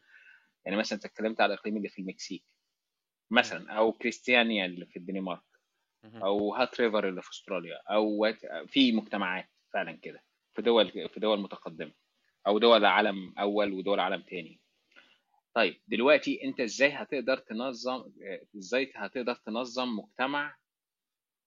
يعني 0.65 0.77
مثلا 0.77 0.97
أنت 0.97 1.05
اتكلمت 1.05 1.41
على 1.41 1.55
الإقليم 1.55 1.77
اللي 1.77 1.89
في 1.89 1.99
المكسيك 2.03 2.45
مثلا 3.31 3.73
أو 3.73 3.93
كريستيانيا 3.93 4.67
اللي 4.67 4.87
في 4.87 4.97
الدنمارك. 4.97 5.43
أو 6.23 6.55
هات 6.55 6.81
ريفر 6.81 7.09
اللي 7.09 7.23
في 7.23 7.31
أستراليا 7.31 7.77
أو 7.91 8.33
في 8.67 8.93
مجتمعات 8.93 9.49
فعلا 9.73 9.93
كده 9.93 10.25
في 10.55 10.63
دول 10.63 10.91
في 11.09 11.21
دول 11.21 11.41
متقدمة 11.41 11.93
أو 12.47 12.59
دول 12.59 12.85
عالم 12.85 13.35
أول 13.39 13.73
ودول 13.73 14.01
عالم 14.01 14.23
تاني. 14.23 14.61
طيب 15.59 15.83
دلوقتي 15.89 16.45
انت 16.45 16.61
إزاي 16.61 16.91
هتقدر 16.91 17.39
تنظم 17.39 18.13
إزاي 18.57 18.93
هتقدر 18.97 19.35
تنظم 19.35 19.89
مجتمع 19.89 20.57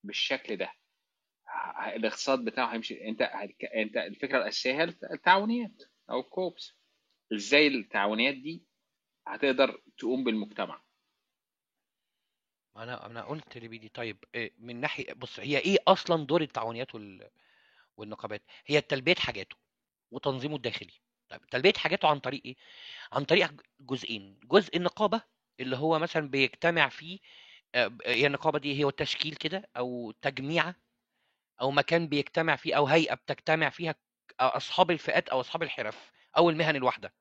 بالشكل 0.04 0.56
ده؟ 0.56 0.72
الاقتصاد 1.96 2.44
بتاعه 2.44 2.74
هيمشي 2.74 3.08
انت. 3.08 3.22
انت 3.76 3.96
الفكرة 3.96 4.38
الأساسية 4.38 4.72
هي 4.72 4.84
التعاونيات 5.12 5.82
أو 6.10 6.20
الكوبس. 6.20 6.76
إزاي 7.34 7.66
التعاونيات 7.66 8.34
دي 8.34 8.64
هتقدر 9.26 9.82
تقوم 9.98 10.24
بالمجتمع؟ 10.24 10.82
أنا 12.76 13.06
أنا 13.06 13.22
قلت 13.22 13.58
لبيدي 13.58 13.88
طيب 13.88 14.24
إيه 14.34 14.52
من 14.58 14.80
ناحية 14.80 15.12
بص 15.12 15.40
هي 15.40 15.58
إيه 15.58 15.76
أصلا 15.88 16.26
دور 16.26 16.42
التعاونيات 16.42 16.94
وال... 16.94 17.30
والنقابات؟ 17.96 18.42
هي 18.66 18.80
تلبية 18.80 19.14
حاجاته 19.14 19.56
وتنظيمه 20.10 20.56
الداخلي. 20.56 20.92
طيب 21.32 21.46
تلبية 21.50 21.72
حاجاته 21.76 22.08
عن 22.08 22.18
طريق 22.18 22.42
إيه؟ 22.44 22.56
عن 23.12 23.24
طريق 23.24 23.52
جزئين 23.80 24.40
جزء 24.44 24.76
النقابة 24.76 25.22
اللي 25.60 25.76
هو 25.76 25.98
مثلا 25.98 26.28
بيجتمع 26.28 26.88
فيه 26.88 27.18
آه، 27.74 27.90
هي 28.06 28.26
النقابة 28.26 28.58
دي 28.58 28.84
هو 28.84 28.88
التشكيل 28.88 29.34
كده 29.34 29.70
أو 29.76 30.10
تجميعة 30.22 30.74
أو 31.60 31.70
مكان 31.70 32.08
بيجتمع 32.08 32.56
فيه 32.56 32.74
أو 32.76 32.86
هيئة 32.86 33.14
بتجتمع 33.14 33.70
فيها 33.70 33.94
أصحاب 34.40 34.90
الفئات 34.90 35.28
أو 35.28 35.40
أصحاب 35.40 35.62
الحرف 35.62 36.12
أو 36.36 36.50
المهن 36.50 36.76
الواحدة. 36.76 37.14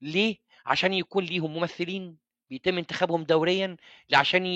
ليه؟ 0.00 0.36
عشان 0.66 0.92
يكون 0.92 1.24
ليهم 1.24 1.54
ممثلين 1.56 2.18
بيتم 2.50 2.78
انتخابهم 2.78 3.24
دوريا 3.24 3.76
عشان 4.14 4.46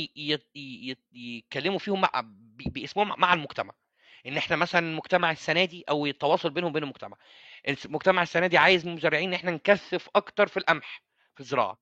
يتكلموا 1.12 1.78
فيهم 1.78 2.00
مع 2.00 2.10
باسمهم 2.66 3.20
مع 3.20 3.34
المجتمع. 3.34 3.74
إن 4.26 4.36
إحنا 4.36 4.56
مثلا 4.56 4.86
المجتمع 4.86 5.30
السنة 5.30 5.64
دي 5.64 5.84
أو 5.88 6.06
التواصل 6.06 6.50
بينهم 6.50 6.70
وبين 6.70 6.82
المجتمع. 6.82 7.16
المجتمع 7.68 8.22
السنة 8.22 8.46
دي 8.46 8.58
عايز 8.58 8.84
من 8.86 8.92
المزارعين 8.92 9.28
إن 9.28 9.34
إحنا 9.34 9.50
نكثف 9.50 10.08
أكتر 10.16 10.46
في 10.48 10.56
القمح 10.56 11.02
في 11.34 11.40
الزراعة. 11.40 11.78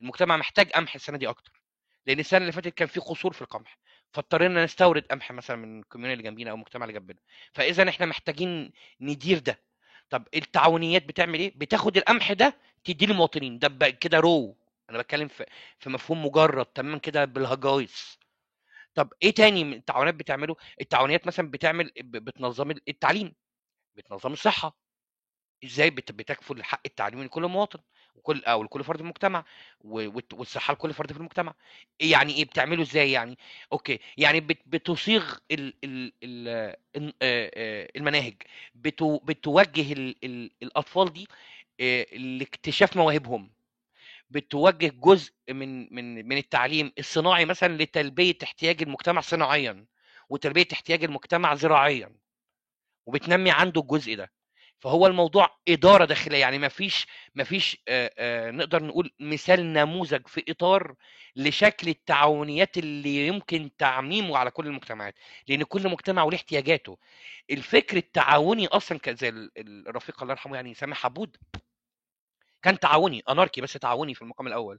المجتمع 0.00 0.36
محتاج 0.36 0.70
قمح 0.70 0.94
السنة 0.94 1.18
دي 1.18 1.28
أكتر 1.28 1.52
لأن 2.06 2.18
السنة 2.20 2.40
اللي 2.40 2.52
فاتت 2.52 2.68
كان 2.74 2.88
في 2.88 3.00
قصور 3.00 3.32
في 3.32 3.42
القمح 3.42 3.78
فاضطرينا 4.12 4.64
نستورد 4.64 5.06
قمح 5.10 5.32
مثلا 5.32 5.56
من 5.56 5.80
الكوميون 5.80 6.12
اللي 6.12 6.22
جنبينا 6.22 6.50
أو 6.50 6.54
المجتمع 6.56 6.84
اللي 6.86 6.98
جنبنا. 7.00 7.18
فإذا 7.52 7.88
إحنا 7.88 8.06
محتاجين 8.06 8.72
ندير 9.00 9.38
ده. 9.38 9.60
طب 10.10 10.28
التعاونيات 10.34 11.04
بتعمل 11.04 11.38
إيه؟ 11.40 11.52
بتاخد 11.56 11.96
القمح 11.96 12.32
ده 12.32 12.56
تديه 12.84 13.06
للمواطنين. 13.06 13.58
ده 13.58 13.90
كده 13.90 14.20
raw 14.20 14.56
أنا 14.90 14.98
بتكلم 14.98 15.28
في 15.28 15.46
في 15.78 15.90
مفهوم 15.90 16.26
مجرد 16.26 16.66
تماما 16.66 16.98
كده 16.98 17.24
بالهجايس. 17.24 18.18
طب 18.94 19.12
إيه 19.22 19.30
تاني 19.34 19.64
من 19.64 19.72
التعاونات 19.74 20.14
بتعمله؟ 20.14 20.56
التعاونيات 20.80 21.26
مثلا 21.26 21.50
بتعمل 21.50 21.92
بتنظم 22.00 22.70
التعليم 22.70 23.34
بتنظم 23.96 24.32
الصحة. 24.32 24.78
إزاي 25.64 25.90
بت- 25.90 26.12
بتكفل 26.12 26.64
حق 26.64 26.80
التعليم 26.86 27.22
لكل 27.24 27.42
مواطن 27.42 27.78
وكل 28.14 28.44
أو 28.44 28.62
لكل 28.62 28.84
فرد 28.84 28.96
في 28.96 29.02
المجتمع 29.02 29.44
والصحة 29.84 30.74
لكل 30.74 30.94
فرد 30.94 31.12
في 31.12 31.18
المجتمع؟ 31.18 31.54
إيه 32.00 32.12
يعني 32.12 32.34
إيه 32.34 32.44
بتعمله 32.44 32.82
إزاي 32.82 33.12
يعني؟ 33.12 33.38
okay 33.72 33.98
يعني 34.16 34.40
بت- 34.40 34.62
بتصيغ 34.66 35.38
ال 35.50 35.74
ال 35.84 36.12
ال 36.24 36.48
ال- 36.96 37.14
المناهج 37.96 38.34
بتو 38.74 39.18
بتوجه 39.18 39.92
ال 39.92 40.16
ال 40.24 40.50
الأطفال 40.62 41.12
دي 41.12 41.28
لاكتشاف 42.38 42.96
مواهبهم. 42.96 43.53
بتوجه 44.34 44.92
جزء 44.94 45.32
من 45.50 45.94
من 45.94 46.28
من 46.28 46.36
التعليم 46.36 46.92
الصناعي 46.98 47.44
مثلا 47.44 47.76
لتلبية 47.82 48.38
احتياج 48.42 48.82
المجتمع 48.82 49.20
صناعيا 49.20 49.86
وتلبية 50.28 50.66
احتياج 50.72 51.04
المجتمع 51.04 51.54
زراعيا 51.54 52.16
وبتنمي 53.06 53.50
عنده 53.50 53.80
الجزء 53.80 54.14
ده. 54.16 54.32
فهو 54.80 55.06
الموضوع 55.06 55.58
إدارة 55.68 56.04
داخلية 56.04 56.38
يعني 56.38 56.58
ما 56.58 56.68
فيش 56.68 57.06
ما 57.34 57.44
فيش 57.44 57.82
نقدر 58.30 58.82
نقول 58.84 59.10
مثال 59.20 59.72
نموذج 59.72 60.26
في 60.26 60.44
إطار 60.48 60.94
لشكل 61.36 61.88
التعاونيات 61.88 62.78
اللي 62.78 63.26
يمكن 63.26 63.70
تعميمه 63.78 64.38
على 64.38 64.50
كل 64.50 64.66
المجتمعات 64.66 65.14
لأن 65.48 65.62
كل 65.62 65.88
مجتمع 65.88 66.22
وله 66.22 66.36
احتياجاته. 66.36 66.98
الفكر 67.50 67.96
التعاوني 67.96 68.66
أصلا 68.66 68.98
زي 69.08 69.28
ال- 69.28 69.50
ال- 69.58 69.88
الرفيق 69.88 70.22
الله 70.22 70.32
يرحمه 70.32 70.56
يعني 70.56 70.74
سامح 70.74 70.96
حبود 71.02 71.36
كان 72.64 72.78
تعاوني 72.78 73.22
اناركي 73.28 73.60
بس 73.60 73.72
تعاوني 73.72 74.14
في 74.14 74.22
المقام 74.22 74.46
الأول. 74.46 74.78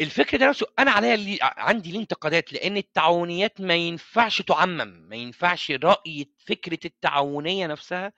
الفكر 0.00 0.36
ده 0.38 0.48
نفسه 0.48 0.66
أنا 0.78 0.90
عليا 0.90 1.16
لي 1.16 1.38
عندي 1.42 1.92
ليه 1.92 1.98
انتقادات 2.00 2.52
لأن 2.52 2.76
التعاونيات 2.76 3.60
ما 3.60 3.74
ينفعش 3.74 4.42
تعمم 4.42 5.08
ما 5.08 5.16
ينفعش 5.16 5.70
رأي 5.70 6.26
فكرة 6.46 6.78
التعاونية 6.84 7.66
نفسها 7.66 8.12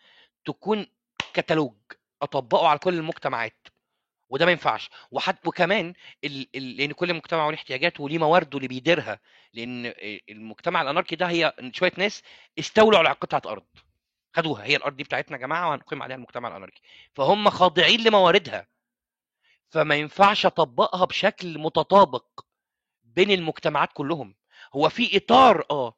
تكون 0.45 0.87
كتالوج 1.35 1.75
أطبقه 2.23 2.69
على 2.69 2.79
كل 2.79 2.95
المجتمعات 2.95 3.67
وده 4.31 4.45
ما 4.47 4.51
ينفعش. 4.51 4.91
وحتى 5.11 5.49
وكمان 5.49 5.95
ال... 6.25 6.49
ال... 6.57 6.77
لأن 6.77 6.93
كل 6.93 7.15
مجتمع 7.15 7.49
له 7.49 7.55
احتياجاته 7.55 8.03
وليه 8.05 8.19
موارده 8.19 8.57
اللي 8.59 8.69
بيديرها 8.69 9.21
لأن 9.55 9.93
المجتمع 10.29 10.83
الاناركي 10.83 11.17
ده 11.17 11.27
هي 11.27 11.53
شوية 11.73 11.93
ناس 11.99 12.23
استولوا 12.59 12.99
على 12.99 13.09
قطعه 13.09 13.53
ارض 13.53 13.65
خدوها 14.33 14.65
هي 14.65 14.77
الأرض 14.77 14.97
دي 14.97 15.03
بتاعتنا 15.05 15.37
يا 15.37 15.43
جماعة 15.43 15.69
وهنقيم 15.71 16.03
عليها 16.03 16.17
المجتمع 16.17 16.49
الأناركي. 16.49 16.81
فهم 17.15 17.51
خاضعين 17.51 18.01
لمواردها. 18.05 18.67
فما 19.71 19.95
ينفعش 19.95 20.47
أطبقها 20.47 21.05
بشكل 21.05 21.59
متطابق 21.59 22.45
بين 23.05 23.31
المجتمعات 23.31 23.93
كلهم. 23.93 24.35
هو 24.75 24.89
في 24.89 25.17
إطار 25.17 25.65
آه 25.71 25.95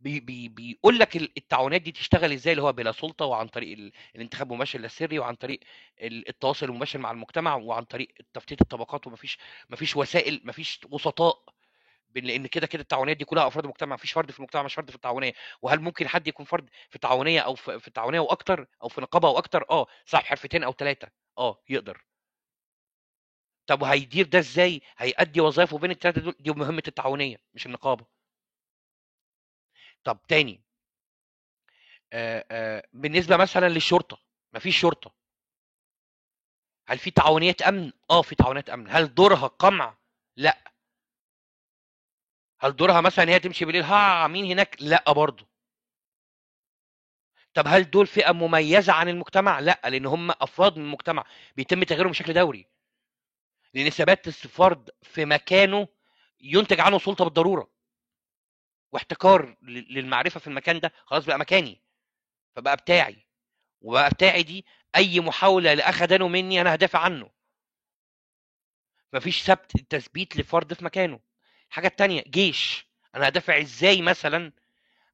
بي 0.00 0.20
بي 0.20 0.48
بيقول 0.48 0.98
لك 0.98 1.16
ال- 1.16 1.32
التعاونات 1.36 1.82
دي 1.82 1.92
تشتغل 1.92 2.32
إزاي؟ 2.32 2.52
اللي 2.52 2.62
هو 2.62 2.72
بلا 2.72 2.92
سلطة 2.92 3.24
وعن 3.24 3.48
طريق 3.48 3.78
ال- 3.78 3.92
الانتخاب 4.16 4.50
المباشر 4.52 4.78
لا 4.78 4.88
سري 4.88 5.18
وعن 5.18 5.34
طريق 5.34 5.60
ال- 6.00 6.28
التواصل 6.28 6.66
المباشر 6.66 6.98
مع 6.98 7.10
المجتمع 7.10 7.54
وعن 7.54 7.84
طريق 7.84 8.08
تفتيت 8.32 8.60
الطبقات 8.60 9.06
ومفيش 9.06 9.38
مفيش 9.70 9.96
وسائل 9.96 10.40
مفيش 10.44 10.80
وسطاء 10.90 11.42
لأن 12.20 12.46
كده 12.46 12.66
كده 12.66 12.82
التعاونيات 12.82 13.16
دي 13.16 13.24
كلها 13.24 13.46
افراد 13.46 13.64
المجتمع 13.64 13.94
مفيش 13.94 14.12
فرد 14.12 14.30
في 14.30 14.38
المجتمع 14.38 14.62
مش 14.62 14.74
فرد 14.74 14.90
في 14.90 14.96
التعاونية. 14.96 15.32
وهل 15.62 15.80
ممكن 15.80 16.08
حد 16.08 16.26
يكون 16.28 16.46
فرد 16.46 16.68
في 16.90 16.96
التعاونية 16.96 17.40
أو 17.40 17.54
في 17.54 17.88
التعاونية 17.88 18.20
وأكتر 18.20 18.66
أو 18.82 18.88
في 18.88 19.00
نقابة 19.00 19.28
وأكتر؟ 19.28 19.64
آه 19.70 19.86
صاحب 20.06 20.24
حرفتين 20.24 20.62
أو 20.64 20.72
ثلاثة 20.72 21.08
آه 21.38 21.62
يقدر. 21.68 22.04
طب 23.66 23.82
وهيدير 23.82 24.26
ده 24.26 24.38
إزاي؟ 24.38 24.80
هيأدي 24.98 25.40
وظائفه 25.40 25.78
بين 25.78 25.90
الثلاثه 25.90 26.20
دول؟ 26.20 26.34
دي 26.40 26.50
مهمة 26.50 26.82
التعاونية 26.88 27.36
مش 27.54 27.66
النقابة. 27.66 28.06
طب 30.04 30.18
تاني. 30.28 30.62
آه 32.12 32.44
آه 32.50 32.82
بالنسبة 32.92 33.36
مثلا 33.36 33.68
للشرطة 33.68 34.18
مفيش 34.54 34.80
شرطة. 34.80 35.14
هل 36.88 36.98
في 36.98 37.10
تعاونيات 37.10 37.62
أمن؟ 37.62 37.92
آه 38.10 38.22
في 38.22 38.34
تعاونيات 38.34 38.70
أمن. 38.70 38.88
هل 38.90 39.14
دورها 39.14 39.46
قمع؟ 39.46 39.96
لأ. 40.36 40.71
هل 42.62 42.76
دورها 42.76 43.00
مثلا 43.00 43.30
هي 43.30 43.38
تمشي 43.38 43.64
بالليل 43.64 43.82
ها 43.82 44.26
مين 44.28 44.44
هناك؟ 44.44 44.76
لا 44.80 45.12
برضه. 45.12 45.46
طب 47.54 47.64
هل 47.68 47.90
دول 47.90 48.06
فئة 48.06 48.32
مميزة 48.32 48.92
عن 48.92 49.08
المجتمع؟ 49.08 49.60
لا 49.60 49.80
لأن 49.84 50.06
هم 50.06 50.30
أفراد 50.30 50.76
من 50.78 50.84
المجتمع 50.84 51.24
بيتم 51.56 51.82
تغييرهم 51.82 52.10
بشكل 52.10 52.34
دوري. 52.34 52.68
لأن 53.74 53.90
ثبات 53.90 54.28
الفرد 54.28 54.90
في 55.02 55.24
مكانه 55.24 55.88
ينتج 56.40 56.80
عنه 56.80 56.98
سلطة 56.98 57.24
بالضرورة. 57.24 57.70
واحتكار 58.92 59.56
للمعرفة 59.62 60.40
في 60.40 60.46
المكان 60.46 60.80
ده 60.80 60.92
خلاص 61.04 61.24
بقى 61.24 61.38
مكاني. 61.38 61.82
فبقى 62.56 62.76
بتاعي. 62.76 63.26
وبقى 63.80 64.10
بتاعي 64.10 64.42
دي 64.42 64.66
أي 64.96 65.20
محاولة 65.20 65.74
لأخدانه 65.74 66.28
مني 66.28 66.60
أنا 66.60 66.74
هدافع 66.74 66.98
عنه. 66.98 67.30
مفيش 69.12 69.42
ثبت 69.42 69.76
تثبيت 69.90 70.36
لفرد 70.36 70.74
في 70.74 70.84
مكانه. 70.84 71.31
الحاجة 71.72 71.86
التانية 71.86 72.24
جيش. 72.28 72.86
أنا 73.14 73.28
هدافع 73.28 73.60
إزاي 73.60 74.02
مثلا 74.02 74.52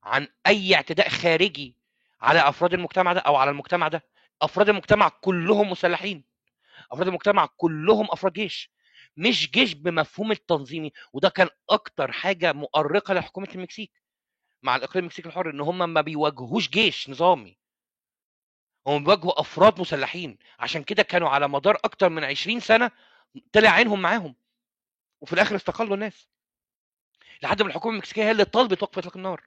عن 0.02 0.28
أي 0.47 0.74
اعتداء 0.74 1.09
خارجي 1.09 1.76
على 2.20 2.48
أفراد 2.48 2.74
المجتمع 2.74 3.12
ده 3.12 3.20
أو 3.20 3.36
على 3.36 3.51
المجتمع 3.51 3.89
ده؟ 3.89 4.05
أفراد 4.43 4.68
المجتمع 4.68 5.09
كلهم 5.09 5.70
مسلحين. 5.70 6.24
أفراد 6.93 7.09
المجتمع 7.09 7.47
كلهم 7.56 8.06
أفراد 8.10 8.32
جيش. 8.32 8.70
مش 9.16 9.51
جيش 9.51 9.72
بمفهوم 9.74 10.32
التنظيمي 10.32 10.93
وده 11.12 11.28
كان 11.28 11.48
أكتر 11.70 12.12
حاجة 12.12 12.52
مؤرقة 12.52 13.14
لحكومة 13.14 13.48
المكسيك. 13.55 13.93
مع 14.62 14.76
الإقليم 14.76 15.01
المكسيكي 15.05 15.28
الحر 15.28 15.51
إن 15.51 15.60
هم 15.60 15.78
ما 15.93 16.01
بيواجهوش 16.01 16.68
جيش 16.68 17.10
نظامي. 17.10 17.59
هم 18.86 19.05
بيواجهوا 19.05 19.40
أفراد 19.40 19.80
مسلحين. 19.80 20.39
عشان 20.59 20.82
كده 20.82 21.02
كانوا 21.02 21.28
على 21.28 21.48
مدار 21.48 21.76
أكتر 21.85 22.09
من 22.09 22.24
20 22.24 22.60
سنة 22.60 22.90
طلع 23.52 23.70
عينهم 23.70 24.02
معاهم. 24.02 24.35
وفي 25.20 25.32
الآخر 25.32 25.56
استقلوا 25.56 25.94
الناس. 25.94 26.28
لحد 27.43 27.62
ما 27.62 27.69
الحكومة 27.69 27.93
المكسيكية 27.94 28.23
هي 28.23 28.31
اللي 28.31 28.44
طالبت 28.44 28.82
وقف 28.82 28.98
إطلاق 28.98 29.16
النار. 29.16 29.47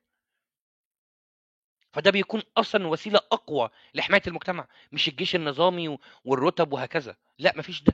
فده 1.93 2.11
بيكون 2.11 2.41
أصلا 2.57 2.87
وسيلة 2.87 3.19
أقوى 3.31 3.69
لحماية 3.93 4.21
المجتمع 4.27 4.67
مش 4.91 5.07
الجيش 5.07 5.35
النظامي 5.35 5.97
والرتب 6.23 6.73
وهكذا. 6.73 7.15
لا 7.37 7.53
مفيش 7.57 7.83
ده. 7.83 7.93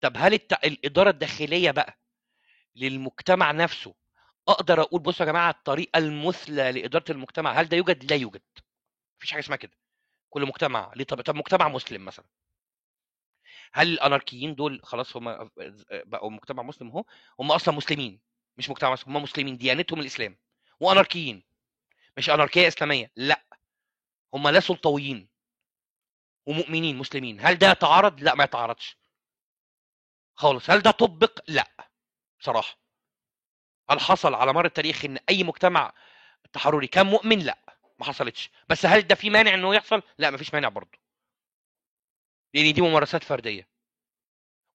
طب 0.00 0.12
هل 0.16 0.34
الت... 0.34 0.52
الإدارة 0.52 1.10
الداخلية 1.10 1.70
بقى 1.70 1.98
للمجتمع 2.76 3.52
نفسه 3.52 3.94
أقدر 4.48 4.80
أقول 4.80 5.00
بصوا 5.02 5.26
يا 5.26 5.30
جماعة 5.32 5.50
الطريقة 5.50 5.98
المثلى 5.98 6.72
لإدارة 6.72 7.04
المجتمع 7.12 7.52
هل 7.52 7.68
ده 7.68 7.76
يوجد؟ 7.76 8.12
لا 8.12 8.16
يوجد. 8.16 8.42
مفيش 9.18 9.30
حاجة 9.32 9.40
اسمها 9.40 9.56
كده. 9.56 9.72
كل 10.30 10.46
مجتمع 10.46 10.92
ليه 10.96 11.04
طب 11.04 11.20
طب 11.20 11.34
مجتمع 11.34 11.68
مسلم 11.68 12.04
مثلا. 12.04 12.24
هل 13.72 13.88
الأناركيين 13.92 14.54
دول 14.54 14.80
خلاص 14.84 15.16
هم 15.16 15.50
بقوا 15.90 16.30
مجتمع 16.30 16.62
مسلم؟ 16.62 16.88
اهو 16.88 17.04
هم 17.40 17.52
أصلا 17.52 17.74
مسلمين. 17.74 18.20
مش 18.58 18.70
مجتمع 18.70 18.92
مسلم 18.92 19.16
هم 19.16 19.22
مسلمين 19.22 19.56
ديانتهم 19.56 20.00
الإسلام 20.00 20.38
وأناركيين. 20.80 21.42
مش 22.16 22.30
أناركية 22.30 22.68
إسلامية 22.68 23.12
لأ. 23.16 23.44
هم 24.34 24.48
لا 24.48 24.60
سلطويين 24.60 25.28
ومؤمنين 26.46 26.96
مسلمين. 26.96 27.40
هل 27.40 27.54
ده 27.58 27.70
يتعارض؟ 27.70 28.20
لأ 28.20 28.34
ما 28.34 28.44
يتعارضش. 28.44 28.96
خالص. 30.34 30.70
هل 30.70 30.80
ده 30.80 30.90
طبق؟ 30.90 31.40
لأ 31.48 31.90
بصراحة. 32.40 32.78
هل 33.90 34.00
حصل 34.00 34.34
على 34.34 34.52
مر 34.52 34.66
التاريخ 34.66 35.04
إن 35.04 35.18
أي 35.28 35.44
مجتمع 35.44 35.92
تحرري 36.52 36.86
كان 36.86 37.06
مؤمن؟ 37.06 37.38
لأ 37.38 37.58
ما 37.98 38.04
حصلتش. 38.04 38.50
بس 38.68 38.86
هل 38.86 39.02
ده 39.02 39.14
في 39.14 39.30
مانع 39.30 39.54
إنه 39.54 39.74
يحصل؟ 39.74 40.02
لأ 40.18 40.30
مفيش 40.30 40.54
مانع 40.54 40.68
برضه. 40.68 40.98
لأن 42.54 42.72
دي 42.72 42.80
ممارسات 42.80 43.24
فردية. 43.24 43.68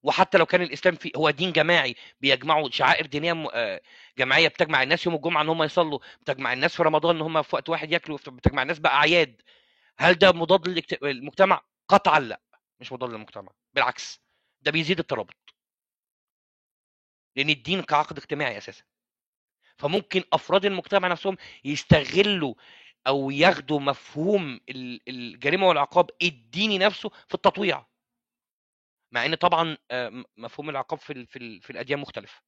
وحتى 0.02 0.38
لو 0.38 0.46
كان 0.46 0.62
الإسلام 0.62 0.94
فيه 0.94 1.10
هو 1.16 1.30
دين 1.30 1.52
جماعي 1.52 1.94
بيجمعوا 2.20 2.70
شعائر 2.70 3.06
دينية 3.06 3.46
آه، 3.54 3.80
جماعية 4.18 4.48
بتجمع 4.48 4.82
الناس 4.82 5.06
يوم 5.06 5.14
الجمعة 5.14 5.42
إن 5.42 5.48
هم 5.48 5.62
يصلوا 5.62 5.98
بتجمع 6.20 6.52
الناس 6.52 6.76
في 6.76 6.82
رمضان 6.82 7.16
إن 7.16 7.22
هم 7.22 7.42
في 7.42 7.56
وقت 7.56 7.68
واحد 7.68 7.92
ياكلوا 7.92 8.18
بتجمع 8.26 8.62
الناس 8.62 8.78
بأعياد. 8.78 9.42
هل 9.98 10.14
ده 10.14 10.32
مضاد 10.32 10.68
للمجتمع؟ 11.02 11.60
قطعا 11.88 12.20
لأ 12.20 12.40
مش 12.80 12.92
مضاد 12.92 13.10
للمجتمع 13.10 13.52
بالعكس 13.74 14.20
ده 14.62 14.70
بيزيد 14.70 14.98
الترابط. 14.98 15.34
لأن 17.36 17.48
الدين 17.50 17.82
كعقد 17.82 18.18
اجتماعي 18.18 18.58
أساسا. 18.58 18.84
فممكن 19.78 20.24
أفراد 20.32 20.64
المجتمع 20.64 21.08
نفسهم 21.08 21.36
يستغلوا 21.64 22.54
أو 23.06 23.30
ياخدوا 23.30 23.80
مفهوم 23.80 24.60
ال- 24.68 25.00
الجريمة 25.08 25.68
والعقاب 25.68 26.10
الديني 26.22 26.78
نفسه 26.78 27.08
في 27.28 27.34
التطويع. 27.34 27.86
مع 29.12 29.24
إن 29.26 29.34
طبعا 29.34 29.76
آه، 29.90 30.24
مفهوم 30.36 30.70
العقاب 30.70 30.98
في 30.98 31.12
ال- 31.12 31.26
في 31.26 31.38
ال- 31.38 31.60
في 31.62 31.70
الأديان 31.70 31.98
مختلف. 32.00 32.42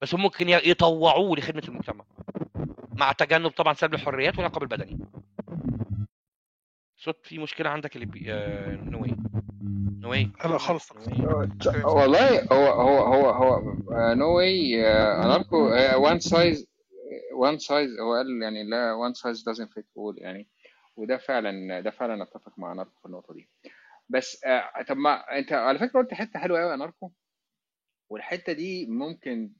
بس 0.00 0.14
هم 0.14 0.22
ممكن 0.22 0.48
ي- 0.48 0.68
يطوعوه 0.70 1.36
لخدمة 1.36 1.62
المجتمع. 1.68 2.04
مع 2.92 3.12
تجنب 3.12 3.50
طبعا 3.50 3.74
سلب 3.74 3.94
الحريات 3.94 4.36
والعقاب 4.38 4.62
البدني. 4.62 4.98
صوت 6.96 7.26
في 7.26 7.38
مشكلة 7.38 7.70
عندك 7.70 7.94
اللي 7.96 8.06
بي... 8.06 8.24
آه... 8.32 8.76
نوي 8.76 9.16
نوي 10.00 10.32
لا 10.44 10.48
لا 10.48 10.58
خالص 10.58 10.92
نوي 10.92 11.48
والله 11.84 12.44
هو 12.52 12.66
هو 12.66 13.14
هو 13.14 13.30
هو 13.30 14.14
نو 14.14 14.36
واي 14.36 14.86
اناركو 15.24 15.56
وان 16.02 16.20
سايز 16.20 16.66
وان 17.34 17.58
سايز 17.58 18.00
هو 18.00 18.14
قال 18.14 18.42
يعني 18.42 18.64
لا 18.64 18.92
وان 18.92 19.14
سايز 19.14 19.44
doesn't 19.48 19.68
fit 19.78 19.82
all 19.98 20.14
يعني. 20.22 20.48
وده 20.96 21.16
فعلا 21.16 21.80
ده 21.80 21.90
فعلا 21.90 22.22
أتفق 22.22 22.58
مع 22.58 22.72
اناركو 22.72 23.00
في 23.00 23.06
النقطة 23.06 23.34
دي. 23.34 23.48
بس 24.08 24.44
آه، 24.44 24.82
طب 24.88 24.96
ما 24.96 25.38
انت 25.38 25.52
على 25.52 25.78
فكرة 25.78 26.00
قلت 26.00 26.14
حتة 26.14 26.38
حلوة 26.40 26.60
قوي 26.60 26.70
يا 26.70 26.74
اناركو 26.74 27.12
والحتة 28.10 28.52
دي 28.52 28.86
ممكن 28.86 29.52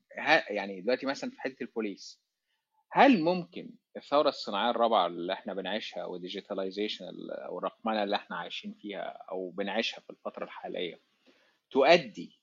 يعني 0.51 0.81
دلوقتي 0.81 1.07
مثلا 1.07 1.31
في 1.31 1.41
حتة 1.41 1.63
البوليس 1.63 2.21
هل 2.93 3.23
ممكن 3.23 3.71
الثورة 3.97 4.29
الصناعية 4.29 4.71
الرابعة 4.71 5.07
اللي 5.07 5.33
إحنا 5.33 5.55
بنعيشها 5.55 6.05
والديجيتاليزيشن 6.05 7.05
أو 7.31 7.59
الرقمنة 7.59 8.03
اللي 8.03 8.17
إحنا 8.17 8.37
عايشين 8.37 8.75
فيها 8.75 9.19
أو 9.31 9.51
بنعيشها 9.51 10.01
في 10.01 10.11
الفترة 10.11 10.45
الحالية 10.45 11.01
تؤدي 11.71 12.41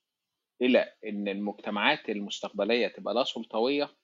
إلى 0.62 0.92
إن 1.06 1.28
المجتمعات 1.28 2.08
المستقبلية 2.08 2.88
تبقى 2.88 3.14
لا 3.14 3.24
سلطوية 3.24 3.96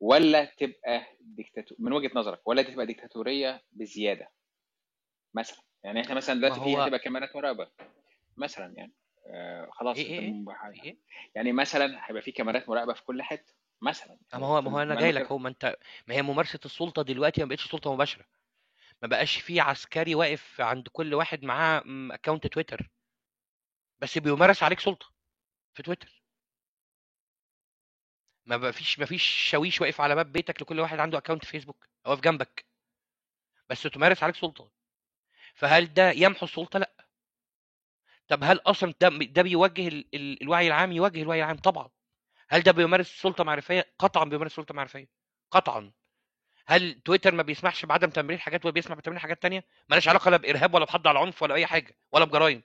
ولا 0.00 0.44
تبقى 0.44 1.06
ديكتاتور 1.20 1.76
من 1.80 1.92
وجهة 1.92 2.10
نظرك 2.14 2.48
ولا 2.48 2.62
تبقى 2.62 2.86
ديكتاتوريه 2.86 3.62
بزيادة؟ 3.72 4.30
مثلا. 5.34 5.69
يعني 5.84 6.00
إحنا 6.00 6.14
مثلا 6.14 6.34
ما 6.34 6.40
دلوقتي 6.40 6.60
في 6.64 6.76
هو 6.76 6.80
هتبقى 6.80 6.98
كاميرات 6.98 7.36
مراقبة 7.36 7.68
مثلا 8.36 8.74
يعني. 8.76 8.92
آه 9.26 9.68
خلاص 9.72 9.96
م- 9.98 10.00
إيه 10.00 10.84
إيه. 10.84 10.96
يعني 11.34 11.52
مثلا 11.52 12.00
هيبقى 12.08 12.22
في 12.22 12.32
كاميرات 12.32 12.68
مراقبة 12.68 12.92
في 12.92 13.02
كل 13.04 13.22
حتة 13.22 13.52
مثلا 13.82 14.12
ما 14.12 14.18
يعني 14.32 14.44
هو 14.44 14.62
في 14.62 14.68
ما 14.68 14.74
هو 14.76 14.82
أنا 14.82 14.94
ما 14.94 15.00
جاي 15.00 15.12
لك 15.12 15.26
هو 15.26 15.38
ما 15.38 15.48
انت 15.48 15.76
ما 16.06 16.14
هي 16.14 16.22
ممارسة 16.22 16.60
السلطة 16.64 17.02
دلوقتي 17.02 17.40
ما 17.42 17.48
بقتش 17.48 17.70
سلطة 17.70 17.94
مباشرة. 17.94 18.24
ما 19.02 19.08
بقاش 19.08 19.36
في 19.40 19.60
عسكري 19.60 20.14
واقف 20.14 20.60
عند 20.60 20.88
كل 20.92 21.14
واحد 21.14 21.42
معاه 21.44 21.82
account 22.10 22.46
تويتر. 22.46 22.90
بس 24.00 24.18
بيمارس 24.18 24.62
عليك 24.62 24.80
سلطة 24.80 25.06
في 25.74 25.82
تويتر. 25.82 26.22
ما 28.46 28.56
بقى 28.56 28.72
فيش 28.72 28.98
ما 28.98 29.06
فيش 29.06 29.22
شاويش 29.22 29.80
واقف 29.80 30.00
على 30.00 30.14
باب 30.14 30.32
بيتك 30.32 30.62
لكل 30.62 30.80
واحد 30.80 30.98
عنده 30.98 31.18
account 31.18 31.44
فيسبوك 31.44 31.86
أو 32.06 32.10
واقف 32.10 32.22
جنبك. 32.22 32.64
بس 33.70 33.82
تمارس 33.82 34.22
عليك 34.22 34.36
سلطة. 34.36 34.70
فهل 35.60 35.94
ده 35.94 36.10
يمحو 36.10 36.46
السلطة؟ 36.46 36.78
لأ. 36.78 36.90
طب 38.28 38.44
هل 38.44 38.60
أصلا 38.66 38.94
ده 39.00 39.08
ده 39.08 39.42
بيوجه 39.42 39.88
ال... 39.88 40.14
ال... 40.14 40.42
الوعي 40.42 40.66
العام؟ 40.66 40.92
يوجه 40.92 41.22
الوعي 41.22 41.38
العام 41.38 41.56
طبعا. 41.56 41.90
هل 42.50 42.62
ده 42.62 42.72
بيمارس 42.72 43.06
سلطة 43.22 43.44
معرفية؟ 43.44 43.94
قطعا 43.98 44.24
بيمارس 44.24 44.52
سلطة 44.52 44.74
معرفية. 44.74 45.08
قطعا. 45.50 45.92
هل 46.66 47.00
تويتر 47.04 47.34
ما 47.34 47.42
بيسمحش 47.42 47.84
بعدم 47.84 48.10
تمرير 48.10 48.38
حاجات 48.38 48.66
وبيسمح 48.66 48.96
بتمرير 48.96 49.20
حاجات 49.20 49.42
تانية؟ 49.42 49.64
مالهاش 49.88 50.08
علاقة 50.08 50.30
لا 50.30 50.36
بإرهاب 50.36 50.74
ولا 50.74 50.84
بحض 50.84 51.06
على 51.08 51.18
العنف 51.18 51.42
ولا 51.42 51.54
اي 51.54 51.66
حاجة 51.66 51.96
ولا 52.12 52.24
بجرائم. 52.24 52.62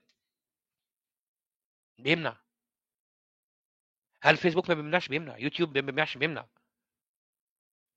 بيمنع. 1.97 2.37
هل 4.21 4.37
فيسبوك 4.37 4.69
ما 4.69 4.75
بيمنعش؟ 4.75 5.07
بيمنع. 5.07 5.37
يوتيوب 5.37 5.77
ما 5.77 5.81
بيمنعش؟ 5.81 6.17
بيمنع. 6.17 6.45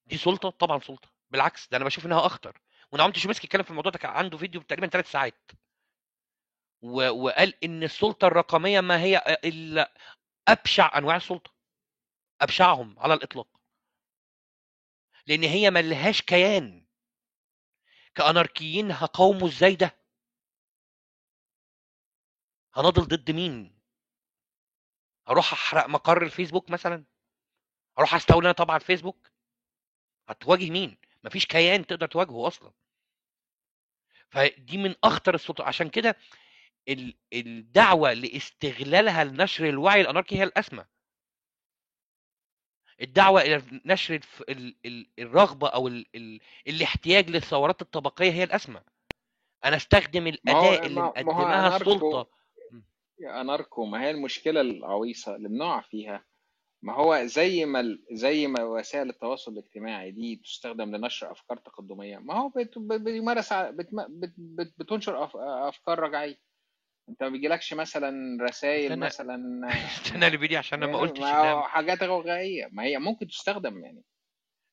دي 0.06 0.16
سلطة؟ 0.16 0.50
طبعا 0.50 0.78
سلطة. 0.78 1.08
بالعكس 1.30 1.68
ده 1.68 1.76
أنا 1.76 1.84
بشوف 1.84 2.06
إنها 2.06 2.26
أخطر. 2.26 2.60
ونعم 2.92 3.12
شومسكي 3.12 3.46
اتكلم 3.46 3.62
في 3.62 3.70
الموضوع 3.70 3.92
ده 3.92 3.98
كان 3.98 4.10
عنده 4.10 4.38
فيديو 4.38 4.62
تقريبا 4.62 4.86
ثلاث 4.86 5.10
ساعات. 5.10 5.50
وقال 6.82 7.64
إن 7.64 7.82
السلطة 7.82 8.26
الرقمية 8.26 8.80
ما 8.80 9.00
هي 9.02 9.18
إلا 9.44 9.94
أبشع 10.48 10.98
أنواع 10.98 11.16
السلطة. 11.16 11.50
أبشعهم 12.40 12.98
على 12.98 13.14
الإطلاق. 13.14 13.48
لأن 15.26 15.42
هي 15.42 15.70
ملهاش 15.70 16.22
كيان. 16.22 16.86
كأناركيين 18.14 18.90
هقاوموا 18.90 19.48
إزاي 19.48 19.74
ده؟ 19.74 19.98
هنضل 22.74 23.02
ضد 23.02 23.30
مين؟ 23.30 23.78
هروح 25.28 25.52
أحرق 25.52 25.86
مقر 25.86 26.22
الفيسبوك 26.22 26.70
مثلا؟ 26.70 27.04
هروح 27.98 28.14
استولي 28.14 28.44
أنا 28.46 28.52
طبعا 28.52 28.76
الفيسبوك؟ 28.76 29.30
هتواجه 30.28 30.70
مين؟ 30.70 30.97
مفيش 31.24 31.46
كيان 31.46 31.86
تقدر 31.86 32.06
تواجهه 32.06 32.46
أصلا. 32.46 32.72
فدي 34.30 34.78
من 34.78 34.94
أخطر 35.04 35.34
السلطات 35.34 35.66
عشان 35.66 35.88
كده 35.90 36.16
ال- 36.88 37.16
الدعوة 37.32 38.12
لاستغلالها 38.12 39.24
لنشر 39.24 39.68
الوعي 39.68 40.00
الأناركي 40.00 40.36
هي 40.38 40.42
الأسمى. 40.42 40.84
الدعوة 43.00 43.42
إلى 43.42 43.62
نشر 43.84 44.20
الرغبة 45.18 45.68
أو 45.68 45.88
ال- 45.88 46.06
ال- 46.14 46.40
الاحتياج 46.68 47.30
للثورات 47.30 47.82
الطبقية 47.82 48.32
هي 48.32 48.44
الأسمى. 48.44 48.80
أنا 49.64 49.76
أستخدم 49.76 50.26
الأداة 50.26 50.86
اللي 50.86 51.00
أناركو 51.16 51.42
السلطه 51.76 52.30
يا 53.18 53.40
أناركو 53.40 53.84
ما 53.84 54.02
هي 54.02 54.10
المشكلة 54.10 54.60
العويصة 54.60 55.36
اللي 55.36 55.48
بنقع 55.48 55.80
فيها. 55.80 56.24
ما 56.82 56.94
هو 56.94 57.24
زي 57.26 57.64
ما 57.64 57.80
ال- 57.80 58.04
زي 58.12 58.46
ما 58.46 58.62
وسائل 58.64 59.08
التواصل 59.10 59.52
الاجتماعي 59.52 60.10
دي 60.10 60.36
تستخدم 60.36 60.96
لنشر 60.96 61.32
أفكار 61.32 61.58
تقدمية 61.58 62.18
ما 62.18 62.34
هو 62.34 62.48
بت- 62.48 62.78
ب- 62.78 63.04
بيمارس 63.04 63.52
ع- 63.52 63.70
بتم- 63.70 64.06
بت- 64.20 64.34
بت- 64.38 64.74
بتنشر 64.78 65.26
أف- 65.28 65.36
أفكار 65.68 65.98
رجعية. 65.98 66.38
أنت 67.08 67.22
ما 67.22 67.28
بيجيلكش 67.28 67.74
مثلا 67.74 68.38
رسائل 68.44 68.82
استنى 68.92 69.06
مثلا 69.06 69.68
استنى 70.16 70.26
اللي 70.26 70.36
بيدي 70.36 70.56
عشان 70.56 70.82
أنا 70.82 70.92
ما 70.92 70.98
يعني 70.98 71.08
قلتش 71.10 71.20
ما 71.20 71.30
إنها 71.30 71.52
هو 71.52 71.62
حاجات 71.62 72.02
غوغائيه 72.02 72.68
ما 72.72 72.82
هي 72.82 72.98
ممكن 72.98 73.26
تستخدم 73.26 73.84
يعني. 73.84 74.02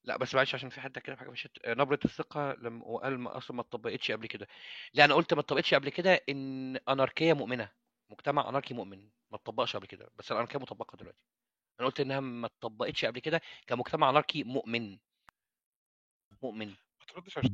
لا 0.03 0.17
بس 0.17 0.35
معلش 0.35 0.55
عشان 0.55 0.69
في 0.69 0.81
حد 0.81 0.99
كده 0.99 1.15
في 1.15 1.19
حاجة 1.19 1.29
مشيت 1.29 1.51
نبرة 1.67 1.99
الثقة 2.05 2.53
لما 2.61 2.85
وقال 2.85 3.19
ما 3.19 3.37
أصلا 3.37 3.55
ما 3.57 3.61
اتطبقتش 3.61 4.11
قبل 4.11 4.27
كده. 4.27 4.47
لا 4.93 5.05
أنا 5.05 5.13
قلت 5.13 5.33
ما 5.33 5.39
اتطبقتش 5.39 5.73
قبل 5.73 5.89
كده 5.89 6.21
إن 6.29 6.75
أناركية 6.89 7.33
مؤمنة 7.33 7.71
مجتمع 8.09 8.49
أناركي 8.49 8.73
مؤمن 8.73 8.99
ما 9.31 9.37
اتطبقش 9.37 9.75
قبل 9.75 9.87
كده. 9.87 10.09
بس 10.15 10.31
الأناركية 10.31 10.59
مطبقة 10.59 10.95
دلوقتي. 10.97 11.19
أنا 11.79 11.87
قلت 11.87 11.99
إنها 11.99 12.19
ما 12.19 12.47
اتطبقتش 12.47 13.05
قبل 13.05 13.19
كده 13.19 13.41
كمجتمع 13.67 14.09
أناركي 14.09 14.43
مؤمن. 14.43 14.97
مؤمن. 16.43 16.67
ما 16.69 17.05
تردش 17.07 17.37
عشان 17.37 17.53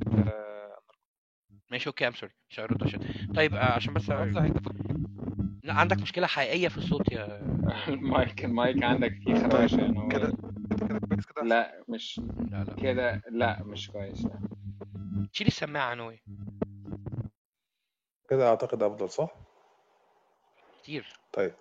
ماشي 1.71 1.87
okay 1.87 2.07
I'm 2.07 2.13
sorry 2.13 2.33
مش 2.49 2.59
هرد 2.59 2.83
عشان. 2.83 3.33
طيب 3.35 3.53
آه، 3.55 3.73
عشان 3.73 3.93
بس 3.93 4.09
لا 5.63 5.73
عندك 5.73 5.97
مشكلة 6.01 6.27
حقيقية 6.27 6.67
في 6.67 6.77
الصوت 6.77 7.11
يا 7.11 7.41
ال 7.87 8.02
mic 8.02 8.45
ال 8.45 8.55
mic 8.55 8.83
عندك 8.83 9.13
فيه 9.13 9.33
خربشه 9.35 9.77
طيب 9.77 9.95
يعني 9.95 10.09
كده 10.09 10.27
هو 10.27 10.87
كده 10.87 10.99
كويس 10.99 11.25
كده؟ 11.25 11.43
لا 11.43 11.83
مش 11.87 12.19
لا 12.51 12.63
لا. 12.63 12.73
كده 12.75 13.21
لا 13.29 13.63
مش 13.63 13.89
كويس 13.89 14.25
لا. 14.25 14.41
شيل 15.31 15.47
السماعة 15.47 15.93
نوي 15.93 16.21
كده 18.29 18.49
أعتقد 18.49 18.83
أفضل 18.83 19.09
صح؟ 19.09 19.29
كتير. 20.81 21.13
طيب. 21.33 21.53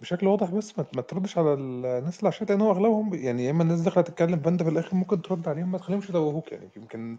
بشكل 0.00 0.26
واضح 0.26 0.50
بس 0.50 0.78
ما, 0.78 0.86
ما 0.96 1.02
تردش 1.02 1.38
على 1.38 1.54
الناس 1.54 2.18
اللي 2.18 2.28
على 2.28 2.34
الشات 2.34 2.50
لأن 2.50 2.60
هو 2.60 2.70
أغلبهم 2.70 3.10
بي- 3.10 3.24
يعني 3.24 3.44
يا 3.44 3.50
إما 3.50 3.62
الناس 3.62 3.80
داخلة 3.80 4.02
تتكلم 4.04 4.40
فأنت 4.40 4.62
في 4.62 4.68
الآخر 4.68 4.94
ممكن 4.96 5.22
ترد 5.22 5.48
عليهم 5.48 5.72
ما 5.72 5.78
تخليهمش 5.78 6.08
يتوهوك 6.10 6.52
يعني 6.52 6.70
يمكن 6.76 7.18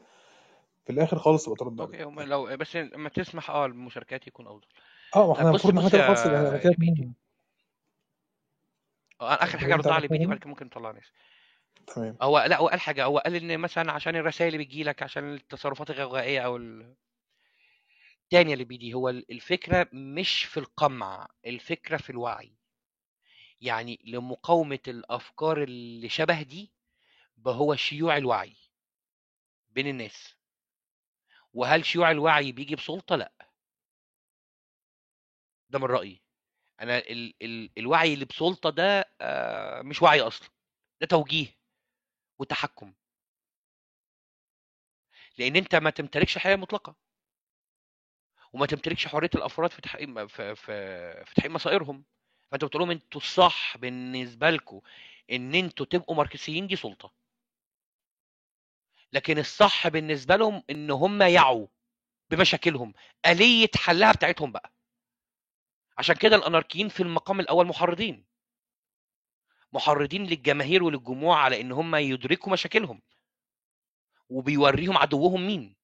في 0.86 0.92
الآخر 0.92 1.20
خالص 1.20 1.46
تبقى 1.46 1.56
ترد 1.60 1.82
okay 1.82 1.96
عليهم. 1.98 2.20
هم 2.20 2.26
لو 2.26 2.58
بس 2.58 2.76
لما 2.76 3.10
تسمح 3.10 3.50
آه 3.50 3.66
المشاركات 3.66 4.28
يكون 4.28 4.48
أفضل. 4.48 4.68
آه 5.16 5.28
ما 5.28 5.34
طيب 5.34 5.38
إحنا 5.38 5.52
بص 5.52 5.66
المفروض 5.66 5.86
بص 5.86 5.92
كده 5.92 6.08
خلاص 6.08 6.26
يعني 6.26 6.38
أنا 6.40 6.54
يا 6.56 6.58
كده 6.58 6.70
اللي 6.72 6.76
بيدي 6.80 6.92
اتنين 6.94 7.14
آه 9.22 9.34
آخر 9.34 9.58
حاجة 9.58 9.76
أنت 9.76 9.82
ردها 9.88 9.94
على 9.94 10.08
على 10.12 10.26
وبعد 10.26 10.38
كده 10.40 10.50
ممكن 10.50 10.66
نطلع 10.66 10.92
ناس. 10.92 11.12
تمام. 11.96 12.18
هو 12.22 12.40
لا 12.40 12.58
هو 12.58 12.68
قال 12.68 12.80
حاجة 12.80 13.06
هو 13.06 13.18
قال 13.20 13.36
إن 13.36 13.60
مثلا 13.60 13.92
عشان 13.92 14.16
الرسائل 14.16 14.54
اللي 14.54 14.66
بتجيلك 14.66 15.04
عشان 15.04 15.34
التصرفات 15.34 15.90
الغوغائيه 15.90 16.40
أو 16.40 16.58
ال- 16.58 16.96
التانية 18.24 18.54
اللي 18.54 18.64
بيدي 18.64 18.94
هو 18.94 19.10
ال- 19.10 19.32
الفكرة 19.32 19.88
مش 19.94 20.44
في 20.44 20.60
القمع 20.60 21.28
الفكرة 21.46 21.98
في 21.98 22.10
الوعي. 22.10 22.59
يعني 23.62 24.00
لمقاومة 24.04 24.80
الأفكار 24.88 25.64
اللي 25.64 26.10
شبه 26.10 26.42
دي 26.42 26.72
هو 27.48 27.76
شيوع 27.76 28.18
الوعي 28.18 28.58
بين 29.70 29.88
الناس. 29.88 30.36
وهل 31.54 31.86
شيوع 31.86 32.12
الوعي 32.12 32.52
بيجي 32.52 32.76
بسلطة؟ 32.76 33.16
لأ. 33.16 33.32
ده 35.70 35.80
من 35.80 35.86
رأيي. 35.86 36.22
أنا 36.82 36.98
ال 36.98 37.34
ال 37.42 37.72
الوعي 37.78 38.14
اللي 38.14 38.26
بسلطة 38.26 38.70
ده 38.70 39.06
آه، 39.22 39.82
مش 39.82 40.02
وعي 40.02 40.22
أصلا. 40.22 40.50
ده 41.02 41.08
توجيه 41.08 41.48
وتحكم. 42.40 42.94
لأن 45.38 45.56
أنت 45.56 45.76
ما 45.76 45.90
تمتلكش 45.90 46.38
حياة 46.38 46.56
مطلقة. 46.56 46.96
وما 48.54 48.66
تمتلكش 48.66 49.08
حرية 49.08 49.30
الأفراد 49.36 49.72
في 49.72 49.82
تحقيق 49.82 50.26
في 50.26 50.56
في, 50.56 51.26
في 51.26 51.34
تحقيق 51.36 51.52
مصائرهم. 51.52 52.06
فانت 52.52 52.66
بتقول 52.66 52.82
لهم 52.82 52.92
أنتوا 52.92 53.22
الصح 53.22 53.78
بالنسبة 53.78 54.50
لكم 54.50 54.82
إن 55.32 55.56
أنتوا 55.56 55.86
تبقوا 55.86 56.16
ماركسيين 56.16 56.68
دي 56.68 56.76
سلطة. 56.76 57.14
لكن 59.14 59.38
الصح 59.38 59.88
بالنسبة 59.88 60.36
لهم 60.36 60.64
إن 60.70 60.92
هم 60.92 61.22
يعوا 61.22 61.68
بمشاكلهم 62.30 62.94
آلية 63.26 63.70
حلها 63.76 64.12
بتاعتهم 64.12 64.52
بقى. 64.52 64.72
عشان 65.98 66.16
كده 66.16 66.36
الأناركيين 66.36 66.90
في 66.90 67.04
المقام 67.04 67.40
الأول 67.40 67.68
محرضين. 67.68 68.26
محرضين 69.74 70.26
للجماهير 70.26 70.84
وللجموع 70.84 71.40
على 71.40 71.62
إن 71.62 71.72
هم 71.72 71.96
يدركوا 71.96 72.52
مشاكلهم. 72.54 73.02
وبيوريهم 74.30 74.98
عدوهم 74.98 75.48
مين؟ 75.48 75.76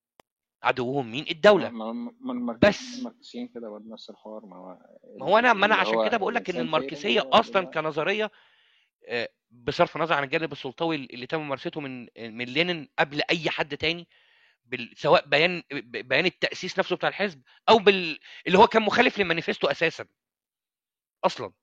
عدوهم 0.66 1.12
مين؟ 1.12 1.26
الدولة. 1.32 1.70
ما 1.70 2.60
بس. 2.62 2.98
الماركسيين 2.98 3.48
كده 3.48 3.70
برضه 3.70 3.94
نفس 3.94 4.10
الحوار. 4.10 4.46
ما 4.46 4.56
هو 4.56 4.78
ما 5.20 5.26
هو 5.26 5.38
أنا 5.38 5.54
ما 5.54 5.66
أنا 5.66 5.76
عشان 5.76 6.08
كده 6.08 6.18
بقول 6.18 6.36
لك 6.36 6.50
إن 6.50 6.60
الماركسية 6.60 7.30
أصلا 7.34 7.66
كنظرية 7.66 8.32
آه، 9.08 9.30
بصرف 9.52 9.96
النظر 9.96 10.14
عن 10.16 10.24
الجانب 10.24 10.52
السلطوي 10.52 10.96
اللي 10.96 11.28
تم 11.28 11.42
ممارسته 11.42 11.82
من 11.82 12.08
من 12.18 12.46
لينين 12.46 12.90
قبل 13.00 13.22
أي 13.30 13.50
حد 13.50 13.78
تاني. 13.78 14.08
سواء 14.94 15.28
بيان 15.28 15.64
بيان 15.84 16.26
التأسيس 16.26 16.80
نفسه 16.80 16.96
بتاع 16.96 17.10
الحزب 17.10 17.42
أو 17.70 17.78
بال... 17.78 18.20
اللي 18.48 18.58
هو 18.58 18.68
كان 18.68 18.82
مخالف 18.82 19.20
للمانيفستو 19.20 19.68
أساسا. 19.68 20.06
أصلا. 21.24 21.54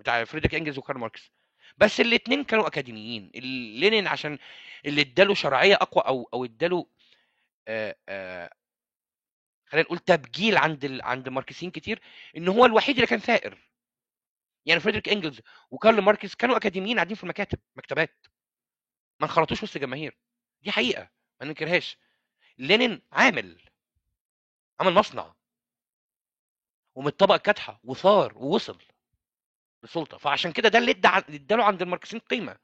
بتاع 0.00 0.24
فريدريك 0.24 0.54
إنجلز 0.54 0.78
وكارل 0.78 1.00
ماركس. 1.00 1.32
بس 1.78 2.00
الاثنين 2.00 2.44
كانوا 2.44 2.66
أكاديميين. 2.66 3.30
لينين 3.80 4.06
عشان 4.06 4.38
اللي 4.86 5.00
اداله 5.00 5.34
شرعية 5.34 5.74
أقوى 5.74 6.04
أو 6.06 6.28
أو 6.34 6.44
اداله 6.44 6.86
خلينا 9.66 9.86
نقول 9.86 9.98
تبجيل 9.98 10.56
عند 10.56 10.84
ال... 10.84 11.02
عند 11.02 11.26
الماركسيين 11.26 11.70
كتير 11.70 12.02
إن 12.36 12.48
هو 12.48 12.66
الوحيد 12.66 12.94
اللي 12.94 13.06
كان 13.06 13.18
ثائر. 13.18 13.68
يعني 14.66 14.80
فريدريك 14.80 15.08
إنجلز 15.08 15.40
وكارل 15.70 16.00
ماركس 16.00 16.34
كانوا 16.34 16.56
أكاديميين 16.56 16.96
قاعدين 16.96 17.16
في 17.16 17.24
المكاتب 17.24 17.58
مكتبات. 17.76 18.26
ما 19.20 19.26
انخرطوش 19.26 19.62
وسط 19.62 19.78
جماهير. 19.78 20.18
دي 20.62 20.70
حقيقة 20.70 21.10
ما 21.40 21.46
ننكرهاش. 21.46 21.98
لينين 22.58 23.02
عامل 23.12 23.62
عمل 24.80 24.92
مصنع. 24.92 25.34
ومن 26.94 27.06
الطبقه 27.08 27.36
الكادحه 27.36 27.80
وثار 27.84 28.38
ووصل 28.38 28.78
للسلطة. 29.82 30.18
فعشان 30.18 30.52
كده 30.52 30.68
ده 30.68 30.78
اللي 30.78 30.90
اداله 30.90 31.64
عند 31.64 31.82
الماركسيين 31.82 32.20
قيمة. 32.20 32.58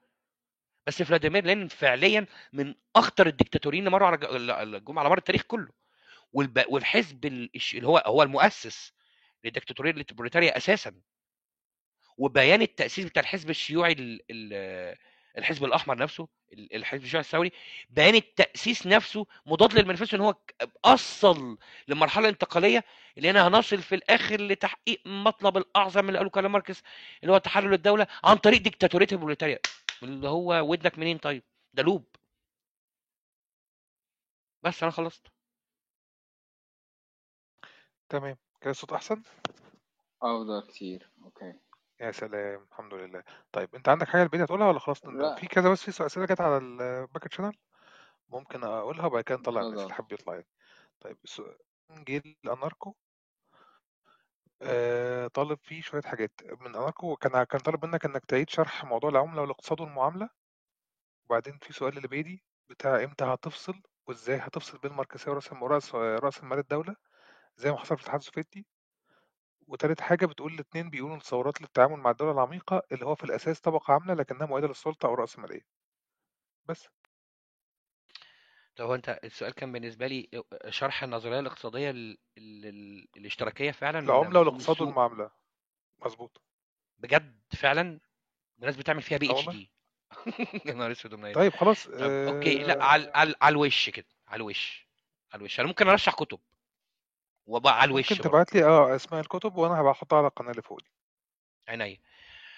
بس 0.86 1.02
فلاديمير 1.02 1.44
لينين 1.44 1.68
فعليا 1.68 2.26
من 2.52 2.74
أخطر 2.96 3.26
الدكتاتوريين 3.26 3.80
اللي 3.86 3.90
مروا 3.90 4.06
على 4.08 4.16
ج- 4.16 4.24
ال- 4.24 4.84
جم 4.84 4.98
على 4.98 5.08
مر 5.08 5.18
التاريخ 5.18 5.42
كله. 5.42 5.68
والب... 6.32 6.64
والحزب 6.68 7.24
اللي 7.26 7.86
هو 7.86 8.02
هو 8.06 8.22
المؤسس 8.22 8.92
للدكتاتوريه 9.44 9.90
البروليتاريا 9.90 10.56
أساسا. 10.56 10.94
وبيان 12.18 12.62
التأسيس 12.62 13.04
بتاع 13.04 13.20
الحزب 13.22 13.50
الشيوعي 13.50 13.92
ال... 13.92 14.20
ال... 14.30 14.96
الحزب 15.38 15.64
الأحمر 15.64 15.98
نفسه 15.98 16.28
ال- 16.52 16.74
الحزب 16.76 17.04
الشيوعي 17.04 17.20
الثوري 17.24 17.52
بيان 17.90 18.14
التأسيس 18.14 18.86
نفسه 18.86 19.26
مضاد 19.46 19.74
للمانيفستو 19.78 20.16
إن 20.16 20.20
هو 20.22 20.34
أصل 20.84 21.58
لمرحلة 21.88 22.28
انتقالية 22.28 22.84
اللي 23.18 23.30
هنا 23.30 23.48
هنصل 23.48 23.82
في 23.82 23.94
الآخر 23.94 24.40
لتحقيق 24.40 25.00
مطلب 25.06 25.56
الأعظم 25.56 26.08
اللي 26.08 26.18
قاله 26.18 26.30
كارل 26.30 26.46
ماركس 26.48 26.82
اللي 27.22 27.32
هو 27.32 27.38
تحلل 27.38 27.72
الدولة 27.72 28.06
عن 28.24 28.36
طريق 28.36 28.60
ديكتاتورية 28.62 29.06
البروليتاريا 29.12 29.58
اللي 30.02 30.28
هو 30.28 30.70
ودنك 30.70 30.98
منين 30.98 31.18
طيب؟ 31.18 31.42
ده 31.74 31.82
loop. 31.82 32.04
بس 34.62 34.82
أنا 34.82 34.92
خلصت. 34.92 35.26
تمام. 38.08 38.36
كده 38.60 38.70
الصوت 38.70 38.92
أحسن؟ 38.92 39.22
افضل 40.22 40.66
كتير. 40.68 41.10
okay. 41.22 41.54
يا 42.00 42.12
سلام. 42.12 42.66
الحمد 42.70 42.94
لله. 42.94 43.24
طيب 43.52 43.74
أنت 43.74 43.88
عندك 43.88 44.08
حاجة 44.08 44.22
البدايه 44.22 44.44
تقولها 44.44 44.68
ولا 44.68 44.78
خلاص 44.78 45.06
لا. 45.06 45.34
في 45.34 45.46
كذا 45.46 45.72
بس 45.72 45.90
في 45.90 46.06
أسئلة 46.06 46.26
جت 46.26 46.40
على 46.40 46.56
ال 46.56 46.71
back 46.71 47.32
channel 47.32 47.56
ممكن 48.28 48.64
أقولها 48.64 49.06
وبعد 49.06 49.24
كده 49.24 49.38
نطلع 49.38 49.60
الناس. 49.60 49.80
اللي 49.82 49.94
حابب 49.94 50.12
يطلع 50.12 50.34
يعني. 50.34 50.46
طيب 51.00 51.18
السؤال 51.24 51.58
جه 51.90 52.22
آه 54.64 55.26
طالب 55.26 55.58
فيه 55.62 55.82
شوية 55.82 56.02
حاجات. 56.02 56.30
من 56.60 56.66
اناركو 56.66 57.16
كان 57.16 57.44
كان 57.44 57.60
طالب 57.60 57.84
منك 57.86 58.04
إنك 58.04 58.24
تعيد 58.24 58.50
شرح 58.50 58.84
موضوع 58.84 59.10
العملة 59.10 59.40
والاقتصاد 59.42 59.80
والمعاملة؟ 59.80 60.28
وبعدين 61.26 61.58
في 61.62 61.72
سؤال 61.72 61.96
اللي 61.96 62.08
بتاع 62.70 63.04
إمتى 63.04 63.24
هتفصل 63.24 63.82
وإزاي 64.06 64.36
هتفصل 64.36 64.78
بين 64.78 64.90
الماركسيه 64.90 65.30
ورأس 65.30 65.52
رأس 65.52 65.94
رأس 65.94 66.40
المال 66.42 66.58
الدولة؟ 66.58 66.96
زي 67.56 67.70
ما 67.70 67.76
حصل 67.78 67.96
في 67.96 68.02
الاتحاد 68.02 68.20
السوفيتي؟ 68.20 68.66
وتالت 69.68 70.00
حاجة 70.00 70.26
بتقول 70.26 70.54
الاتنين 70.54 70.90
بيقولوا 70.90 71.16
الثورات 71.16 71.60
للتعامل 71.62 71.96
مع 71.96 72.10
الدولة 72.10 72.32
العميقة 72.32 72.82
اللي 72.92 73.06
هو 73.06 73.14
في 73.14 73.24
الأساس 73.24 73.60
طبقة 73.60 73.92
عاملة 73.94 74.14
لكنها 74.14 74.46
مؤيدة 74.46 74.66
للسلطة 74.68 75.06
أو 75.06 75.14
رأسمالية 75.14 75.62
بس. 76.68 76.88
طب 78.76 78.84
هو 78.84 78.94
انت 78.94 79.20
السؤال 79.24 79.52
كان 79.52 79.72
بالنسبة 79.72 80.06
لي 80.06 80.44
شرح 80.68 81.02
النظرية 81.02 81.40
الاقتصادية 81.40 81.90
ال... 81.90 82.18
ال... 82.38 82.66
ال... 82.66 83.08
الاشتراكيه 83.16 83.70
فعلا 83.70 84.00
مفهوم 84.00 84.26
والاقتصاد 84.36 84.70
السوق؟ 84.70 84.80
والمعاملة. 84.88 85.30
مظبوط. 86.04 86.42
بجد 86.98 87.40
فعلا؟ 87.56 88.00
الناس 88.58 88.76
بتعمل 88.76 89.02
فيها 89.02 89.18
PhD 89.18 89.70
يا 90.64 90.74
نهار 90.74 90.92
أسود 90.92 91.32
طيب 91.34 91.52
خلاص 91.52 91.88
طب 91.88 92.02
okay 92.02 92.58
لا 92.58 92.84
على 92.84 93.08
آه، 93.08 93.16
على 93.16 93.34
على 93.40 93.52
الوش 93.52 93.90
كده 93.90 94.06
على 94.28 94.36
الوش 94.36 94.88
على 95.32 95.40
الوش. 95.40 95.60
أنا 95.60 95.68
ممكن 95.68 95.88
أرشح 95.88 96.14
كتب. 96.14 96.40
وبقى 97.46 97.80
على 97.80 97.88
الوش 97.88 98.12
ممكن 98.12 98.24
تبعت 98.24 98.54
لي 98.54 98.64
آه 98.64 98.96
أسماء 98.96 99.20
الكتب 99.20 99.56
وأنا 99.56 99.80
هبقى 99.80 99.92
أحطها 99.92 100.16
على 100.16 100.26
القناة 100.26 100.50
اللي 100.50 100.62
فوق 100.62 100.80
دي. 100.80 100.90
عينيا. 101.68 102.00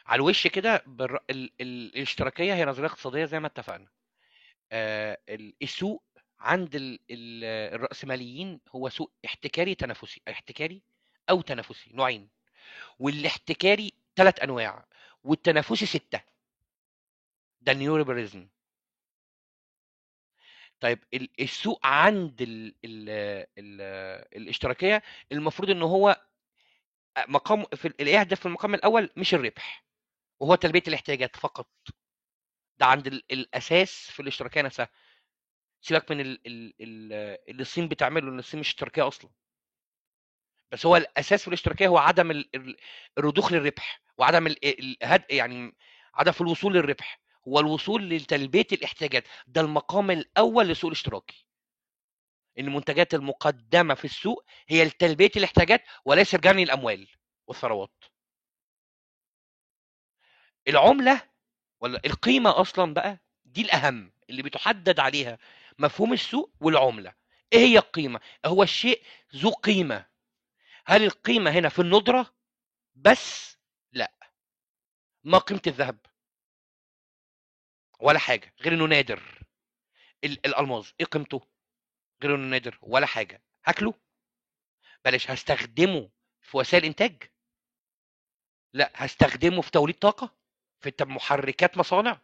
على 0.06 0.16
الوش 0.16 0.46
كده 0.46 0.82
بالر... 0.86 1.16
ال... 1.30 1.52
ال... 1.60 1.94
الاشتراكية 1.96 2.54
هي 2.54 2.64
نظرية 2.64 2.86
اقتصادية 2.86 3.24
زي 3.24 3.40
ما 3.40 3.46
اتفقنا. 3.46 3.84
آه 3.84 3.95
السوق 5.62 6.04
عند 6.40 6.74
ال... 6.74 6.98
ال... 7.10 7.44
الرأسماليين 7.74 8.60
هو 8.68 8.88
سوق 8.88 9.12
احتكاري 9.24 9.74
تنافسي 9.74 10.22
احتكاري 10.28 10.82
أو 11.30 11.40
تنافسي 11.40 11.90
نوعين. 11.94 12.28
والاحتكاري 12.98 13.92
ثلاث 14.16 14.40
أنواع 14.42 14.86
والتنافسي 15.24 15.86
ستة. 15.86 16.20
ده 17.60 17.72
النيوريبريزم 17.72 18.48
طيب 20.80 21.04
ال- 21.14 21.30
السوق 21.40 21.86
عند 21.86 22.42
ال 22.42 22.74
ال 22.84 23.08
ال 23.58 23.80
الاشتراكية 24.36 25.02
المفروض 25.32 25.70
إن 25.70 25.82
هو 25.82 26.26
مقام 27.28 27.64
في 27.64 27.88
ال- 27.88 28.00
اليهدف 28.00 28.40
في 28.40 28.46
المقام 28.46 28.74
الأول 28.74 29.10
مش 29.16 29.34
الربح 29.34 29.84
وهو 30.40 30.54
تلبية 30.54 30.82
الاحتياجات 30.88 31.36
فقط. 31.36 31.68
ده 32.78 32.86
عند 32.86 33.06
ال 33.06 33.22
الأساس 33.32 34.10
في 34.10 34.20
الاشتراكية 34.22 34.62
نفسها. 34.62 34.88
سيبك 35.80 36.10
من 36.10 36.20
ال 36.20 36.46
ال 36.46 36.74
ال 36.80 37.12
اللي 37.48 37.62
الصين 37.62 37.88
بتعمله 37.88 38.28
إن 38.28 38.38
الصين 38.38 38.60
مش 38.60 38.68
اشتراكية 38.68 39.08
أصلا. 39.08 39.30
بس 40.72 40.86
هو 40.86 40.96
الأساس 40.96 41.42
في 41.42 41.48
الاشتراكية 41.48 41.88
هو 41.88 41.98
عدم 41.98 42.30
ال- 42.30 42.50
ال- 42.56 42.76
الرضوخ 43.18 43.52
للربح 43.52 44.00
وعدم 44.18 44.46
ال 44.46 44.64
ال- 44.80 44.96
هد 45.02 45.24
يعني 45.30 45.76
عدم 46.14 46.32
الوصول 46.40 46.74
للربح. 46.74 47.20
هو 47.48 47.60
الوصول 47.60 48.08
لتلبية 48.10 48.66
الاحتياجات. 48.72 49.24
ده 49.46 49.60
المقام 49.60 50.10
الأول 50.10 50.66
للسوق 50.66 50.88
الاشتراكي. 50.90 51.46
إن 52.58 52.64
المنتجات 52.66 53.14
المقدمة 53.14 53.94
في 53.94 54.04
السوق 54.04 54.44
هي 54.68 54.84
لتلبية 54.84 55.30
الاحتياجات 55.36 55.82
وليس 56.04 56.36
جني 56.36 56.62
الاموال 56.62 57.08
والثروات. 57.46 58.04
العملة 60.68 61.22
ولا 61.80 62.00
القيمة 62.06 62.60
أصلا 62.60 62.94
بقى 62.94 63.18
دي 63.44 63.62
الأهم 63.62 64.12
اللي 64.30 64.42
بتحدد 64.42 65.00
عليها 65.00 65.38
مفهوم 65.78 66.12
السوق 66.12 66.52
والعملة. 66.60 67.14
إيه 67.52 67.58
هي 67.58 67.78
القيمة؟ 67.78 68.20
هو 68.46 68.62
الشيء 68.62 69.02
ذو 69.36 69.50
قيمة. 69.50 70.06
هل 70.86 71.02
القيمة 71.04 71.50
هنا 71.50 71.68
في 71.68 71.78
الندرة؟ 71.82 72.34
بس 72.94 73.56
لا. 73.92 74.12
ما 75.24 75.38
قيمة 75.38 75.62
الذهب؟ 75.66 75.98
ولا 78.00 78.18
حاجة 78.18 78.54
غير 78.60 78.74
إنه 78.74 78.84
نادر. 78.84 79.42
ال- 80.24 80.46
الألماظ 80.46 80.88
إيه 81.00 81.06
قيمته؟ 81.06 81.46
غير 82.22 82.34
إنه 82.34 82.46
نادر 82.46 82.78
ولا 82.82 83.06
حاجة. 83.06 83.42
هاكله؟ 83.64 83.94
بلاش. 85.04 85.30
هستخدمه 85.30 86.10
في 86.42 86.56
وسائل 86.56 86.84
إنتاج؟ 86.84 87.22
لا. 88.72 88.90
هستخدمه 88.94 89.62
في 89.62 89.70
توليد 89.70 89.98
طاقة؟ 89.98 90.35
في 90.80 90.92
محركات 91.00 91.78
مصانع؟ 91.78 92.20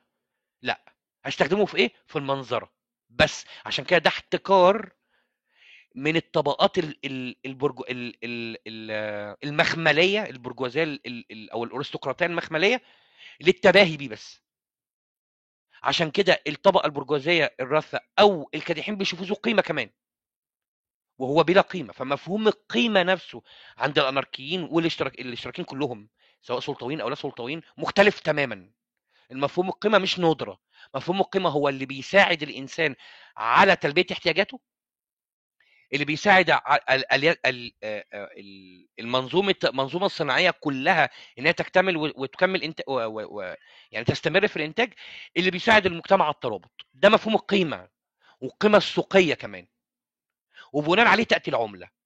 لا. 0.62 0.94
هستخدمه 1.24 1.66
في 1.66 1.76
إيه؟ 1.76 1.92
في 2.06 2.16
المنظرة. 2.16 2.72
بس 3.10 3.44
عشان 3.66 3.84
كده 3.84 3.98
ده 3.98 4.08
احتكار 4.08 4.92
من 5.94 6.16
الطبقات 6.16 6.78
ال 6.78 6.98
ال 7.06 7.36
البرج... 7.46 7.80
ال 7.90 8.24
ال 8.24 8.56
ال 8.66 8.90
المخملية 9.44 10.22
البرجوازية 10.22 10.82
ال 10.82 11.06
ال 11.06 11.32
ال 11.32 11.50
أو 11.50 11.64
الأرستقراطية 11.64 12.26
المخملية 12.26 12.82
للتباهي 13.40 13.96
بيه 13.96 14.08
بس. 14.08 14.42
عشان 15.82 16.10
كده 16.10 16.42
الطبقة 16.46 16.86
البرجوازية 16.86 17.54
الراثه 17.60 18.00
أو 18.18 18.50
الكادحين 18.54 18.96
بيشوفوه 18.96 19.26
ذو 19.26 19.34
قيمة 19.34 19.62
كمان. 19.62 19.90
وهو 21.18 21.42
بلا 21.42 21.60
قيمة. 21.60 21.92
فمفهوم 21.92 22.48
القيمة 22.48 23.02
نفسه 23.02 23.42
عند 23.76 23.98
الأناركيين 23.98 24.62
والاشتراك 24.70 25.20
الاشتراكيين 25.20 25.64
كلهم 25.66 26.08
سواء 26.42 26.60
سلطويين 26.60 27.00
أو 27.00 27.08
لا 27.08 27.14
سلطويين 27.14 27.62
مختلف 27.76 28.20
تماما. 28.20 28.70
المفهوم 29.30 29.68
القيمه 29.68 29.98
مش 29.98 30.18
ندرة. 30.20 30.58
مفهوم 30.94 31.20
القيمه 31.20 31.50
هو 31.50 31.68
اللي 31.68 31.86
بيساعد 31.86 32.42
الإنسان 32.42 32.94
على 33.36 33.76
تلبية 33.76 34.06
احتياجاته 34.12 34.60
اللي 35.92 36.04
بيساعد 36.04 36.58
المنظومة 38.98 39.54
المنظومة 39.64 40.06
الصناعية 40.06 40.50
كلها 40.50 41.10
إنها 41.38 41.52
تكتمل 41.52 41.96
وتكمل 41.96 42.62
انت. 42.62 42.80
و... 42.88 42.92
و... 43.40 43.56
يعني 43.90 44.04
تستمر 44.04 44.48
في 44.48 44.56
الإنتاج 44.56 44.94
اللي 45.36 45.50
بيساعد 45.50 45.86
المجتمع 45.86 46.24
على 46.24 46.34
الترابط. 46.34 46.86
ده 46.94 47.08
مفهوم 47.08 47.34
القيمة 47.34 47.88
والقيمة 48.40 48.78
السوقية 48.78 49.34
كمان. 49.34 49.66
وبناء 50.72 51.06
عليه 51.06 51.24
تأتي 51.24 51.50
العملة. 51.50 52.01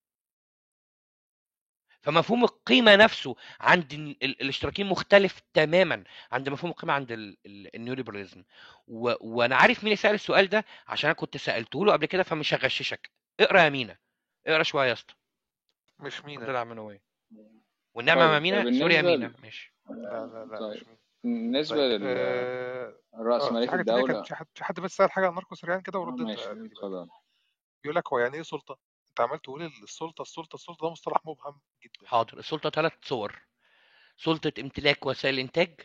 فمفهوم 2.06 2.44
القيمة 2.44 2.96
نفسه 2.96 3.36
عند 3.60 3.92
ال- 3.92 4.16
ال- 4.24 4.42
الاشتراكيين 4.42 4.88
مختلف 4.88 5.40
تماما 5.54 6.04
عند 6.32 6.48
مفهوم 6.48 6.70
القيمة 6.70 6.92
عند 6.92 7.12
ال- 7.12 7.36
ال- 7.46 7.76
ال 7.76 7.81
neoliberalism. 7.81 8.44
و... 8.88 9.12
وأنا 9.20 9.56
عارف 9.56 9.78
مين 9.78 9.86
اللي 9.86 9.96
سأل 9.96 10.14
السؤال 10.14 10.48
ده 10.48 10.64
عشان 10.88 11.10
أنا 11.10 11.18
كنت 11.18 11.36
سألته 11.36 11.86
له 11.86 11.92
قبل 11.92 12.06
كده 12.06 12.22
فمش 12.22 12.54
هغششك. 12.54 13.10
اقرأ 13.40 13.60
يا 13.60 13.68
مينا. 13.68 13.96
اقرأ 14.46 14.62
شوية 14.62 14.88
يا 14.88 14.92
اسطى. 14.92 15.14
مش 15.98 16.24
مينا. 16.24 16.44
لله 16.44 16.58
على 16.58 16.62
المنويه 16.62 17.02
والنعمة 17.94 18.20
طيب 18.20 18.30
ما 18.30 18.38
مينا. 18.38 18.78
sorry 18.78 18.94
يا 18.94 19.02
مينا. 19.02 19.34
ماشي. 19.42 19.74
لا 19.90 19.94
لا 19.94 20.44
لا 20.50 20.58
طيب 20.58 20.76
مش 20.80 20.86
مينا. 20.86 20.98
بالنسبة 21.24 21.76
طيب 21.76 22.00
لل 22.00 22.06
آه 22.16 22.96
رأس 23.14 23.42
آه، 23.42 23.60
في 23.60 23.66
كان 23.66 23.80
الدولة. 23.80 24.22
في 24.54 24.64
حد 24.64 24.80
بس 24.80 24.96
سأل 24.96 25.10
حاجة 25.10 25.26
عن 25.26 25.40
سريعا 25.54 25.78
كده 25.78 25.98
آه، 25.98 26.02
ورد 26.02 26.20
انت 26.20 26.28
ماشي 26.28 26.48
يا 26.48 26.52
ميدي 26.54 26.74
بعد 26.74 26.84
اتفضل. 26.92 27.08
بيقول 27.82 27.96
لك 27.96 28.12
هو 28.12 28.18
يعني 28.18 28.36
إيه 28.36 28.42
سلطة؟ 28.42 28.78
انت 29.16 29.20
عمال 29.20 29.43
تقول 29.43 29.62
السلطة 29.62 30.22
السلطة 30.22 30.55
السلطة 30.55 30.86
ده 30.86 30.90
مصطلح 30.93 31.16
مبهم 31.24 31.60
جدا. 31.84 32.06
حاضر. 32.09 32.38
السلطة 32.38 32.70
ثلاث 32.70 32.93
صور. 33.02 33.43
سلطة 34.16 34.52
امتلاك 34.60 35.06
وسائل 35.06 35.34
الانتاج 35.34 35.80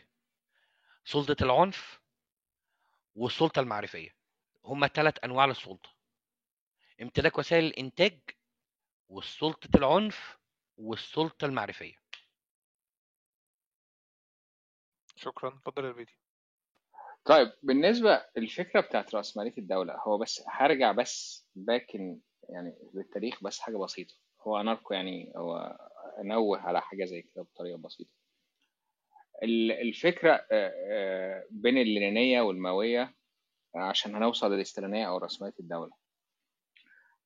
سلطة 1.04 1.44
العنف 1.44 2.00
والسلطة 3.14 3.60
المعرفية. 3.60 4.16
هما 4.64 4.86
ثلاث 4.86 5.14
أنواع 5.24 5.44
للسلطة. 5.44 5.90
امتلاك 7.02 7.38
وسائل 7.38 7.64
الانتاج 7.64 8.20
والسلطة 9.08 9.76
العنف 9.76 10.38
والسلطة 10.76 11.44
المعرفية. 11.44 12.02
شكرا. 15.16 15.48
اتفضل 15.48 15.84
يا 15.84 15.92
ميدي 15.92 16.16
طيب 17.24 17.52
بالنسبة 17.62 18.26
الفكرة 18.36 18.80
بتاعت 18.80 19.14
رأسمالية 19.14 19.54
الدولة 19.58 19.96
هو 19.96 20.18
بس 20.18 20.42
هرجع 20.48 20.92
بس 20.92 21.46
باكن 21.54 22.20
يعني 22.48 22.74
للتاريخ 22.94 23.44
بس 23.44 23.60
حاجة 23.60 23.76
بسيطة. 23.76 24.14
هو 24.40 24.60
أناركو 24.60 24.94
يعني 24.94 25.32
هو 25.36 25.78
أنوه 26.20 26.58
على 26.58 26.80
حاجة 26.80 27.04
زي 27.04 27.22
كده 27.22 27.42
بطريقة 27.42 27.78
بسيطة. 27.78 28.10
ال- 29.42 29.72
الفكرة 29.72 30.32
آه، 30.32 30.72
آه، 30.90 31.46
بين 31.50 31.78
اللينية 31.78 32.40
والماوية 32.40 33.14
عشان 33.74 34.14
هنوصل 34.14 34.52
للاستلانية 34.52 35.08
أو 35.08 35.18
رأسمالية 35.18 35.54
الدولة. 35.60 35.92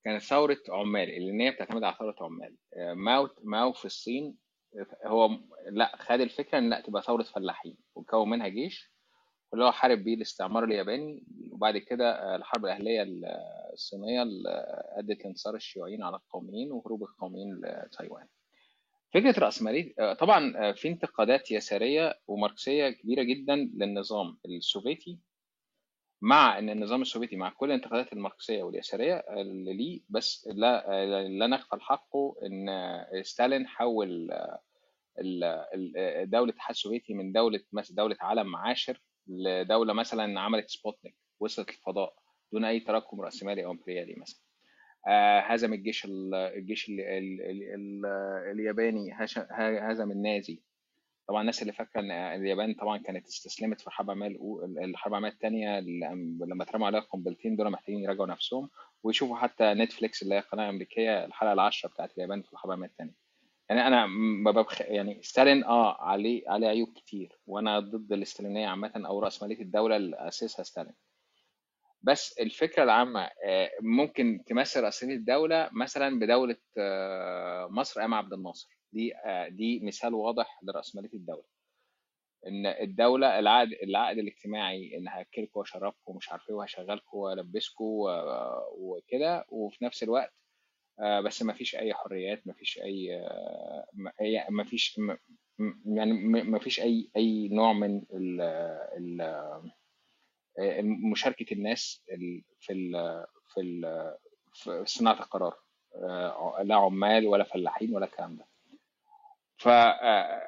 كانت 0.04 0.22
ثورة 0.22 0.58
عمال. 0.68 1.10
اللينية 1.10 1.50
بتعتمد 1.50 1.84
على 1.84 1.96
ثورة 1.98 2.16
عمال. 2.20 2.56
آه، 2.76 2.94
ماو 2.94 3.28
ماو 3.42 3.72
في 3.72 3.84
الصين 3.84 4.38
هو 5.04 5.30
لا 5.70 5.96
خد 5.96 6.20
الفكرة 6.20 6.58
إن 6.58 6.70
لا 6.70 6.80
تبقى 6.80 7.02
ثورة 7.02 7.22
فلاحين 7.22 7.76
وكون 7.94 8.30
منها 8.30 8.48
جيش 8.48 8.92
واللي 9.52 9.64
هو 9.64 9.72
حارب 9.72 9.98
بيه 10.04 10.14
الاستعمار 10.14 10.64
الياباني 10.64 11.22
وبعد 11.52 11.78
كده 11.78 12.10
آه، 12.12 12.36
الحرب 12.36 12.64
الأهلية 12.64 13.02
ال- 13.02 13.24
الصينية 13.72 14.22
اللي 14.22 14.48
أدت 14.98 15.24
لانتصار 15.24 15.54
الشيوعيين 15.54 16.02
على 16.02 16.16
القوميين 16.16 16.72
وهروب 16.72 17.02
القوميين 17.02 17.60
لتايوان. 17.64 18.26
فكرة 19.14 19.40
رأسمالية 19.40 19.94
آه، 19.98 20.12
طبعا 20.14 20.56
آه، 20.56 20.72
في 20.72 20.88
انتقادات 20.88 21.50
يسارية 21.50 22.18
وماركسية 22.26 22.90
كبيرة 22.90 23.22
جدا 23.22 23.56
للنظام 23.56 24.38
السوفيتي 24.46 25.18
مع 26.22 26.58
إن 26.58 26.70
النظام 26.70 27.02
السوفيتي 27.02 27.36
مع 27.36 27.50
كل 27.50 27.66
الانتقادات 27.66 28.12
الماركسية 28.12 28.62
واليسارية 28.62 29.14
اللي 29.14 29.72
ليه 29.76 30.00
بس 30.08 30.48
لا 30.52 31.04
لا 31.28 31.46
نغفل 31.46 31.80
حقه 31.80 32.36
إن 32.46 32.66
ستالين 33.22 33.66
حول 33.66 34.28
دولة 36.24 36.44
الاتحاد 36.44 36.70
السوفيتي 36.70 37.14
من 37.14 37.32
دولة 37.32 37.60
مثلا 37.72 37.96
دولة 37.96 38.16
عالم 38.20 38.56
عاشر 38.56 39.02
لدولة 39.28 39.92
مثلا 39.92 40.40
عملت 40.40 40.68
سبوتنيك 40.70 41.14
وصلت 41.40 41.68
الفضاء 41.70 42.14
دون 42.52 42.64
أي 42.64 42.80
تراكم 42.80 43.20
رأسمالي 43.20 43.64
أو 43.64 43.70
إمبريالي 43.70 44.14
مثلا. 44.18 44.40
آه، 45.08 45.40
هزم 45.40 45.72
الجيش 45.72 46.04
ال- 46.04 46.34
الجيش 46.34 46.88
ال 46.88 47.00
ال 47.00 47.40
ال 47.42 47.62
ال 47.74 48.06
الياباني 48.52 49.10
هزم 49.90 50.10
النازي. 50.10 50.62
طبعا 51.28 51.40
الناس 51.40 51.62
اللي 51.62 51.72
فاكرة 51.72 52.00
إن 52.00 52.10
اليابان 52.10 52.74
طبعا 52.74 52.98
كانت 52.98 53.26
استسلمت 53.26 53.80
في 53.80 53.86
الحرب 53.86 54.10
العالميه 54.10 54.38
الحرب 54.84 55.12
العالمية 55.12 55.30
الثانية 55.30 55.80
لما 56.46 56.62
اترموا 56.64 56.86
عليها 56.86 57.00
قنبلتين 57.00 57.56
دول 57.56 57.70
محتاجين 57.70 58.00
يراجعوا 58.00 58.26
نفسهم. 58.26 58.70
ويشوفوا 59.02 59.36
حتى 59.36 59.64
Netflix 59.74 60.22
اللي 60.22 60.34
هي 60.34 60.40
قناة 60.40 60.70
أمريكية 60.70 61.24
الحلقة 61.24 61.52
العاشرة 61.52 61.88
بتاعت 61.88 62.16
اليابان 62.16 62.42
في 62.42 62.52
الحرب 62.52 62.66
العالمية 62.66 62.88
الثانية 62.88 63.25
يعني 63.68 63.86
أنا 63.86 64.06
ما 64.06 64.50
ببخ... 64.50 64.80
يعني 64.80 65.22
ستالين 65.22 65.64
آه 65.64 65.96
عليه 66.02 66.42
عليه 66.50 66.66
عيوب 66.68 66.88
كتير 66.96 67.38
وأنا 67.46 67.80
ضد 67.80 68.12
الاستالينية 68.12 68.66
عامة 68.68 68.92
أو 69.06 69.20
راسماليه 69.20 69.60
الدولة 69.62 69.96
اللي 69.96 70.16
أسسها 70.28 70.62
ستالين. 70.62 70.94
بس 72.02 72.38
الفكرة 72.40 72.82
العامة 72.82 73.30
آه، 73.46 73.70
ممكن 73.82 74.44
تمثل 74.46 74.80
راسماليه 74.82 75.16
الدولة 75.16 75.68
مثلا 75.72 76.18
بدولة 76.18 76.56
آه، 76.78 77.66
مصر 77.70 78.00
أيام 78.00 78.14
عبد 78.14 78.32
الناصر. 78.32 78.68
دي 78.92 79.16
آه، 79.16 79.48
دي 79.48 79.80
مثال 79.84 80.14
واضح 80.14 80.60
لراسماليه 80.62 81.12
الدولة. 81.14 81.44
إن 82.46 82.66
الدولة 82.66 83.38
العقد 83.38 83.68
العقد 83.82 84.18
الاجتماعي 84.18 84.96
إن 84.96 85.08
هاكلكم 85.08 85.60
واشربكم 85.60 85.98
ومش 86.06 86.32
عارف 86.32 86.48
إيه 86.50 86.54
وهشغلكم 86.54 87.18
والبسكم 87.18 87.84
وكده 88.78 89.44
وفي 89.48 89.84
نفس 89.84 90.02
الوقت 90.02 90.32
بس 91.24 91.42
ما 91.42 91.52
فيش 91.52 91.76
أي 91.76 91.94
حريات 91.94 92.46
ما 92.46 92.52
فيش 92.52 92.78
أي 92.78 93.16
آه، 93.20 93.86
ما 94.50 94.64
فيش 94.64 95.00
يعني 95.86 96.12
ما 96.42 96.58
فيش 96.58 96.80
أي 96.80 97.10
أي 97.16 97.48
نوع 97.48 97.72
من 97.72 98.02
ال 98.12 99.20
آه، 100.58 100.80
مشاركة 101.12 101.54
الناس 101.54 102.02
ال- 102.12 102.42
في 102.60 102.72
ال 102.72 102.92
في 103.54 103.60
ال 103.60 104.14
في 104.52 104.82
صناعة 104.86 105.14
القرار 105.20 105.56
آه، 105.94 106.62
لا 106.62 106.74
عمال 106.74 107.26
ولا 107.26 107.44
فلاحين 107.44 107.94
ولا 107.94 108.04
الكلام 108.06 108.36
ده. 108.36 108.46
ف 109.58 109.68
آه، 109.68 110.42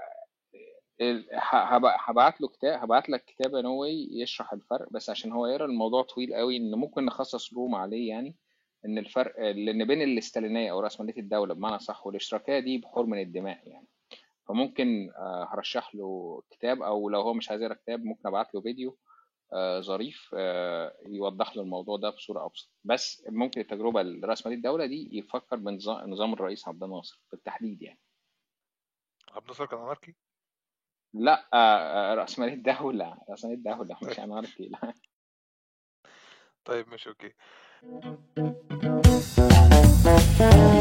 هبعت 1.81 2.41
له 2.41 2.49
كتاب 2.49 2.83
هبعت 2.83 3.09
لك 3.09 3.25
كتاب 3.25 3.57
نوي 3.57 4.09
يشرح 4.13 4.53
الفرق 4.53 4.93
بس 4.93 5.11
عشان 5.11 5.33
هو 5.33 5.47
يقرأ 5.47 5.65
الموضوع 5.65 6.03
طويل 6.03 6.35
قوي 6.35 6.57
إن 6.57 6.75
ممكن 6.75 7.05
نخصص 7.05 7.55
روم 7.55 7.75
عليه 7.75 8.09
يعني. 8.09 8.37
إن 8.85 8.99
الفرق 8.99 9.41
لأن 9.41 9.85
بين 9.85 10.03
الاستالينية 10.03 10.71
أو 10.71 10.81
راسماليه 10.81 11.17
الدولة 11.21 11.55
بمعنى 11.55 11.79
صح 11.79 12.07
والاشتراكية 12.07 12.59
دي 12.59 12.79
بحور 12.79 13.07
من 13.07 13.21
الدماء 13.21 13.69
يعني. 13.69 13.87
فممكن 14.49 15.11
آه، 15.17 15.49
هرشح 15.53 15.95
له 15.95 16.43
كتاب 16.51 16.83
أو 16.83 17.09
لو 17.09 17.21
هو 17.21 17.35
مش 17.35 17.51
عايز 17.51 17.63
يقرأ 17.63 17.75
كتاب 17.75 18.05
ممكن 18.05 18.29
أبعت 18.29 18.55
له 18.55 18.61
فيديو 18.61 18.99
آه، 19.53 19.81
ظريف 19.81 20.31
آه، 20.39 20.97
يوضح 21.07 21.57
له 21.57 21.63
الموضوع 21.63 21.97
ده 21.97 22.11
بصورة 22.11 22.45
أبسط. 22.47 22.71
بس 22.85 23.25
ممكن 23.29 23.61
التجربة 23.61 24.03
لراسماليه 24.03 24.57
الدولة 24.57 24.87
دي 24.87 25.19
يفكر 25.19 25.57
بنظام 25.57 26.11
نظام 26.11 26.33
الرئيس 26.33 26.69
عبد 26.69 26.83
الناصر 26.83 27.23
بالتحديد 27.33 27.83
يعني. 27.83 28.01
عبد 29.31 29.43
الناصر 29.45 29.67
كان 29.67 29.79
أناركي؟ 29.81 30.15
لا 31.15 31.49
راسماليه 32.15 32.55
الدولة 32.55 33.19
راسماليه 33.31 33.57
الدولة 33.57 33.97
مش 34.03 34.17
طيب. 34.17 34.25
أناركي 34.25 34.69
لا. 34.69 34.95
طيب 36.65 36.89
ماشي 36.89 37.09
أوكي. 37.09 37.33
Thank 37.81 38.19
you. 40.41 40.78